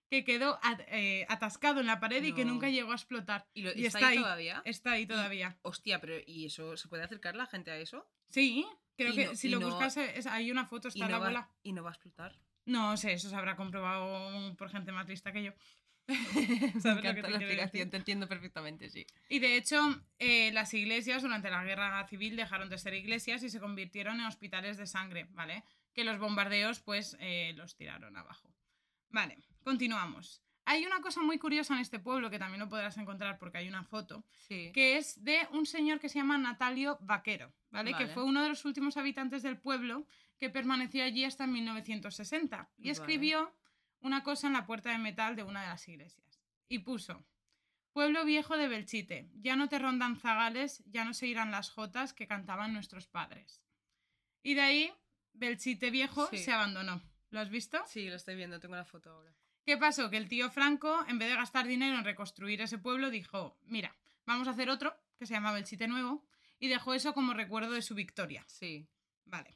que 0.10 0.24
quedó 0.24 0.60
eh, 0.90 1.26
atascado 1.28 1.80
en 1.80 1.88
la 1.88 2.00
pared 2.00 2.24
y 2.24 2.34
que 2.34 2.46
nunca 2.46 2.70
llegó 2.70 2.92
a 2.92 2.96
explotar. 2.96 3.48
¿Y, 3.56 3.64
lo- 3.64 3.72
Y 3.74 3.88
está, 3.88 3.98
está 4.00 4.08
ahí 4.10 4.18
todavía? 4.18 4.62
Está 4.66 4.92
ahí 4.92 5.06
todavía. 5.08 5.58
Hostia, 5.64 6.00
pero 6.00 6.14
¿y 6.28 6.46
eso 6.46 6.78
se 6.78 6.88
puede 6.88 7.02
acercar 7.04 7.36
la 7.36 7.48
gente 7.48 7.72
a 7.72 7.78
eso? 7.80 8.08
Sí, 8.30 8.64
creo 8.96 9.16
que 9.16 9.26
no- 9.26 9.36
si 9.36 9.50
lo 9.50 9.60
no- 9.60 9.70
buscas 9.70 9.98
eh, 9.98 10.14
es- 10.16 10.28
hay 10.28 10.52
una 10.52 10.68
foto, 10.68 10.90
¿Y 10.90 11.02
está 11.02 11.10
la 11.10 11.18
bola. 11.18 11.50
¿Y 11.64 11.74
no 11.74 11.82
va 11.84 11.90
a 11.90 11.94
explotar? 11.94 12.38
No 12.66 12.96
sé, 12.98 13.14
eso 13.14 13.30
se 13.30 13.36
habrá 13.36 13.56
comprobado 13.56 14.56
por 14.56 14.70
gente 14.70 14.92
más 14.92 15.08
lista 15.08 15.32
que 15.32 15.44
yo. 15.44 15.52
Me 16.08 16.82
¿Sabes 16.82 16.98
lo 16.98 17.02
que 17.02 17.08
encanta 17.10 17.22
te 17.22 17.30
la 17.32 17.38
explicación, 17.38 17.90
te 17.90 17.98
entiendo 17.98 18.28
perfectamente, 18.28 18.90
sí. 18.90 19.06
Y 19.30 19.40
de 19.40 19.56
hecho, 19.56 19.80
eh, 20.20 20.52
las 20.52 20.74
iglesias 20.74 21.22
durante 21.22 21.50
la 21.50 21.64
guerra 21.64 22.06
civil 22.08 22.36
dejaron 22.36 22.70
de 22.70 22.78
ser 22.78 22.94
iglesias 22.94 23.42
y 23.44 23.50
se 23.50 23.60
convirtieron 23.60 24.20
en 24.20 24.26
hospitales 24.26 24.78
de 24.78 24.86
sangre, 24.86 25.28
¿vale? 25.32 25.64
Que 25.94 26.04
los 26.04 26.20
bombardeos, 26.20 26.82
pues, 26.82 27.16
eh, 27.20 27.54
los 27.56 27.76
tiraron 27.76 28.18
abajo. 28.18 28.54
Vale, 29.10 29.38
continuamos. 29.64 30.42
Hay 30.66 30.86
una 30.86 31.02
cosa 31.02 31.22
muy 31.22 31.38
curiosa 31.38 31.74
en 31.74 31.82
este 31.82 32.00
pueblo 32.00 32.30
que 32.30 32.40
también 32.40 32.62
lo 32.62 32.70
podrás 32.70 32.98
encontrar 32.98 33.38
porque 33.38 33.58
hay 33.58 33.68
una 33.68 33.84
foto, 33.84 34.24
Sí. 34.48 34.72
que 34.74 34.98
es 34.98 35.22
de 35.24 35.46
un 35.52 35.66
señor 35.66 36.00
que 36.00 36.08
se 36.08 36.20
llama 36.20 36.38
Natalio 36.38 36.98
Vaquero, 37.02 37.54
¿vale? 37.70 37.92
Que 37.92 38.04
Vale. 38.06 38.14
fue 38.14 38.24
uno 38.24 38.42
de 38.42 38.50
los 38.50 38.64
últimos 38.64 38.96
habitantes 38.96 39.44
del 39.44 39.58
pueblo 39.60 40.08
que 40.40 40.50
permaneció 40.50 41.04
allí 41.04 41.24
hasta 41.26 41.48
1960 41.48 42.70
y 42.78 42.82
Vale. 42.82 42.92
escribió 42.92 43.54
una 44.02 44.24
cosa 44.24 44.48
en 44.48 44.54
la 44.54 44.66
puerta 44.66 44.92
de 44.92 44.98
metal 44.98 45.36
de 45.36 45.44
una 45.44 45.62
de 45.62 45.68
las 45.70 45.88
iglesias 45.88 46.42
y 46.68 46.80
puso 46.80 47.26
Pueblo 47.94 48.26
viejo 48.26 48.58
de 48.58 48.68
Belchite, 48.68 49.30
ya 49.36 49.56
no 49.56 49.70
te 49.70 49.78
rondan 49.78 50.18
zagales, 50.18 50.84
ya 50.88 51.06
no 51.06 51.14
se 51.14 51.28
irán 51.28 51.52
las 51.52 51.70
jotas 51.70 52.12
que 52.14 52.26
cantaban 52.26 52.74
nuestros 52.74 53.06
padres. 53.06 53.62
Y 54.42 54.56
de 54.56 54.62
ahí, 54.62 54.94
Belchite 55.34 55.92
viejo 55.92 56.26
Sí. 56.32 56.40
se 56.40 56.52
abandonó. 56.52 57.04
¿Lo 57.30 57.40
has 57.40 57.52
visto? 57.52 57.80
Sí, 57.86 58.10
lo 58.10 58.16
estoy 58.16 58.36
viendo, 58.36 58.60
tengo 58.60 58.76
la 58.76 58.84
foto 58.84 59.12
ahora. 59.12 59.36
¿Qué 59.64 59.78
pasó? 59.78 60.10
Que 60.10 60.18
el 60.18 60.28
tío 60.28 60.50
Franco, 60.50 61.06
en 61.08 61.20
vez 61.20 61.30
de 61.30 61.36
gastar 61.36 61.68
dinero 61.68 61.96
en 61.96 62.04
reconstruir 62.04 62.62
ese 62.62 62.80
pueblo, 62.80 63.12
dijo, 63.12 63.60
mira, 63.62 63.96
vamos 64.26 64.48
a 64.48 64.52
hacer 64.52 64.72
otro, 64.72 65.00
que 65.20 65.28
se 65.28 65.36
llama 65.36 65.52
Belchite 65.54 65.88
Nuevo, 65.88 66.26
y 66.58 66.70
dejó 66.70 66.96
eso 66.96 67.14
como 67.14 67.36
recuerdo 67.36 67.74
de 67.74 67.84
su 67.84 67.94
victoria. 67.94 68.44
Sí. 68.48 68.88
Vale. 69.26 69.56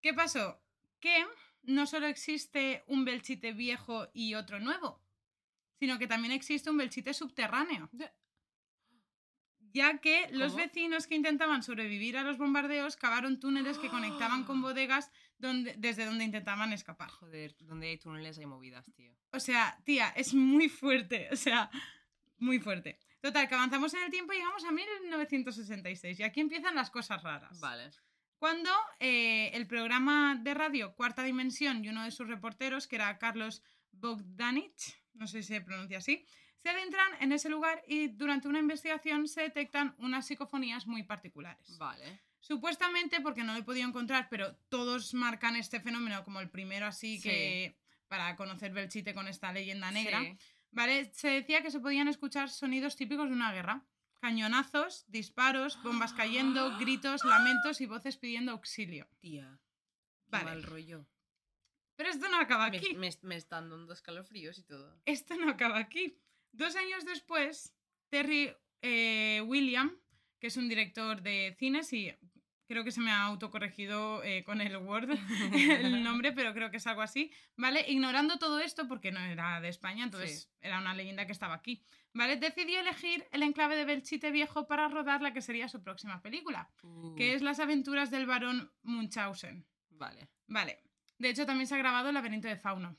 ¿Qué 0.00 0.14
pasó? 0.14 0.62
Que 0.98 1.26
no 1.62 1.86
solo 1.86 2.06
existe 2.06 2.84
un 2.86 3.04
Belchite 3.04 3.52
viejo 3.52 4.08
y 4.12 4.34
otro 4.34 4.60
nuevo, 4.60 5.02
sino 5.78 5.98
que 5.98 6.06
también 6.06 6.32
existe 6.32 6.70
un 6.70 6.76
Belchite 6.76 7.14
subterráneo. 7.14 7.90
Ya 9.72 9.98
que 9.98 10.28
los 10.32 10.56
vecinos 10.56 11.06
que 11.06 11.14
intentaban 11.14 11.62
sobrevivir 11.62 12.16
a 12.16 12.24
los 12.24 12.38
bombardeos 12.38 12.96
cavaron 12.96 13.38
túneles 13.38 13.78
que 13.78 13.88
conectaban 13.88 14.44
con 14.44 14.60
bodegas 14.62 15.12
donde, 15.38 15.74
desde 15.78 16.06
donde 16.06 16.24
intentaban 16.24 16.72
escapar. 16.72 17.08
Joder, 17.08 17.56
donde 17.60 17.88
hay 17.88 17.98
túneles 17.98 18.38
hay 18.38 18.46
movidas, 18.46 18.90
tío. 18.94 19.14
O 19.32 19.38
sea, 19.38 19.80
tía, 19.84 20.08
es 20.16 20.34
muy 20.34 20.68
fuerte. 20.68 21.28
O 21.30 21.36
sea, 21.36 21.70
muy 22.38 22.58
fuerte. 22.58 22.98
Total, 23.20 23.48
que 23.48 23.54
avanzamos 23.54 23.94
en 23.94 24.02
el 24.02 24.10
tiempo 24.10 24.32
y 24.32 24.36
llegamos 24.36 24.64
a 24.64 24.72
1966. 24.72 26.18
Y 26.18 26.22
aquí 26.22 26.40
empiezan 26.40 26.74
las 26.74 26.90
cosas 26.90 27.22
raras. 27.22 27.60
Vale. 27.60 27.90
Cuando 28.40 28.70
eh, 29.00 29.50
el 29.52 29.66
programa 29.66 30.34
de 30.34 30.54
radio 30.54 30.94
Cuarta 30.94 31.22
Dimensión 31.22 31.84
y 31.84 31.90
uno 31.90 32.04
de 32.04 32.10
sus 32.10 32.26
reporteros, 32.26 32.86
que 32.88 32.96
era 32.96 33.18
Carlos 33.18 33.62
Bogdanich, 33.92 34.98
no 35.12 35.26
sé 35.26 35.42
si 35.42 35.48
se 35.52 35.60
pronuncia 35.60 35.98
así, 35.98 36.24
Se 36.62 36.68
adentran 36.70 37.10
en 37.20 37.32
ese 37.32 37.48
lugar 37.50 37.82
y 37.86 38.08
durante 38.08 38.46
una 38.48 38.58
investigación 38.58 39.28
se 39.28 39.42
detectan 39.42 39.94
unas 39.98 40.26
psicofonías 40.26 40.86
muy 40.86 41.02
particulares. 41.02 41.76
Vale. 41.78 42.20
Supuestamente, 42.38 43.20
porque 43.22 43.44
no 43.44 43.52
lo 43.54 43.58
he 43.60 43.62
podido 43.62 43.86
encontrar, 43.88 44.28
pero 44.30 44.56
todos 44.70 45.12
marcan 45.14 45.56
este 45.56 45.80
fenómeno 45.80 46.22
como 46.24 46.40
el 46.40 46.48
primero 46.50 46.84
así 46.86 47.16
Sí. 47.18 47.22
que 47.28 47.78
para 48.08 48.36
conocer 48.36 48.72
Belchite 48.72 49.14
con 49.14 49.26
esta 49.28 49.52
leyenda 49.52 49.90
negra, 49.90 50.20
Sí. 50.20 50.36
¿vale? 50.70 51.10
Se 51.14 51.28
decía 51.28 51.62
que 51.62 51.70
se 51.70 51.80
podían 51.80 52.08
escuchar 52.08 52.48
sonidos 52.50 52.94
típicos 52.96 53.28
de 53.28 53.34
una 53.34 53.52
guerra. 53.52 53.82
Cañonazos, 54.20 55.04
disparos, 55.08 55.82
bombas 55.82 56.12
cayendo, 56.12 56.76
gritos, 56.78 57.24
lamentos 57.24 57.80
y 57.80 57.86
voces 57.86 58.16
pidiendo 58.18 58.52
auxilio. 58.52 59.08
Tía. 59.20 59.58
Qué 60.26 60.30
Vale. 60.32 60.44
mal 60.44 60.62
rollo. 60.62 61.06
Pero 61.96 62.10
esto 62.10 62.28
no 62.28 62.38
acaba 62.38 62.70
Me, 62.70 62.76
aquí. 62.78 62.94
me- 62.94 63.10
me 63.22 63.36
están 63.36 63.68
dando 63.70 63.92
escalofríos 63.92 64.58
y 64.58 64.62
todo. 64.62 65.00
Esto 65.04 65.36
no 65.36 65.50
acaba 65.50 65.78
aquí. 65.78 66.18
Dos 66.52 66.76
años 66.76 67.04
después, 67.04 67.74
Terry 68.08 68.54
eh, 68.82 69.42
William, 69.46 69.98
que 70.38 70.46
es 70.48 70.56
un 70.56 70.68
director 70.68 71.20
de 71.22 71.54
cines 71.58 71.92
y 71.92 72.10
creo 72.70 72.84
que 72.84 72.92
se 72.92 73.00
me 73.00 73.10
ha 73.10 73.24
autocorregido 73.24 74.22
eh, 74.22 74.44
con 74.44 74.60
el 74.60 74.76
Word 74.76 75.10
el 75.52 76.04
nombre, 76.04 76.30
pero 76.30 76.54
creo 76.54 76.70
que 76.70 76.76
es 76.76 76.86
algo 76.86 77.02
así, 77.02 77.32
¿vale? 77.56 77.84
Ignorando 77.88 78.38
todo 78.38 78.60
esto 78.60 78.86
porque 78.86 79.10
no 79.10 79.18
era 79.18 79.60
de 79.60 79.68
España, 79.68 80.04
entonces 80.04 80.42
Sí. 80.42 80.48
era 80.60 80.78
una 80.78 80.94
leyenda 80.94 81.26
que 81.26 81.32
estaba 81.32 81.54
aquí, 81.54 81.82
¿vale? 82.14 82.36
Decidió 82.36 82.78
elegir 82.78 83.26
el 83.32 83.42
enclave 83.42 83.74
de 83.74 83.84
Belchite 83.84 84.30
Viejo 84.30 84.68
para 84.68 84.86
rodar 84.88 85.20
la 85.20 85.32
que 85.32 85.42
sería 85.42 85.66
su 85.68 85.82
próxima 85.82 86.22
película, 86.22 86.70
que 87.16 87.32
Uh, 87.32 87.34
es 87.34 87.42
Las 87.42 87.58
aventuras 87.58 88.12
del 88.12 88.26
barón 88.26 88.70
Munchausen. 88.82 89.66
Vale. 89.90 90.28
Vale. 90.46 90.78
De 91.18 91.28
hecho, 91.30 91.44
también 91.46 91.66
se 91.66 91.74
ha 91.74 91.78
grabado 91.78 92.08
El 92.10 92.14
laberinto 92.14 92.46
de 92.46 92.56
Fauno. 92.56 92.96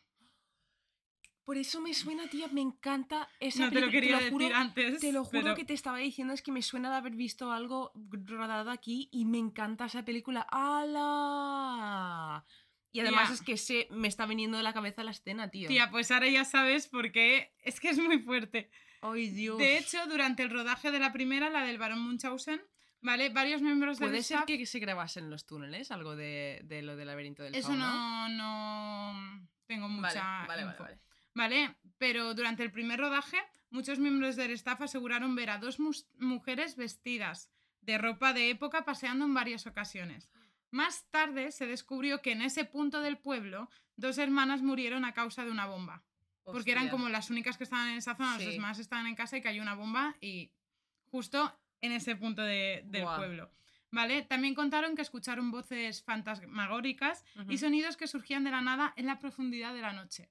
Por 1.44 1.58
eso 1.58 1.82
me 1.82 1.94
suena, 1.94 2.28
tía, 2.30 2.48
me 2.50 2.62
encanta 2.62 3.28
esa 3.40 3.66
No 3.66 3.72
te 3.72 3.82
lo 3.82 3.90
quería 3.90 4.20
juro- 4.30 4.46
decir 4.46 4.54
antes. 4.56 5.00
Te 5.02 5.12
lo 5.12 5.24
juro 5.26 5.42
pero- 5.42 5.56
que 5.56 5.66
te 5.66 5.74
estaba 5.74 5.98
diciendo, 5.98 6.34
es 6.34 6.42
que 6.42 6.52
me 6.52 6.62
suena 6.62 6.90
de 6.92 6.96
haber 6.98 7.14
visto 7.16 7.52
algo 7.52 7.92
rodado 8.12 8.70
aquí 8.70 9.10
y 9.12 9.26
me 9.26 9.40
encanta 9.40 9.86
esa 9.86 10.06
película. 10.06 10.46
¡Hala! 10.52 12.46
Y 12.94 13.00
además 13.00 13.28
Tía. 13.28 13.34
es 13.36 13.42
que 13.42 13.58
se 13.58 13.88
me 13.92 14.08
está 14.08 14.26
viniendo 14.26 14.58
de 14.58 14.64
la 14.64 14.74
cabeza 14.74 15.04
la 15.04 15.12
escena, 15.12 15.50
tío. 15.50 15.68
Tía, 15.70 15.90
pues 15.90 16.12
ahora 16.12 16.28
ya 16.28 16.44
sabes 16.46 16.88
por 16.88 17.12
qué. 17.12 17.54
Es 17.60 17.80
que 17.80 17.90
es 17.90 17.98
muy 18.00 18.20
fuerte. 18.20 18.70
¡Ay, 19.02 19.30
Dios! 19.30 19.58
De 19.58 19.78
hecho, 19.78 19.98
durante 20.08 20.44
el 20.44 20.50
rodaje 20.50 20.92
de 20.92 21.00
la 21.00 21.12
primera, 21.14 21.50
la 21.50 21.64
del 21.64 21.78
barón 21.78 22.02
Munchausen, 22.02 22.62
¿vale? 23.02 23.30
Varios 23.30 23.62
miembros 23.62 23.98
del 23.98 24.10
¿Puede 24.10 24.22
ser 24.24 24.38
staff- 24.40 24.46
que 24.48 24.66
se 24.66 24.80
grabase 24.80 25.20
en 25.20 25.30
los 25.30 25.46
túneles 25.46 25.90
algo 25.92 26.16
de, 26.16 26.62
de 26.66 26.82
lo 26.82 26.96
del 26.96 27.08
laberinto 27.08 27.42
del 27.44 27.56
Eso 27.56 27.74
no, 27.76 28.30
no 28.30 29.48
tengo 29.66 29.88
mucha 29.90 30.22
vale, 30.46 30.48
vale, 30.48 30.62
info. 30.64 30.84
vale. 30.84 30.96
¿vale? 30.96 31.11
Pero 31.98 32.34
durante 32.34 32.64
el 32.64 32.72
primer 32.72 33.00
rodaje, 33.00 33.38
muchos 33.70 34.00
miembros 34.00 34.36
del 34.36 34.52
staff 34.52 34.82
aseguraron 34.82 35.36
ver 35.36 35.50
a 35.50 35.58
dos 35.58 35.78
mujeres 36.18 36.76
vestidas 36.76 37.50
de 37.82 37.98
ropa 37.98 38.34
de 38.34 38.50
época 38.50 38.86
paseando 38.86 39.26
en 39.26 39.34
varias 39.34 39.66
ocasiones. 39.68 40.30
Más 40.72 41.06
tarde 41.12 41.52
se 41.52 41.66
descubrió 41.68 42.22
que 42.22 42.32
en 42.32 42.42
ese 42.42 42.64
punto 42.66 43.02
del 43.02 43.18
pueblo, 43.18 43.70
dos 43.98 44.18
hermanas 44.18 44.62
murieron 44.62 45.04
a 45.06 45.14
causa 45.14 45.44
de 45.46 45.52
una 45.52 45.66
bomba. 45.66 46.04
Porque 46.44 46.72
eran 46.72 46.90
como 46.90 47.08
las 47.10 47.30
únicas 47.30 47.58
que 47.58 47.64
estaban 47.66 47.90
en 47.90 47.98
esa 47.98 48.16
zona, 48.16 48.38
Sí. 48.40 48.46
los 48.46 48.54
demás 48.56 48.80
estaban 48.80 49.06
en 49.08 49.16
casa 49.16 49.38
y 49.38 49.42
cayó 49.42 49.62
una 49.62 49.76
bomba 49.76 50.16
y 50.22 50.52
justo 51.12 51.54
en 51.82 51.92
ese 51.92 52.16
punto 52.16 52.42
de- 52.42 52.82
del 52.86 53.04
pueblo. 53.18 53.52
¿Vale? 53.92 54.22
También 54.24 54.56
contaron 54.56 54.96
que 54.96 55.02
escucharon 55.02 55.52
voces 55.52 56.02
fantasmagóricas 56.04 57.26
y 57.50 57.58
sonidos 57.58 57.98
que 57.98 58.08
surgían 58.08 58.44
de 58.46 58.52
la 58.52 58.62
nada 58.62 58.94
en 58.96 59.06
la 59.06 59.20
profundidad 59.20 59.74
de 59.74 59.82
la 59.82 59.92
noche. 59.94 60.30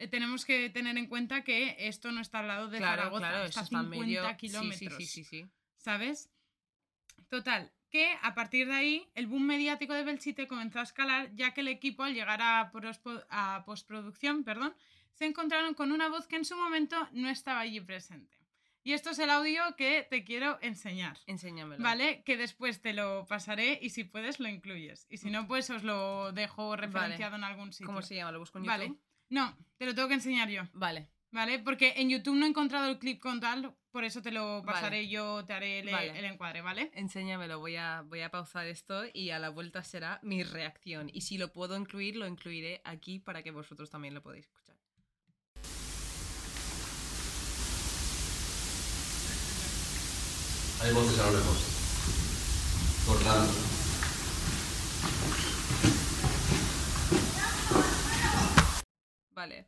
Eh, 0.00 0.08
tenemos 0.08 0.46
que 0.46 0.70
tener 0.70 0.96
en 0.96 1.06
cuenta 1.06 1.44
que 1.44 1.76
esto 1.78 2.10
no 2.10 2.22
está 2.22 2.38
al 2.38 2.48
lado 2.48 2.68
de 2.68 2.78
Claro, 2.78 3.02
Zaragoza, 3.02 3.28
claro, 3.28 3.44
está 3.44 3.60
a 3.60 3.64
está 3.64 3.80
50 3.80 3.96
medio... 3.98 4.28
sí, 4.30 4.36
kilómetros. 4.36 4.96
Sí, 4.96 5.06
sí, 5.06 5.24
sí. 5.24 5.46
¿Sabes? 5.76 6.30
Total, 7.28 7.70
que 7.90 8.16
a 8.22 8.34
partir 8.34 8.66
de 8.66 8.74
ahí 8.74 9.10
el 9.14 9.26
boom 9.26 9.42
mediático 9.42 9.92
de 9.92 10.02
Belchite 10.02 10.46
comenzó 10.46 10.80
a 10.80 10.84
escalar, 10.84 11.34
ya 11.34 11.52
que 11.52 11.60
el 11.60 11.68
equipo, 11.68 12.02
al 12.02 12.14
llegar 12.14 12.40
a, 12.42 12.72
postproducción, 13.66 14.42
perdón, 14.42 14.74
se 15.12 15.26
encontraron 15.26 15.74
con 15.74 15.92
una 15.92 16.08
voz 16.08 16.26
que 16.26 16.36
en 16.36 16.46
su 16.46 16.56
momento 16.56 16.96
no 17.12 17.28
estaba 17.28 17.60
allí 17.60 17.82
presente. 17.82 18.38
Y 18.82 18.94
esto 18.94 19.10
es 19.10 19.18
el 19.18 19.28
audio 19.28 19.76
que 19.76 20.06
te 20.08 20.24
quiero 20.24 20.58
enseñar. 20.62 21.18
Enséñamelo. 21.26 21.84
¿Vale? 21.84 22.22
Que 22.24 22.38
después 22.38 22.80
te 22.80 22.94
lo 22.94 23.26
pasaré 23.26 23.78
y 23.82 23.90
si 23.90 24.04
puedes 24.04 24.40
lo 24.40 24.48
incluyes. 24.48 25.06
Y 25.10 25.18
si 25.18 25.30
no, 25.30 25.46
pues 25.46 25.68
os 25.68 25.84
lo 25.84 26.32
dejo 26.32 26.74
referenciado 26.74 27.36
en 27.36 27.44
algún 27.44 27.74
sitio. 27.74 27.86
¿Cómo 27.86 28.00
se 28.00 28.14
llama? 28.14 28.32
¿Lo 28.32 28.38
busco 28.38 28.56
en 28.56 28.64
Vale. 28.64 28.94
No, 29.30 29.56
te 29.78 29.86
lo 29.86 29.94
tengo 29.94 30.08
que 30.08 30.14
enseñar 30.14 30.48
yo. 30.50 30.62
Vale. 30.74 31.08
¿Vale? 31.32 31.60
Porque 31.60 31.94
en 31.96 32.10
YouTube 32.10 32.34
no 32.36 32.44
he 32.44 32.48
encontrado 32.48 32.88
el 32.90 32.98
clip 32.98 33.20
con 33.20 33.38
tal, 33.38 33.76
por 33.92 34.04
eso 34.04 34.20
te 34.20 34.32
lo 34.32 34.62
Vale. 34.62 34.72
pasaré 34.72 35.08
yo, 35.08 35.44
te 35.44 35.52
haré 35.52 35.78
el, 35.78 35.90
Vale. 35.90 36.18
el 36.18 36.24
encuadre, 36.24 36.60
¿vale? 36.60 36.90
Enséñamelo, 36.94 37.60
voy 37.60 37.76
a, 37.76 38.02
voy 38.02 38.22
a 38.22 38.30
pausar 38.32 38.66
esto 38.66 39.04
y 39.14 39.30
a 39.30 39.38
la 39.38 39.48
vuelta 39.50 39.84
será 39.84 40.18
mi 40.24 40.42
reacción. 40.42 41.08
Y 41.12 41.20
si 41.20 41.38
lo 41.38 41.52
puedo 41.52 41.76
incluir, 41.76 42.16
lo 42.16 42.26
incluiré 42.26 42.82
aquí 42.84 43.20
para 43.20 43.44
que 43.44 43.52
vosotros 43.52 43.88
también 43.90 44.14
lo 44.14 44.22
podáis 44.22 44.46
escuchar. 44.46 44.76
Hay 50.82 50.92
voces 50.92 51.18
a 51.18 51.26
lo 51.30 51.38
lejos. 51.38 51.58
Cortando. 53.06 53.52
Vale. 59.40 59.66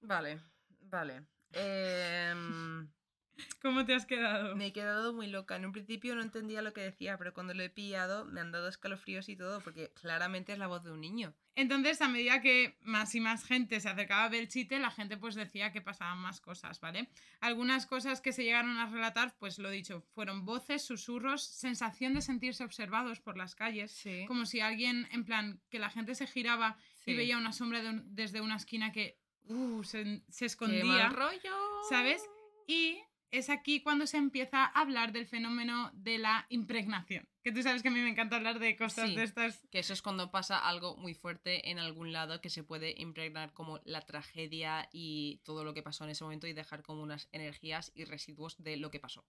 Vale. 0.00 0.40
Vale. 0.80 1.26
Em, 1.52 2.88
¿Cómo 3.60 3.84
te 3.84 3.94
has 3.94 4.06
quedado? 4.06 4.56
me 4.56 4.68
he 4.68 4.72
quedado 4.72 5.12
muy 5.12 5.26
loca. 5.26 5.56
En 5.56 5.66
un 5.66 5.72
principio 5.72 6.14
no 6.14 6.22
entendía 6.22 6.62
lo 6.62 6.72
que 6.72 6.80
decía, 6.80 7.18
pero 7.18 7.34
cuando 7.34 7.52
lo 7.52 7.62
he 7.62 7.68
pillado 7.68 8.24
me 8.24 8.40
han 8.40 8.52
dado 8.52 8.68
escalofríos 8.68 9.28
y 9.28 9.36
todo, 9.36 9.60
porque 9.60 9.92
claramente 9.92 10.54
es 10.54 10.58
la 10.58 10.66
voz 10.66 10.82
de 10.82 10.92
un 10.92 11.02
niño. 11.02 11.34
Entonces, 11.56 12.00
a 12.00 12.08
medida 12.08 12.40
que 12.40 12.78
más 12.80 13.14
y 13.14 13.20
más 13.20 13.44
gente 13.44 13.80
se 13.80 13.90
acercaba 13.90 14.24
a 14.24 14.28
Belchite, 14.30 14.78
la 14.78 14.90
gente 14.90 15.18
pues 15.18 15.34
decía 15.34 15.72
que 15.72 15.82
pasaban 15.82 16.18
más 16.18 16.40
cosas, 16.40 16.80
¿vale? 16.80 17.10
Algunas 17.40 17.84
cosas 17.84 18.22
que 18.22 18.32
se 18.32 18.44
llegaron 18.44 18.78
a 18.78 18.86
relatar, 18.90 19.34
pues 19.38 19.58
lo 19.58 19.68
dicho, 19.68 20.00
fueron 20.14 20.46
voces, 20.46 20.86
susurros, 20.86 21.42
sensación 21.44 22.14
de 22.14 22.22
sentirse 22.22 22.64
observados 22.64 23.20
por 23.20 23.36
las 23.36 23.54
calles, 23.54 23.90
Sí. 23.92 24.24
como 24.26 24.46
si 24.46 24.60
alguien, 24.60 25.06
en 25.12 25.24
plan, 25.26 25.60
que 25.68 25.78
la 25.78 25.90
gente 25.90 26.14
se 26.14 26.26
giraba 26.26 26.78
y 27.06 27.14
veía 27.16 27.38
una 27.38 27.52
sombra 27.52 27.82
de 27.82 27.88
un- 27.90 28.14
desde 28.14 28.40
una 28.40 28.56
esquina 28.56 28.92
que 28.92 29.18
uh, 29.48 29.82
se, 29.84 30.22
se 30.28 30.38
¡Qué 30.40 30.44
escondía. 30.46 30.84
mal 30.84 31.12
rollo! 31.14 31.54
¿sabes? 31.88 32.22
Y 32.66 32.98
es 33.30 33.48
aquí 33.50 33.80
cuando 33.80 34.06
se 34.06 34.16
empieza 34.16 34.64
a 34.64 34.80
hablar 34.80 35.12
del 35.12 35.26
fenómeno 35.26 35.90
de 35.94 36.18
la 36.18 36.46
impregnación. 36.48 37.28
Que 37.42 37.52
tú 37.52 37.62
sabes 37.62 37.82
que 37.82 37.88
a 37.88 37.90
mí 37.92 38.00
me 38.00 38.08
encanta 38.10 38.36
hablar 38.36 38.58
de 38.58 38.76
cosas 38.76 39.08
Sí. 39.10 39.14
de 39.16 39.22
estas. 39.22 39.64
Que 39.70 39.78
eso 39.80 39.92
es 39.92 40.02
cuando 40.02 40.30
pasa 40.32 40.58
algo 40.58 40.96
muy 40.96 41.14
fuerte 41.14 41.70
en 41.70 41.78
algún 41.78 42.12
lado 42.12 42.40
que 42.40 42.50
se 42.50 42.64
puede 42.64 42.94
impregnar 43.00 43.52
como 43.52 43.80
la 43.84 44.00
tragedia 44.00 44.88
y 44.92 45.40
todo 45.44 45.62
lo 45.64 45.74
que 45.74 45.82
pasó 45.82 46.02
en 46.04 46.10
ese 46.10 46.24
momento 46.24 46.46
y 46.48 46.52
dejar 46.54 46.82
como 46.82 47.02
unas 47.02 47.28
energías 47.32 47.92
y 47.94 48.04
residuos 48.04 48.56
de 48.62 48.76
lo 48.78 48.90
que 48.90 48.98
pasó. 49.00 49.24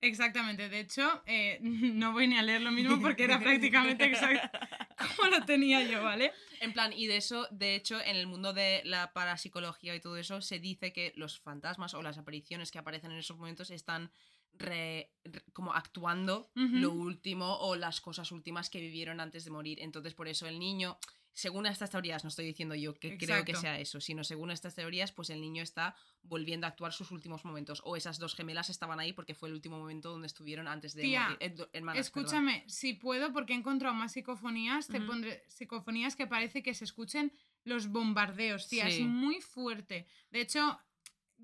Exactamente. 0.00 0.68
De 0.68 0.80
hecho, 0.80 1.22
eh, 1.26 1.58
no 1.62 2.12
voy 2.12 2.28
ni 2.28 2.36
a 2.38 2.42
leer 2.42 2.60
lo 2.62 2.70
mismo 2.70 3.00
porque 3.00 3.24
era 3.24 3.38
prácticamente 3.40 4.04
exacto 4.04 4.58
como 5.16 5.28
lo 5.30 5.44
tenía 5.44 5.82
yo, 5.82 6.02
¿vale? 6.02 6.32
En 6.60 6.72
plan, 6.72 6.92
y 6.92 7.06
de 7.06 7.16
eso, 7.18 7.46
de 7.50 7.74
hecho, 7.74 8.00
en 8.00 8.16
el 8.16 8.26
mundo 8.26 8.52
de 8.52 8.82
la 8.84 9.12
parapsicología 9.12 9.94
y 9.94 10.00
todo 10.00 10.16
eso, 10.16 10.40
se 10.40 10.58
dice 10.58 10.92
que 10.92 11.12
los 11.16 11.38
fantasmas 11.40 11.94
o 11.94 12.02
las 12.02 12.18
apariciones 12.18 12.70
que 12.70 12.78
aparecen 12.78 13.12
en 13.12 13.18
esos 13.18 13.36
momentos 13.36 13.70
están 13.70 14.10
re- 14.54 15.10
re- 15.24 15.44
como 15.52 15.74
actuando 15.74 16.48
lo 16.54 16.92
último 16.92 17.56
o 17.58 17.76
las 17.76 18.00
cosas 18.00 18.32
últimas 18.32 18.70
que 18.70 18.80
vivieron 18.80 19.20
antes 19.20 19.44
de 19.44 19.50
morir. 19.50 19.78
Entonces, 19.82 20.14
por 20.14 20.28
eso 20.28 20.46
el 20.46 20.58
niño, 20.58 20.98
según 21.36 21.66
estas 21.66 21.90
teorías, 21.90 22.24
no 22.24 22.28
estoy 22.28 22.46
diciendo 22.46 22.74
yo 22.74 22.94
que 22.94 23.18
creo 23.18 23.44
que 23.44 23.54
sea 23.54 23.78
eso, 23.78 24.00
sino 24.00 24.24
según 24.24 24.50
estas 24.50 24.74
teorías, 24.74 25.12
pues 25.12 25.28
el 25.28 25.42
niño 25.42 25.62
está 25.62 25.94
volviendo 26.22 26.66
a 26.66 26.70
actuar 26.70 26.94
sus 26.94 27.10
últimos 27.10 27.44
momentos. 27.44 27.82
O 27.84 27.94
esas 27.94 28.18
dos 28.18 28.34
gemelas 28.34 28.70
estaban 28.70 29.00
ahí 29.00 29.12
porque 29.12 29.34
fue 29.34 29.50
el 29.50 29.54
último 29.54 29.78
momento 29.78 30.10
donde 30.10 30.28
estuvieron 30.28 30.66
antes 30.66 30.94
de 30.94 31.02
Tía, 31.02 31.24
morir. 31.24 31.36
Eh, 31.40 31.50
perdón. 31.50 31.96
Escúchame, 31.96 32.64
si 32.68 32.94
puedo, 32.94 33.34
porque 33.34 33.52
he 33.52 33.56
encontrado 33.56 33.94
más 33.94 34.12
psicofonías, 34.12 34.86
te 34.88 34.98
pondré 34.98 35.44
psicofonías 35.48 36.16
que 36.16 36.26
parece 36.26 36.62
que 36.62 36.72
se 36.72 36.84
escuchen 36.84 37.30
los 37.64 37.88
bombardeos, 37.88 38.66
tía. 38.68 38.88
Sí. 38.90 39.02
Es 39.02 39.06
muy 39.06 39.42
fuerte. 39.42 40.06
De 40.30 40.40
hecho, 40.40 40.80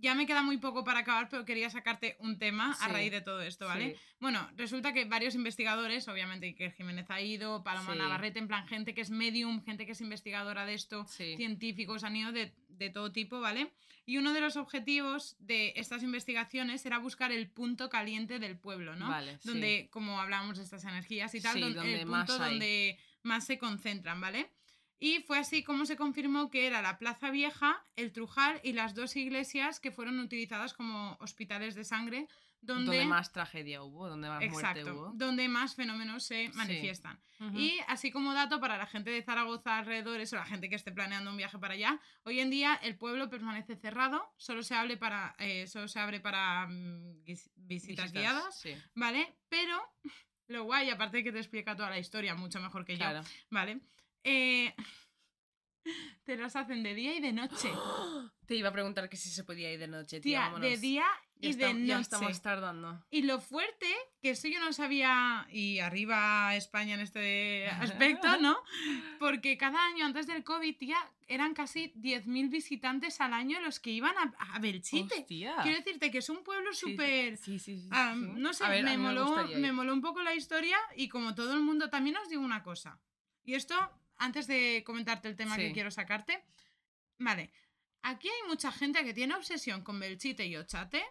ya 0.03 0.15
me 0.15 0.27
queda 0.27 0.43
muy 0.43 0.59
poco 0.59 0.85
para 0.85 1.01
acabar, 1.01 1.29
pero 1.31 1.45
quería 1.45 1.71
sacarte 1.71 2.17
un 2.19 2.39
tema 2.39 2.77
a 2.81 2.89
raíz 2.89 3.13
de 3.13 3.21
todo 3.21 3.41
esto, 3.41 3.67
¿vale? 3.67 3.95
Sí. 3.95 4.01
Bueno, 4.21 4.51
resulta 4.57 4.93
que 4.93 5.05
varios 5.05 5.35
investigadores, 5.37 6.09
obviamente 6.09 6.47
Iker 6.47 6.73
Jiménez 6.73 7.09
ha 7.09 7.21
ido, 7.21 7.63
Paloma 7.63 7.93
Sí. 7.93 7.99
Navarrete, 7.99 8.41
en 8.41 8.49
plan 8.49 8.67
gente 8.67 8.95
que 8.95 9.01
es 9.01 9.11
medium, 9.11 9.63
gente 9.65 9.87
que 9.87 9.93
es 9.93 10.01
investigadora 10.01 10.67
de 10.67 10.75
esto, 10.75 11.07
científicos, 11.07 12.05
han 12.05 12.17
ido 12.17 12.33
de, 12.33 12.53
de 12.69 12.91
todo 12.91 13.13
tipo, 13.13 13.41
¿vale? 13.41 13.73
Y 14.05 14.19
uno 14.19 14.33
de 14.33 14.41
los 14.41 14.57
objetivos 14.57 15.37
de 15.39 15.73
estas 15.77 16.03
investigaciones 16.03 16.85
era 16.85 16.99
buscar 16.99 17.31
el 17.31 17.49
punto 17.49 17.89
caliente 17.89 18.41
del 18.41 18.59
pueblo, 18.59 18.97
¿no? 18.97 19.09
Vale, 19.09 19.39
donde, 19.45 19.89
como 19.93 20.21
hablábamos 20.21 20.59
de 20.59 20.65
estas 20.65 20.85
energías 20.85 21.33
y 21.37 21.41
tal, 21.41 21.61
donde 21.61 22.01
el 22.01 22.07
más 22.07 22.27
punto 22.27 22.43
hay. 22.43 22.51
donde 22.51 22.99
más 23.23 23.47
se 23.47 23.59
concentran, 23.59 24.21
¿vale? 24.21 24.51
Y 25.03 25.21
fue 25.23 25.39
así 25.39 25.65
como 25.65 25.85
se 25.85 25.97
confirmó 25.97 26.49
que 26.49 26.67
era 26.67 26.81
la 26.81 26.97
Plaza 26.97 27.31
Vieja, 27.31 27.85
el 27.97 28.13
Trujal 28.13 28.61
y 28.63 28.73
las 28.73 28.95
dos 28.95 29.17
iglesias 29.17 29.81
que 29.81 29.91
fueron 29.91 30.21
utilizadas 30.21 30.75
como 30.75 31.17
hospitales 31.19 31.75
de 31.75 31.83
sangre, 31.85 32.29
donde, 32.61 32.85
Donde 32.99 33.07
más 33.07 33.33
tragedia 33.33 33.83
hubo, 33.83 34.09
donde 34.09 34.29
más 34.29 34.45
muerte 34.49 34.85
hubo. 34.93 35.11
donde 35.15 35.49
más 35.49 35.75
fenómenos 35.75 36.23
se 36.23 36.49
manifiestan. 36.55 37.21
Y 37.55 37.81
así 37.89 38.13
como 38.13 38.33
dato 38.35 38.61
para 38.61 38.79
la 38.79 38.87
gente 38.87 39.11
de 39.11 39.21
Zaragoza 39.25 39.79
alrededores 39.79 40.33
o 40.33 40.37
la 40.37 40.45
gente 40.45 40.69
que 40.69 40.77
esté 40.77 40.93
planeando 40.93 41.33
un 41.33 41.37
viaje 41.37 41.59
para 41.59 41.75
allá, 41.75 41.99
hoy 42.23 42.39
en 42.39 42.51
día 42.51 42.77
el 42.85 42.97
pueblo 42.97 43.29
permanece 43.29 43.75
cerrado, 43.75 44.25
solo 44.37 44.63
se 44.63 44.77
abre 44.77 44.97
para, 44.97 45.35
eh, 45.41 45.67
solo 45.67 45.89
se 45.89 45.99
abre 45.99 46.21
para 46.21 46.69
mm, 46.69 47.25
vis- 47.25 47.51
visitas, 47.57 48.05
Visitas, 48.05 48.13
guiadas, 48.13 48.61
sí, 48.61 48.77
¿vale? 48.95 49.35
Pero 49.49 49.77
lo 50.47 50.63
guay, 50.63 50.91
aparte 50.91 51.17
de 51.17 51.25
que 51.25 51.33
te 51.33 51.39
explica 51.41 51.75
toda 51.75 51.91
la 51.91 51.99
historia 51.99 52.37
mucho 52.37 52.61
mejor 52.61 52.85
que 52.85 52.95
claro. 52.95 53.23
yo, 53.25 53.29
¿vale? 53.51 53.81
Eh, 54.25 54.75
te 56.25 56.37
las 56.37 56.55
hacen 56.57 56.83
de 56.83 56.95
día 56.95 57.15
y 57.17 57.21
de 57.21 57.33
noche. 57.33 57.71
Te 58.47 58.57
iba 58.57 58.69
a 58.69 58.73
preguntar 58.73 59.09
que 59.09 59.17
si 59.17 59.31
se 59.31 59.45
podía 59.45 59.73
ir 59.73 59.79
de 59.79 59.89
noche, 59.89 60.21
tía. 60.21 60.51
Tía, 60.51 60.59
de 60.61 60.77
día 60.77 61.07
y 61.41 61.55
de 61.55 61.65
estam- 61.71 61.87
Ya 61.87 61.95
noche. 61.95 62.03
estamos 62.03 62.43
tardando. 62.43 63.03
Y 63.09 63.23
lo 63.23 63.41
fuerte, 63.41 63.87
que 64.21 64.31
esto 64.31 64.47
yo 64.49 64.61
no 64.61 64.73
sabía, 64.73 65.47
y 65.51 65.79
arriba 65.79 66.55
España 66.55 66.95
en 66.95 67.01
este 67.01 67.67
aspecto, 67.69 68.37
¿no? 68.41 68.59
Porque 69.19 69.57
cada 69.57 69.83
año 69.87 70.05
antes 70.05 70.27
del 70.27 70.45
COVID, 70.45 70.77
tía, 70.77 70.99
eran 71.29 71.55
casi 71.55 71.93
10.000 71.95 72.51
visitantes 72.51 73.21
al 73.21 73.33
año 73.33 73.61
los 73.61 73.81
que 73.81 73.91
iban 73.91 74.15
a, 74.19 74.35
a 74.55 74.59
Belchite. 74.59 75.21
Hostia. 75.21 75.57
Quiero 75.63 75.79
decirte 75.79 76.11
que 76.11 76.19
es 76.19 76.29
un 76.29 76.45
pueblo 76.45 76.75
súper... 76.75 77.39
Sí, 77.39 77.59
sí, 77.59 77.79
sí, 77.79 77.89
ah, 77.91 78.15
no 78.17 78.53
sé, 78.53 78.69
ver, 78.69 78.85
me, 78.85 78.99
moló, 78.99 79.35
me 79.57 79.69
ir. 79.69 79.73
moló 79.73 79.95
un 79.95 80.03
poco 80.03 80.21
la 80.23 80.35
historia 80.35 80.77
y 80.97 81.09
como 81.09 81.35
todo 81.35 81.55
el 81.55 81.61
mundo, 81.61 81.89
también 81.89 82.17
os 82.19 82.29
digo 82.29 82.43
una 82.43 82.63
cosa. 82.63 83.01
Y 83.45 83.55
esto, 83.55 83.75
antes 84.23 84.47
de 84.47 84.83
comentarte 84.85 85.29
el 85.29 85.37
tema 85.37 85.57
que 85.57 85.73
quiero 85.73 85.91
sacarte, 85.91 86.45
vale, 87.19 87.51
aquí 88.03 88.29
hay 88.29 88.49
mucha 88.49 88.71
gente 88.71 89.05
que 89.05 89.15
tiene 89.15 89.35
obsesión 89.35 89.83
con 89.83 89.99
Belchite 89.99 90.47
y 90.47 90.57
Ochate, 90.57 91.03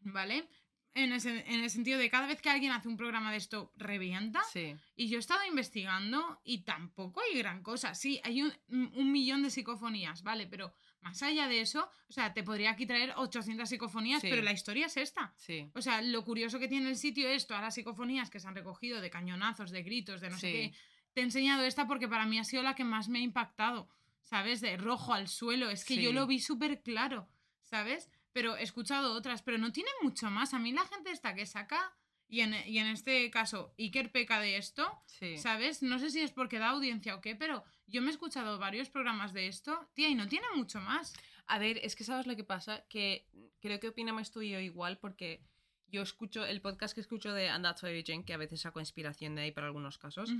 ¿vale? 0.00 0.48
En, 0.94 1.12
el 1.12 1.70
sentido 1.70 1.98
de 1.98 2.08
cada 2.08 2.26
vez 2.26 2.40
que 2.40 2.48
alguien 2.48 2.72
hace 2.72 2.88
un 2.88 2.96
programa 2.96 3.30
de 3.30 3.36
esto, 3.36 3.70
revienta. 3.76 4.42
Sí. 4.50 4.74
Y 4.96 5.08
yo 5.08 5.18
he 5.18 5.20
estado 5.20 5.44
investigando 5.44 6.40
y 6.42 6.62
tampoco 6.64 7.20
hay 7.20 7.36
gran 7.36 7.62
cosa. 7.62 7.94
Sí, 7.94 8.18
hay 8.24 8.40
un, 8.40 8.50
un 8.68 9.12
millón 9.12 9.42
de 9.42 9.50
psicofonías, 9.50 10.22
¿vale? 10.22 10.46
Pero 10.46 10.72
más 11.02 11.22
allá 11.22 11.48
de 11.48 11.60
eso, 11.60 11.90
o 12.08 12.12
sea, 12.12 12.32
te 12.32 12.42
podría 12.42 12.70
aquí 12.70 12.86
traer 12.86 13.12
800 13.14 13.68
psicofonías, 13.68 14.22
Sí. 14.22 14.28
pero 14.30 14.40
la 14.40 14.52
historia 14.52 14.86
es 14.86 14.96
esta. 14.96 15.34
Sí. 15.36 15.70
O 15.74 15.82
sea, 15.82 16.00
lo 16.00 16.24
curioso 16.24 16.58
que 16.58 16.66
tiene 16.66 16.88
el 16.88 16.96
sitio 16.96 17.28
es 17.28 17.46
todas 17.46 17.62
las 17.62 17.74
psicofonías 17.74 18.30
que 18.30 18.40
se 18.40 18.48
han 18.48 18.54
recogido 18.54 19.02
de 19.02 19.10
cañonazos, 19.10 19.70
de 19.70 19.82
gritos, 19.82 20.22
de 20.22 20.30
no 20.30 20.38
sé 20.38 20.50
qué. 20.50 20.74
Te 21.16 21.22
he 21.22 21.24
enseñado 21.24 21.64
esta 21.64 21.86
porque 21.86 22.08
para 22.08 22.26
mí 22.26 22.38
ha 22.38 22.44
sido 22.44 22.62
la 22.62 22.74
que 22.74 22.84
más 22.84 23.08
me 23.08 23.20
ha 23.20 23.22
impactado, 23.22 23.88
¿sabes? 24.20 24.60
De 24.60 24.76
rojo 24.76 25.14
al 25.14 25.28
suelo. 25.28 25.70
Es 25.70 25.82
que 25.86 25.96
yo 25.96 26.12
lo 26.12 26.26
vi 26.26 26.40
súper 26.40 26.82
claro, 26.82 27.26
¿sabes? 27.62 28.10
Pero 28.34 28.58
he 28.58 28.62
escuchado 28.62 29.14
otras, 29.14 29.40
pero 29.40 29.56
no 29.56 29.72
tiene 29.72 29.88
mucho 30.02 30.30
más. 30.30 30.52
A 30.52 30.58
mí 30.58 30.72
la 30.72 30.84
gente 30.84 31.10
esta 31.10 31.34
que 31.34 31.46
saca, 31.46 31.96
y 32.28 32.40
en, 32.40 32.52
y 32.68 32.80
en 32.80 32.88
este 32.88 33.30
caso 33.30 33.72
Iker 33.78 34.12
peca 34.12 34.40
de 34.40 34.58
esto, 34.58 34.86
Sí. 35.06 35.38
¿sabes? 35.38 35.82
No 35.82 35.98
sé 35.98 36.10
si 36.10 36.20
es 36.20 36.32
porque 36.32 36.58
da 36.58 36.68
audiencia 36.68 37.14
o 37.14 37.22
qué, 37.22 37.34
pero 37.34 37.64
yo 37.86 38.02
me 38.02 38.08
he 38.08 38.10
escuchado 38.10 38.58
varios 38.58 38.90
programas 38.90 39.32
de 39.32 39.46
esto, 39.48 39.88
tía, 39.94 40.10
y 40.10 40.14
no 40.14 40.28
tiene 40.28 40.48
mucho 40.54 40.82
más. 40.82 41.14
A 41.46 41.58
ver, 41.58 41.78
es 41.82 41.96
que 41.96 42.04
sabes 42.04 42.26
lo 42.26 42.36
que 42.36 42.44
pasa, 42.44 42.84
que 42.90 43.26
creo 43.60 43.80
que 43.80 43.88
opinamos 43.88 44.30
tú 44.32 44.42
y 44.42 44.50
yo 44.50 44.60
igual, 44.60 44.98
porque 44.98 45.40
yo 45.88 46.02
escucho 46.02 46.44
el 46.44 46.60
podcast 46.60 46.94
que 46.94 47.00
escucho 47.00 47.32
de 47.32 47.48
And 47.48 47.64
That's 47.64 47.82
Why 47.82 48.02
Drink, 48.02 48.26
que 48.26 48.34
a 48.34 48.38
veces 48.38 48.60
saco 48.60 48.80
inspiración 48.80 49.34
de 49.34 49.42
ahí 49.42 49.52
para 49.52 49.66
algunos 49.66 49.98
casos. 49.98 50.30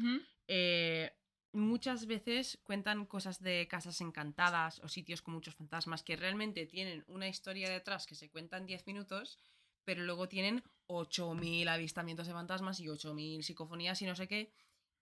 Eh, 0.48 1.12
muchas 1.52 2.06
veces 2.06 2.58
cuentan 2.62 3.06
cosas 3.06 3.40
de 3.40 3.66
casas 3.68 4.00
encantadas 4.00 4.80
o 4.80 4.88
sitios 4.88 5.22
con 5.22 5.34
muchos 5.34 5.54
fantasmas 5.54 6.02
que 6.02 6.16
realmente 6.16 6.66
tienen 6.66 7.04
una 7.08 7.28
historia 7.28 7.70
detrás 7.70 8.06
que 8.06 8.14
se 8.14 8.28
cuenta 8.28 8.56
en 8.58 8.66
10 8.66 8.86
minutos, 8.86 9.38
pero 9.84 10.02
luego 10.02 10.28
tienen 10.28 10.62
8.000 10.88 11.68
avistamientos 11.68 12.26
de 12.26 12.32
fantasmas 12.32 12.80
y 12.80 12.86
8.000 12.86 13.42
psicofonías 13.42 14.02
y 14.02 14.06
no 14.06 14.14
sé 14.16 14.28
qué. 14.28 14.52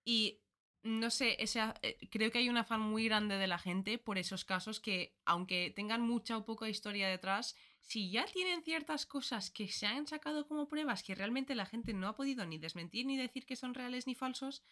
Y 0.05 0.39
no 0.83 1.09
sé, 1.09 1.35
ese, 1.39 1.61
eh, 1.81 1.97
creo 2.11 2.31
que 2.31 2.37
hay 2.37 2.49
un 2.49 2.57
afán 2.57 2.79
muy 2.79 3.05
grande 3.05 3.37
de 3.37 3.47
la 3.47 3.57
gente 3.57 3.97
por 3.97 4.19
esos 4.19 4.45
casos 4.45 4.79
que, 4.79 5.17
aunque 5.25 5.73
tengan 5.75 6.01
mucha 6.01 6.37
o 6.37 6.45
poca 6.45 6.69
historia 6.69 7.09
detrás, 7.09 7.55
si 7.85 8.09
ya 8.09 8.25
tienen 8.25 8.63
ciertas 8.63 9.05
cosas 9.05 9.51
que 9.51 9.67
se 9.67 9.85
han 9.85 10.07
sacado 10.07 10.47
como 10.47 10.67
pruebas 10.67 11.03
que 11.03 11.15
realmente 11.15 11.53
la 11.55 11.65
gente 11.67 11.93
no 11.93 12.07
ha 12.07 12.15
podido 12.15 12.45
ni 12.45 12.57
desmentir 12.57 13.05
ni 13.05 13.15
decir 13.15 13.45
que 13.45 13.55
son 13.55 13.73
reales 13.73 14.07
ni 14.07 14.15
falsos, 14.15 14.63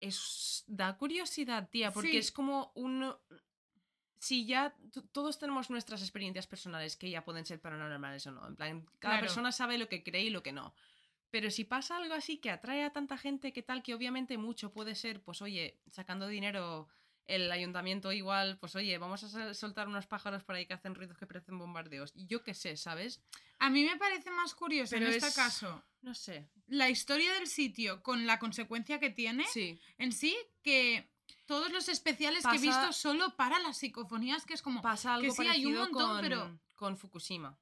es, 0.00 0.64
da 0.66 0.96
curiosidad, 0.96 1.68
tía, 1.70 1.90
porque 1.90 2.12
Sí. 2.12 2.16
es 2.18 2.32
como 2.32 2.72
un... 2.74 3.14
Si 4.18 4.44
ya 4.44 4.76
todos 5.12 5.38
tenemos 5.38 5.70
nuestras 5.70 6.02
experiencias 6.02 6.46
personales 6.46 6.96
que 6.96 7.08
ya 7.08 7.24
pueden 7.24 7.46
ser 7.46 7.58
paranormales 7.58 8.26
o 8.26 8.32
no, 8.32 8.46
en 8.46 8.56
plan, 8.56 8.80
cada 8.98 9.14
Claro. 9.14 9.20
persona 9.20 9.50
sabe 9.50 9.78
lo 9.78 9.88
que 9.88 10.02
cree 10.02 10.24
y 10.24 10.30
lo 10.30 10.42
que 10.42 10.52
no. 10.52 10.74
Pero 11.30 11.50
si 11.50 11.64
pasa 11.64 11.96
algo 11.96 12.12
así 12.12 12.38
que 12.38 12.50
atrae 12.50 12.84
a 12.84 12.92
tanta 12.92 13.16
gente, 13.16 13.52
que 13.54 13.62
tal, 13.62 13.82
que 13.82 13.94
obviamente 13.94 14.36
mucho 14.36 14.72
puede 14.72 14.94
ser, 14.94 15.22
pues 15.22 15.40
oye, 15.40 15.80
sacando 15.90 16.26
dinero 16.26 16.88
el 17.34 17.50
ayuntamiento 17.52 18.12
igual, 18.12 18.58
pues 18.58 18.74
oye, 18.76 18.96
vamos 18.98 19.22
a 19.24 19.28
sol- 19.28 19.54
soltar 19.54 19.88
unos 19.88 20.06
pájaros 20.06 20.42
por 20.44 20.54
ahí 20.56 20.66
que 20.66 20.74
hacen 20.74 20.94
ruidos 20.94 21.16
que 21.18 21.26
parecen 21.26 21.58
bombardeos. 21.58 22.12
Yo 22.14 22.42
qué 22.42 22.54
sé, 22.54 22.76
¿sabes? 22.76 23.22
A 23.58 23.70
mí 23.70 23.84
me 23.84 23.96
parece 23.96 24.30
más 24.30 24.54
curioso 24.54 24.90
Pero 24.96 25.06
en 25.06 25.12
este 25.14 25.28
es- 25.28 25.34
caso 25.34 25.82
No 26.02 26.14
sé. 26.14 26.48
la 26.66 26.88
historia 26.90 27.32
del 27.34 27.46
sitio 27.46 28.02
con 28.02 28.26
la 28.26 28.38
consecuencia 28.38 28.98
que 29.00 29.10
tiene 29.10 29.44
Sí. 29.52 29.78
en 29.98 30.12
sí 30.12 30.36
que 30.62 31.08
todos 31.46 31.70
los 31.72 31.88
especiales 31.88 32.44
que 32.46 32.56
he 32.56 32.60
visto 32.60 32.92
solo 32.92 33.34
para 33.36 33.58
las 33.58 33.78
psicofonías, 33.78 34.44
que 34.44 34.54
es 34.54 34.62
como 34.62 34.82
Pasa 34.82 35.14
algo 35.14 35.28
que 35.34 35.42
sí 35.42 35.48
hay 35.48 35.64
un 35.66 35.74
parecido 35.74 35.80
montón, 35.90 36.10
con, 36.12 36.20
pero 36.20 36.60
con 36.76 36.96
Fukushima. 36.96 37.58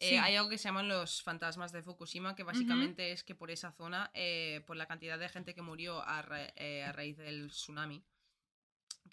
Eh, 0.00 0.18
hay 0.18 0.34
algo 0.36 0.50
que 0.50 0.58
se 0.58 0.64
llaman 0.64 0.88
los 0.88 1.22
fantasmas 1.22 1.70
de 1.72 1.82
Fukushima, 1.82 2.34
que 2.34 2.42
básicamente 2.42 3.12
es 3.12 3.22
que 3.24 3.34
por 3.34 3.50
esa 3.50 3.70
zona, 3.72 4.10
eh, 4.12 4.62
por 4.66 4.76
la 4.76 4.86
cantidad 4.86 5.18
de 5.18 5.28
gente 5.28 5.54
que 5.54 5.62
murió 5.62 6.02
a, 6.02 6.20
ra- 6.20 6.52
eh, 6.56 6.82
a 6.84 6.92
raíz 6.92 7.16
del 7.16 7.48
tsunami 7.50 8.04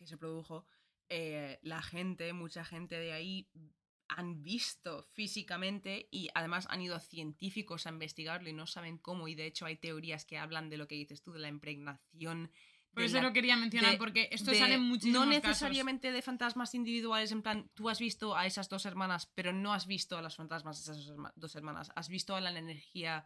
que 0.02 0.08
se 0.08 0.18
produjo, 0.18 0.66
eh, 1.10 1.60
la 1.62 1.82
gente, 1.82 2.34
mucha 2.34 2.66
gente 2.66 2.96
de 3.00 3.14
ahí 3.14 3.48
han 4.08 4.44
visto 4.44 5.04
físicamente 5.14 6.08
y 6.12 6.30
además 6.34 6.68
han 6.70 6.82
ido 6.82 7.00
científicos 7.00 7.86
a 7.86 7.90
investigarlo 7.92 8.50
y 8.50 8.54
no 8.54 8.68
saben 8.68 8.98
cómo 8.98 9.28
y 9.30 9.36
de 9.36 9.46
hecho 9.46 9.66
hay 9.66 9.78
teorías 9.78 10.26
que 10.26 10.38
hablan 10.38 10.70
de 10.70 10.78
lo 10.78 10.88
que 10.88 10.96
dices 10.96 11.22
tú, 11.22 11.32
de 11.32 11.40
la 11.40 11.48
impregnación. 11.48 12.52
por 12.94 13.04
eso 13.04 13.16
la 13.18 13.24
lo 13.24 13.32
quería 13.34 13.56
mencionar 13.56 13.92
de- 13.92 13.98
porque 13.98 14.28
esto 14.34 14.52
de- 14.52 14.60
sale 14.60 14.74
en 14.76 14.82
muchísimos 14.82 15.14
No 15.14 15.32
casos. 15.32 15.44
necesariamente 15.48 16.12
de 16.12 16.22
fantasmas 16.22 16.76
individuales, 16.76 17.32
en 17.32 17.42
plan, 17.42 17.70
tú 17.74 17.90
has 17.90 18.00
visto 18.00 18.36
a 18.36 18.46
esas 18.46 18.68
dos 18.68 18.86
hermanas, 18.86 19.32
pero 19.34 19.54
no 19.54 19.72
has 19.74 19.88
visto 19.88 20.18
a 20.18 20.22
los 20.22 20.36
fantasmas 20.36 20.84
de 20.86 20.92
esas 20.92 21.14
dos 21.36 21.56
hermanas. 21.56 21.90
Has 21.96 22.10
visto 22.10 22.36
a 22.36 22.42
la 22.42 22.50
energía 22.58 23.26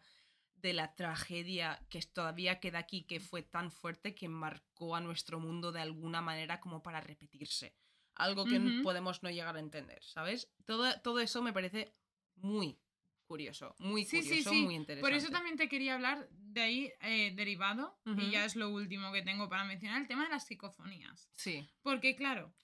de 0.65 0.73
la 0.73 0.95
tragedia 0.95 1.79
que 1.91 2.01
todavía 2.01 2.59
queda 2.59 2.79
aquí, 2.79 3.03
que 3.03 3.19
fue 3.19 3.43
tan 3.43 3.69
fuerte 3.69 4.15
que 4.15 4.27
marcó 4.27 4.95
a 4.95 4.99
nuestro 4.99 5.39
mundo 5.39 5.71
de 5.71 5.79
alguna 5.79 6.21
manera 6.21 6.59
como 6.59 6.81
para 6.81 7.01
repetirse. 7.01 7.75
Algo 8.15 8.45
que 8.45 8.57
Ujú. 8.57 8.81
podemos 8.81 9.21
no 9.21 9.29
llegar 9.29 9.55
a 9.55 9.59
entender, 9.59 10.03
¿sabes? 10.03 10.49
Todo, 10.65 10.99
todo 11.01 11.19
eso 11.19 11.43
me 11.43 11.53
parece 11.53 11.93
muy 12.37 12.79
curioso, 13.27 13.75
muy 13.77 14.05
Sí, 14.05 14.21
curioso, 14.23 14.53
sí. 14.53 14.61
muy 14.63 14.75
interesante. 14.75 15.01
Por 15.01 15.13
eso 15.13 15.29
también 15.29 15.55
te 15.55 15.69
quería 15.69 15.93
hablar 15.93 16.27
de 16.31 16.61
ahí 16.61 16.93
eh, 17.01 17.31
derivado, 17.35 17.99
y 18.17 18.31
ya 18.31 18.45
es 18.45 18.55
lo 18.55 18.69
último 18.69 19.11
que 19.11 19.21
tengo 19.21 19.47
para 19.47 19.65
mencionar, 19.65 20.01
el 20.01 20.07
tema 20.07 20.23
de 20.23 20.29
las 20.29 20.47
psicofonías. 20.47 21.29
Sí, 21.35 21.69
Porque 21.83 22.15
claro, 22.15 22.55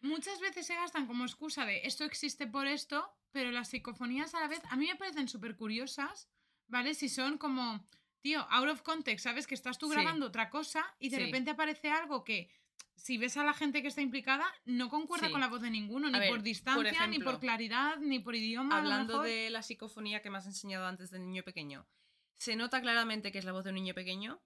muchas 0.00 0.40
veces 0.40 0.66
se 0.66 0.74
gastan 0.74 1.06
como 1.06 1.24
excusa 1.24 1.64
de 1.66 1.86
esto 1.86 2.02
existe 2.02 2.48
por 2.48 2.66
esto, 2.66 3.16
pero 3.30 3.52
las 3.52 3.68
psicofonías 3.68 4.34
a 4.34 4.40
la 4.40 4.48
vez 4.48 4.62
a 4.70 4.76
mí 4.76 4.88
me 4.88 4.96
parecen 4.96 5.28
súper 5.28 5.56
curiosas, 5.56 6.28
¿vale? 6.68 6.94
Si 6.94 7.08
son 7.08 7.38
como, 7.38 7.86
tío, 8.20 8.46
out 8.50 8.68
of 8.68 8.82
context, 8.82 9.24
¿sabes? 9.24 9.46
Que 9.46 9.54
estás 9.54 9.78
tú 9.78 9.88
Sí. 9.88 9.94
grabando 9.94 10.26
otra 10.26 10.50
cosa 10.50 10.84
y 10.98 11.08
de 11.10 11.16
Sí. 11.18 11.24
repente 11.24 11.50
aparece 11.50 11.90
algo 11.90 12.24
que... 12.24 12.50
Si 12.96 13.18
ves 13.18 13.36
a 13.36 13.42
la 13.44 13.52
gente 13.54 13.82
que 13.82 13.88
está 13.88 14.02
implicada, 14.02 14.46
no 14.66 14.88
concuerda 14.88 15.26
Sí. 15.26 15.32
con 15.32 15.40
la 15.40 15.48
voz 15.48 15.60
de 15.62 15.68
ninguno, 15.70 16.08
ni 16.10 16.18
ver, 16.18 16.28
por 16.28 16.38
por 16.38 16.44
distancia, 16.44 17.06
ni 17.08 17.18
por 17.18 17.40
claridad, 17.40 17.98
ni 17.98 18.20
por 18.20 18.36
idioma. 18.36 18.76
Hablando 18.78 19.20
de 19.20 19.50
la 19.50 19.62
psicofonía 19.62 20.22
que 20.22 20.30
me 20.30 20.38
has 20.38 20.46
enseñado 20.46 20.86
antes 20.86 21.10
del 21.10 21.22
niño 21.24 21.42
pequeño, 21.42 21.88
se 22.38 22.54
nota 22.54 22.80
claramente 22.80 23.32
que 23.32 23.38
es 23.38 23.44
la 23.44 23.50
voz 23.52 23.64
de 23.64 23.70
un 23.70 23.74
niño 23.76 23.94
pequeño, 23.94 24.40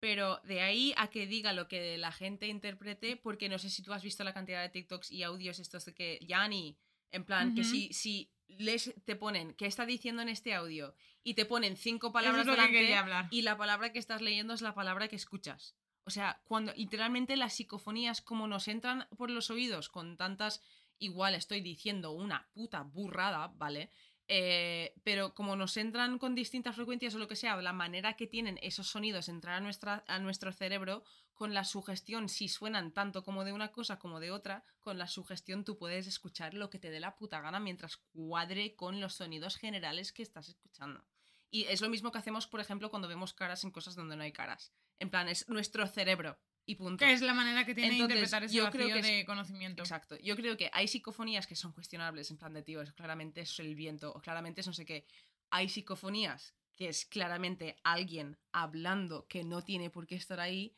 pero 0.00 0.40
de 0.42 0.62
ahí 0.62 0.94
a 0.96 1.08
que 1.08 1.26
diga 1.28 1.52
lo 1.52 1.68
que 1.68 1.96
la 1.96 2.10
gente 2.10 2.48
interprete, 2.48 3.16
porque 3.16 3.48
no 3.48 3.56
sé 3.58 3.70
si 3.70 3.82
tú 3.82 3.92
has 3.92 4.02
visto 4.02 4.24
la 4.24 4.34
cantidad 4.34 4.62
de 4.62 4.68
TikToks 4.68 5.12
y 5.12 5.22
audios 5.22 5.60
estos 5.60 5.84
de 5.84 5.94
que 5.94 6.18
Yanni, 6.22 6.76
en 7.12 7.24
plan, 7.24 7.54
que 7.54 7.62
si, 7.62 7.92
si 7.92 8.32
les 8.48 8.94
te 9.04 9.16
ponen 9.16 9.54
qué 9.54 9.66
está 9.66 9.86
diciendo 9.86 10.22
en 10.22 10.28
este 10.28 10.54
audio 10.54 10.94
y 11.22 11.34
te 11.34 11.44
ponen 11.44 11.76
cinco 11.76 12.12
palabras 12.12 12.46
es 12.46 12.54
que 12.54 12.82
delante 12.82 13.28
y 13.30 13.42
la 13.42 13.56
palabra 13.56 13.92
que 13.92 13.98
estás 13.98 14.22
leyendo 14.22 14.54
es 14.54 14.62
la 14.62 14.74
palabra 14.74 15.08
que 15.08 15.16
escuchas. 15.16 15.74
O 16.04 16.10
sea, 16.10 16.40
cuando 16.44 16.72
literalmente 16.74 17.36
las 17.36 17.54
psicofonías 17.54 18.22
como 18.22 18.46
nos 18.46 18.68
entran 18.68 19.08
por 19.16 19.30
los 19.30 19.50
oídos 19.50 19.88
con 19.88 20.16
tantas, 20.16 20.62
igual 20.98 21.34
estoy 21.34 21.60
diciendo 21.60 22.12
una 22.12 22.48
puta 22.52 22.82
burrada, 22.82 23.52
¿vale? 23.56 23.90
Eh, 24.28 24.92
pero 25.04 25.34
como 25.34 25.54
nos 25.54 25.76
entran 25.76 26.18
con 26.18 26.34
distintas 26.34 26.74
frecuencias 26.74 27.14
o 27.14 27.18
lo 27.18 27.28
que 27.28 27.36
sea, 27.36 27.60
la 27.62 27.72
manera 27.72 28.16
que 28.16 28.26
tienen 28.26 28.58
esos 28.60 28.88
sonidos 28.88 29.28
entrar 29.28 29.54
a, 29.54 29.60
nuestra, 29.60 30.04
a 30.08 30.18
nuestro 30.18 30.52
cerebro, 30.52 31.04
con 31.32 31.54
la 31.54 31.64
sugestión, 31.64 32.28
si 32.28 32.48
suenan 32.48 32.92
tanto 32.92 33.22
como 33.22 33.44
de 33.44 33.52
una 33.52 33.70
cosa 33.70 33.98
como 33.98 34.20
de 34.20 34.30
otra, 34.30 34.64
con 34.80 34.98
la 34.98 35.06
sugestión 35.06 35.64
tú 35.64 35.78
puedes 35.78 36.06
escuchar 36.06 36.54
lo 36.54 36.70
que 36.70 36.78
te 36.78 36.90
dé 36.90 36.98
la 36.98 37.14
puta 37.14 37.40
gana 37.40 37.60
mientras 37.60 37.98
cuadre 37.98 38.74
con 38.74 39.00
los 39.00 39.14
sonidos 39.14 39.56
generales 39.56 40.12
que 40.12 40.22
estás 40.22 40.48
escuchando. 40.48 41.04
Y 41.50 41.64
es 41.64 41.80
lo 41.80 41.88
mismo 41.88 42.10
que 42.10 42.18
hacemos, 42.18 42.48
por 42.48 42.60
ejemplo, 42.60 42.90
cuando 42.90 43.06
vemos 43.06 43.32
caras 43.32 43.62
en 43.64 43.70
cosas 43.70 43.94
donde 43.94 44.16
no 44.16 44.22
hay 44.22 44.32
caras. 44.32 44.72
En 44.98 45.10
plan, 45.10 45.28
es 45.28 45.48
nuestro 45.48 45.86
cerebro 45.86 46.38
y 46.66 46.74
punto. 46.74 47.04
Que 47.04 47.12
es 47.12 47.22
la 47.22 47.32
manera 47.32 47.64
que 47.64 47.74
tiene 47.74 47.92
Entonces, 47.92 48.08
de 48.08 48.14
interpretar 48.14 48.44
ese 48.44 48.54
yo 48.56 48.64
vacío 48.64 48.80
creo 48.80 48.92
que 48.94 48.98
es- 49.00 49.06
de 49.06 49.24
conocimiento. 49.24 49.82
Exacto. 49.82 50.16
Yo 50.18 50.36
creo 50.36 50.56
que 50.56 50.68
hay 50.72 50.88
psicofonías 50.88 51.46
que 51.46 51.54
son 51.56 51.72
cuestionables, 51.72 52.30
en 52.30 52.38
plan 52.38 52.52
de 52.52 52.62
tío, 52.62 52.82
es 52.82 52.92
claramente 52.92 53.40
es 53.42 53.58
el 53.60 53.74
viento, 53.74 54.12
o 54.12 54.20
claramente 54.20 54.60
es 54.60 54.66
no 54.66 54.72
sé 54.72 54.84
qué. 54.84 55.06
Hay 55.50 55.68
psicofonías 55.68 56.54
que 56.74 56.88
es 56.88 57.06
claramente 57.06 57.76
alguien 57.84 58.36
hablando 58.52 59.26
que 59.28 59.44
no 59.44 59.62
tiene 59.62 59.88
por 59.90 60.06
qué 60.06 60.16
estar 60.16 60.40
ahí, 60.40 60.76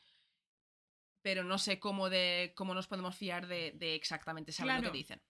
pero 1.22 1.42
no 1.42 1.58
sé 1.58 1.78
cómo, 1.80 2.08
de, 2.10 2.52
cómo 2.54 2.74
nos 2.74 2.86
podemos 2.86 3.16
fiar 3.16 3.46
de, 3.48 3.72
de 3.72 3.94
exactamente 3.94 4.52
saber 4.52 4.74
lo 4.74 4.78
Claro. 4.80 4.92
que 4.92 4.98
dicen. 4.98 5.22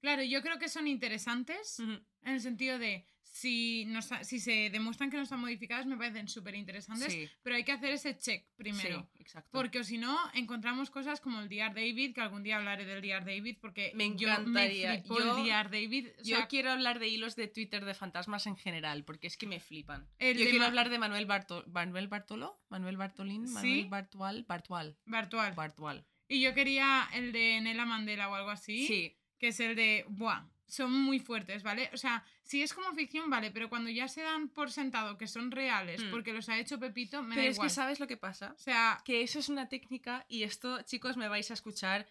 Claro, 0.00 0.22
yo 0.22 0.42
creo 0.42 0.58
que 0.58 0.68
son 0.68 0.86
interesantes 0.88 1.78
en 1.80 2.04
el 2.22 2.40
sentido 2.40 2.78
de 2.78 3.06
si, 3.34 3.86
no 3.86 4.00
está- 4.00 4.22
si 4.24 4.38
se 4.38 4.68
demuestran 4.70 5.10
que 5.10 5.16
no 5.16 5.22
están 5.22 5.40
modificadas, 5.40 5.86
me 5.86 5.96
parecen 5.96 6.28
súper 6.28 6.54
interesantes, 6.54 7.10
Sí, 7.10 7.26
pero 7.42 7.56
hay 7.56 7.64
que 7.64 7.72
hacer 7.72 7.90
ese 7.92 8.16
check 8.18 8.44
primero. 8.56 9.08
sí, 9.14 9.22
exacto. 9.22 9.48
Porque 9.50 9.82
si 9.84 9.96
no, 9.96 10.18
encontramos 10.34 10.90
cosas 10.90 11.18
como 11.20 11.40
el 11.40 11.48
Dr. 11.48 11.74
David, 11.74 12.14
que 12.14 12.20
algún 12.20 12.42
día 12.42 12.58
hablaré 12.58 12.84
del 12.84 13.00
Dr. 13.00 13.24
David, 13.24 13.56
porque 13.58 13.90
Me 13.94 14.14
yo 14.16 14.28
encantaría. 14.28 14.90
me 14.90 15.02
Yo- 15.02 15.18
el 15.18 15.24
Dr. 15.46 15.70
David. 15.70 16.08
o 16.20 16.22
Yo 16.22 16.46
quiero 16.48 16.70
hablar 16.72 16.98
de 16.98 17.08
hilos 17.08 17.34
de 17.34 17.48
Twitter 17.48 17.84
de 17.86 17.94
fantasmas 17.94 18.46
en 18.46 18.56
general, 18.56 19.02
porque 19.04 19.28
es 19.28 19.38
que 19.38 19.46
me 19.46 19.60
flipan. 19.60 20.06
El 20.18 20.36
Yo 20.36 20.44
quiero 20.44 20.58
Ma- 20.58 20.66
hablar 20.66 20.90
de 20.90 20.98
Manuel, 20.98 21.24
Barto 21.24 21.64
Manuel 21.72 22.08
Bartolo, 22.08 22.60
Manuel 22.68 22.98
Bartolín, 22.98 23.50
Manuel. 23.50 23.86
Bartual, 23.88 24.44
Bartual, 24.46 24.98
Bartual. 25.06 25.54
Bartual. 25.54 26.04
Y 26.28 26.42
yo 26.42 26.52
quería 26.52 27.08
el 27.14 27.32
de 27.32 27.60
Nela 27.62 27.86
Mandela 27.86 28.28
o 28.28 28.34
algo 28.34 28.50
así, 28.50 28.86
Sí, 28.86 29.16
que 29.38 29.48
es 29.48 29.58
el 29.60 29.74
de, 29.74 30.04
buah, 30.08 30.44
son 30.66 30.90
muy 30.92 31.18
fuertes, 31.18 31.62
¿vale? 31.62 31.90
O 31.92 31.96
sea, 31.98 32.24
si 32.52 32.62
es 32.62 32.74
como 32.74 32.92
ficción, 32.94 33.30
vale, 33.30 33.50
pero 33.50 33.68
cuando 33.70 33.88
ya 33.90 34.08
se 34.08 34.20
dan 34.22 34.48
por 34.50 34.70
sentado 34.70 35.16
que 35.16 35.26
son 35.26 35.50
reales 35.50 36.02
Hmm. 36.02 36.10
porque 36.10 36.32
los 36.34 36.48
ha 36.50 36.58
hecho 36.58 36.78
Pepito, 36.78 37.22
me 37.22 37.30
pero 37.34 37.42
da 37.44 37.48
es 37.48 37.56
igual. 37.56 37.68
que 37.68 37.74
¿sabes 37.74 37.98
lo 37.98 38.06
que 38.06 38.16
pasa? 38.18 38.52
O 38.54 38.58
sea, 38.58 39.00
que 39.04 39.22
eso 39.22 39.38
es 39.38 39.48
una 39.48 39.68
técnica 39.68 40.24
y 40.28 40.42
esto, 40.42 40.82
chicos, 40.82 41.16
me 41.16 41.28
vais 41.28 41.50
a 41.50 41.54
escuchar 41.54 42.06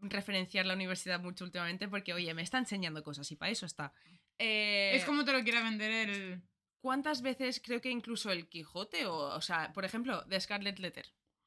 referenciar 0.00 0.64
la 0.66 0.74
universidad 0.74 1.20
mucho 1.20 1.44
últimamente 1.44 1.86
porque, 1.88 2.12
oye, 2.14 2.32
me 2.34 2.42
está 2.42 2.58
enseñando 2.58 3.02
cosas 3.02 3.30
y 3.30 3.36
para 3.36 3.52
eso 3.52 3.66
está. 3.66 3.92
Eh, 4.38 4.92
es 4.94 5.04
como 5.04 5.24
te 5.24 5.32
lo 5.32 5.42
quiera 5.44 5.62
vender 5.62 6.08
el... 6.08 6.42
¿Cuántas 6.80 7.22
veces 7.22 7.60
creo 7.64 7.80
que 7.80 7.90
incluso 7.90 8.30
el 8.30 8.48
Quijote 8.48 9.06
o, 9.06 9.16
o 9.16 9.40
sea, 9.40 9.72
por 9.72 9.84
ejemplo, 9.84 10.22
de 10.24 10.40
Scarlet 10.40 10.78
Letter, 10.78 11.06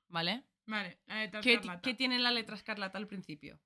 ¿vale? 0.09 0.43
Vale, 0.65 0.99
la 1.07 1.22
letra 1.22 1.41
¿Qué, 1.41 1.53
escarlata. 1.53 1.81
qué 1.81 1.93
tiene 1.93 2.19
la 2.19 2.31
letra 2.31 2.55
escarlata 2.55 2.97
al 2.97 3.07
principio? 3.07 3.59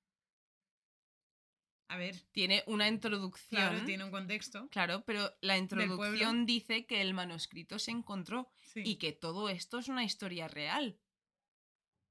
A 1.92 1.98
ver, 1.98 2.16
Tiene 2.32 2.64
una 2.68 2.88
introducción. 2.88 3.50
claro, 3.70 3.86
tiene 3.86 4.06
un 4.06 4.12
contexto. 4.12 4.70
Claro, 4.70 5.04
pero 5.06 5.30
la 5.42 5.58
introducción 5.58 6.46
dice 6.46 6.86
que 6.86 7.02
el 7.02 7.14
manuscrito 7.14 7.80
se 7.80 7.92
encontró 7.92 8.50
Sí. 8.62 8.82
y 8.86 8.96
que 8.96 9.12
todo 9.12 9.50
esto 9.50 9.78
es 9.80 9.90
una 9.90 10.06
historia 10.06 10.48
real. 10.48 10.98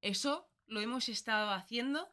Eso 0.02 0.50
lo 0.66 0.80
hemos 0.80 1.08
estado 1.08 1.50
haciendo 1.50 2.08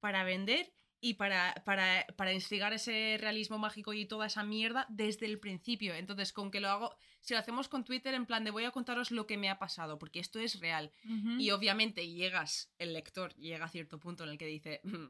para 0.00 0.24
vender 0.24 0.74
y 1.00 1.14
para, 1.14 1.54
para, 1.64 2.06
para 2.16 2.32
instigar 2.32 2.72
ese 2.72 3.16
realismo 3.20 3.58
mágico 3.58 3.92
y 3.92 4.04
toda 4.06 4.26
esa 4.26 4.42
mierda 4.44 4.86
desde 4.88 5.26
el 5.26 5.38
principio. 5.40 5.94
Entonces, 5.94 6.32
con 6.32 6.50
que 6.50 6.60
lo 6.60 6.68
hago, 6.70 6.96
si 7.20 7.34
lo 7.34 7.40
hacemos 7.40 7.68
con 7.68 7.84
Twitter, 7.84 8.14
en 8.14 8.26
plan 8.26 8.44
de 8.44 8.50
voy 8.52 8.64
a 8.64 8.70
contaros 8.72 9.10
lo 9.12 9.26
que 9.26 9.36
me 9.36 9.48
ha 9.50 9.58
pasado, 9.60 9.98
porque 9.98 10.20
esto 10.20 10.38
es 10.40 10.60
real. 10.60 10.90
Y 11.38 11.50
obviamente 11.50 12.08
llegas, 12.08 12.72
el 12.78 12.92
lector 12.92 13.34
llega 13.34 13.64
a 13.66 13.68
cierto 13.68 13.98
punto 13.98 14.22
en 14.24 14.30
el 14.30 14.38
que 14.38 14.46
dice, 14.46 14.80
"Mm, 14.84 15.06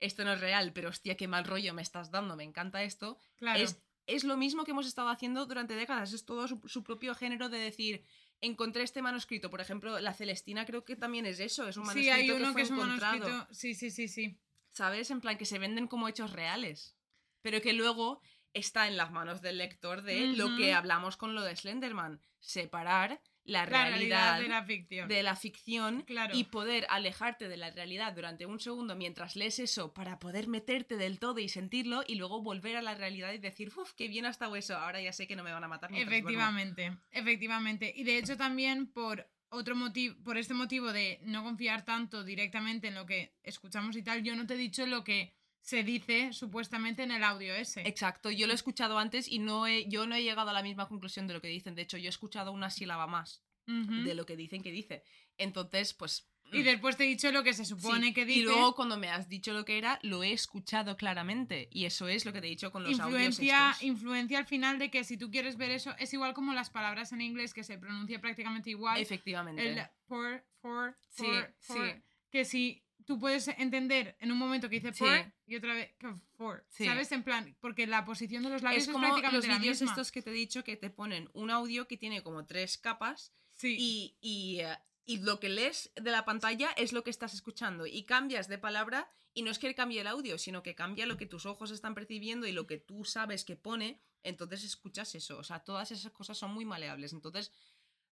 esto 0.00 0.24
no 0.24 0.32
es 0.32 0.40
real, 0.40 0.72
pero 0.72 0.88
hostia, 0.88 1.16
qué 1.16 1.28
mal 1.28 1.44
rollo 1.44 1.74
me 1.74 1.82
estás 1.82 2.10
dando, 2.10 2.36
me 2.36 2.44
encanta 2.44 2.82
esto. 2.82 3.18
claro. 3.36 3.60
Es, 3.60 3.82
es 4.06 4.24
lo 4.24 4.36
mismo 4.36 4.64
que 4.64 4.72
hemos 4.72 4.86
estado 4.88 5.08
haciendo 5.08 5.46
durante 5.46 5.74
décadas, 5.76 6.12
es 6.12 6.24
todo 6.24 6.48
su, 6.48 6.60
su 6.66 6.82
propio 6.82 7.14
género 7.14 7.48
de 7.48 7.58
decir, 7.58 8.04
encontré 8.40 8.82
este 8.82 9.02
manuscrito, 9.02 9.50
por 9.50 9.60
ejemplo, 9.60 10.00
la 10.00 10.14
Celestina 10.14 10.66
creo 10.66 10.84
que 10.84 10.96
también 10.96 11.26
es 11.26 11.38
eso, 11.38 11.68
es 11.68 11.76
un 11.76 11.84
Sí, 11.84 12.08
manuscrito 12.08 12.14
hay 12.16 12.30
uno 12.30 12.46
que 12.46 12.52
fue 12.52 12.54
que 12.54 12.62
es 12.62 12.70
un 12.70 12.76
encontrado, 12.80 13.18
manuscrito. 13.18 13.54
Sí, 13.54 13.74
sí, 13.74 13.90
sí, 13.90 14.08
sí. 14.08 14.40
¿sabes? 14.72 15.10
En 15.10 15.20
plan 15.20 15.36
que 15.38 15.44
se 15.44 15.58
venden 15.58 15.86
como 15.86 16.08
hechos 16.08 16.32
reales, 16.32 16.96
pero 17.42 17.60
que 17.60 17.72
luego 17.72 18.20
está 18.52 18.88
en 18.88 18.96
las 18.96 19.12
manos 19.12 19.42
del 19.42 19.58
lector 19.58 20.02
de 20.02 20.28
lo 20.28 20.56
que 20.56 20.72
hablamos 20.72 21.16
con 21.16 21.34
lo 21.34 21.42
de 21.42 21.54
Slenderman, 21.54 22.20
separar 22.40 23.20
la 23.50 23.60
La 23.60 23.66
realidad, 23.66 24.38
realidad 24.38 24.40
de 24.40 24.48
la 24.48 24.64
ficción. 24.64 25.08
de 25.08 25.22
la 25.22 25.36
ficción 25.36 26.02
Claro. 26.02 26.36
y 26.36 26.44
poder 26.44 26.86
alejarte 26.88 27.48
de 27.48 27.56
la 27.56 27.70
realidad 27.70 28.12
durante 28.14 28.46
un 28.46 28.60
segundo 28.60 28.94
mientras 28.96 29.36
lees 29.36 29.58
eso 29.58 29.92
para 29.92 30.18
poder 30.18 30.46
meterte 30.48 30.96
del 30.96 31.18
todo 31.18 31.38
y 31.40 31.48
sentirlo 31.48 32.02
y 32.06 32.14
luego 32.14 32.42
volver 32.42 32.76
a 32.76 32.82
la 32.82 32.94
realidad 32.94 33.32
y 33.32 33.38
decir, 33.38 33.70
uff, 33.76 33.92
qué 33.94 34.08
bien 34.08 34.24
ha 34.26 34.30
estado 34.30 34.56
eso, 34.56 34.76
ahora 34.76 35.00
ya 35.00 35.12
sé 35.12 35.26
que 35.26 35.36
no 35.36 35.42
me 35.44 35.52
van 35.52 35.64
a 35.64 35.68
matar. 35.68 35.90
mientras 35.90 36.10
duermo". 36.22 36.28
Efectivamente, 36.30 36.96
efectivamente. 37.10 37.92
Y 37.96 38.04
de 38.04 38.18
hecho 38.18 38.36
también 38.36 38.86
por 38.92 39.28
otro 39.48 39.74
motivo, 39.74 40.14
por 40.22 40.38
este 40.38 40.54
motivo 40.54 40.92
de 40.92 41.18
no 41.22 41.42
confiar 41.42 41.84
tanto 41.84 42.22
directamente 42.22 42.86
en 42.88 42.94
lo 42.94 43.04
que 43.06 43.34
escuchamos 43.42 43.96
y 43.96 44.02
tal, 44.02 44.22
yo 44.22 44.36
no 44.36 44.46
te 44.46 44.54
he 44.54 44.56
dicho 44.56 44.86
lo 44.86 45.02
que 45.02 45.34
se 45.60 45.84
dice 45.84 46.32
supuestamente 46.32 47.02
en 47.02 47.10
el 47.10 47.22
audio 47.22 47.54
ese. 47.54 47.82
Exacto, 47.82 48.30
yo 48.30 48.46
lo 48.46 48.52
he 48.52 48.56
escuchado 48.56 48.98
antes 48.98 49.28
y 49.28 49.38
no 49.38 49.66
he, 49.66 49.88
yo 49.88 50.06
no 50.06 50.14
he 50.14 50.22
llegado 50.22 50.50
a 50.50 50.52
la 50.52 50.62
misma 50.62 50.88
conclusión 50.88 51.26
de 51.26 51.34
lo 51.34 51.40
que 51.40 51.48
dicen. 51.48 51.74
De 51.74 51.82
hecho, 51.82 51.96
yo 51.96 52.06
he 52.06 52.08
escuchado 52.08 52.52
una 52.52 52.70
sílaba 52.70 53.06
más 53.06 53.42
de 53.66 54.14
lo 54.14 54.26
que 54.26 54.36
dicen 54.36 54.62
que 54.62 54.72
dice. 54.72 55.04
Entonces, 55.38 55.94
pues... 55.94 56.28
Y 56.52 56.62
mm, 56.62 56.64
después 56.64 56.96
te 56.96 57.04
he 57.04 57.06
dicho 57.06 57.30
lo 57.30 57.44
que 57.44 57.54
se 57.54 57.64
supone 57.64 58.08
sí. 58.08 58.12
que 58.12 58.24
dice. 58.24 58.40
Y 58.40 58.42
luego 58.42 58.74
cuando 58.74 58.96
me 58.96 59.08
has 59.08 59.28
dicho 59.28 59.52
lo 59.52 59.64
que 59.64 59.78
era, 59.78 60.00
lo 60.02 60.24
he 60.24 60.32
escuchado 60.32 60.96
claramente. 60.96 61.68
Y 61.70 61.84
eso 61.84 62.08
es 62.08 62.24
lo 62.24 62.32
que 62.32 62.40
te 62.40 62.48
he 62.48 62.50
dicho 62.50 62.72
con 62.72 62.82
los 62.82 62.90
influencia, 62.90 63.58
audios 63.58 63.76
estos. 63.76 63.86
influencia 63.86 64.38
al 64.38 64.46
final 64.46 64.80
de 64.80 64.90
que 64.90 65.04
si 65.04 65.16
tú 65.16 65.30
quieres 65.30 65.56
ver 65.56 65.70
eso, 65.70 65.94
es 66.00 66.12
igual 66.12 66.34
como 66.34 66.52
las 66.52 66.68
palabras 66.68 67.12
en 67.12 67.20
inglés 67.20 67.54
que 67.54 67.62
se 67.62 67.78
pronuncia 67.78 68.20
prácticamente 68.20 68.70
igual. 68.70 69.00
Efectivamente. 69.00 69.64
el 69.64 69.86
for, 70.08 70.44
for, 70.60 70.98
Sí, 71.10 71.24
for, 71.24 71.54
sí. 71.60 71.72
for, 71.74 72.02
que 72.30 72.44
si 72.44 72.82
tú 73.10 73.18
puedes 73.18 73.48
entender 73.48 74.16
en 74.20 74.30
un 74.30 74.38
momento 74.38 74.68
que 74.68 74.76
dice 74.78 74.92
Sí. 74.92 75.00
for 75.04 75.32
y 75.44 75.56
otra 75.56 75.74
vez 75.74 75.92
que 75.98 76.14
for, 76.36 76.64
Sí. 76.68 76.84
¿sabes? 76.84 77.10
En 77.10 77.24
plan, 77.24 77.56
porque 77.60 77.88
la 77.88 78.04
posición 78.04 78.44
de 78.44 78.50
los 78.50 78.62
labios 78.62 78.84
es 78.84 78.88
es, 78.88 78.92
como 78.94 79.08
los 79.08 79.14
prácticamente 79.18 79.48
la 79.48 79.58
vídeos 79.58 79.82
estos 79.82 80.12
que 80.12 80.22
te 80.22 80.30
he 80.30 80.32
dicho 80.32 80.62
que 80.62 80.76
te 80.76 80.90
ponen 80.90 81.28
un 81.32 81.50
audio 81.50 81.88
que 81.88 81.96
tiene 81.96 82.22
como 82.22 82.46
tres 82.46 82.78
capas 82.78 83.32
Sí. 83.56 83.76
y, 83.80 84.16
y, 84.20 84.60
eh, 84.60 84.78
y 85.06 85.18
lo 85.18 85.40
que 85.40 85.48
lees 85.48 85.90
de 85.96 86.12
la 86.12 86.24
pantalla 86.24 86.70
es 86.76 86.92
lo 86.92 87.02
que 87.02 87.10
estás 87.10 87.34
escuchando 87.34 87.84
y 87.84 88.04
cambias 88.04 88.46
de 88.46 88.58
palabra 88.58 89.10
y 89.34 89.42
no 89.42 89.50
es 89.50 89.58
que 89.58 89.74
cambie 89.74 90.00
el 90.02 90.06
audio, 90.06 90.38
sino 90.38 90.62
que 90.62 90.76
cambia 90.76 91.04
lo 91.04 91.16
que 91.16 91.26
tus 91.26 91.46
ojos 91.46 91.72
están 91.72 91.96
percibiendo 91.96 92.46
y 92.46 92.52
lo 92.52 92.68
que 92.68 92.78
tú 92.78 93.04
sabes 93.04 93.44
que 93.44 93.56
pone, 93.56 94.00
entonces 94.22 94.62
escuchas 94.62 95.16
eso. 95.16 95.36
O 95.36 95.42
sea, 95.42 95.64
todas 95.64 95.90
esas 95.90 96.12
cosas 96.12 96.38
son 96.38 96.52
muy 96.54 96.64
maleables. 96.64 97.12
Entonces, 97.12 97.50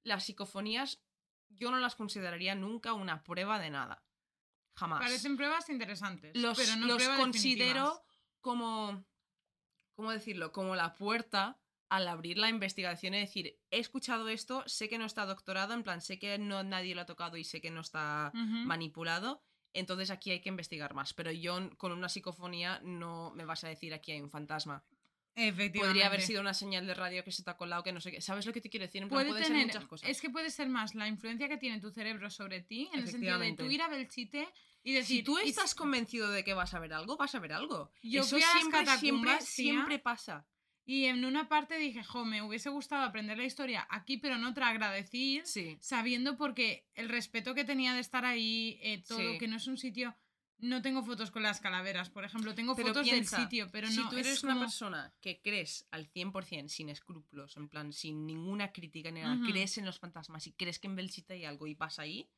las 0.02 0.24
psicofonías 0.24 0.98
yo 1.50 1.70
no 1.70 1.78
las 1.78 1.94
consideraría 1.94 2.56
nunca 2.56 2.94
una 2.94 3.22
prueba 3.22 3.60
de 3.60 3.70
nada. 3.70 4.02
Jamás 4.78 5.00
Parecen 5.00 5.36
pruebas 5.36 5.68
interesantes, 5.70 6.36
los, 6.36 6.56
pero 6.56 6.76
no 6.76 6.86
los 6.86 7.02
considero 7.08 7.84
definitivas. 7.84 8.02
como, 8.40 9.04
¿cómo 9.96 10.12
decirlo? 10.12 10.52
Como 10.52 10.76
la 10.76 10.94
puerta 10.94 11.60
al 11.88 12.06
abrir 12.06 12.38
la 12.38 12.48
investigación 12.48 13.14
y 13.14 13.20
decir, 13.20 13.58
he 13.70 13.78
escuchado 13.78 14.28
esto, 14.28 14.62
sé 14.66 14.88
que 14.88 14.98
no 14.98 15.06
está 15.06 15.24
doctorado, 15.26 15.72
en 15.72 15.82
plan, 15.82 16.00
sé 16.00 16.18
que 16.18 16.38
no 16.38 16.62
nadie 16.62 16.94
lo 16.94 17.00
ha 17.00 17.06
tocado 17.06 17.36
y 17.36 17.44
sé 17.44 17.60
que 17.60 17.70
no 17.70 17.80
está 17.80 18.30
manipulado, 18.34 19.42
entonces 19.72 20.10
aquí 20.10 20.30
hay 20.30 20.40
que 20.40 20.48
investigar 20.48 20.94
más. 20.94 21.14
Pero 21.14 21.32
yo 21.32 21.70
con 21.76 21.92
una 21.92 22.08
psicofonía 22.08 22.80
no 22.84 23.32
me 23.34 23.44
vas 23.44 23.64
a 23.64 23.68
decir 23.68 23.94
aquí 23.94 24.12
hay 24.12 24.20
un 24.20 24.30
fantasma. 24.30 24.84
Efectivamente. 25.38 25.78
Podría 25.80 26.06
haber 26.06 26.20
sido 26.22 26.40
una 26.40 26.52
señal 26.54 26.86
de 26.86 26.94
radio 26.94 27.22
que 27.24 27.30
se 27.32 27.42
te 27.42 27.50
ha 27.50 27.56
colado, 27.56 27.82
que 27.82 27.92
no 27.92 28.00
sé 28.00 28.10
qué. 28.10 28.20
¿Sabes 28.20 28.44
lo 28.46 28.52
que 28.52 28.60
te 28.60 28.68
quiero 28.68 28.86
decir? 28.86 29.02
En 29.02 29.08
plan, 29.08 29.26
Puede 29.26 29.42
tener, 29.42 29.56
ser 29.58 29.66
muchas 29.66 29.84
cosas. 29.86 30.08
es 30.10 30.20
que 30.20 30.30
puede 30.30 30.50
ser 30.50 30.68
más 30.68 30.94
la 30.94 31.06
influencia 31.08 31.48
que 31.48 31.56
tiene 31.56 31.80
tu 31.80 31.90
cerebro 31.90 32.28
sobre 32.30 32.60
ti, 32.60 32.88
en 32.92 33.00
el 33.00 33.08
sentido 33.08 33.38
de 33.38 33.52
tú 33.52 33.64
ir 33.66 33.80
a 33.82 33.88
Belchite 33.88 34.48
y 34.82 34.92
decir... 34.94 35.18
si 35.18 35.22
tú 35.22 35.38
"Y 35.38 35.48
estás 35.48 35.74
convencido 35.74 36.30
de 36.30 36.42
que 36.44 36.54
vas 36.54 36.74
a 36.74 36.78
ver 36.80 36.92
algo, 36.92 37.16
vas 37.16 37.34
a 37.34 37.38
ver 37.38 37.52
algo. 37.52 37.90
Yo 38.02 38.22
Eso 38.22 38.38
siempre, 38.38 38.86
siempre, 38.98 39.40
siempre 39.40 39.98
pasa. 39.98 40.46
Y 40.84 41.04
en 41.04 41.24
una 41.26 41.48
parte 41.50 41.76
dije, 41.76 42.02
jo, 42.02 42.24
me 42.24 42.40
hubiese 42.40 42.70
gustado 42.70 43.02
aprender 43.04 43.36
la 43.36 43.44
historia 43.44 43.86
aquí, 43.90 44.16
pero 44.16 44.38
no 44.38 44.48
otra 44.48 44.68
agradecer, 44.68 45.46
Sí. 45.46 45.76
sabiendo 45.82 46.38
porque 46.38 46.86
el 46.94 47.10
respeto 47.10 47.54
que 47.54 47.64
tenía 47.64 47.92
de 47.92 48.00
estar 48.00 48.24
ahí, 48.24 48.78
eh, 48.82 49.02
todo, 49.06 49.18
Sí. 49.32 49.38
que 49.38 49.48
no 49.48 49.56
es 49.56 49.66
un 49.66 49.76
sitio... 49.76 50.16
No 50.60 50.82
tengo 50.82 51.04
fotos 51.04 51.30
con 51.30 51.42
las 51.44 51.60
calaveras, 51.60 52.10
por 52.10 52.24
ejemplo, 52.24 52.54
tengo 52.54 52.74
Pero 52.74 52.88
fotos 52.88 53.04
piensa, 53.08 53.36
del 53.36 53.46
sitio, 53.46 53.68
pero 53.70 53.88
si 53.88 53.98
no 53.98 54.10
tú 54.10 54.16
es 54.18 54.26
eres 54.26 54.42
una 54.42 54.58
persona 54.58 55.14
que 55.20 55.40
crees 55.40 55.86
al 55.92 56.10
100% 56.12 56.68
sin 56.68 56.88
escrúpulos, 56.88 57.56
en 57.56 57.68
plan, 57.68 57.92
sin 57.92 58.26
ninguna 58.26 58.72
crítica 58.72 59.10
ni 59.12 59.20
nada, 59.20 59.38
crees 59.48 59.78
en 59.78 59.84
los 59.86 59.98
fantasmas 60.00 60.46
y 60.48 60.52
crees 60.54 60.78
que 60.80 60.88
en 60.88 60.96
Belchita 60.96 61.34
hay 61.34 61.44
algo 61.44 61.66
y 61.68 61.74
vas 61.74 61.98
ahí, 61.98 62.28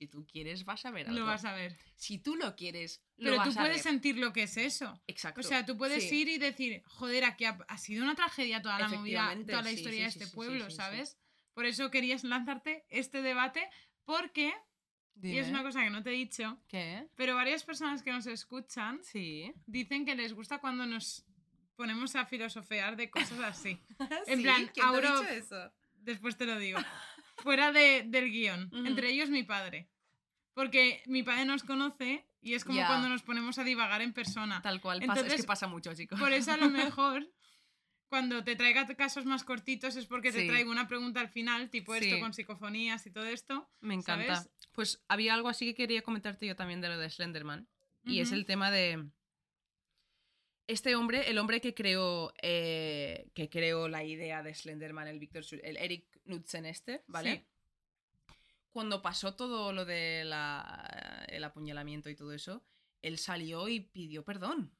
Si 0.00 0.08
tú 0.08 0.26
quieres, 0.26 0.64
vas 0.64 0.84
a 0.86 0.90
ver 0.90 1.06
algo. 1.06 1.20
Lo 1.20 1.24
vas 1.24 1.44
a 1.44 1.54
ver. 1.54 1.78
Si 1.94 2.18
tú 2.18 2.34
lo 2.34 2.56
quieres, 2.56 3.00
lo 3.16 3.26
Pero 3.30 3.36
vas 3.36 3.48
tú 3.48 3.58
a 3.60 3.62
puedes 3.62 3.76
ver. 3.76 3.82
sentir 3.84 4.18
lo 4.18 4.32
que 4.32 4.42
es 4.42 4.56
eso. 4.56 5.00
Exacto. 5.06 5.40
O 5.40 5.44
sea, 5.44 5.64
tú 5.64 5.76
puedes 5.78 6.08
Sí. 6.08 6.22
ir 6.22 6.28
y 6.30 6.38
decir, 6.38 6.82
joder, 6.84 7.24
aquí 7.24 7.44
ha, 7.44 7.56
ha 7.68 7.78
sido 7.78 8.02
una 8.02 8.16
tragedia 8.16 8.60
toda 8.60 8.78
la 8.80 8.88
movida, 8.88 9.32
toda 9.46 9.62
la 9.62 9.70
sí, 9.70 9.76
historia 9.76 10.10
sí, 10.10 10.18
de 10.18 10.24
este 10.24 10.34
pueblo. 10.34 10.68
¿sabes? 10.68 11.16
Por 11.54 11.64
eso 11.64 11.92
querías 11.92 12.24
lanzarte 12.24 12.84
este 12.88 13.22
debate, 13.22 13.66
porque, 14.04 14.52
y 15.22 15.38
es 15.38 15.48
una 15.48 15.62
cosa 15.62 15.82
que 15.82 15.90
no 15.90 16.02
te 16.02 16.10
he 16.10 16.14
dicho, 16.14 16.58
¿Qué? 16.68 17.06
pero 17.16 17.34
varias 17.34 17.64
personas 17.64 18.02
que 18.02 18.12
nos 18.12 18.26
escuchan 18.26 19.00
Sí. 19.02 19.52
dicen 19.66 20.04
que 20.04 20.14
les 20.14 20.32
gusta 20.34 20.58
cuando 20.58 20.86
nos 20.86 21.24
ponemos 21.76 22.14
a 22.16 22.24
filosofear 22.26 22.96
de 22.96 23.10
cosas 23.10 23.38
así. 23.40 23.80
En 24.26 24.38
Sí, 24.38 24.42
plan, 24.42 24.70
¿quién 24.72 24.72
te 24.74 24.82
ha 24.82 25.00
dicho 25.00 25.24
eso? 25.28 25.72
Después 25.96 26.36
te 26.36 26.46
lo 26.46 26.58
digo. 26.58 26.78
Fuera 27.38 27.72
de- 27.72 28.04
del 28.06 28.30
guion. 28.30 28.70
Entre 28.86 29.10
ellos 29.10 29.30
mi 29.30 29.42
padre. 29.42 29.88
Porque 30.52 31.02
mi 31.06 31.22
padre 31.22 31.44
nos 31.46 31.64
conoce 31.64 32.24
y 32.40 32.54
es 32.54 32.64
como 32.64 32.84
cuando 32.86 33.08
nos 33.08 33.22
ponemos 33.22 33.58
a 33.58 33.64
divagar 33.64 34.02
en 34.02 34.12
persona. 34.12 34.60
Tal 34.62 34.80
cual, 34.80 35.00
pasa, 35.00 35.12
es 35.12 35.18
Entonces, 35.18 35.40
que 35.40 35.46
pasa 35.46 35.66
mucho, 35.66 35.94
chicos. 35.94 36.20
Por 36.20 36.32
eso 36.32 36.52
a 36.52 36.56
lo 36.56 36.68
mejor 36.70 37.26
cuando 38.14 38.44
te 38.44 38.54
traiga 38.54 38.86
casos 38.94 39.24
más 39.24 39.42
cortitos 39.42 39.96
es 39.96 40.06
porque 40.06 40.30
te 40.30 40.46
traigo 40.46 40.70
una 40.70 40.86
pregunta 40.86 41.18
al 41.18 41.28
final, 41.28 41.68
tipo 41.68 41.96
esto 41.96 42.20
con 42.20 42.32
psicofonías 42.32 43.04
y 43.08 43.10
todo 43.10 43.26
esto. 43.26 43.68
Me 43.80 43.94
encanta. 43.94 44.36
¿sabes? 44.36 44.50
Pues 44.70 45.02
había 45.08 45.34
algo 45.34 45.48
así 45.48 45.66
que 45.66 45.74
quería 45.74 46.02
comentarte 46.02 46.46
yo 46.46 46.54
también 46.54 46.80
de 46.80 46.90
lo 46.90 46.96
de 46.96 47.10
Slenderman. 47.10 47.66
Y 48.04 48.20
es 48.20 48.30
el 48.30 48.46
tema 48.46 48.70
de. 48.70 49.04
Este 50.68 50.94
hombre, 50.94 51.28
el 51.28 51.38
hombre 51.38 51.60
que 51.60 51.74
creó, 51.74 52.32
eh, 52.40 53.26
que 53.34 53.50
creó 53.50 53.88
la 53.88 54.04
idea 54.04 54.44
de 54.44 54.54
Slenderman, 54.54 55.08
el 55.08 55.18
Victor, 55.18 55.42
el 55.64 55.76
Eric 55.76 56.06
Knudsen 56.24 56.66
este, 56.66 57.02
¿vale? 57.08 57.44
Sí. 58.28 58.34
Cuando 58.70 59.02
pasó 59.02 59.34
todo 59.34 59.72
lo 59.72 59.84
de 59.84 60.22
la, 60.24 61.26
el 61.26 61.42
apuñalamiento 61.42 62.10
y 62.10 62.14
todo 62.14 62.32
eso, 62.32 62.62
él 63.04 63.18
salió 63.18 63.68
y 63.68 63.80
pidió 63.80 64.24
perdón. 64.24 64.72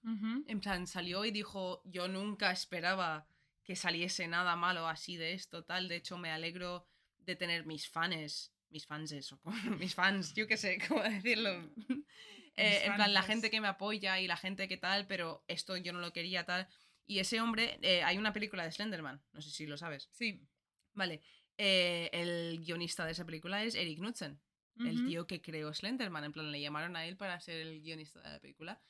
En 0.48 0.60
plan, 0.60 0.86
salió 0.86 1.26
y 1.26 1.30
dijo, 1.30 1.82
yo 1.84 2.08
nunca 2.08 2.50
esperaba 2.52 3.28
que 3.62 3.76
saliese 3.76 4.26
nada 4.28 4.56
malo 4.56 4.88
así 4.88 5.18
de 5.18 5.34
esto, 5.34 5.64
tal. 5.64 5.88
De 5.88 5.96
hecho, 5.96 6.16
me 6.16 6.30
alegro 6.30 6.86
de 7.18 7.36
tener 7.36 7.66
mis 7.66 7.86
fans, 7.86 8.50
mis 8.70 8.86
fans 8.86 9.12
eso, 9.12 9.38
mis 9.78 9.94
fans, 9.94 10.32
yo 10.32 10.46
qué 10.46 10.56
sé, 10.56 10.78
cómo 10.88 11.02
decirlo. 11.02 11.70
Eh, 12.56 12.82
en 12.84 12.94
plan, 12.94 13.12
la 13.12 13.24
gente 13.24 13.50
que 13.50 13.60
me 13.60 13.66
apoya 13.66 14.20
y 14.20 14.28
la 14.28 14.36
gente 14.36 14.68
que 14.68 14.76
tal, 14.76 15.08
pero 15.08 15.44
esto 15.48 15.76
yo 15.76 15.92
no 15.92 15.98
lo 15.98 16.12
quería 16.12 16.46
tal. 16.46 16.68
Y 17.04 17.18
ese 17.18 17.40
hombre, 17.40 17.80
eh, 17.82 18.04
hay 18.04 18.16
una 18.16 18.32
película 18.32 18.62
de 18.62 18.70
Slenderman, 18.70 19.20
no 19.32 19.42
sé 19.42 19.50
si 19.50 19.66
lo 19.66 19.76
sabes. 19.76 20.08
Sí. 20.12 20.46
Vale, 20.92 21.20
eh, 21.58 22.10
el 22.12 22.64
guionista 22.64 23.04
de 23.06 23.10
esa 23.10 23.24
película 23.24 23.64
es 23.64 23.74
Eric 23.74 23.98
Knudsen 23.98 24.40
el 24.80 25.06
tío 25.06 25.26
que 25.26 25.40
creó 25.40 25.72
Slenderman. 25.72 26.24
En 26.24 26.32
plan, 26.32 26.50
le 26.50 26.60
llamaron 26.60 26.96
a 26.96 27.06
él 27.06 27.16
para 27.16 27.40
ser 27.40 27.60
el 27.60 27.80
guionista 27.80 28.20
de 28.20 28.30
la 28.30 28.40
película. 28.40 28.80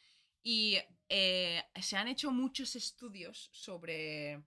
Y 0.43 0.79
eh, 1.09 1.63
se 1.81 1.97
han 1.97 2.09
hecho 2.09 2.31
muchos 2.31 2.77
estudios 2.77 3.51
sobre 3.53 4.43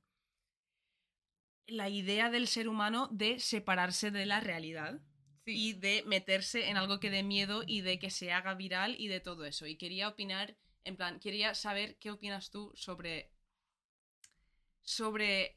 la 1.67 1.89
idea 1.89 2.29
del 2.29 2.47
ser 2.47 2.69
humano 2.69 3.09
de 3.11 3.39
separarse 3.39 4.11
de 4.11 4.25
la 4.25 4.39
realidad 4.39 5.01
Sí. 5.45 5.69
y 5.69 5.73
de 5.73 6.03
meterse 6.05 6.67
en 6.67 6.75
algo 6.75 6.99
que 6.99 7.09
dé 7.09 7.23
miedo 7.23 7.63
y 7.65 7.79
de 7.79 7.99
que 7.99 8.09
se 8.09 8.33
haga 8.33 8.53
viral 8.53 8.95
y 8.99 9.07
de 9.07 9.21
todo 9.21 9.45
eso. 9.45 9.65
Y 9.65 9.77
quería 9.77 10.09
opinar, 10.09 10.57
en 10.83 10.97
plan, 10.97 11.21
quería 11.21 11.55
saber 11.55 11.97
qué 11.99 12.11
opinas 12.11 12.49
tú 12.51 12.73
sobre 12.75 13.31
sobre 14.83 15.55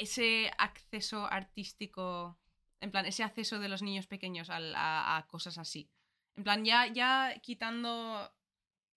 ese 0.00 0.50
acceso 0.58 1.26
artístico, 1.26 2.38
en 2.80 2.90
plan, 2.90 3.06
ese 3.06 3.22
acceso 3.22 3.58
de 3.58 3.68
los 3.68 3.82
niños 3.82 4.06
pequeños 4.06 4.50
a, 4.50 5.16
a 5.16 5.26
cosas 5.26 5.58
así. 5.58 5.90
En 6.36 6.44
plan, 6.44 6.64
ya, 6.64 6.86
ya 6.86 7.38
quitando 7.42 8.32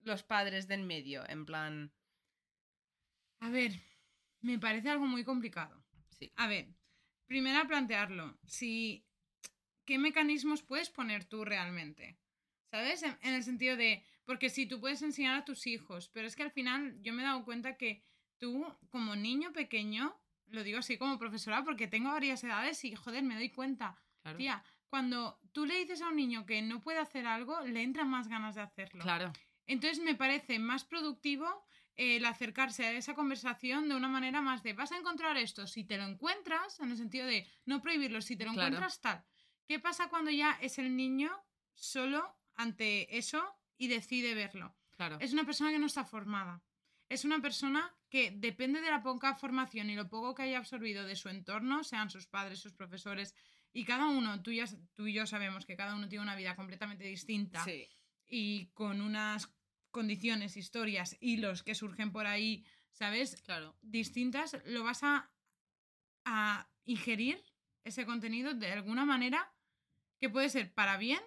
los 0.02 0.22
padres 0.22 0.68
de 0.68 0.74
en 0.74 0.86
medio, 0.86 1.28
en 1.28 1.44
plan, 1.46 1.92
A 3.40 3.48
ver, 3.50 3.72
me 4.42 4.58
parece 4.58 4.90
algo 4.90 5.06
muy 5.06 5.24
complicado. 5.24 5.82
sí. 6.18 6.30
A 6.36 6.46
ver, 6.46 6.68
primero 7.26 7.58
a 7.58 7.66
plantearlo. 7.66 8.38
Si. 8.46 9.06
¿Qué 9.86 9.98
mecanismos 9.98 10.62
puedes 10.62 10.90
poner 10.90 11.24
tú 11.24 11.44
realmente? 11.44 12.18
¿Sabes? 12.70 13.02
En, 13.02 13.18
en 13.22 13.34
el 13.34 13.42
sentido 13.42 13.76
de. 13.76 14.04
Porque 14.24 14.50
si 14.50 14.66
tú 14.66 14.78
puedes 14.80 15.02
enseñar 15.02 15.36
a 15.36 15.44
tus 15.44 15.66
hijos, 15.66 16.08
pero 16.08 16.26
es 16.26 16.36
que 16.36 16.42
al 16.42 16.52
final 16.52 17.00
yo 17.02 17.12
me 17.12 17.22
he 17.22 17.24
dado 17.24 17.44
cuenta 17.44 17.76
que 17.76 18.04
tú, 18.38 18.64
como 18.90 19.16
niño 19.16 19.52
pequeño, 19.52 20.19
lo 20.50 20.62
digo 20.62 20.78
así 20.78 20.98
como 20.98 21.18
profesora 21.18 21.64
porque 21.64 21.86
tengo 21.86 22.10
varias 22.10 22.42
edades 22.44 22.84
y, 22.84 22.94
joder, 22.94 23.22
me 23.22 23.34
doy 23.34 23.50
cuenta. 23.50 23.96
Claro. 24.22 24.36
Tía, 24.38 24.64
cuando 24.88 25.40
tú 25.52 25.66
le 25.66 25.76
dices 25.78 26.02
a 26.02 26.08
un 26.08 26.16
niño 26.16 26.44
que 26.46 26.60
no 26.62 26.80
puede 26.80 26.98
hacer 26.98 27.26
algo, 27.26 27.60
le 27.62 27.82
entran 27.82 28.08
más 28.08 28.28
ganas 28.28 28.54
de 28.56 28.62
hacerlo. 28.62 29.02
Claro, 29.02 29.32
Entonces 29.66 30.00
me 30.00 30.14
parece 30.14 30.58
más 30.58 30.84
productivo 30.84 31.46
eh, 31.96 32.16
el 32.16 32.24
acercarse 32.26 32.84
a 32.86 32.92
esa 32.92 33.14
conversación 33.14 33.88
de 33.88 33.94
una 33.94 34.08
manera 34.08 34.40
más 34.42 34.62
de 34.62 34.72
vas 34.72 34.92
a 34.92 34.98
encontrar 34.98 35.36
esto, 35.36 35.66
si 35.66 35.84
te 35.84 35.96
lo 35.96 36.04
encuentras, 36.04 36.80
en 36.80 36.90
el 36.90 36.96
sentido 36.96 37.26
de 37.26 37.46
no 37.66 37.80
prohibirlo, 37.80 38.20
si 38.20 38.36
te 38.36 38.44
lo 38.44 38.52
Claro. 38.52 38.66
encuentras 38.68 39.00
tal. 39.00 39.24
¿Qué 39.66 39.78
pasa 39.78 40.08
cuando 40.08 40.30
ya 40.30 40.58
es 40.60 40.78
el 40.78 40.96
niño 40.96 41.30
solo 41.74 42.36
ante 42.54 43.16
eso 43.16 43.42
y 43.78 43.88
decide 43.88 44.34
verlo? 44.34 44.74
claro. 44.96 45.16
Es 45.20 45.32
una 45.32 45.44
persona 45.44 45.70
que 45.70 45.78
no 45.78 45.86
está 45.86 46.04
formada. 46.04 46.62
Es 47.10 47.24
una 47.24 47.42
persona 47.42 47.92
que 48.08 48.30
depende 48.30 48.80
de 48.80 48.90
la 48.90 49.02
poca 49.02 49.34
formación 49.34 49.90
y 49.90 49.96
lo 49.96 50.08
poco 50.08 50.34
que 50.34 50.42
haya 50.42 50.58
absorbido 50.58 51.04
de 51.04 51.16
su 51.16 51.28
entorno, 51.28 51.82
sean 51.82 52.08
sus 52.08 52.28
padres, 52.28 52.60
sus 52.60 52.72
profesores, 52.72 53.34
y 53.72 53.84
cada 53.84 54.06
uno, 54.06 54.42
tú, 54.42 54.52
ya, 54.52 54.64
tú 54.94 55.08
y 55.08 55.12
yo 55.12 55.26
sabemos 55.26 55.66
que 55.66 55.76
cada 55.76 55.96
uno 55.96 56.08
tiene 56.08 56.22
una 56.22 56.36
vida 56.36 56.54
completamente 56.54 57.04
distinta 57.04 57.64
Sí, 57.64 57.88
y 58.26 58.68
con 58.74 59.00
unas 59.00 59.52
condiciones, 59.90 60.56
historias, 60.56 61.16
hilos 61.20 61.64
que 61.64 61.74
surgen 61.74 62.12
por 62.12 62.26
ahí, 62.26 62.64
¿sabes? 62.92 63.42
claro. 63.42 63.76
Distintas, 63.82 64.56
lo 64.64 64.84
vas 64.84 65.02
a, 65.02 65.32
a 66.24 66.70
ingerir 66.84 67.42
ese 67.82 68.06
contenido 68.06 68.54
de 68.54 68.70
alguna 68.70 69.04
manera 69.04 69.52
que 70.20 70.30
puede 70.30 70.48
ser 70.48 70.72
para 70.72 70.96
bien 70.96 71.20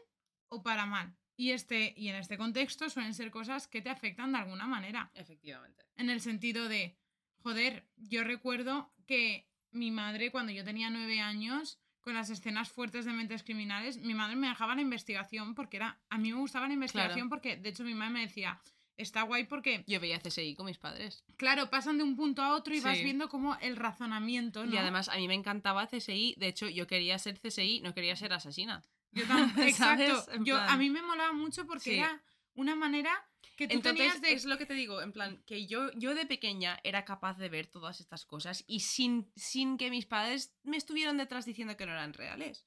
o 0.48 0.64
para 0.64 0.86
mal. 0.86 1.18
Y, 1.36 1.52
este, 1.52 1.94
y 1.98 2.10
en 2.10 2.16
este 2.16 2.38
contexto 2.38 2.90
suelen 2.90 3.14
ser 3.14 3.32
cosas 3.32 3.68
que 3.68 3.82
te 3.82 3.90
afectan 3.90 4.32
de 4.32 4.40
alguna 4.40 4.68
manera. 4.68 5.12
Efectivamente. 5.16 5.84
En 5.96 6.10
el 6.10 6.22
sentido 6.22 6.68
de, 6.68 6.96
joder, 7.42 7.88
yo 7.98 8.24
recuerdo 8.24 8.94
que 9.08 9.50
mi 9.72 9.92
madre, 9.92 10.32
cuando 10.32 10.52
yo 10.52 10.64
tenía 10.64 10.90
nueve 10.90 11.20
años, 11.20 11.80
con 12.02 12.14
las 12.14 12.30
escenas 12.30 12.70
fuertes 12.70 13.06
de 13.06 13.14
mentes 13.14 13.44
criminales, 13.44 13.98
mi 13.98 14.14
madre 14.14 14.36
me 14.36 14.48
dejaba 14.50 14.76
la 14.76 14.82
investigación 14.82 15.56
porque 15.56 15.78
era. 15.78 16.02
A 16.10 16.18
mí 16.18 16.32
me 16.32 16.40
gustaba 16.40 16.68
la 16.68 16.74
investigación 16.74 17.30
porque, 17.30 17.56
de 17.56 17.70
hecho, 17.70 17.84
mi 17.84 17.94
madre 17.96 18.14
me 18.14 18.22
decía, 18.22 18.62
está 18.98 19.24
guay 19.24 19.46
porque, 19.46 19.84
Yo 19.88 20.00
veía 20.00 20.20
CSI 20.20 20.54
con 20.56 20.66
mis 20.66 20.78
padres. 20.78 21.24
claro, 21.38 21.70
pasan 21.70 21.98
de 21.98 22.04
un 22.04 22.16
punto 22.16 22.42
a 22.42 22.56
otro 22.56 22.76
y 22.76 22.82
vas 22.82 23.02
viendo 23.02 23.30
como 23.30 23.56
el 23.62 23.78
razonamiento, 23.78 24.66
¿no? 24.66 24.74
Y 24.74 24.78
además 24.78 25.10
a 25.10 25.16
mí 25.16 25.28
me 25.28 25.34
encantaba 25.34 25.88
CSI. 25.88 26.36
De 26.38 26.48
hecho, 26.48 26.68
yo 26.70 26.88
quería 26.88 27.18
ser 27.20 27.40
CSI, 27.40 27.82
no 27.82 27.94
quería 27.94 28.16
ser 28.16 28.34
asesina. 28.34 28.84
Yo 29.14 29.26
también, 29.28 29.68
exacto. 29.68 30.26
Yo, 30.44 30.58
a 30.58 30.76
mí 30.78 30.90
me 30.90 31.02
molaba 31.02 31.34
mucho 31.34 31.66
porque 31.66 31.92
Sí. 31.92 31.96
era 32.00 32.22
una 32.56 32.76
manera 32.76 33.12
que 33.56 33.68
tú 33.68 33.76
Entonces, 33.76 33.98
tenías 34.00 34.22
de. 34.22 34.34
es 34.34 34.46
lo 34.46 34.58
que 34.58 34.66
te 34.66 34.74
digo, 34.74 35.02
en 35.02 35.12
plan, 35.12 35.42
que 35.46 35.68
yo, 35.68 35.92
yo 35.94 36.16
de 36.16 36.26
pequeña 36.26 36.80
era 36.84 37.06
capaz 37.06 37.38
de 37.38 37.50
ver 37.50 37.68
todas 37.68 38.00
estas 38.00 38.26
cosas 38.26 38.64
y 38.68 38.80
sin, 38.82 39.32
sin 39.36 39.78
que 39.78 39.90
mis 39.92 40.06
padres 40.06 40.56
me 40.64 40.78
estuvieran 40.78 41.18
detrás 41.18 41.46
diciendo 41.46 41.78
que 41.78 41.86
no 41.86 41.92
eran 41.92 42.14
reales. 42.14 42.66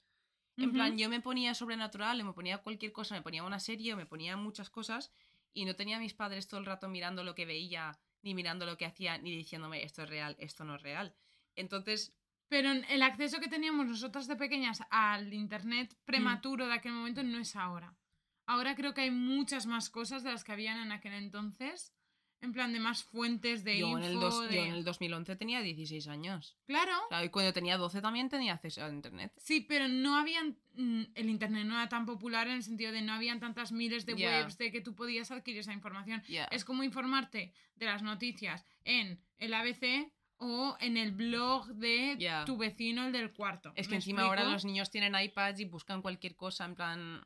En 0.58 0.72
plan, 0.72 0.96
yo 0.96 1.10
me 1.10 1.20
ponía 1.20 1.54
sobrenatural, 1.54 2.24
me 2.24 2.32
ponía 2.32 2.58
cualquier 2.58 2.90
cosa, 2.90 3.14
me 3.14 3.20
ponía 3.20 3.42
una 3.44 3.60
serie, 3.60 3.94
me 3.94 4.06
ponía 4.06 4.38
muchas 4.38 4.70
cosas 4.70 5.12
y 5.52 5.66
no 5.66 5.76
tenía 5.76 5.98
a 5.98 6.00
mis 6.00 6.14
padres 6.14 6.48
todo 6.48 6.60
el 6.60 6.64
rato 6.64 6.88
mirando 6.88 7.24
lo 7.24 7.34
que 7.34 7.44
veía, 7.44 7.98
ni 8.22 8.34
mirando 8.34 8.64
lo 8.64 8.78
que 8.78 8.86
hacía, 8.86 9.18
ni 9.18 9.36
diciéndome 9.36 9.82
esto 9.82 10.02
es 10.04 10.08
real, 10.08 10.34
esto 10.38 10.64
no 10.64 10.76
es 10.76 10.82
real. 10.82 11.14
Entonces, 11.56 12.14
Pero 12.48 12.70
el 12.70 13.02
acceso 13.02 13.40
que 13.40 13.48
teníamos 13.48 13.86
nosotras 13.86 14.28
de 14.28 14.36
pequeñas 14.36 14.80
al 14.90 15.32
internet 15.34 15.96
prematuro 16.04 16.66
de 16.66 16.74
aquel 16.74 16.92
momento 16.92 17.22
no 17.22 17.38
es 17.38 17.56
ahora. 17.56 17.94
Ahora 18.46 18.76
creo 18.76 18.94
que 18.94 19.00
hay 19.02 19.10
muchas 19.10 19.66
más 19.66 19.90
cosas 19.90 20.22
de 20.22 20.30
las 20.30 20.44
que 20.44 20.52
habían 20.52 20.78
en 20.78 20.92
aquel 20.92 21.14
entonces. 21.14 21.92
En 22.42 22.52
plan 22.52 22.70
de 22.70 22.78
más 22.80 23.02
fuentes 23.02 23.64
de 23.64 23.78
yo, 23.78 23.86
info. 23.88 23.98
en 23.98 24.04
el 24.04 24.20
dos- 24.20 24.50
yo 24.50 24.62
en 24.62 24.74
el 24.74 24.84
2011 24.84 25.36
tenía 25.36 25.62
16 25.62 26.06
años. 26.06 26.54
Claro. 26.66 26.92
O 27.06 27.08
sea, 27.08 27.24
y 27.24 27.30
cuando 27.30 27.54
tenía 27.54 27.78
12 27.78 28.02
también 28.02 28.28
tenía 28.28 28.52
acceso 28.52 28.84
a 28.84 28.90
internet. 28.90 29.32
Sí, 29.38 29.62
pero 29.62 29.88
no 29.88 30.16
habían. 30.16 30.58
mm, 30.74 31.04
El 31.14 31.30
internet 31.30 31.64
no 31.66 31.74
era 31.74 31.88
tan 31.88 32.04
popular 32.04 32.46
en 32.46 32.56
el 32.56 32.62
sentido 32.62 32.92
de 32.92 33.00
no 33.00 33.14
habían 33.14 33.40
tantas 33.40 33.72
miles 33.72 34.04
de 34.04 34.12
webs 34.14 34.58
de 34.58 34.70
que 34.70 34.82
tú 34.82 34.94
podías 34.94 35.30
adquirir 35.30 35.60
esa 35.60 35.72
información. 35.72 36.22
Es 36.50 36.64
como 36.66 36.82
informarte 36.84 37.54
de 37.74 37.86
las 37.86 38.02
noticias 38.02 38.64
en 38.84 39.18
el 39.38 39.54
ABC 39.54 40.12
o 40.38 40.76
en 40.80 40.96
el 40.96 41.12
blog 41.12 41.66
de 41.74 42.16
tu 42.44 42.56
vecino, 42.56 43.06
el 43.06 43.12
del 43.12 43.32
cuarto. 43.32 43.72
Es 43.74 43.86
que 43.86 43.92
¿Me 43.92 43.96
encima 43.96 44.22
ahora 44.22 44.44
los 44.44 44.64
niños 44.64 44.90
tienen 44.90 45.14
iPads 45.14 45.60
y 45.60 45.64
buscan 45.64 46.02
cualquier 46.02 46.36
cosa 46.36 46.64
en 46.64 46.74
plan... 46.74 47.24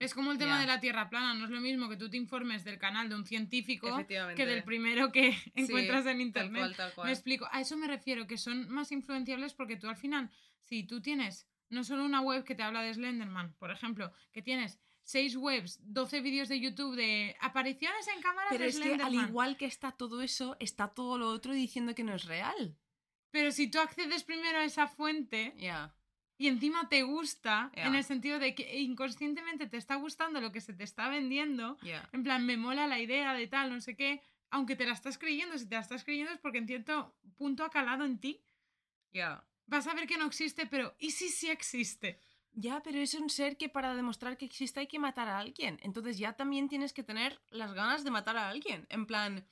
Es 0.00 0.12
como 0.12 0.32
el 0.32 0.38
tema 0.38 0.60
de 0.60 0.66
la 0.66 0.80
Tierra 0.80 1.08
plana, 1.08 1.34
no 1.34 1.44
es 1.44 1.50
lo 1.50 1.60
mismo 1.60 1.88
que 1.88 1.96
tú 1.96 2.10
te 2.10 2.16
informes 2.16 2.64
del 2.64 2.78
canal 2.78 3.08
de 3.08 3.14
un 3.14 3.24
científico 3.24 4.04
que 4.06 4.44
del 4.44 4.64
primero 4.64 5.12
que 5.12 5.34
encuentras 5.54 6.04
en 6.04 6.04
Tal 6.04 6.20
internet. 6.20 6.60
cual, 6.60 6.76
tal 6.76 6.92
cual. 6.94 7.06
Me 7.06 7.12
explico, 7.12 7.48
a 7.50 7.60
eso 7.60 7.76
me 7.76 7.86
refiero, 7.86 8.26
que 8.26 8.36
son 8.36 8.68
más 8.68 8.92
influenciables 8.92 9.54
porque 9.54 9.76
tú 9.76 9.88
al 9.88 9.96
final, 9.96 10.30
si 10.60 10.82
tú 10.84 11.00
tienes 11.00 11.46
no 11.70 11.84
solo 11.84 12.04
una 12.04 12.20
web 12.20 12.44
que 12.44 12.54
te 12.54 12.62
habla 12.62 12.82
de 12.82 12.92
Slenderman, 12.92 13.54
por 13.54 13.70
ejemplo, 13.70 14.12
que 14.32 14.42
tienes 14.42 14.78
seis 15.04 15.36
webs, 15.36 15.78
12 15.82 16.20
vídeos 16.22 16.48
de 16.48 16.58
YouTube 16.60 16.96
de 16.96 17.36
apariciones 17.40 18.08
en 18.08 18.20
cámara 18.22 18.48
Pero 18.50 18.64
de 18.64 18.70
es 18.70 18.80
que 18.80 18.94
al 18.94 19.14
igual 19.14 19.56
que 19.56 19.66
está 19.66 19.92
todo 19.92 20.22
eso, 20.22 20.56
está 20.60 20.88
todo 20.88 21.18
lo 21.18 21.28
otro 21.28 21.52
diciendo 21.52 21.94
que 21.94 22.02
no 22.04 22.14
es 22.14 22.24
real. 22.24 22.76
Pero 23.30 23.52
si 23.52 23.68
tú 23.68 23.78
accedes 23.78 24.24
primero 24.24 24.58
a 24.58 24.64
esa 24.64 24.86
fuente 24.88 25.54
Ya. 25.58 25.94
y 26.38 26.48
encima 26.48 26.88
te 26.88 27.02
gusta, 27.02 27.70
en 27.74 27.94
el 27.94 28.02
sentido 28.04 28.38
de 28.38 28.54
que 28.54 28.80
inconscientemente 28.80 29.66
te 29.66 29.76
está 29.76 29.96
gustando 29.96 30.40
lo 30.40 30.52
que 30.52 30.60
se 30.60 30.72
te 30.72 30.84
está 30.84 31.08
vendiendo, 31.08 31.76
Ya. 31.82 32.08
en 32.12 32.22
plan, 32.22 32.46
me 32.46 32.56
mola 32.56 32.86
la 32.86 32.98
idea 32.98 33.34
de 33.34 33.46
tal, 33.46 33.70
no 33.70 33.80
sé 33.80 33.94
qué, 33.96 34.22
aunque 34.50 34.76
te 34.76 34.86
la 34.86 34.92
estás 34.94 35.18
creyendo, 35.18 35.58
si 35.58 35.68
te 35.68 35.74
la 35.74 35.80
estás 35.82 36.04
creyendo 36.04 36.32
es 36.32 36.38
porque 36.38 36.58
en 36.58 36.66
cierto 36.66 37.14
punto 37.36 37.64
ha 37.64 37.70
calado 37.70 38.04
en 38.04 38.18
ti. 38.18 38.40
Ya. 39.12 39.44
Vas 39.66 39.86
a 39.86 39.94
ver 39.94 40.06
que 40.06 40.16
no 40.18 40.26
existe, 40.26 40.66
pero 40.66 40.94
¿y 40.98 41.10
si 41.10 41.28
sí 41.28 41.50
existe? 41.50 42.18
Ya, 42.56 42.82
pero 42.82 42.98
es 42.98 43.14
un 43.14 43.30
ser 43.30 43.56
que 43.56 43.68
para 43.68 43.94
demostrar 43.94 44.38
que 44.38 44.44
existe 44.44 44.80
hay 44.80 44.86
que 44.86 44.98
matar 44.98 45.28
a 45.28 45.38
alguien. 45.38 45.78
Entonces 45.82 46.18
ya 46.18 46.34
también 46.34 46.68
tienes 46.68 46.92
que 46.92 47.02
tener 47.02 47.40
las 47.50 47.72
ganas 47.74 48.04
de 48.04 48.10
matar 48.10 48.36
a 48.36 48.48
alguien. 48.48 48.86
En 48.90 49.06
plan, 49.06 49.44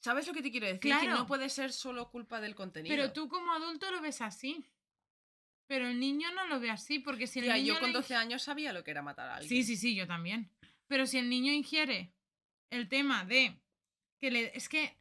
¿sabes 0.00 0.26
lo 0.26 0.34
que 0.34 0.42
te 0.42 0.50
quiero 0.50 0.66
decir? 0.66 0.80
Que 0.80 0.88
Claro. 0.88 1.14
no 1.16 1.26
puede 1.26 1.48
ser 1.48 1.72
solo 1.72 2.10
culpa 2.10 2.40
del 2.40 2.54
contenido. 2.56 2.94
Pero 2.94 3.12
tú 3.12 3.28
como 3.28 3.52
adulto 3.52 3.90
lo 3.92 4.00
ves 4.00 4.20
así. 4.20 4.64
Pero 5.68 5.86
el 5.86 6.00
niño 6.00 6.32
no 6.32 6.46
lo 6.46 6.58
ve 6.60 6.70
así, 6.70 6.98
porque 6.98 7.26
si 7.26 7.38
el 7.40 7.44
Tía, 7.44 7.54
niño 7.54 7.74
yo 7.74 7.80
con 7.80 7.90
le 7.90 7.94
12 7.94 8.14
años 8.14 8.42
sabía 8.42 8.72
lo 8.72 8.82
que 8.82 8.90
era 8.90 9.02
matar 9.02 9.28
a 9.28 9.36
alguien. 9.36 9.48
Sí, 9.48 9.62
sí, 9.62 9.76
sí, 9.76 9.94
yo 9.94 10.06
también. 10.06 10.50
Pero 10.86 11.06
si 11.06 11.18
el 11.18 11.28
niño 11.28 11.52
ingiere 11.52 12.14
el 12.70 12.88
tema 12.88 13.24
de 13.24 13.60
que 14.18 14.30
le... 14.30 14.56
Es 14.56 14.68
que... 14.68 14.96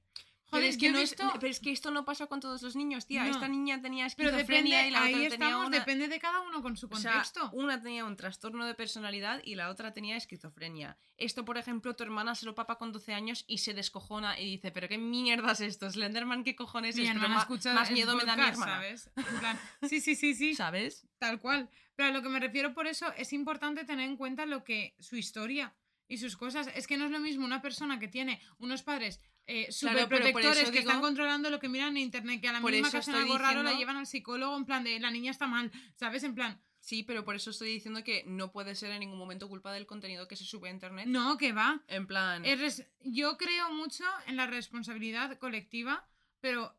Pero 0.49 0.61
Joder, 0.61 0.69
es, 0.69 0.78
que 0.78 0.86
yo 0.86 0.90
he 0.90 0.94
no 0.94 0.99
es- 0.99 1.10
visto- 1.11 1.30
pero 1.40 1.48
es 1.52 1.60
que 1.60 1.72
esto 1.72 1.91
no 1.91 2.06
pasa 2.06 2.28
con 2.28 2.40
todos 2.40 2.61
los 2.61 2.76
niños, 2.76 3.06
tía. 3.06 3.24
No. 3.26 3.32
Esta 3.32 3.48
niña 3.49 3.82
tenía 3.82 4.06
esquizofrenia 4.06 4.78
depende, 4.78 4.88
y 4.88 4.91
la 4.91 5.02
ahí 5.03 5.14
otra 5.15 5.30
tenía 5.30 5.48
estamos, 5.49 5.68
una... 5.68 5.80
depende 5.80 6.07
de 6.07 6.19
cada 6.19 6.40
uno 6.41 6.61
con 6.61 6.78
su 6.78 6.88
O 6.90 6.95
sea, 6.95 7.11
contexto. 7.11 7.49
una 7.53 7.82
tenía 7.82 8.06
un 8.06 8.15
trastorno 8.15 8.65
de 8.65 8.74
personalidad 8.74 9.41
y 9.44 9.56
la 9.56 9.69
otra 9.69 9.94
tenía 9.94 10.15
esquizofrenia. 10.15 10.98
Esto, 11.18 11.44
por 11.44 11.57
ejemplo, 11.57 11.95
tu 11.95 12.03
hermana 12.03 12.34
se 12.36 12.45
lo 12.45 12.56
papa 12.56 12.78
con 12.78 12.91
12 12.94 13.14
años 13.14 13.44
y 13.48 13.57
se 13.57 13.74
descojona 13.74 14.40
y 14.40 14.45
dice, 14.45 14.72
pero 14.72 14.88
qué 14.88 14.98
mierda 14.98 15.52
es 15.52 15.60
esto, 15.61 15.90
Slenderman, 15.90 16.44
qué 16.44 16.56
cojones 16.56 16.95
mi 16.95 17.02
es, 17.07 17.15
escucha 17.15 17.74
más 17.74 17.90
el 17.90 17.95
miedo 17.95 18.15
me 18.15 18.24
da 18.24 18.36
mi 18.38 18.44
hermana. 18.44 18.74
¿sabes? 18.76 19.11
En 19.15 19.40
plan, 19.40 19.60
sí, 19.90 19.99
sí, 19.99 20.15
sí, 20.15 20.34
sí, 20.34 20.56
¿Sabes? 20.56 21.07
tal 21.18 21.40
cual. 21.41 21.69
Pero 21.95 22.10
a 22.10 22.11
lo 22.11 22.22
que 22.22 22.30
me 22.30 22.40
refiero 22.40 22.74
por 22.74 22.88
eso 22.88 23.11
es 23.18 23.34
importante 23.34 23.84
tener 23.84 24.06
en 24.07 24.15
cuenta 24.18 24.45
lo 24.45 24.64
que 24.64 24.95
su 24.99 25.15
historia 25.18 25.76
y 26.08 26.18
sus 26.18 26.38
cosas. 26.38 26.70
Es 26.76 26.88
que 26.88 26.98
no 26.98 27.06
es 27.06 27.12
lo 27.12 27.20
mismo 27.20 27.46
una 27.46 27.62
persona 27.62 28.00
que 28.00 28.08
tiene 28.08 28.42
unos 28.60 28.84
padres 28.84 29.20
eh, 29.50 29.68
Claro, 29.80 29.98
por 29.98 30.02
superprotectores 30.18 30.64
eso 30.64 30.72
que 30.72 30.80
están 30.80 30.98
digo- 30.98 31.08
controlando 31.08 31.50
lo 31.50 31.60
que 31.60 31.70
miran 31.70 31.96
en 31.96 32.04
internet, 32.04 32.42
que 32.42 32.50
a 32.50 32.54
la 32.54 32.60
eso 32.60 32.92
que 32.92 32.98
hacen 32.98 33.16
algo 33.16 33.38
raro 33.38 33.64
la 33.64 33.70
diciendo- 33.70 33.80
llevan 33.80 33.98
al 33.98 34.06
psicólogo 34.08 34.58
en 34.58 34.66
plan 34.66 34.84
de 34.84 35.00
la 35.00 35.10
niña 35.12 35.32
está 35.32 35.48
mal, 35.48 35.72
¿sabes? 35.96 36.24
En 36.24 36.36
plan, 36.36 36.60
Sí, 36.80 37.04
pero 37.04 37.26
por 37.26 37.36
eso 37.36 37.50
estoy 37.50 37.70
diciendo 37.74 38.02
que 38.04 38.24
no 38.28 38.52
puede 38.54 38.74
ser 38.76 38.92
en 38.92 39.00
ningún 39.02 39.18
momento 39.18 39.50
culpa 39.50 39.74
del 39.74 39.86
contenido 39.86 40.28
que 40.28 40.38
se 40.38 40.46
sube 40.46 40.70
a 40.70 40.72
internet. 40.72 41.06
no, 41.08 41.38
que 41.38 41.52
va. 41.52 41.82
En 41.88 42.08
plan... 42.08 42.46
Es 42.46 42.60
res- 42.60 42.86
Yo 43.02 43.36
creo 43.38 43.74
mucho 43.74 44.06
en 44.28 44.38
la 44.38 44.48
responsabilidad 44.48 45.38
colectiva, 45.38 46.08
pero 46.40 46.78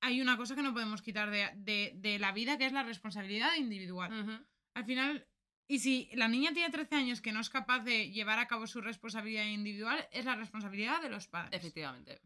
hay 0.00 0.20
una 0.20 0.36
cosa 0.36 0.54
que 0.54 0.62
no 0.62 0.72
podemos 0.74 1.02
quitar 1.02 1.30
de, 1.30 1.50
de- 1.56 1.92
de 1.96 2.18
la 2.20 2.30
vida, 2.32 2.56
que 2.58 2.66
es 2.66 2.72
la 2.72 2.84
responsabilidad 2.84 3.56
individual. 3.56 4.12
Ujú. 4.12 4.44
Al 4.74 4.84
final, 4.84 5.26
y 5.68 5.80
si 5.80 6.08
la 6.14 6.28
niña 6.28 6.52
tiene 6.54 6.70
13 6.70 6.94
años 6.96 7.20
que 7.20 7.30
no 7.30 7.40
es 7.40 7.50
capaz 7.50 7.80
de 7.80 8.10
llevar 8.10 8.38
a 8.38 8.48
cabo 8.48 8.66
su 8.66 8.80
responsabilidad 8.80 9.44
individual, 9.44 10.08
es 10.10 10.24
la 10.24 10.34
responsabilidad 10.34 11.02
de 11.02 11.10
los 11.10 11.28
padres. 11.28 11.52
Efectivamente. 11.52 12.22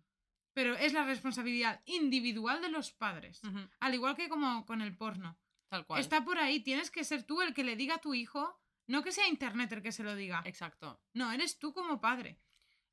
Pero 0.55 0.77
es 0.77 0.93
la 0.93 1.05
responsabilidad 1.05 1.83
individual 1.87 2.61
de 2.61 2.69
los 2.69 2.93
padres. 2.93 3.43
Al 3.81 3.95
igual 3.95 4.15
que 4.15 4.29
como 4.29 4.65
con 4.65 4.81
el 4.81 4.97
porno. 4.97 5.37
Tal 5.69 5.85
cual. 5.87 6.01
Está 6.01 6.25
por 6.25 6.39
ahí, 6.39 6.61
tienes 6.61 6.91
que 6.91 7.03
ser 7.03 7.25
tú 7.25 7.43
el 7.43 7.53
que 7.53 7.65
le 7.65 7.75
diga 7.75 7.97
a 7.97 8.01
tu 8.01 8.15
hijo, 8.15 8.61
no 8.87 9.03
que 9.03 9.11
sea 9.11 9.27
internet 9.27 9.73
el 9.73 9.83
que 9.83 9.91
se 9.91 10.05
lo 10.05 10.15
diga. 10.15 10.43
Exacto. 10.45 11.03
No, 11.15 11.33
eres 11.33 11.59
tú 11.59 11.73
como 11.73 12.01
padre. 12.01 12.39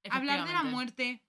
Hablar 0.09 0.47
de 0.47 0.53
la 0.53 0.63
muerte, 0.63 1.23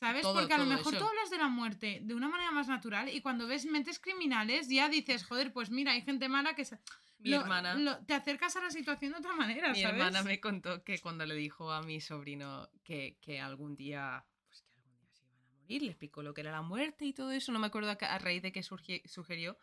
¿sabes? 0.00 0.22
Todo- 0.22 0.34
Porque 0.34 0.54
a 0.54 0.58
lo 0.58 0.64
mejor 0.66 0.94
eso. 0.94 1.02
tú 1.04 1.08
hablas 1.08 1.30
de 1.30 1.38
la 1.38 1.48
muerte 1.48 2.00
de 2.02 2.14
una 2.14 2.28
manera 2.28 2.50
más 2.52 2.68
natural 2.68 3.08
y 3.08 3.20
cuando 3.20 3.46
ves 3.46 3.66
mentes 3.66 3.98
criminales 3.98 4.68
ya 4.68 4.88
dices, 4.88 5.24
joder, 5.24 5.52
pues 5.52 5.70
mira, 5.70 5.92
hay 5.92 6.02
gente 6.02 6.28
mala 6.28 6.54
que... 6.54 6.64
se- 6.64 6.78
Mi 7.18 7.30
lo- 7.30 7.40
hermana... 7.40 7.74
lo- 7.74 7.98
te 8.06 8.14
acercas 8.14 8.54
a 8.56 8.60
la 8.60 8.70
situación 8.70 9.12
de 9.12 9.18
otra 9.18 9.34
manera, 9.34 9.72
Mi 9.72 9.82
¿sabes? 9.82 9.96
hermana 9.98 10.22
me 10.22 10.38
contó 10.40 10.84
que 10.84 10.98
cuando 11.00 11.26
le 11.26 11.34
dijo 11.34 11.72
a 11.72 11.82
mi 11.82 12.00
sobrino 12.00 12.68
que, 12.84 13.16
que 13.20 13.40
algún 13.40 13.74
día 13.76 14.24
pues 14.46 14.62
que 14.62 14.72
algún 14.76 14.96
día 15.00 15.10
se 15.12 15.24
iban 15.24 15.42
a 15.42 15.50
morir, 15.60 15.82
le 15.82 15.88
explicó 15.88 16.22
lo 16.22 16.32
que 16.32 16.42
era 16.42 16.52
la 16.52 16.62
muerte 16.62 17.04
y 17.04 17.12
todo 17.12 17.32
eso, 17.32 17.50
no 17.52 17.58
me 17.58 17.66
acuerdo 17.66 17.90
a, 18.00 18.18
raíz 18.18 18.42
de 18.42 18.52
qué 18.52 18.62
sugirió, 18.62 19.58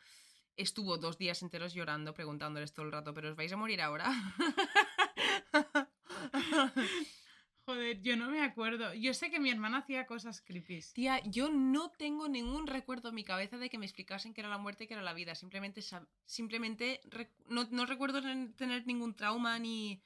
estuvo 0.57 0.97
dos 0.97 1.17
días 1.17 1.41
enteros 1.43 1.73
llorando 1.73 2.13
preguntándoles 2.13 2.73
todo 2.73 2.85
el 2.85 2.91
rato, 2.91 3.13
pero 3.13 3.29
os 3.29 3.35
vais 3.37 3.51
a 3.53 3.57
morir 3.57 3.81
ahora. 3.81 4.11
Joder, 7.65 7.99
yo 8.03 8.15
no 8.15 8.29
me 8.29 8.41
acuerdo. 8.43 8.93
Yo 8.93 9.13
sé 9.15 9.31
que 9.31 9.39
mi 9.39 9.49
hermana 9.49 9.79
hacía 9.79 10.05
cosas 10.05 10.41
creepy. 10.41 10.81
Tía, 10.93 11.19
yo 11.25 11.49
no 11.49 11.89
tengo 11.91 12.27
ningún 12.27 12.67
recuerdo 12.67 13.09
en 13.09 13.15
mi 13.15 13.23
cabeza 13.23 13.57
de 13.57 13.69
que 13.71 13.79
me 13.79 13.85
explicasen 13.87 14.33
qué 14.35 14.41
era 14.41 14.49
la 14.49 14.59
muerte 14.59 14.83
y 14.83 14.87
qué 14.87 14.93
era 14.93 15.01
la 15.01 15.13
vida. 15.13 15.33
Simplemente, 15.33 15.81
simplemente 16.25 17.01
no, 17.47 17.67
no 17.71 17.85
recuerdo 17.87 18.21
ten- 18.21 18.53
tener 18.55 18.85
ningún 18.85 19.15
trauma 19.15 19.57
ni... 19.57 20.01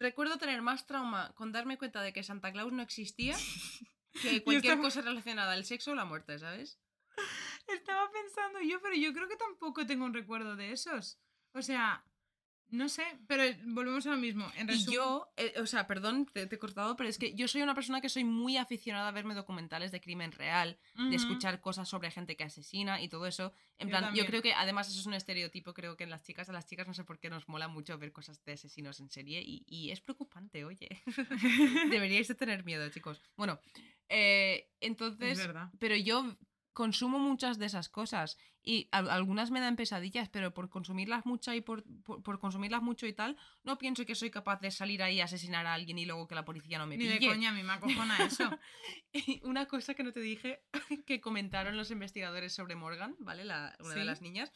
Recuerdo 0.00 0.36
tener 0.38 0.60
más 0.62 0.86
trauma 0.88 1.32
con 1.36 1.52
darme 1.52 1.78
cuenta 1.78 2.02
de 2.02 2.12
que 2.12 2.24
Santa 2.24 2.50
Claus 2.50 2.72
no 2.72 2.82
existía 2.82 3.36
que 4.22 4.42
cualquier 4.42 4.74
cosa 4.82 5.00
relacionada 5.02 5.52
al 5.52 5.64
sexo 5.64 5.92
o 5.92 5.94
la 5.94 6.04
muerte, 6.04 6.38
¿sabes? 6.40 6.80
Estaba 7.68 8.10
pensando 8.10 8.60
yo, 8.62 8.80
pero 8.82 8.96
yo 8.96 9.12
creo 9.12 9.28
que 9.28 9.36
tampoco 9.36 9.86
tengo 9.86 10.04
un 10.04 10.12
recuerdo 10.12 10.56
de 10.56 10.72
esos. 10.72 11.18
O 11.52 11.62
sea, 11.62 12.04
no 12.70 12.88
sé, 12.88 13.04
pero 13.26 13.44
volvemos 13.66 14.06
a 14.06 14.10
lo 14.10 14.16
mismo. 14.16 14.50
En 14.56 14.68
Y 14.70 14.84
yo, 14.86 15.32
eh, 15.36 15.54
o 15.58 15.66
sea, 15.66 15.86
perdón, 15.86 16.26
te, 16.32 16.46
te 16.46 16.56
he 16.56 16.58
cortado, 16.58 16.96
pero 16.96 17.08
es 17.08 17.18
que 17.18 17.34
yo 17.34 17.46
soy 17.46 17.62
una 17.62 17.74
persona 17.74 18.00
que 18.00 18.08
soy 18.08 18.24
muy 18.24 18.56
aficionada 18.56 19.08
a 19.08 19.12
verme 19.12 19.34
documentales 19.34 19.92
de 19.92 20.00
crimen 20.00 20.32
real, 20.32 20.78
de 20.94 21.14
escuchar 21.16 21.60
cosas 21.60 21.88
sobre 21.88 22.10
gente 22.10 22.36
que 22.36 22.44
asesina 22.44 23.00
y 23.00 23.08
todo 23.08 23.26
eso. 23.26 23.52
En 23.78 23.88
Yo 23.88 23.98
plan, 23.98 24.14
yo 24.14 24.26
creo 24.26 24.42
que 24.42 24.54
además 24.54 24.88
eso 24.88 25.00
es 25.00 25.06
un 25.06 25.14
estereotipo, 25.14 25.72
creo 25.74 25.96
que 25.96 26.04
en 26.04 26.10
las 26.10 26.22
chicas, 26.22 26.48
a 26.48 26.52
las 26.52 26.66
chicas 26.66 26.86
no 26.86 26.94
sé 26.94 27.04
por 27.04 27.18
qué 27.18 27.30
nos 27.30 27.48
mola 27.48 27.68
mucho 27.68 27.96
ver 27.98 28.12
cosas 28.12 28.44
de 28.44 28.52
asesinos 28.52 29.00
en 29.00 29.10
serie 29.10 29.42
y, 29.44 29.64
y 29.66 29.90
es 29.90 30.00
preocupante, 30.00 30.64
oye. 30.64 31.02
Deberíais 31.90 32.28
de 32.28 32.34
tener 32.34 32.64
miedo, 32.64 32.88
chicos. 32.90 33.20
Bueno, 33.36 33.60
eh, 34.08 34.68
Es 34.80 34.88
entonces, 34.88 35.38
verdad. 35.38 35.70
pero 35.78 35.96
yo 35.96 36.36
consumo 36.74 37.18
muchas 37.18 37.58
de 37.58 37.66
esas 37.66 37.88
cosas 37.88 38.36
y 38.62 38.88
al- 38.92 39.08
algunas 39.08 39.50
me 39.50 39.60
dan 39.60 39.76
pesadillas, 39.76 40.28
pero 40.28 40.52
por 40.52 40.68
consumirlas 40.68 41.24
mucho 41.24 41.54
y 41.54 41.60
por, 41.62 41.84
por, 42.02 42.22
por 42.22 42.38
consumirlas 42.40 42.82
mucho 42.82 43.06
y 43.06 43.12
tal, 43.14 43.36
no 43.62 43.78
pienso 43.78 44.04
que 44.04 44.14
soy 44.14 44.30
capaz 44.30 44.60
de 44.60 44.70
salir 44.70 45.02
ahí 45.02 45.20
a 45.20 45.24
asesinar 45.24 45.66
a 45.66 45.72
alguien 45.74 45.98
y 45.98 46.04
luego 46.04 46.26
que 46.28 46.34
la 46.34 46.44
policía 46.44 46.76
no 46.78 46.86
me 46.86 46.96
Ni 46.98 47.04
pille. 47.06 47.18
de 47.20 47.26
coña, 47.26 47.50
a 47.50 47.52
mí 47.52 47.62
me 47.62 47.72
acojona 47.72 48.18
eso. 48.26 48.50
Y 49.12 49.40
una 49.44 49.66
cosa 49.66 49.94
que 49.94 50.02
no 50.02 50.12
te 50.12 50.20
dije 50.20 50.64
que 51.06 51.20
comentaron 51.20 51.76
los 51.76 51.90
investigadores 51.90 52.52
sobre 52.52 52.74
Morgan, 52.74 53.16
¿vale? 53.20 53.44
La, 53.44 53.74
una 53.80 53.94
de 53.94 54.04
las 54.04 54.20
niñas. 54.20 54.52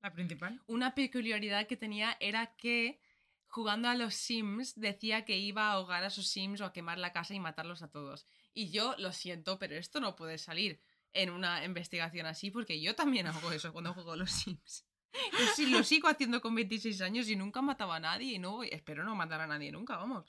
La 0.00 0.12
principal. 0.12 0.62
Una 0.66 0.94
peculiaridad 0.94 1.66
que 1.66 1.76
tenía 1.76 2.16
era 2.20 2.54
que 2.56 3.00
jugando 3.48 3.88
a 3.88 3.94
los 3.94 4.14
Sims 4.14 4.78
decía 4.80 5.24
que 5.24 5.36
iba 5.38 5.68
a 5.68 5.72
ahogar 5.72 6.04
a 6.04 6.10
sus 6.10 6.28
Sims 6.28 6.60
o 6.60 6.64
a 6.64 6.72
quemar 6.72 6.98
la 6.98 7.12
casa 7.12 7.34
y 7.34 7.40
matarlos 7.40 7.82
a 7.82 7.90
todos. 7.90 8.24
Y 8.54 8.70
yo 8.70 8.94
lo 8.98 9.12
siento, 9.12 9.58
pero 9.58 9.76
esto 9.76 10.00
no 10.00 10.16
puede 10.16 10.38
salir 10.38 10.80
en 11.12 11.30
una 11.30 11.64
investigación 11.64 12.26
así 12.26 12.50
porque 12.50 12.80
yo 12.80 12.94
también 12.94 13.26
hago 13.26 13.52
eso 13.52 13.72
cuando 13.72 13.94
juego 13.94 14.12
a 14.12 14.16
los 14.16 14.30
Sims. 14.30 14.86
Yo 15.12 15.46
sí 15.54 15.66
lo 15.66 15.82
sigo 15.84 16.08
haciendo 16.08 16.40
con 16.40 16.54
26 16.54 17.00
años 17.02 17.28
y 17.28 17.36
nunca 17.36 17.60
mataba 17.60 17.96
a 17.96 18.00
nadie 18.00 18.34
y 18.34 18.38
no 18.38 18.62
espero 18.62 19.04
no 19.04 19.14
matar 19.14 19.42
a 19.42 19.46
nadie 19.46 19.70
nunca, 19.70 19.96
vamos. 19.96 20.24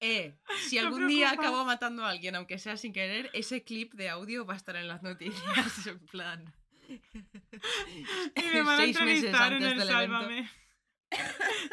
Eh, 0.00 0.36
si 0.68 0.78
algún 0.78 1.06
día 1.06 1.30
acabo 1.30 1.64
matando 1.64 2.04
a 2.04 2.10
alguien, 2.10 2.34
aunque 2.34 2.58
sea 2.58 2.76
sin 2.76 2.92
querer, 2.92 3.30
ese 3.32 3.62
clip 3.62 3.94
de 3.94 4.08
audio 4.08 4.44
va 4.44 4.54
a 4.54 4.56
estar 4.56 4.76
en 4.76 4.88
las 4.88 5.02
noticias, 5.02 5.42
en 5.86 5.98
plan. 6.06 6.54
Y 6.88 8.42
me 8.52 8.62
van 8.62 8.80
a 8.80 8.84
entrevistar 8.84 9.52
en 9.52 9.62
el. 9.62 9.82
Sálvame. 9.82 10.50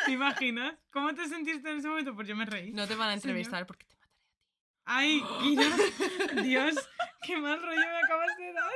¿Te 0.06 0.12
imaginas? 0.12 0.76
¿Cómo 0.92 1.14
te 1.14 1.28
sentiste 1.28 1.70
en 1.70 1.80
ese 1.80 1.88
momento? 1.88 2.16
Pues 2.16 2.28
yo 2.28 2.36
me 2.36 2.46
reí. 2.46 2.72
No 2.72 2.88
te 2.88 2.96
van 2.96 3.10
a 3.10 3.12
Señor. 3.14 3.36
entrevistar 3.36 3.66
porque 3.68 3.86
te 3.86 3.96
mataré 3.96 4.22
a 4.24 4.32
ti. 4.32 4.40
Ay, 4.86 5.24
Kira, 5.42 5.70
Dios, 6.44 6.76
qué 7.26 7.38
mal 7.38 7.62
rollo 7.62 7.80
me 7.80 7.98
acabas 8.04 8.38
de 8.38 8.54
dar. 8.54 8.74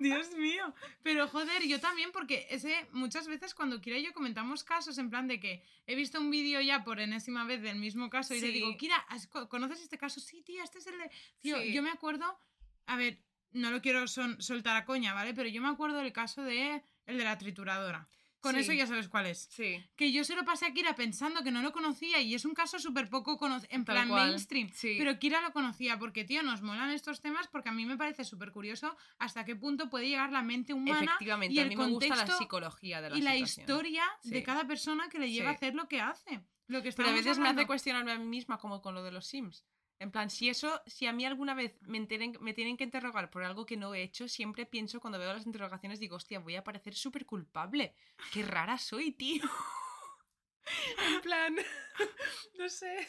Dios 0.00 0.32
mío. 0.36 0.74
Pero 1.02 1.28
joder, 1.28 1.62
yo 1.66 1.80
también, 1.80 2.10
porque 2.12 2.46
ese 2.50 2.86
muchas 2.92 3.26
veces 3.28 3.54
cuando 3.54 3.80
Kira 3.80 3.96
y 3.96 4.04
yo 4.04 4.12
comentamos 4.12 4.64
casos 4.64 4.98
en 4.98 5.08
plan 5.10 5.28
de 5.28 5.38
que 5.40 5.62
he 5.86 5.94
visto 5.94 6.20
un 6.20 6.30
vídeo 6.30 6.60
ya 6.60 6.82
por 6.84 7.00
enésima 7.00 7.44
vez 7.44 7.62
del 7.62 7.76
mismo 7.76 8.10
caso 8.10 8.34
y 8.34 8.40
le 8.40 8.48
digo, 8.48 8.76
Kira, 8.76 8.96
¿has- 9.08 9.28
co- 9.28 9.48
¿conoces 9.48 9.80
este 9.80 9.98
caso? 9.98 10.20
Sí, 10.20 10.42
tía, 10.42 10.64
este 10.64 10.78
es 10.78 10.86
el 10.88 10.98
de. 10.98 11.10
Tío, 11.40 11.58
Sí. 11.60 11.72
yo 11.72 11.82
me 11.82 11.90
acuerdo. 11.90 12.38
A 12.86 12.96
ver, 12.96 13.22
no 13.52 13.70
lo 13.70 13.80
quiero 13.80 14.08
son- 14.08 14.42
soltar 14.42 14.76
a 14.76 14.84
coña, 14.84 15.14
¿vale? 15.14 15.32
Pero 15.34 15.48
yo 15.48 15.62
me 15.62 15.68
acuerdo 15.68 15.98
del 15.98 16.12
caso 16.12 16.42
de 16.42 16.82
el 17.06 17.18
de 17.18 17.24
la 17.24 17.38
trituradora. 17.38 18.08
Con 18.42 18.54
Sí. 18.56 18.60
eso 18.60 18.72
ya 18.72 18.86
sabes 18.88 19.08
cuál 19.08 19.26
es. 19.26 19.48
Sí. 19.50 19.82
Que 19.96 20.10
yo 20.12 20.24
se 20.24 20.34
lo 20.34 20.44
pasé 20.44 20.66
a 20.66 20.72
Kira 20.74 20.94
pensando 20.96 21.42
que 21.44 21.50
no 21.52 21.62
lo 21.62 21.72
conocía 21.72 22.20
y 22.20 22.34
es 22.34 22.44
un 22.44 22.54
caso 22.54 22.78
súper 22.80 23.08
poco 23.08 23.38
conocido, 23.38 23.68
en 23.72 23.84
Tal 23.84 23.94
plan 23.94 24.08
cual, 24.08 24.28
mainstream. 24.30 24.68
sí. 24.74 24.96
Pero 24.98 25.18
Kira 25.20 25.40
lo 25.40 25.52
conocía 25.52 25.98
porque, 25.98 26.24
tío, 26.24 26.42
nos 26.42 26.60
molan 26.60 26.90
estos 26.90 27.20
temas 27.20 27.46
porque 27.48 27.68
a 27.68 27.72
mí 27.72 27.86
me 27.86 27.96
parece 27.96 28.24
súper 28.24 28.50
curioso 28.52 28.96
hasta 29.18 29.44
qué 29.44 29.54
punto 29.56 29.88
puede 29.88 30.08
llegar 30.08 30.32
la 30.32 30.42
mente 30.42 30.74
humana 30.74 31.04
Efectivamente, 31.04 31.54
y 31.54 31.60
a 31.60 31.66
mí 31.66 31.76
me 31.76 31.86
gusta 31.86 32.16
la 32.16 32.26
psicología 32.26 33.00
de 33.00 33.10
la 33.10 33.16
y 33.16 33.20
la 33.22 33.32
situación. 33.32 33.62
historia 33.62 34.04
de 34.24 34.42
cada 34.42 34.66
persona 34.66 35.08
que 35.08 35.18
le 35.20 35.30
lleva 35.30 35.50
a 35.50 35.52
hacer 35.54 35.74
lo 35.76 35.86
que 35.88 36.00
hace. 36.00 36.40
Lo 36.66 36.82
que 36.82 36.90
Pero 36.92 37.08
a 37.10 37.12
veces 37.12 37.38
me 37.38 37.48
hace 37.48 37.66
cuestionarme 37.66 38.12
a 38.12 38.18
mí 38.18 38.24
misma 38.26 38.58
como 38.58 38.80
con 38.82 38.94
lo 38.94 39.02
de 39.04 39.12
los 39.12 39.26
Sims. 39.26 39.64
En 40.02 40.10
plan, 40.10 40.28
si 40.30 40.48
eso, 40.48 40.82
si 40.86 41.06
a 41.06 41.12
mí 41.12 41.24
alguna 41.24 41.54
vez 41.54 41.80
me, 41.82 41.98
enteren- 41.98 42.38
me 42.40 42.54
tienen 42.54 42.76
que 42.76 42.84
interrogar 42.84 43.30
por 43.30 43.44
algo 43.44 43.64
que 43.64 43.76
no 43.76 43.94
he 43.94 44.02
hecho, 44.02 44.26
siempre 44.28 44.66
pienso 44.66 45.00
cuando 45.00 45.18
veo 45.18 45.32
las 45.32 45.46
interrogaciones, 45.46 46.00
digo, 46.00 46.16
hostia, 46.16 46.40
voy 46.40 46.56
a 46.56 46.64
parecer 46.64 46.94
súper 46.94 47.24
culpable. 47.24 47.94
Qué 48.32 48.42
rara 48.42 48.78
soy, 48.78 49.12
tío. 49.12 49.42
en 51.14 51.20
plan, 51.20 51.54
no 52.58 52.68
sé. 52.68 53.06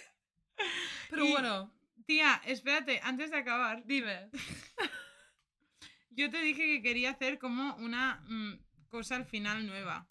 Pero 1.09 1.25
Y- 1.25 1.31
bueno, 1.31 1.73
Tía, 2.05 2.41
espérate, 2.45 2.99
antes 3.03 3.31
de 3.31 3.37
acabar, 3.37 3.85
dime. 3.85 4.29
yo 6.09 6.29
te 6.29 6.39
dije 6.41 6.63
que 6.65 6.81
quería 6.81 7.11
hacer 7.11 7.39
como 7.39 7.75
una 7.77 8.21
mm, 8.27 8.53
cosa 8.89 9.15
al 9.15 9.25
final 9.25 9.65
nueva. 9.65 10.07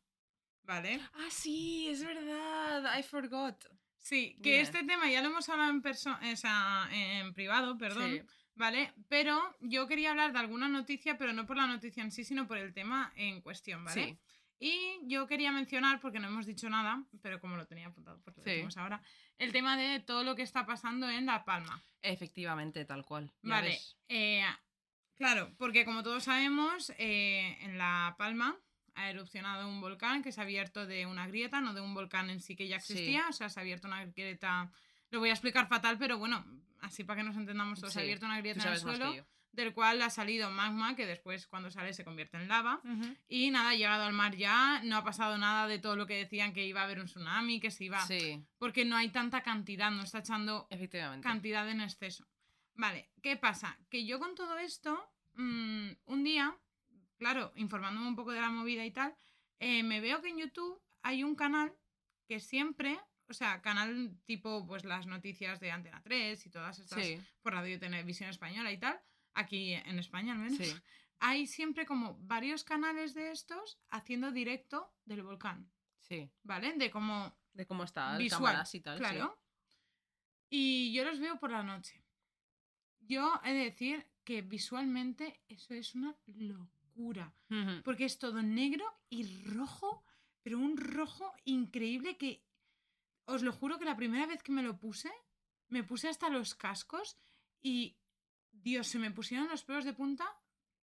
¿Vale? 0.65 1.01
Ah, 1.15 1.29
sí, 1.31 1.89
es 1.89 2.03
verdad. 2.05 2.99
I 2.99 3.03
forgot. 3.03 3.65
Sí, 4.03 4.37
que 4.43 4.61
este 4.61 4.83
tema 4.85 5.09
ya 5.11 5.23
lo 5.23 5.29
hemos 5.29 5.49
hablado 5.49 5.71
en, 5.71 5.83
o 5.87 6.37
sea, 6.37 6.89
en 6.91 7.33
privado, 7.35 7.79
perdón. 7.79 8.11
Sí. 8.11 8.23
¿Vale? 8.55 8.93
Pero 9.09 9.41
yo 9.61 9.87
quería 9.89 10.11
hablar 10.11 10.33
de 10.33 10.39
alguna 10.41 10.69
noticia, 10.69 11.17
pero 11.17 11.33
no 11.33 11.47
por 11.47 11.57
la 11.57 11.67
noticia 11.67 12.03
en 12.03 12.11
sí, 12.13 12.23
sino 12.23 12.47
por 12.47 12.59
el 12.59 12.75
tema 12.75 13.11
en 13.17 13.41
cuestión, 13.41 13.83
¿vale? 13.85 14.05
Sí. 14.05 14.19
Y 14.59 15.01
yo 15.09 15.27
quería 15.27 15.51
mencionar, 15.53 16.01
porque 16.01 16.19
no 16.21 16.29
hemos 16.29 16.47
dicho 16.47 16.69
nada, 16.69 17.03
pero 17.23 17.41
como 17.41 17.57
lo 17.57 17.67
tenía 17.67 17.87
apuntado, 17.89 18.21
pues 18.23 18.37
lo 18.37 18.43
Sí. 18.45 18.51
decimos 18.51 18.77
ahora, 18.77 19.03
el 19.39 19.53
tema 19.53 19.77
de 19.77 20.01
todo 20.01 20.23
lo 20.23 20.37
que 20.37 20.43
está 20.43 20.67
pasando 20.67 21.09
en 21.09 21.27
La 21.27 21.45
Palma. 21.45 21.83
Efectivamente, 22.03 22.85
tal 22.85 23.05
cual. 23.05 23.33
Vale. 23.43 23.79
eh, 24.09 24.45
claro, 25.17 25.53
porque 25.59 25.85
como 25.85 26.03
todos 26.03 26.25
sabemos, 26.25 26.91
eh, 26.99 27.57
en 27.61 27.79
La 27.79 28.15
Palma 28.19 28.57
ha 28.95 29.11
erupcionado 29.11 29.69
un 29.69 29.81
volcán 29.81 30.23
que 30.23 30.33
se 30.33 30.41
ha 30.41 30.45
abierto 30.45 30.87
de 30.87 31.07
una 31.07 31.27
grieta, 31.27 31.61
no 31.61 31.75
de 31.75 31.81
un 31.81 31.95
volcán 31.95 32.31
en 32.31 32.41
sí 32.41 32.57
que 32.57 32.69
ya 32.69 32.79
Sí. 32.81 32.93
existía, 32.93 33.27
o 33.29 33.33
sea, 33.33 33.49
se 33.49 33.59
ha 33.59 33.63
abierto 33.63 33.87
una 33.89 34.05
grieta, 34.05 34.71
lo 35.11 35.19
voy 35.21 35.31
a 35.31 35.33
explicar 35.33 35.67
fatal, 35.69 35.99
pero 35.99 36.19
bueno, 36.19 36.45
así 36.81 37.05
para 37.05 37.21
que 37.21 37.25
nos 37.27 37.37
entendamos 37.37 37.81
todos, 37.81 37.93
se 37.93 38.01
ha 38.01 38.03
abierto 38.03 38.27
una 38.27 38.39
grieta 38.39 38.63
en 38.67 38.73
el 38.75 38.79
suelo, 38.81 39.15
del 39.53 39.75
cual 39.75 40.01
ha 40.01 40.09
salido 40.09 40.51
magma, 40.51 40.97
que 40.97 41.05
después 41.05 41.47
cuando 41.47 41.71
sale 41.71 41.93
se 41.93 42.05
convierte 42.05 42.39
en 42.39 42.49
lava. 42.49 42.81
Y 43.29 43.51
nada, 43.51 43.71
ha 43.71 43.75
llegado 43.75 44.05
al 44.05 44.15
mar 44.15 44.35
ya, 44.35 44.81
no 44.85 44.97
ha 44.97 45.05
pasado 45.05 45.37
nada 45.37 45.67
de 45.69 45.79
todo 45.79 45.95
lo 45.97 46.07
que 46.07 46.17
decían 46.17 46.55
que 46.55 46.65
iba 46.67 46.81
a 46.81 46.85
haber 46.85 47.01
un 47.01 47.05
tsunami, 47.07 47.61
que 47.61 47.71
se 47.71 47.85
iba... 47.85 48.01
Sí, 48.07 48.43
Porque 48.59 48.85
no 48.87 48.97
hay 48.97 49.11
tanta 49.11 49.43
cantidad, 49.43 49.91
no 49.91 50.03
está 50.05 50.21
echando 50.21 50.67
efectivamente. 50.71 51.23
cantidad 51.27 51.69
en 51.69 51.83
exceso. 51.83 52.27
Vale, 52.75 53.11
¿qué 53.23 53.37
pasa? 53.37 53.79
Que 53.91 54.07
yo 54.07 54.19
con 54.19 54.35
todo 54.35 54.57
esto, 54.59 54.99
mm, 55.35 55.91
un 56.07 56.25
día, 56.25 56.57
claro, 57.23 57.53
informándome 57.55 58.09
un 58.09 58.17
poco 58.17 58.33
de 58.33 58.41
la 58.41 58.51
movida 58.51 58.85
y 58.85 58.91
tal, 58.91 59.15
eh, 59.61 59.85
me 59.85 60.01
veo 60.01 60.21
que 60.21 60.29
en 60.31 60.39
YouTube 60.39 60.83
hay 61.03 61.23
un 61.23 61.37
canal 61.37 61.73
que 62.27 62.41
siempre, 62.41 62.99
o 63.29 63.33
sea, 63.33 63.63
canal 63.63 64.19
tipo 64.25 64.67
pues 64.67 64.85
las 64.85 65.07
noticias 65.07 65.61
de 65.61 65.71
Antena 65.71 66.03
3 66.03 66.45
y 66.47 66.51
todas 66.51 66.81
estas 66.81 67.01
Sí, 67.05 67.17
por 67.41 67.53
Radio 67.53 67.77
y 67.77 67.79
Televisión 67.79 68.29
Española 68.29 68.73
y 68.73 68.79
tal, 68.79 69.01
aquí 69.35 69.73
en 69.75 70.01
España 70.01 70.33
al 70.33 70.39
menos, 70.41 70.59
sí. 70.59 70.75
hay 71.21 71.47
siempre 71.47 71.87
como 71.87 72.19
varios 72.23 72.65
canales 72.65 73.15
de 73.15 73.31
estos 73.31 73.79
haciendo 73.91 74.33
directo 74.33 74.93
del 75.05 75.23
volcán, 75.23 75.71
Sí. 76.01 76.29
¿vale? 76.43 76.73
De 76.73 76.91
como 76.91 77.39
De 77.53 77.67
cómo 77.67 77.85
está, 77.85 78.17
visual, 78.17 78.41
cámaras 78.41 78.75
y 78.75 78.81
tal. 78.81 78.99
sí. 78.99 79.05
claro. 79.05 79.39
Y 80.51 80.93
yo 80.93 81.05
los 81.05 81.21
veo 81.21 81.39
por 81.39 81.51
la 81.53 81.63
noche. 81.63 82.05
Yo 82.99 83.41
he 83.45 83.53
de 83.53 83.65
decir 83.65 84.07
que 84.25 84.43
visualmente 84.43 85.41
eso 85.49 85.73
es 85.75 85.95
una 85.95 86.17
locura, 86.27 86.82
Porque 87.85 88.05
es 88.05 88.19
todo 88.19 88.43
negro 88.43 88.85
y 89.09 89.43
rojo, 89.45 90.05
pero 90.43 90.59
un 90.59 90.77
rojo 90.77 91.33
increíble 91.45 92.17
que 92.17 92.45
os 93.25 93.43
lo 93.43 93.53
juro 93.53 93.79
que 93.79 93.85
la 93.85 93.97
primera 93.97 94.27
vez 94.27 94.43
que 94.43 94.53
me 94.53 94.63
lo 94.63 94.79
puse, 94.79 95.11
me 95.69 95.85
puse 95.85 96.09
hasta 96.09 96.29
los 96.29 96.55
cascos 96.55 97.17
y 97.61 97.97
Dios, 98.51 98.89
se 98.89 98.99
me 98.99 99.11
pusieron 99.11 99.49
los 99.49 99.65
pelos 99.65 99.85
de 99.85 99.93
punta 99.93 100.27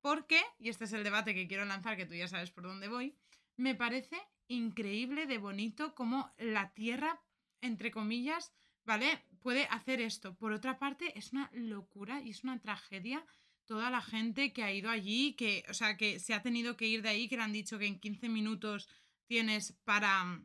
porque, 0.01 0.41
y 0.57 0.69
este 0.69 0.85
es 0.85 0.93
el 0.93 1.03
debate 1.03 1.33
que 1.33 1.47
quiero 1.47 1.65
lanzar, 1.65 1.97
que 1.97 2.05
tú 2.05 2.13
ya 2.13 2.27
sabes 2.27 2.51
por 2.51 2.63
dónde 2.63 2.87
voy, 2.87 3.15
me 3.57 3.75
parece 3.75 4.17
increíble 4.47 5.27
de 5.27 5.37
bonito 5.37 5.93
cómo 5.93 6.33
la 6.37 6.73
Tierra, 6.73 7.21
entre 7.61 7.91
comillas, 7.91 8.53
¿vale? 8.85 9.25
Puede 9.41 9.65
hacer 9.67 10.01
esto. 10.01 10.35
Por 10.35 10.53
otra 10.53 10.79
parte, 10.79 11.17
es 11.17 11.33
una 11.33 11.49
locura 11.53 12.21
y 12.21 12.31
es 12.31 12.43
una 12.43 12.59
tragedia 12.59 13.25
toda 13.69 13.91
la 13.91 14.01
gente 14.01 14.51
que 14.51 14.63
ha 14.63 14.73
ido 14.73 14.89
allí, 14.89 15.33
que, 15.33 15.63
o 15.69 15.75
sea, 15.75 15.95
que 15.95 16.19
se 16.19 16.33
ha 16.33 16.41
tenido 16.41 16.75
que 16.75 16.87
ir 16.87 17.03
de 17.03 17.09
ahí, 17.09 17.29
que 17.29 17.37
le 17.37 17.43
han 17.43 17.53
dicho 17.53 17.77
que 17.77 17.85
en 17.85 17.99
15 17.99 18.27
minutos 18.27 18.89
tienes 19.27 19.73
para, 19.83 20.41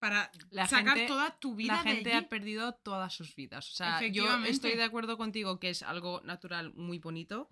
para 0.00 0.32
La 0.50 0.66
sacar 0.66 0.96
gente- 0.96 1.06
toda 1.06 1.38
tu 1.38 1.54
vida 1.54 1.76
La 1.76 1.82
de 1.84 1.90
gente 1.94 2.12
allí. 2.12 2.24
ha 2.24 2.28
perdido 2.28 2.74
todas 2.74 3.14
sus 3.14 3.36
vidas. 3.36 3.70
O 3.70 3.74
sea, 3.74 4.04
yo 4.08 4.26
estoy 4.46 4.74
de 4.74 4.82
acuerdo 4.82 5.16
contigo 5.16 5.60
que 5.60 5.70
es 5.70 5.84
algo 5.84 6.20
natural 6.24 6.74
muy 6.74 6.98
bonito, 6.98 7.48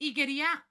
Y 0.00 0.12
quería... 0.14 0.66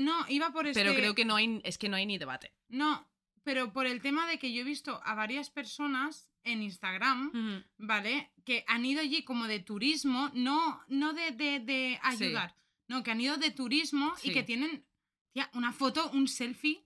No, 0.00 0.24
iba 0.28 0.52
por 0.52 0.66
este... 0.68 0.80
pero 0.80 0.94
creo 0.94 1.14
que 1.16 1.24
no 1.24 1.34
hay, 1.36 1.60
es 1.64 1.76
que 1.76 1.88
no 1.88 1.96
hay 1.96 2.06
ni 2.06 2.18
debate. 2.18 2.52
No, 2.68 3.08
pero 3.42 3.72
por 3.72 3.86
el 3.86 4.00
tema 4.00 4.28
de 4.28 4.38
que 4.38 4.52
yo 4.52 4.60
he 4.62 4.64
visto 4.64 5.00
a 5.04 5.14
varias 5.14 5.50
personas 5.50 6.30
en 6.44 6.62
Instagram, 6.62 7.64
¿vale? 7.78 8.30
Que 8.44 8.64
han 8.68 8.84
ido 8.84 9.00
allí 9.00 9.24
como 9.24 9.46
de 9.48 9.58
turismo, 9.58 10.30
no, 10.34 10.80
no 10.88 11.12
de, 11.12 11.32
de- 11.32 11.60
de 11.60 11.98
ayudar, 12.02 12.54
no, 12.88 13.02
que 13.02 13.10
han 13.12 13.20
ido 13.20 13.36
de 13.36 13.50
turismo 13.50 14.14
y 14.22 14.32
que 14.32 14.42
tienen 14.42 14.84
tía, 15.32 15.50
una 15.54 15.72
foto, 15.72 16.10
un 16.12 16.26
selfie, 16.26 16.84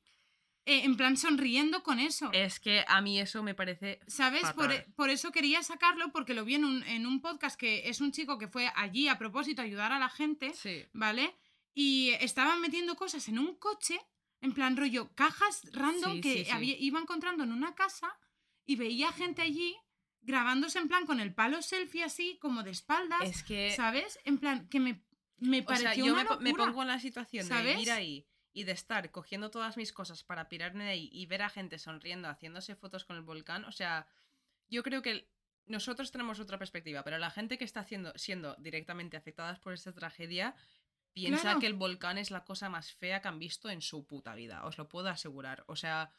eh, 0.64 0.84
en 0.84 0.96
plan 0.96 1.16
sonriendo 1.16 1.82
con 1.82 1.98
eso. 1.98 2.30
Es 2.32 2.60
que 2.60 2.84
a 2.86 3.00
mí 3.00 3.18
eso 3.20 3.42
me 3.42 3.54
parece... 3.54 3.98
¿Sabes? 4.06 4.42
Por, 4.52 4.70
fatal. 4.70 4.92
por 4.94 5.10
eso 5.10 5.32
quería 5.32 5.62
sacarlo, 5.62 6.12
porque 6.12 6.34
lo 6.34 6.44
vi 6.44 6.54
en 6.56 6.64
un, 6.64 6.82
en 6.84 7.06
un 7.06 7.20
podcast 7.20 7.58
que 7.58 7.88
es 7.88 8.00
un 8.00 8.12
chico 8.12 8.38
que 8.38 8.46
fue 8.48 8.70
allí 8.76 9.08
a 9.08 9.18
propósito 9.18 9.60
a 9.62 9.64
ayudar 9.64 9.90
a 9.92 9.98
la 9.98 10.08
gente, 10.08 10.52
Sí. 10.54 10.84
¿vale? 10.92 11.34
Y 11.74 12.10
estaban 12.20 12.60
metiendo 12.60 12.94
cosas 12.96 13.26
en 13.28 13.38
un 13.38 13.56
coche, 13.56 13.98
en 14.40 14.52
plan 14.52 14.76
rollo, 14.76 15.12
cajas 15.14 15.62
random 15.72 16.14
Sí, 16.16 16.20
que 16.20 16.44
sí. 16.44 16.50
había- 16.50 16.76
iba 16.78 17.00
encontrando 17.00 17.42
en 17.44 17.52
una 17.52 17.74
casa 17.74 18.12
y 18.64 18.76
veía 18.76 19.10
gente 19.12 19.42
allí 19.42 19.74
grabándose 20.20 20.78
en 20.78 20.86
plan 20.88 21.06
con 21.06 21.18
el 21.18 21.34
palo 21.34 21.60
selfie 21.62 22.04
así, 22.04 22.38
como 22.40 22.62
de 22.62 22.70
espaldas, 22.70 23.22
Es 23.22 23.42
que... 23.42 23.72
¿sabes? 23.74 24.20
En 24.24 24.38
plan, 24.38 24.68
que 24.68 24.78
me, 24.78 25.02
me 25.42 25.60
O 25.60 25.64
pareció 25.64 25.90
sea, 25.90 26.04
yo 26.04 26.12
una 26.12 26.24
me, 26.38 26.54
pongo 26.54 26.82
en 26.82 26.88
la 26.88 26.98
situación 27.00 27.48
de 27.48 27.80
ir 27.80 27.90
ahí 27.90 28.26
y 28.52 28.64
de 28.64 28.72
estar 28.72 29.10
cogiendo 29.10 29.50
todas 29.50 29.76
mis 29.76 29.92
cosas 29.92 30.24
para 30.24 30.48
pirarme 30.48 30.84
de 30.84 30.90
ahí 30.90 31.08
y 31.12 31.26
ver 31.26 31.42
a 31.42 31.48
gente 31.48 31.78
sonriendo, 31.78 32.28
haciéndose 32.28 32.76
fotos 32.76 33.04
con 33.04 33.16
el 33.16 33.22
volcán. 33.22 33.64
O 33.64 33.72
sea, 33.72 34.06
yo 34.68 34.82
creo 34.82 35.02
que 35.02 35.28
nosotros 35.66 36.10
tenemos 36.10 36.38
otra 36.40 36.58
perspectiva, 36.58 37.02
pero 37.02 37.18
la 37.18 37.30
gente 37.30 37.58
que 37.58 37.64
está 37.64 37.80
haciendo, 37.80 38.12
siendo 38.16 38.54
directamente 38.56 39.16
afectadas 39.16 39.58
por 39.58 39.72
esta 39.72 39.92
tragedia 39.92 40.54
piensa 41.12 41.42
Claro. 41.42 41.60
que 41.60 41.66
el 41.66 41.74
volcán 41.74 42.18
es 42.18 42.30
la 42.30 42.44
cosa 42.44 42.68
más 42.68 42.92
fea 42.92 43.20
que 43.20 43.28
han 43.28 43.38
visto 43.38 43.68
en 43.68 43.80
su 43.80 44.06
puta 44.06 44.34
vida. 44.34 44.64
Os 44.64 44.78
lo 44.78 44.88
puedo 44.88 45.08
asegurar. 45.08 45.64
O 45.66 45.76
sea, 45.76 46.10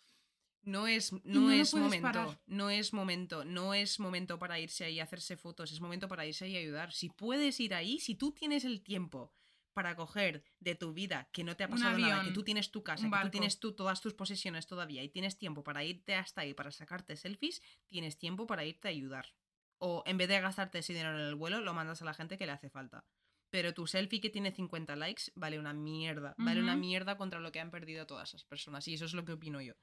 no 0.64 0.88
es, 0.88 1.14
no 1.24 1.52
es 1.52 1.74
momento, 1.74 2.02
parar. 2.02 2.40
no 2.48 2.70
es 2.70 2.94
momento, 2.94 3.46
no 3.46 3.74
es 3.74 4.00
momento 4.00 4.40
para 4.40 4.60
irse 4.60 4.86
ahí 4.86 5.00
a 5.00 5.04
hacerse 5.04 5.38
fotos, 5.38 5.72
es 5.72 5.82
momento 5.82 6.08
para 6.08 6.26
irse 6.26 6.46
ahí 6.46 6.56
a 6.56 6.60
ayudar. 6.60 6.94
Si 6.94 7.10
puedes 7.10 7.60
ir 7.60 7.74
ahí, 7.74 8.00
si 8.00 8.16
tú 8.16 8.32
tienes 8.32 8.64
el 8.66 8.82
tiempo 8.82 9.34
para 9.74 9.96
coger 9.96 10.44
de 10.60 10.76
tu 10.76 10.94
vida 10.94 11.30
que 11.32 11.44
no 11.44 11.56
te 11.56 11.64
ha 11.64 11.68
pasado 11.68 11.98
nada, 11.98 12.24
que 12.24 12.32
tú 12.32 12.44
tienes 12.44 12.72
tu 12.72 12.84
casa, 12.84 13.10
que 13.10 13.24
tú 13.24 13.30
tienes 13.30 13.60
tú, 13.60 13.74
todas 13.74 14.02
tus 14.02 14.14
posesiones 14.14 14.68
todavía 14.68 15.04
y 15.04 15.10
tienes 15.10 15.38
tiempo 15.38 15.64
para 15.64 15.84
irte 15.84 16.16
hasta 16.16 16.42
ahí 16.42 16.54
para 16.54 16.72
sacarte 16.72 17.16
selfies, 17.18 17.62
tienes 17.88 18.18
tiempo 18.18 18.48
para 18.48 18.66
irte 18.66 18.88
a 18.88 18.92
ayudar. 18.92 19.34
O 19.80 20.04
en 20.06 20.18
vez 20.18 20.30
de 20.30 20.40
gastarte 20.40 20.80
ese 20.80 20.94
dinero 20.94 21.20
en 21.20 21.26
el 21.26 21.36
vuelo, 21.36 21.60
lo 21.60 21.74
mandas 21.74 22.02
a 22.02 22.06
la 22.06 22.14
gente 22.14 22.38
que 22.38 22.46
le 22.46 22.54
hace 22.54 22.70
falta. 22.70 23.04
Pero 23.50 23.74
tu 23.74 23.86
selfie 23.86 24.22
que 24.22 24.30
tiene 24.30 24.52
50 24.52 24.96
likes 24.96 25.24
vale 25.36 25.60
una 25.60 25.74
mierda. 25.74 26.34
Vale 26.38 26.62
una 26.62 26.76
mierda 26.76 27.18
contra 27.18 27.40
lo 27.40 27.52
que 27.52 27.60
han 27.60 27.70
perdido 27.70 28.08
todas 28.08 28.30
esas 28.30 28.46
personas. 28.46 28.88
Y 28.88 28.94
eso 28.94 29.06
es 29.06 29.14
lo 29.14 29.26
que 29.26 29.34
opino 29.34 29.62
yo. 29.62 29.74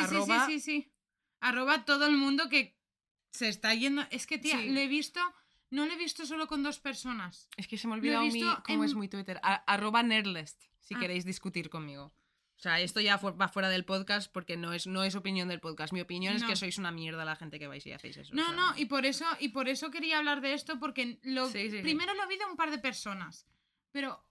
Sí, 0.00 0.14
arroba- 0.14 0.46
sí, 0.46 0.52
sí, 0.52 0.60
sí, 0.60 0.82
sí. 0.82 0.92
Arroba 1.40 1.84
todo 1.84 2.06
el 2.06 2.16
mundo 2.16 2.48
que 2.48 2.76
se 3.30 3.48
está 3.48 3.74
yendo. 3.74 4.02
Es 4.10 4.26
que, 4.26 4.38
tía, 4.38 4.58
Sí. 4.58 4.70
lo 4.70 4.80
he 4.80 4.86
visto, 4.88 5.20
no 5.70 5.86
lo 5.86 5.92
he 5.92 5.96
visto 5.96 6.24
solo 6.26 6.46
con 6.46 6.62
dos 6.62 6.78
personas. 6.80 7.48
Es 7.56 7.66
que 7.68 7.76
se 7.78 7.86
me 7.86 7.94
ha 7.94 7.96
olvidado 7.96 8.24
mi, 8.26 8.42
cómo 8.66 8.84
es 8.84 8.94
muy 8.94 9.08
Twitter. 9.08 9.40
A- 9.42 9.62
arroba 9.72 10.02
si 10.80 10.94
Ah. 10.94 10.98
queréis 11.00 11.24
discutir 11.24 11.68
conmigo. 11.70 12.12
O 12.56 12.60
sea, 12.64 12.80
esto 12.80 13.00
ya 13.00 13.18
fu- 13.18 13.36
va 13.36 13.48
fuera 13.48 13.68
del 13.68 13.84
podcast 13.84 14.32
porque 14.32 14.56
no 14.56 14.72
es, 14.72 14.86
no 14.86 15.02
es 15.02 15.16
opinión 15.16 15.48
del 15.48 15.60
podcast. 15.60 15.92
Mi 15.92 16.00
opinión 16.00 16.36
es 16.36 16.44
que 16.44 16.54
sois 16.56 16.78
una 16.78 16.92
mierda 16.92 17.24
la 17.24 17.36
gente 17.36 17.58
que 17.58 17.66
vais 17.66 17.84
y 17.84 17.92
hacéis 17.92 18.16
eso. 18.16 18.32
o 18.32 18.36
No, 18.36 18.46
sea, 18.46 18.54
no, 18.56 18.76
y 18.78 18.86
por 18.86 19.04
eso, 19.04 19.26
y 19.40 19.48
por 19.48 19.68
eso 19.68 19.90
quería 19.90 20.18
hablar 20.18 20.40
de 20.40 20.54
esto, 20.54 20.78
porque 20.78 21.18
lo, 21.24 21.48
Sí, 21.50 21.68
sí, 21.68 21.76
sí. 21.78 21.82
primero 21.82 22.14
lo 22.14 22.26
vi 22.28 22.36
de 22.38 22.44
un 22.46 22.56
par 22.56 22.70
de 22.70 22.78
personas. 22.78 23.46
Pero 23.90 24.24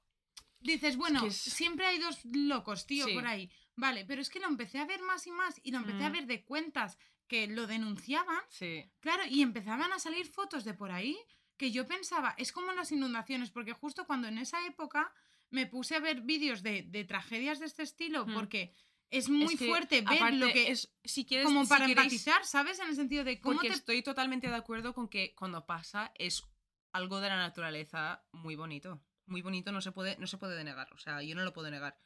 dices, 0.62 0.96
bueno, 0.96 1.22
que 1.22 1.28
es- 1.28 1.36
siempre 1.38 1.86
hay 1.86 2.00
dos 2.00 2.20
locos, 2.24 2.88
tío, 2.88 3.06
por 3.14 3.28
ahí. 3.28 3.52
Vale, 3.76 4.06
pero 4.06 4.22
es 4.22 4.30
que 4.30 4.40
lo 4.40 4.48
empecé 4.48 4.80
a 4.80 4.86
ver 4.86 5.02
más 5.02 5.26
y 5.28 5.32
más 5.32 5.60
y 5.64 5.72
lo 5.72 5.78
empecé 5.80 6.04
a 6.04 6.10
Mm. 6.10 6.14
ver 6.14 6.26
de 6.28 6.44
cuentas 6.44 6.98
que 7.28 7.48
lo 7.48 7.68
denunciaban, 7.68 8.40
Sí. 8.50 8.92
claro, 9.00 9.24
y 9.30 9.42
empezaban 9.42 9.92
a 9.94 10.00
salir 10.00 10.26
fotos 10.28 10.64
de 10.64 10.74
por 10.74 10.92
ahí 10.92 11.18
que 11.58 11.72
yo 11.72 11.88
pensaba, 11.88 12.36
es 12.38 12.52
como 12.52 12.72
las 12.74 12.92
inundaciones, 12.92 13.50
porque 13.52 13.74
justo 13.74 14.06
cuando 14.06 14.28
en 14.28 14.38
esa 14.38 14.66
época 14.66 15.14
me 15.50 15.66
puse 15.68 15.96
a 15.96 16.00
ver 16.00 16.22
vídeos 16.22 16.62
de, 16.64 16.82
de 16.84 17.04
tragedias 17.06 17.60
de 17.60 17.66
este 17.68 17.84
estilo, 17.84 18.26
Mm. 18.26 18.34
porque 18.34 18.74
es 19.10 19.30
muy 19.30 19.54
Es 19.54 19.60
que, 19.60 19.68
fuerte 19.68 20.02
ver 20.02 20.34
lo 20.34 20.48
que 20.52 20.72
es 20.72 20.92
si 21.04 21.26
quieres 21.26 21.46
como 21.46 21.64
si 21.64 21.70
para 21.70 21.86
queréis- 21.86 21.98
empatizar, 21.98 22.46
¿sabes? 22.46 22.80
En 22.80 22.90
el 22.90 22.96
sentido 22.96 23.24
de 23.24 23.40
cómo 23.40 23.56
Porque 23.56 23.70
te 23.70 23.76
estoy 23.76 24.02
totalmente 24.02 24.48
de 24.50 24.56
acuerdo 24.56 24.94
con 24.96 25.08
que 25.08 25.36
cuando 25.36 25.66
pasa 25.68 26.12
es 26.16 26.44
algo 26.92 27.20
de 27.20 27.30
la 27.30 27.38
naturaleza 27.38 28.24
muy 28.32 28.56
bonito. 28.56 29.02
Muy 29.28 29.42
bonito, 29.42 29.72
no 29.72 29.82
se 29.82 29.92
puede, 29.92 30.18
no 30.18 30.26
se 30.28 30.38
puede 30.38 30.56
denegar. 30.56 30.92
O 30.94 30.98
sea, 30.98 31.22
yo 31.22 31.36
no 31.36 31.44
lo 31.44 31.54
puedo 31.54 31.70
negar. 31.72 31.98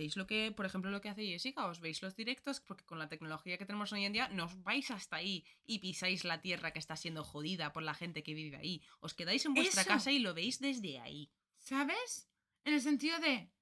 Hacéis 0.00 0.16
lo 0.16 0.26
que, 0.26 0.50
por 0.50 0.64
ejemplo, 0.64 0.90
lo 0.90 1.02
que 1.02 1.10
hace 1.10 1.26
Jessica, 1.26 1.66
os 1.66 1.78
veis 1.78 2.00
los 2.00 2.16
directos, 2.16 2.60
porque 2.60 2.86
con 2.86 2.98
la 2.98 3.10
tecnología 3.10 3.58
que 3.58 3.66
tenemos 3.66 3.92
hoy 3.92 4.06
en 4.06 4.14
día, 4.14 4.30
nos 4.30 4.62
vais 4.62 4.90
hasta 4.90 5.16
ahí 5.16 5.44
y 5.66 5.80
pisáis 5.80 6.24
la 6.24 6.40
tierra 6.40 6.72
que 6.72 6.78
está 6.78 6.96
siendo 6.96 7.22
jodida 7.22 7.74
por 7.74 7.82
la 7.82 7.92
gente 7.92 8.22
que 8.22 8.32
vive 8.32 8.56
ahí. 8.56 8.80
Os 9.00 9.12
quedáis 9.12 9.44
en 9.44 9.52
vuestra 9.52 9.82
Eso. 9.82 9.90
casa 9.90 10.10
y 10.10 10.20
lo 10.20 10.32
veis 10.32 10.58
desde 10.58 10.98
ahí. 11.00 11.30
¿Sabes? 11.58 12.30
En 12.64 12.72
el 12.72 12.80
sentido 12.80 13.18
de. 13.18 13.52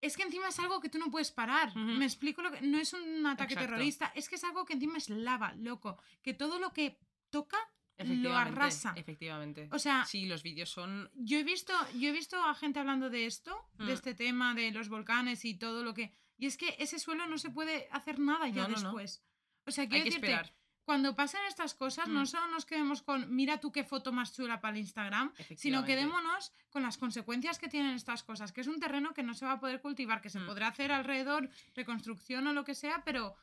Es 0.00 0.16
que 0.16 0.22
encima 0.22 0.46
es 0.46 0.60
algo 0.60 0.80
que 0.80 0.88
tú 0.88 0.98
no 0.98 1.10
puedes 1.10 1.32
parar. 1.32 1.74
Me 1.74 2.04
explico 2.04 2.40
lo 2.40 2.52
que. 2.52 2.60
No 2.60 2.78
es 2.78 2.92
un 2.92 3.26
ataque 3.26 3.54
Exacto. 3.54 3.72
terrorista, 3.72 4.12
es 4.14 4.28
que 4.28 4.36
es 4.36 4.44
algo 4.44 4.64
que 4.64 4.74
encima 4.74 4.98
es 4.98 5.08
lava, 5.08 5.54
loco. 5.56 6.00
Que 6.22 6.34
todo 6.34 6.60
lo 6.60 6.72
que 6.72 7.00
toca 7.30 7.58
lo 7.98 8.36
arrasa. 8.36 8.92
Efectivamente. 8.96 9.68
O 9.72 9.78
sea, 9.78 10.04
Sí, 10.04 10.26
los 10.26 10.42
vídeos 10.42 10.70
son 10.70 11.10
yo 11.14 11.38
he 11.38 11.44
visto, 11.44 11.72
yo 11.94 12.08
he 12.08 12.12
visto 12.12 12.42
a 12.42 12.54
gente 12.54 12.80
hablando 12.80 13.10
de 13.10 13.26
esto, 13.26 13.56
Mm. 13.78 13.86
de 13.86 13.92
este 13.92 14.14
tema, 14.14 14.54
de 14.54 14.70
los 14.72 14.88
volcanes 14.88 15.44
y 15.44 15.54
todo 15.54 15.82
lo 15.84 15.94
que. 15.94 16.12
Y 16.38 16.46
es 16.46 16.56
que 16.56 16.74
ese 16.78 16.98
suelo 16.98 17.26
no 17.26 17.38
se 17.38 17.50
puede 17.50 17.88
hacer 17.92 18.18
nada 18.18 18.48
ya 18.48 18.62
No, 18.62 18.68
no, 18.68 18.74
no. 18.76 18.80
después. 18.88 19.22
O 19.66 19.70
sea, 19.70 19.82
Hay 19.82 19.88
quiero 19.88 20.04
que 20.04 20.10
decirte, 20.10 20.32
esperar. 20.32 20.54
cuando 20.84 21.14
pasen 21.14 21.40
estas 21.46 21.74
cosas, 21.74 22.08
Mm. 22.08 22.14
no 22.14 22.26
solo 22.26 22.48
nos 22.48 22.64
quedemos 22.66 23.02
con 23.02 23.32
mira 23.32 23.60
tú 23.60 23.70
qué 23.70 23.84
foto 23.84 24.10
más 24.10 24.34
chula 24.34 24.60
para 24.60 24.74
el 24.74 24.80
Instagram, 24.80 25.32
sino 25.56 25.84
quedémonos 25.84 26.52
con 26.70 26.82
las 26.82 26.98
consecuencias 26.98 27.60
que 27.60 27.68
tienen 27.68 27.94
estas 27.94 28.24
cosas, 28.24 28.50
que 28.50 28.62
es 28.62 28.66
un 28.66 28.80
terreno 28.80 29.14
que 29.14 29.22
no 29.22 29.34
se 29.34 29.44
va 29.46 29.52
a 29.52 29.60
poder 29.60 29.80
cultivar, 29.80 30.20
que 30.20 30.30
se 30.30 30.40
Mm. 30.40 30.46
podrá 30.46 30.66
hacer 30.68 30.90
alrededor, 30.90 31.48
reconstrucción 31.76 32.46
o 32.48 32.52
lo 32.52 32.64
que 32.64 32.74
sea, 32.74 33.02
pero, 33.04 33.36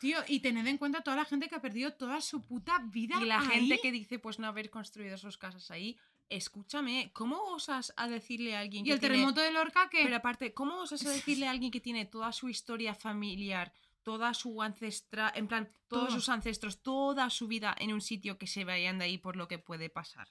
tío, 0.00 0.18
y 0.28 0.40
tened 0.40 0.66
en 0.66 0.78
cuenta 0.78 1.02
toda 1.02 1.16
la 1.16 1.24
gente 1.24 1.48
que 1.48 1.54
ha 1.56 1.60
perdido 1.60 1.92
toda 1.92 2.20
su 2.20 2.44
puta 2.44 2.78
vida. 2.90 3.16
Y 3.20 3.26
la 3.26 3.40
ahí. 3.40 3.46
gente 3.48 3.78
que 3.80 3.92
dice 3.92 4.18
pues 4.18 4.38
no 4.38 4.46
haber 4.46 4.70
construido 4.70 5.16
sus 5.18 5.36
casas 5.38 5.70
ahí, 5.70 5.96
escúchame, 6.28 7.10
¿cómo 7.12 7.42
osas 7.52 7.92
a 7.96 8.06
decirle 8.08 8.54
a 8.56 8.60
alguien 8.60 8.84
Y 8.84 8.88
que 8.88 8.94
el 8.94 9.00
tiene- 9.00 9.14
terremoto 9.16 9.40
de 9.40 9.52
Lorca 9.52 9.88
que... 9.90 10.02
Pero 10.04 10.16
aparte, 10.16 10.54
¿cómo 10.54 10.80
osas 10.80 11.04
a 11.06 11.10
decirle 11.10 11.46
a 11.48 11.50
alguien 11.50 11.70
que 11.70 11.80
tiene 11.80 12.04
toda 12.04 12.32
su 12.32 12.48
historia 12.48 12.94
familiar, 12.94 13.72
toda 14.02 14.32
su 14.34 14.62
ancestra, 14.62 15.32
en 15.34 15.48
plan, 15.48 15.68
todos 15.88 16.08
Todo. 16.08 16.14
sus 16.20 16.28
ancestros, 16.28 16.82
toda 16.82 17.28
su 17.30 17.48
vida 17.48 17.74
en 17.78 17.92
un 17.92 18.00
sitio 18.00 18.38
que 18.38 18.46
se 18.46 18.64
vayan 18.64 18.98
de 18.98 19.06
ahí 19.06 19.18
por 19.18 19.36
lo 19.36 19.48
que 19.48 19.58
puede 19.58 19.90
pasar? 19.90 20.28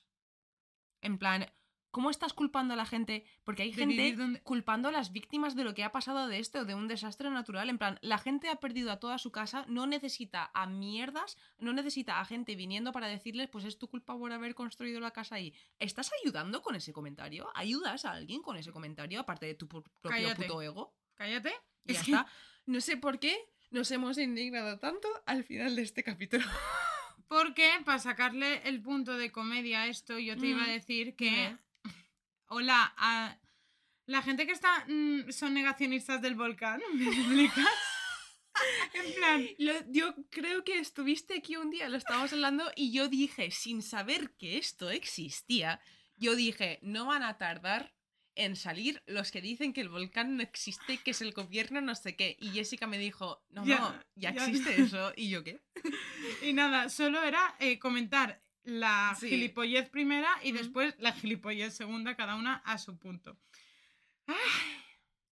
En 1.01 1.17
plan, 1.17 1.45
¿cómo 1.91 2.09
estás 2.09 2.33
culpando 2.33 2.73
a 2.73 2.77
la 2.77 2.85
gente? 2.85 3.25
Porque 3.43 3.63
hay 3.63 3.71
De 3.71 3.77
gente 3.85 4.15
donde- 4.15 4.41
culpando 4.41 4.89
a 4.89 4.91
las 4.91 5.11
víctimas 5.11 5.55
de 5.55 5.63
lo 5.63 5.73
que 5.73 5.83
ha 5.83 5.91
pasado 5.91 6.27
de 6.27 6.39
esto, 6.39 6.65
de 6.65 6.75
un 6.75 6.87
desastre 6.87 7.29
natural. 7.29 7.69
En 7.69 7.77
plan, 7.77 7.97
la 8.01 8.17
gente 8.17 8.49
ha 8.49 8.55
perdido 8.57 8.91
a 8.91 8.99
toda 8.99 9.17
su 9.17 9.31
casa, 9.31 9.65
no 9.67 9.87
necesita 9.87 10.51
a 10.53 10.65
mierdas, 10.67 11.37
no 11.57 11.73
necesita 11.73 12.19
a 12.19 12.25
gente 12.25 12.55
viniendo 12.55 12.91
para 12.91 13.07
decirles, 13.07 13.49
pues 13.49 13.65
es 13.65 13.77
tu 13.77 13.87
culpa 13.89 14.17
por 14.17 14.31
haber 14.31 14.55
construido 14.55 14.99
la 14.99 15.11
casa 15.11 15.35
ahí. 15.35 15.53
¿Estás 15.79 16.11
ayudando 16.21 16.61
con 16.61 16.75
ese 16.75 16.93
comentario? 16.93 17.49
¿Ayudas 17.55 18.05
a 18.05 18.11
alguien 18.11 18.41
con 18.41 18.57
ese 18.57 18.71
comentario, 18.71 19.19
aparte 19.19 19.45
de 19.45 19.55
tu 19.55 19.67
propio 19.67 19.91
Cállate. 20.03 20.43
puto 20.43 20.61
ego? 20.61 20.95
Cállate. 21.15 21.53
Y 21.85 21.93
ya 21.93 21.99
está. 22.23 22.27
No 22.65 22.81
sé 22.81 22.97
por 22.97 23.19
qué 23.19 23.35
nos 23.71 23.89
hemos 23.91 24.17
indignado 24.17 24.77
tanto 24.79 25.07
al 25.25 25.43
final 25.43 25.75
de 25.75 25.81
este 25.81 26.03
capítulo. 26.03 26.43
Porque 27.27 27.69
para 27.85 27.99
sacarle 27.99 28.67
el 28.67 28.81
punto 28.81 29.15
de 29.17 29.31
comedia 29.31 29.81
a 29.83 29.87
esto, 29.87 30.17
yo 30.17 30.35
te 30.37 30.47
iba 30.47 30.63
a 30.63 30.67
Mm, 30.67 30.71
decir 30.71 31.15
que. 31.15 31.55
Hola, 32.51 32.93
a 32.97 33.38
la 34.07 34.21
gente 34.23 34.45
que 34.47 34.53
está 34.53 34.85
mm, 34.88 35.31
son 35.31 35.53
negacionistas 35.53 36.21
del 36.21 36.35
volcán, 36.35 36.81
¿me 36.95 37.05
explicas? 37.05 37.67
en 38.93 39.13
plan, 39.13 39.47
Lo- 39.59 39.91
yo 39.91 40.15
creo 40.31 40.63
que 40.63 40.80
estuviste 40.80 41.35
aquí 41.35 41.55
un 41.57 41.69
día, 41.69 41.89
lo 41.89 41.97
estábamos 41.97 42.34
hablando, 42.34 42.71
y 42.76 42.91
yo 42.91 43.07
dije, 43.07 43.51
sin 43.51 43.81
saber 43.84 44.31
que 44.35 44.57
esto 44.57 44.89
existía, 44.89 45.80
yo 46.17 46.35
dije, 46.35 46.80
no 46.81 47.05
van 47.05 47.23
a 47.23 47.38
tardar 47.38 47.93
en 48.35 48.55
salir 48.55 49.03
los 49.05 49.31
que 49.31 49.41
dicen 49.41 49.71
que 49.73 49.81
el 49.81 49.89
volcán 49.89 50.38
no 50.38 50.43
existe, 50.43 50.97
que 50.97 51.11
es 51.11 51.21
el 51.21 51.34
gobierno, 51.34 51.81
no 51.81 51.93
sé 51.93 52.15
qué. 52.15 52.38
Y 52.39 52.49
Jessica 52.51 52.88
me 52.88 52.97
dijo, 52.97 53.43
no, 53.49 53.65
Ya, 53.65 53.80
no, 53.80 54.03
ya, 54.15 54.31
ya. 54.34 54.45
existe 54.45 54.81
eso. 54.81 55.11
¿Y 55.15 55.30
yo 55.30 55.43
qué? 55.43 55.59
y 56.41 56.53
nada, 56.53 56.89
solo 56.89 57.21
era 57.21 57.55
eh, 57.59 57.77
comentar 57.80 58.41
la 58.64 59.15
Sí. 59.19 59.30
gilipollez 59.30 59.90
primera 59.90 60.30
y 60.44 60.52
después 60.52 60.95
la 60.99 61.14
gilipollez 61.14 61.76
segunda, 61.76 62.15
cada 62.15 62.36
una 62.36 62.56
a 62.65 62.77
su 62.77 62.98
punto. 62.98 63.38
Ay, 64.27 64.36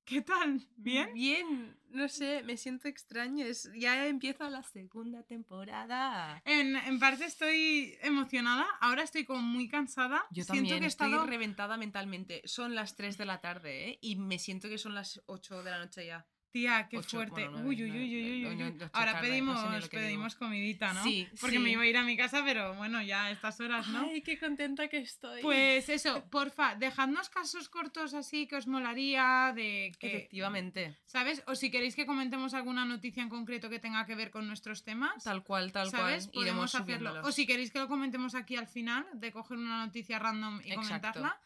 ¿Qué 0.05 0.21
tal? 0.21 0.65
¿Bien? 0.77 1.13
Bien, 1.13 1.77
no 1.89 2.07
sé, 2.07 2.41
me 2.43 2.55
siento 2.55 2.87
extraño. 2.87 3.45
Es, 3.45 3.69
ya 3.75 4.07
empieza 4.07 4.49
la 4.49 4.63
segunda 4.63 5.21
temporada. 5.23 6.41
En, 6.45 6.77
en 6.77 6.97
parte 6.97 7.25
estoy 7.25 7.97
emocionada, 8.01 8.65
ahora 8.79 9.03
estoy 9.03 9.25
como 9.25 9.41
muy 9.41 9.67
cansada. 9.67 10.25
Yo 10.31 10.45
Siento 10.45 10.53
también 10.53 10.79
que 10.79 10.85
he 10.85 10.87
estoy 10.87 11.09
estado... 11.09 11.25
reventada 11.27 11.75
mentalmente. 11.75 12.41
Son 12.45 12.73
las 12.73 12.95
3 12.95 13.17
de 13.17 13.25
la 13.25 13.41
tarde, 13.41 13.89
¿eh? 13.89 13.99
Y 14.01 14.15
me 14.15 14.39
siento 14.39 14.69
que 14.69 14.77
son 14.77 14.95
las 14.95 15.21
8 15.25 15.61
de 15.61 15.71
la 15.71 15.79
noche 15.79 16.05
ya. 16.05 16.25
Tía, 16.57 16.87
qué 16.89 16.97
Ocho, 16.97 17.17
fuerte. 17.17 17.47
bueno, 17.47 17.67
uy, 17.67 17.83
uy, 17.83 17.91
uy, 17.91 17.97
uy, 18.15 18.31
uy, 18.31 18.45
uy. 18.47 18.55
no, 18.55 18.89
Ahora 18.93 19.13
no 19.13 19.21
pedimos, 19.21 19.89
pedimos 19.89 20.35
comidita, 20.35 20.91
¿no? 20.93 21.03
Sí, 21.03 21.27
Porque 21.39 21.57
sí. 21.57 21.61
me 21.61 21.69
iba 21.71 21.83
a 21.83 21.85
ir 21.85 21.97
a 21.97 22.03
mi 22.03 22.17
casa, 22.17 22.41
pero 22.43 22.73
bueno, 22.73 22.99
ya 23.03 23.25
a 23.25 23.31
estas 23.31 23.59
horas, 23.59 23.87
¿no? 23.89 24.07
Ay, 24.11 24.21
qué 24.23 24.39
contenta 24.39 24.87
que 24.87 24.97
estoy. 24.97 25.41
Pues 25.43 25.87
eso, 25.89 26.23
porfa, 26.31 26.73
dejadnos 26.75 27.29
casos 27.29 27.69
cortos 27.69 28.15
así 28.15 28.47
que 28.47 28.55
os 28.55 28.65
molaría 28.65 29.53
de 29.55 29.91
que, 29.99 30.07
Efectivamente. 30.07 30.97
¿sabes? 31.05 31.43
O 31.45 31.53
si 31.53 31.69
queréis 31.69 31.95
que 31.95 32.07
comentemos 32.07 32.55
alguna 32.55 32.85
noticia 32.85 33.21
en 33.21 33.29
concreto 33.29 33.69
que 33.69 33.77
tenga 33.79 34.05
que 34.07 34.15
ver 34.15 34.31
con 34.31 34.47
nuestros 34.47 34.83
temas, 34.83 35.23
Tal 35.23 35.43
cual, 35.43 35.71
tal 35.71 35.89
¿sabes? 35.91 36.27
cual. 36.27 36.43
Iremos 36.43 36.71
Podemos 36.71 36.75
hacerlo. 36.75 36.85
subiéndolos. 37.11 37.27
O 37.27 37.31
si 37.31 37.45
queréis 37.45 37.71
que 37.71 37.79
lo 37.79 37.87
comentemos 37.87 38.33
aquí 38.33 38.55
al 38.55 38.67
final, 38.67 39.05
de 39.13 39.31
coger 39.31 39.57
una 39.57 39.85
noticia 39.85 40.17
random 40.17 40.55
y 40.63 40.71
Exacto. 40.71 40.81
comentarla, 40.87 41.39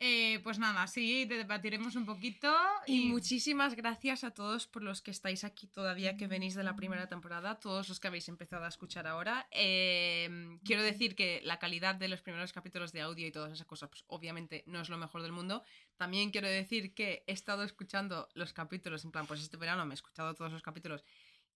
eh, 0.00 0.38
pues 0.44 0.58
nada, 0.58 0.86
sí, 0.86 1.24
debatiremos 1.24 1.96
un 1.96 2.06
poquito 2.06 2.54
Y 2.86 2.98
y, 3.02 3.08
muchísimas 3.08 3.74
gracias 3.74 4.22
a 4.22 4.30
todos 4.30 4.66
por 4.66 4.82
los 4.82 5.02
que 5.02 5.10
estáis 5.10 5.42
aquí 5.42 5.66
todavía, 5.66 6.16
que 6.16 6.28
venís 6.28 6.54
de 6.54 6.62
la 6.62 6.76
primera 6.76 7.08
temporada, 7.08 7.58
todos 7.58 7.88
los 7.88 7.98
que 7.98 8.08
habéis 8.08 8.28
empezado 8.28 8.64
a 8.64 8.68
escuchar 8.68 9.06
ahora. 9.06 9.48
Eh, 9.50 10.58
quiero 10.64 10.82
decir 10.82 11.16
que 11.16 11.40
la 11.44 11.58
calidad 11.58 11.96
de 11.96 12.08
los 12.08 12.22
primeros 12.22 12.52
capítulos 12.52 12.92
de 12.92 13.00
audio 13.00 13.26
y 13.26 13.32
todas 13.32 13.52
esas 13.52 13.66
cosas, 13.66 13.88
pues 13.88 14.04
obviamente 14.06 14.62
no 14.66 14.80
es 14.80 14.88
lo 14.88 14.98
mejor 14.98 15.22
del 15.22 15.32
mundo. 15.32 15.62
También 15.96 16.30
quiero 16.30 16.48
decir 16.48 16.94
que 16.94 17.24
he 17.26 17.32
estado 17.32 17.64
escuchando 17.64 18.28
los 18.34 18.52
capítulos, 18.52 19.04
en 19.04 19.10
plan, 19.10 19.26
pues 19.26 19.40
este 19.40 19.56
verano 19.56 19.84
me 19.84 19.94
he 19.94 19.96
escuchado 19.96 20.34
todos 20.34 20.52
los 20.52 20.62
capítulos. 20.62 21.04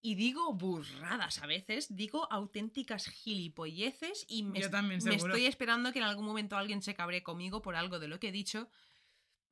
Y 0.04 0.16
digo 0.16 0.52
burradas 0.52 1.38
a 1.42 1.46
veces, 1.46 1.94
digo 1.94 2.26
auténticas 2.32 3.06
gilipolleces 3.06 4.24
y 4.28 4.42
me, 4.42 4.60
Yo 4.60 4.68
también, 4.70 5.00
me 5.04 5.14
estoy 5.14 5.46
esperando 5.46 5.92
que 5.92 6.00
en 6.00 6.04
algún 6.04 6.26
momento 6.26 6.56
alguien 6.56 6.82
se 6.82 6.94
cabre 6.94 7.22
conmigo 7.22 7.62
por 7.62 7.76
algo 7.76 7.98
de 8.00 8.08
lo 8.08 8.18
que 8.18 8.28
he 8.28 8.32
dicho. 8.32 8.68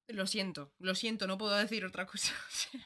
Lo 0.08 0.26
siento, 0.26 0.74
lo 0.80 0.96
siento, 0.96 1.28
no 1.28 1.38
puedo 1.38 1.54
decir 1.56 1.84
otra 1.84 2.04
cosa. 2.04 2.34
O 2.48 2.50
sea, 2.50 2.80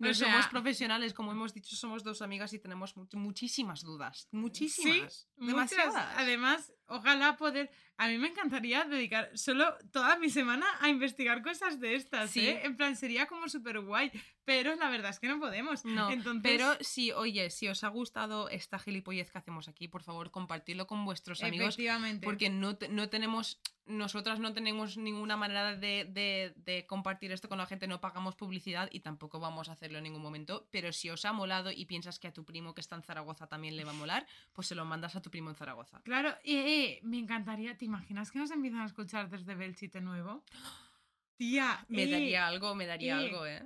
no 0.00 0.10
O 0.10 0.14
sea- 0.14 0.28
somos 0.30 0.46
profesionales, 0.48 1.14
como 1.14 1.32
hemos 1.32 1.54
dicho, 1.54 1.74
somos 1.76 2.04
dos 2.04 2.20
amigas 2.20 2.52
y 2.52 2.58
tenemos 2.58 2.94
mu- 2.94 3.08
muchísimas 3.14 3.80
dudas. 3.82 4.28
Muchísimas. 4.32 5.26
muchas. 5.38 5.48
demasiadas. 5.48 6.14
Además, 6.18 6.72
ojalá 6.88 7.38
poder. 7.38 7.70
A 7.96 8.08
mí 8.08 8.18
me 8.18 8.28
encantaría 8.28 8.84
dedicar 8.84 9.30
solo 9.34 9.74
toda 9.92 10.18
mi 10.18 10.28
semana 10.28 10.66
a 10.80 10.90
investigar 10.90 11.40
cosas 11.42 11.80
de 11.80 11.94
estas, 11.94 12.30
Sí. 12.32 12.46
¿eh? 12.46 12.60
En 12.64 12.76
plan, 12.76 12.96
sería 12.96 13.24
como 13.26 13.48
súper 13.48 13.80
guay. 13.80 14.12
Pero 14.48 14.74
la 14.76 14.88
verdad 14.88 15.10
es 15.10 15.20
que 15.20 15.28
no 15.28 15.38
podemos. 15.38 15.84
No, 15.84 16.08
Entonces, 16.10 16.40
pero 16.42 16.74
si, 16.80 17.12
oye, 17.12 17.50
si 17.50 17.68
os 17.68 17.84
ha 17.84 17.88
gustado 17.88 18.48
esta 18.48 18.78
gilipollez 18.78 19.30
que 19.30 19.36
hacemos 19.36 19.68
aquí, 19.68 19.88
por 19.88 20.02
favor, 20.02 20.30
compartidlo 20.30 20.86
con 20.86 21.04
vuestros 21.04 21.42
amigos. 21.42 21.74
efectivamente. 21.74 22.24
Porque 22.24 22.48
no, 22.48 22.74
te- 22.78 22.88
no 22.88 23.10
tenemos, 23.10 23.60
nosotras 23.84 24.38
no 24.40 24.54
tenemos 24.54 24.96
ninguna 24.96 25.36
manera 25.36 25.76
de, 25.76 26.06
de- 26.06 26.54
de 26.56 26.86
compartir 26.86 27.30
esto 27.30 27.50
con 27.50 27.58
la 27.58 27.66
gente, 27.66 27.86
no 27.88 28.00
pagamos 28.00 28.36
publicidad 28.36 28.88
y 28.90 29.00
tampoco 29.00 29.38
vamos 29.38 29.68
a 29.68 29.72
hacerlo 29.72 29.98
en 29.98 30.04
ningún 30.04 30.22
momento. 30.22 30.66
Pero 30.70 30.94
si 30.94 31.10
os 31.10 31.26
ha 31.26 31.34
molado 31.34 31.70
y 31.70 31.84
piensas 31.84 32.18
que 32.18 32.28
a 32.28 32.32
tu 32.32 32.46
primo 32.46 32.72
que 32.72 32.80
está 32.80 32.96
en 32.96 33.02
Zaragoza 33.02 33.48
también 33.48 33.76
le 33.76 33.84
va 33.84 33.90
a 33.90 33.94
molar, 33.94 34.26
pues 34.54 34.66
se 34.66 34.74
lo 34.74 34.86
mandas 34.86 35.14
a 35.14 35.20
tu 35.20 35.30
primo 35.30 35.50
en 35.50 35.56
Zaragoza. 35.56 36.00
Claro, 36.04 36.30
eh, 36.42 36.54
eh, 36.94 37.00
me 37.02 37.18
encantaría. 37.18 37.76
¿Te 37.76 37.84
imaginas 37.84 38.30
que 38.30 38.38
nos 38.38 38.50
empiezan 38.50 38.80
a 38.80 38.86
escuchar 38.86 39.28
desde 39.28 39.54
Belchite 39.54 40.00
Nuevo? 40.00 40.42
Tía, 41.36 41.84
Me 41.88 42.04
eh, 42.04 42.10
daría 42.10 42.46
algo, 42.46 42.74
me 42.74 42.86
daría 42.86 43.18
algo, 43.18 43.44
¿eh? 43.46 43.62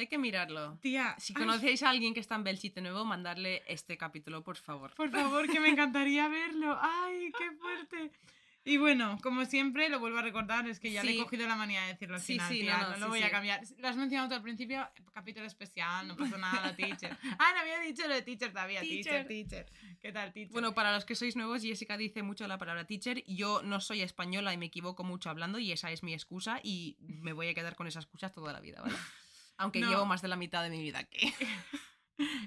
Hay 0.00 0.06
que 0.08 0.18
mirarlo. 0.18 0.78
Tía, 0.80 1.14
Si 1.18 1.32
ay, 1.36 1.42
conocéis 1.42 1.82
a 1.82 1.90
alguien 1.90 2.14
que 2.14 2.20
está 2.20 2.34
en 2.34 2.44
Belchite 2.44 2.80
Nuevo, 2.80 3.04
mandarle 3.04 3.62
este 3.66 3.96
capítulo, 3.96 4.42
por 4.44 4.56
favor. 4.56 4.94
por 4.94 5.10
favor, 5.10 5.48
que 5.50 5.60
me 5.60 5.68
encantaría 5.68 6.28
verlo. 6.28 6.78
¡Ay, 6.80 7.32
qué 7.36 7.50
fuerte! 7.52 8.12
Y 8.68 8.78
bueno, 8.78 9.16
como 9.22 9.44
siempre, 9.44 9.88
lo 9.88 10.00
vuelvo 10.00 10.18
a 10.18 10.22
recordar, 10.22 10.66
es 10.68 10.80
que 10.80 10.90
ya 10.90 11.04
le 11.04 11.12
he 11.12 11.14
Sí. 11.14 11.20
cogido 11.22 11.46
la 11.46 11.54
manía 11.54 11.82
de 11.82 11.92
decirlo 11.92 12.16
al 12.16 12.20
Sí, 12.20 12.32
final, 12.32 12.48
sí, 12.52 12.60
tía, 12.62 12.78
no, 12.78 12.82
no, 12.82 12.90
no, 12.90 12.96
lo 12.98 13.04
sí, 13.06 13.10
voy 13.10 13.22
a 13.22 13.26
sí. 13.26 13.30
cambiar. 13.30 13.60
Lo 13.78 13.86
has 13.88 13.96
mencionado 13.96 14.28
tú 14.28 14.34
al 14.34 14.42
principio, 14.42 14.88
capítulo 15.14 15.46
especial, 15.46 16.08
no 16.08 16.16
pasa 16.16 16.36
nada, 16.36 16.74
teacher. 16.76 17.16
Ah, 17.38 17.52
no 17.54 17.60
había 17.60 17.78
dicho 17.78 18.08
lo 18.08 18.14
de 18.14 18.22
teacher 18.22 18.50
todavía, 18.50 18.80
teacher, 18.80 19.24
Teacher. 19.24 19.66
teacher. 19.68 19.98
¿Qué 20.02 20.10
tal, 20.10 20.32
teacher? 20.32 20.52
Bueno, 20.52 20.74
para 20.74 20.92
los 20.92 21.04
que 21.04 21.14
sois 21.14 21.36
nuevos, 21.36 21.62
Jessica 21.62 21.96
dice 21.96 22.24
mucho 22.24 22.48
la 22.48 22.58
palabra 22.58 22.84
teacher. 22.88 23.22
Yo 23.28 23.62
no 23.62 23.80
soy 23.80 24.02
española 24.02 24.52
y 24.52 24.56
me 24.58 24.66
equivoco 24.66 25.04
mucho 25.04 25.30
hablando 25.30 25.60
y 25.60 25.70
esa 25.70 25.92
es 25.92 26.02
mi 26.02 26.12
excusa 26.12 26.58
y 26.60 26.96
me 27.00 27.32
voy 27.32 27.46
a 27.46 27.54
quedar 27.54 27.76
con 27.76 27.86
esa 27.86 28.00
excusa 28.00 28.30
toda 28.30 28.52
la 28.52 28.58
vida, 28.60 28.82
¿vale? 28.82 28.94
Aunque 29.58 29.80
No. 29.80 29.88
llevo 29.90 30.06
más 30.06 30.22
de 30.22 30.28
la 30.28 30.36
mitad 30.36 30.62
de 30.62 30.70
mi 30.70 30.80
vida 30.82 30.98
aquí. 31.00 31.18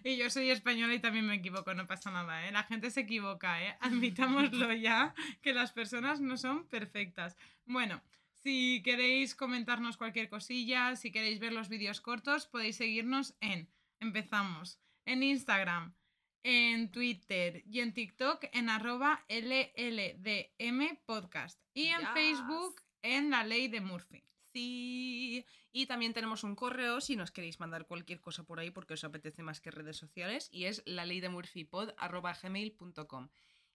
Y 0.03 0.18
yo 0.18 0.31
soy 0.31 0.49
española 0.49 0.95
y 0.95 0.99
también 0.99 1.27
me 1.27 1.36
equivoco, 1.36 1.76
no 1.76 1.86
pasa 1.86 2.10
nada, 2.10 2.48
¿eh? 2.48 2.52
La 2.52 2.64
gente 2.64 2.90
se 2.90 3.02
equivoca, 3.02 3.64
¿eh? 3.64 3.77
Admitámoslo 3.81 4.73
ya, 4.73 5.14
que 5.44 5.53
las 5.53 5.72
personas 5.73 6.22
no 6.22 6.38
son 6.38 6.68
perfectas. 6.68 7.38
Bueno, 7.65 8.02
si 8.34 8.81
queréis 8.84 9.36
comentarnos 9.36 9.95
cualquier 9.98 10.27
cosilla, 10.27 10.95
si 10.95 11.11
queréis 11.11 11.40
ver 11.40 11.53
los 11.53 11.69
vídeos 11.69 12.02
cortos, 12.02 12.48
podéis 12.48 12.77
seguirnos 12.77 13.36
en, 13.41 13.69
empezamos, 13.99 14.80
en 15.06 15.22
Instagram, 15.22 15.94
en 16.41 16.90
Twitter 16.90 17.61
y 17.68 17.81
en 17.81 17.94
TikTok 17.94 18.45
en 18.53 18.69
arroba 18.72 19.23
LLDM 19.30 20.98
podcast 21.06 21.61
y 21.76 21.90
en 21.90 21.99
Yes. 21.99 22.10
Facebook 22.15 22.81
en 23.03 23.30
la 23.30 23.44
ley 23.44 23.68
de 23.68 23.81
Murphy. 23.81 24.23
Y 24.54 25.86
también 25.88 26.14
tenemos 26.14 26.44
un 26.44 26.56
correo 26.56 27.00
si 27.02 27.16
nos 27.16 27.32
queréis 27.32 27.60
mandar 27.60 27.86
cualquier 27.86 28.20
cosa 28.22 28.44
por 28.44 28.60
ahí 28.60 28.72
porque 28.72 28.96
os 28.96 29.04
apetece 29.04 29.44
más 29.44 29.62
que 29.62 29.72
redes 29.72 29.98
sociales 29.98 30.50
y 30.52 30.66
es 30.66 30.82
la 30.86 31.06
ley 31.06 31.20
de. 31.22 31.30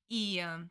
Y, 0.08 0.38
eh, 0.40 0.68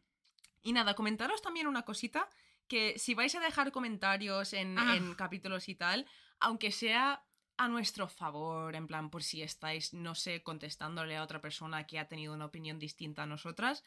y 0.62 0.74
nada, 0.74 0.94
comentaros 0.96 1.42
también 1.42 1.68
una 1.68 1.84
cosita 1.84 2.30
que 2.68 2.98
si 2.98 3.14
vais 3.14 3.34
a 3.36 3.40
dejar 3.40 3.72
comentarios 3.72 4.54
en, 4.54 4.78
Ah. 4.78 4.96
en 4.96 5.16
capítulos 5.16 5.68
y 5.70 5.76
tal, 5.76 6.06
aunque 6.40 6.72
sea 6.72 7.24
a 7.58 7.68
nuestro 7.68 8.08
favor, 8.08 8.76
en 8.76 8.88
plan, 8.88 9.10
por 9.10 9.22
si 9.22 9.42
estáis, 9.44 9.94
no 9.94 10.16
sé, 10.16 10.42
contestándole 10.42 11.16
a 11.18 11.24
otra 11.24 11.40
persona 11.40 11.86
que 11.86 12.00
ha 12.00 12.08
tenido 12.08 12.34
una 12.34 12.46
opinión 12.46 12.80
distinta 12.80 13.24
a 13.24 13.28
nosotras, 13.28 13.84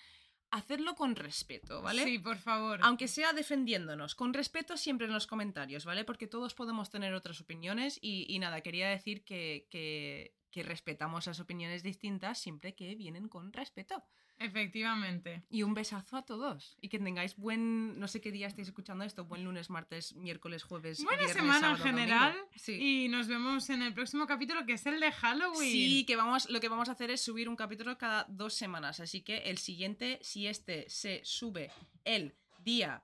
hacedlo 0.51 0.95
con 0.95 1.17
respeto, 1.17 1.83
¿vale? 1.83 2.05
Sí, 2.05 2.19
por 2.19 2.37
favor. 2.39 2.81
Aunque 2.83 3.09
sea 3.09 3.33
defendiéndonos, 3.33 4.15
con 4.15 4.35
respeto 4.35 4.77
siempre 4.77 5.07
en 5.07 5.13
los 5.13 5.27
comentarios, 5.27 5.85
¿vale? 5.85 6.05
Porque 6.05 6.27
todos 6.27 6.55
podemos 6.55 6.91
tener 6.91 7.15
otras 7.15 7.41
opiniones 7.41 7.99
y, 8.01 8.27
y 8.29 8.39
nada, 8.39 8.61
quería 8.61 8.89
decir 8.89 9.25
que, 9.25 9.67
que, 9.71 10.35
que 10.51 10.63
respetamos 10.63 11.27
las 11.27 11.41
opiniones 11.41 11.83
distintas 11.83 12.39
siempre 12.39 12.75
que 12.75 12.95
vienen 12.95 13.29
con 13.29 13.53
respeto. 13.53 14.05
Efectivamente. 14.39 15.43
Y 15.49 15.63
un 15.63 15.73
besazo 15.73 16.17
a 16.17 16.25
todos. 16.25 16.77
Y 16.81 16.89
que 16.89 16.99
tengáis 16.99 17.37
buen, 17.37 17.99
no 17.99 18.07
sé 18.07 18.21
qué 18.21 18.31
día 18.31 18.47
estáis 18.47 18.69
escuchando 18.69 19.03
esto, 19.05 19.25
buen 19.25 19.45
lunes, 19.45 19.71
martes, 19.71 20.15
miércoles, 20.15 20.63
jueves. 20.63 21.03
Buena 21.03 21.19
viernes, 21.23 21.37
semana 21.37 21.57
en 21.71 21.77
sábado, 21.77 21.85
general. 21.85 22.37
Sí. 22.55 23.05
Y 23.05 23.09
nos 23.09 23.29
vemos 23.29 23.71
en 23.71 23.83
el 23.83 23.95
próximo 23.95 24.27
capítulo 24.27 24.67
que 24.67 24.75
es 24.75 24.85
el 24.87 25.01
de 25.01 25.11
Halloween. 25.11 25.71
Sí, 25.73 26.05
que 26.07 26.17
vamos, 26.17 26.51
lo 26.51 26.61
que 26.61 26.69
vamos 26.69 26.89
a 26.89 26.93
hacer 26.93 27.11
es 27.11 27.23
subir 27.23 27.49
un 27.49 27.57
capítulo 27.57 27.97
cada 27.97 28.25
dos 28.29 28.53
semanas. 28.55 29.01
Así 29.01 29.23
que 29.23 29.39
el 29.39 29.59
siguiente, 29.59 30.19
si 30.23 30.47
este 30.47 30.85
se 30.91 31.23
sube 31.25 31.71
el 32.05 32.35
día 32.63 33.03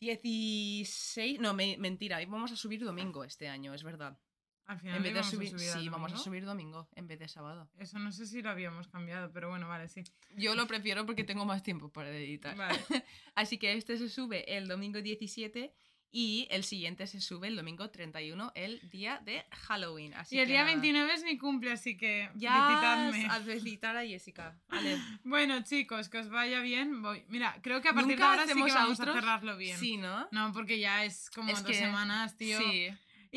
16. 0.00 1.40
No, 1.40 1.54
me- 1.54 1.76
mentira, 1.78 2.18
vamos 2.26 2.52
a 2.52 2.56
subir 2.56 2.84
domingo 2.84 3.24
este 3.24 3.48
año, 3.48 3.74
es 3.74 3.82
verdad. 3.82 4.18
Al 4.66 4.80
final 4.80 4.96
En 4.96 5.02
vez 5.04 5.12
de 5.12 5.18
íbamos 5.20 5.26
a 5.32 5.36
subir. 5.36 5.48
subir 5.50 5.68
sí, 5.68 5.88
vamos 5.88 6.12
a 6.12 6.16
subir 6.16 6.44
domingo 6.44 6.88
en 6.96 7.06
vez 7.06 7.18
de 7.20 7.28
sábado. 7.28 7.70
Eso 7.78 7.98
no 8.00 8.10
sé 8.10 8.26
si 8.26 8.42
lo 8.42 8.50
habíamos 8.50 8.88
cambiado, 8.88 9.30
pero 9.32 9.48
bueno, 9.48 9.68
vale, 9.68 9.88
sí. 9.88 10.02
Yo 10.36 10.54
lo 10.56 10.66
prefiero 10.66 11.06
porque 11.06 11.22
tengo 11.24 11.44
más 11.44 11.62
tiempo 11.62 11.88
para 11.92 12.10
editar. 12.10 12.56
Vale. 12.56 12.78
Así 13.36 13.58
que 13.58 13.74
este 13.74 13.96
se 13.96 14.08
sube 14.08 14.56
el 14.56 14.66
domingo 14.66 15.00
17 15.00 15.72
y 16.10 16.48
el 16.50 16.64
siguiente 16.64 17.06
se 17.06 17.20
sube 17.20 17.46
el 17.48 17.56
domingo 17.56 17.90
31, 17.90 18.52
el 18.54 18.80
día 18.90 19.20
de 19.24 19.44
Halloween. 19.52 20.14
Así 20.14 20.34
y 20.36 20.38
el 20.38 20.46
que 20.46 20.52
día 20.52 20.60
nada. 20.62 20.72
29 20.72 21.14
es 21.14 21.24
mi 21.24 21.36
cumple, 21.36 21.72
así 21.72 21.96
que 21.96 22.30
Ya 22.36 22.66
felicitadme. 22.66 23.26
a 23.26 23.40
felicitar 23.44 23.96
a 23.96 24.04
Jessica. 24.06 24.58
Vale. 24.68 24.96
Bueno, 25.24 25.62
chicos, 25.62 26.08
que 26.08 26.18
os 26.18 26.28
vaya 26.28 26.60
bien. 26.60 27.02
Voy. 27.02 27.24
Mira, 27.28 27.56
creo 27.62 27.82
que 27.82 27.88
a 27.88 27.92
partir 27.92 28.16
de 28.16 28.22
ahora 28.24 28.46
sí 28.46 28.54
que 28.54 28.72
vamos 28.72 28.98
a 29.00 29.04
cerrarlo 29.12 29.56
bien. 29.56 29.78
Sí, 29.78 29.96
¿no? 29.96 30.26
No, 30.32 30.52
porque 30.52 30.78
ya 30.80 31.04
es 31.04 31.30
como 31.30 31.50
Es 31.50 31.58
dos 31.62 31.70
que- 31.70 31.78
semanas, 31.78 32.36
tío. 32.36 32.58
Sí. 32.58 32.88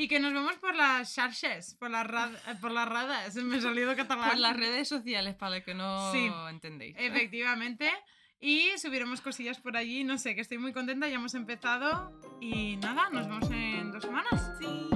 Y 0.02 0.08
que 0.08 0.20
nos 0.22 0.32
vemos 0.34 0.56
por 0.56 0.76
las 0.76 1.14
charches, 1.14 1.76
por 1.76 1.92
las, 1.92 2.08
rad- 2.08 2.34
eh, 2.48 2.56
por 2.62 2.72
las 2.72 2.88
radas. 2.88 3.36
Me 3.36 3.58
ha 3.58 3.62
salido 3.62 3.94
catalán. 3.98 4.30
Por 4.30 4.38
las 4.40 4.56
redes 4.56 4.88
sociales, 4.88 5.36
para 5.36 5.58
los 5.58 5.66
que 5.66 5.74
no 5.74 6.12
Sí. 6.14 6.32
entendéis. 6.50 6.96
Efectivamente. 6.98 7.92
Y 8.40 8.70
subiremos 8.78 9.20
cosillas 9.20 9.60
por 9.60 9.76
allí. 9.76 10.06
No 10.06 10.18
sé, 10.18 10.36
que 10.36 10.42
estoy 10.42 10.58
muy 10.58 10.72
contenta. 10.72 11.10
Ya 11.10 11.16
hemos 11.16 11.34
empezado. 11.36 12.18
Y 12.40 12.78
nada, 12.78 13.10
nos 13.10 13.28
vemos 13.28 13.52
en 13.52 13.92
dos 13.92 14.04
semanas. 14.04 14.52
Sí. 14.58 14.88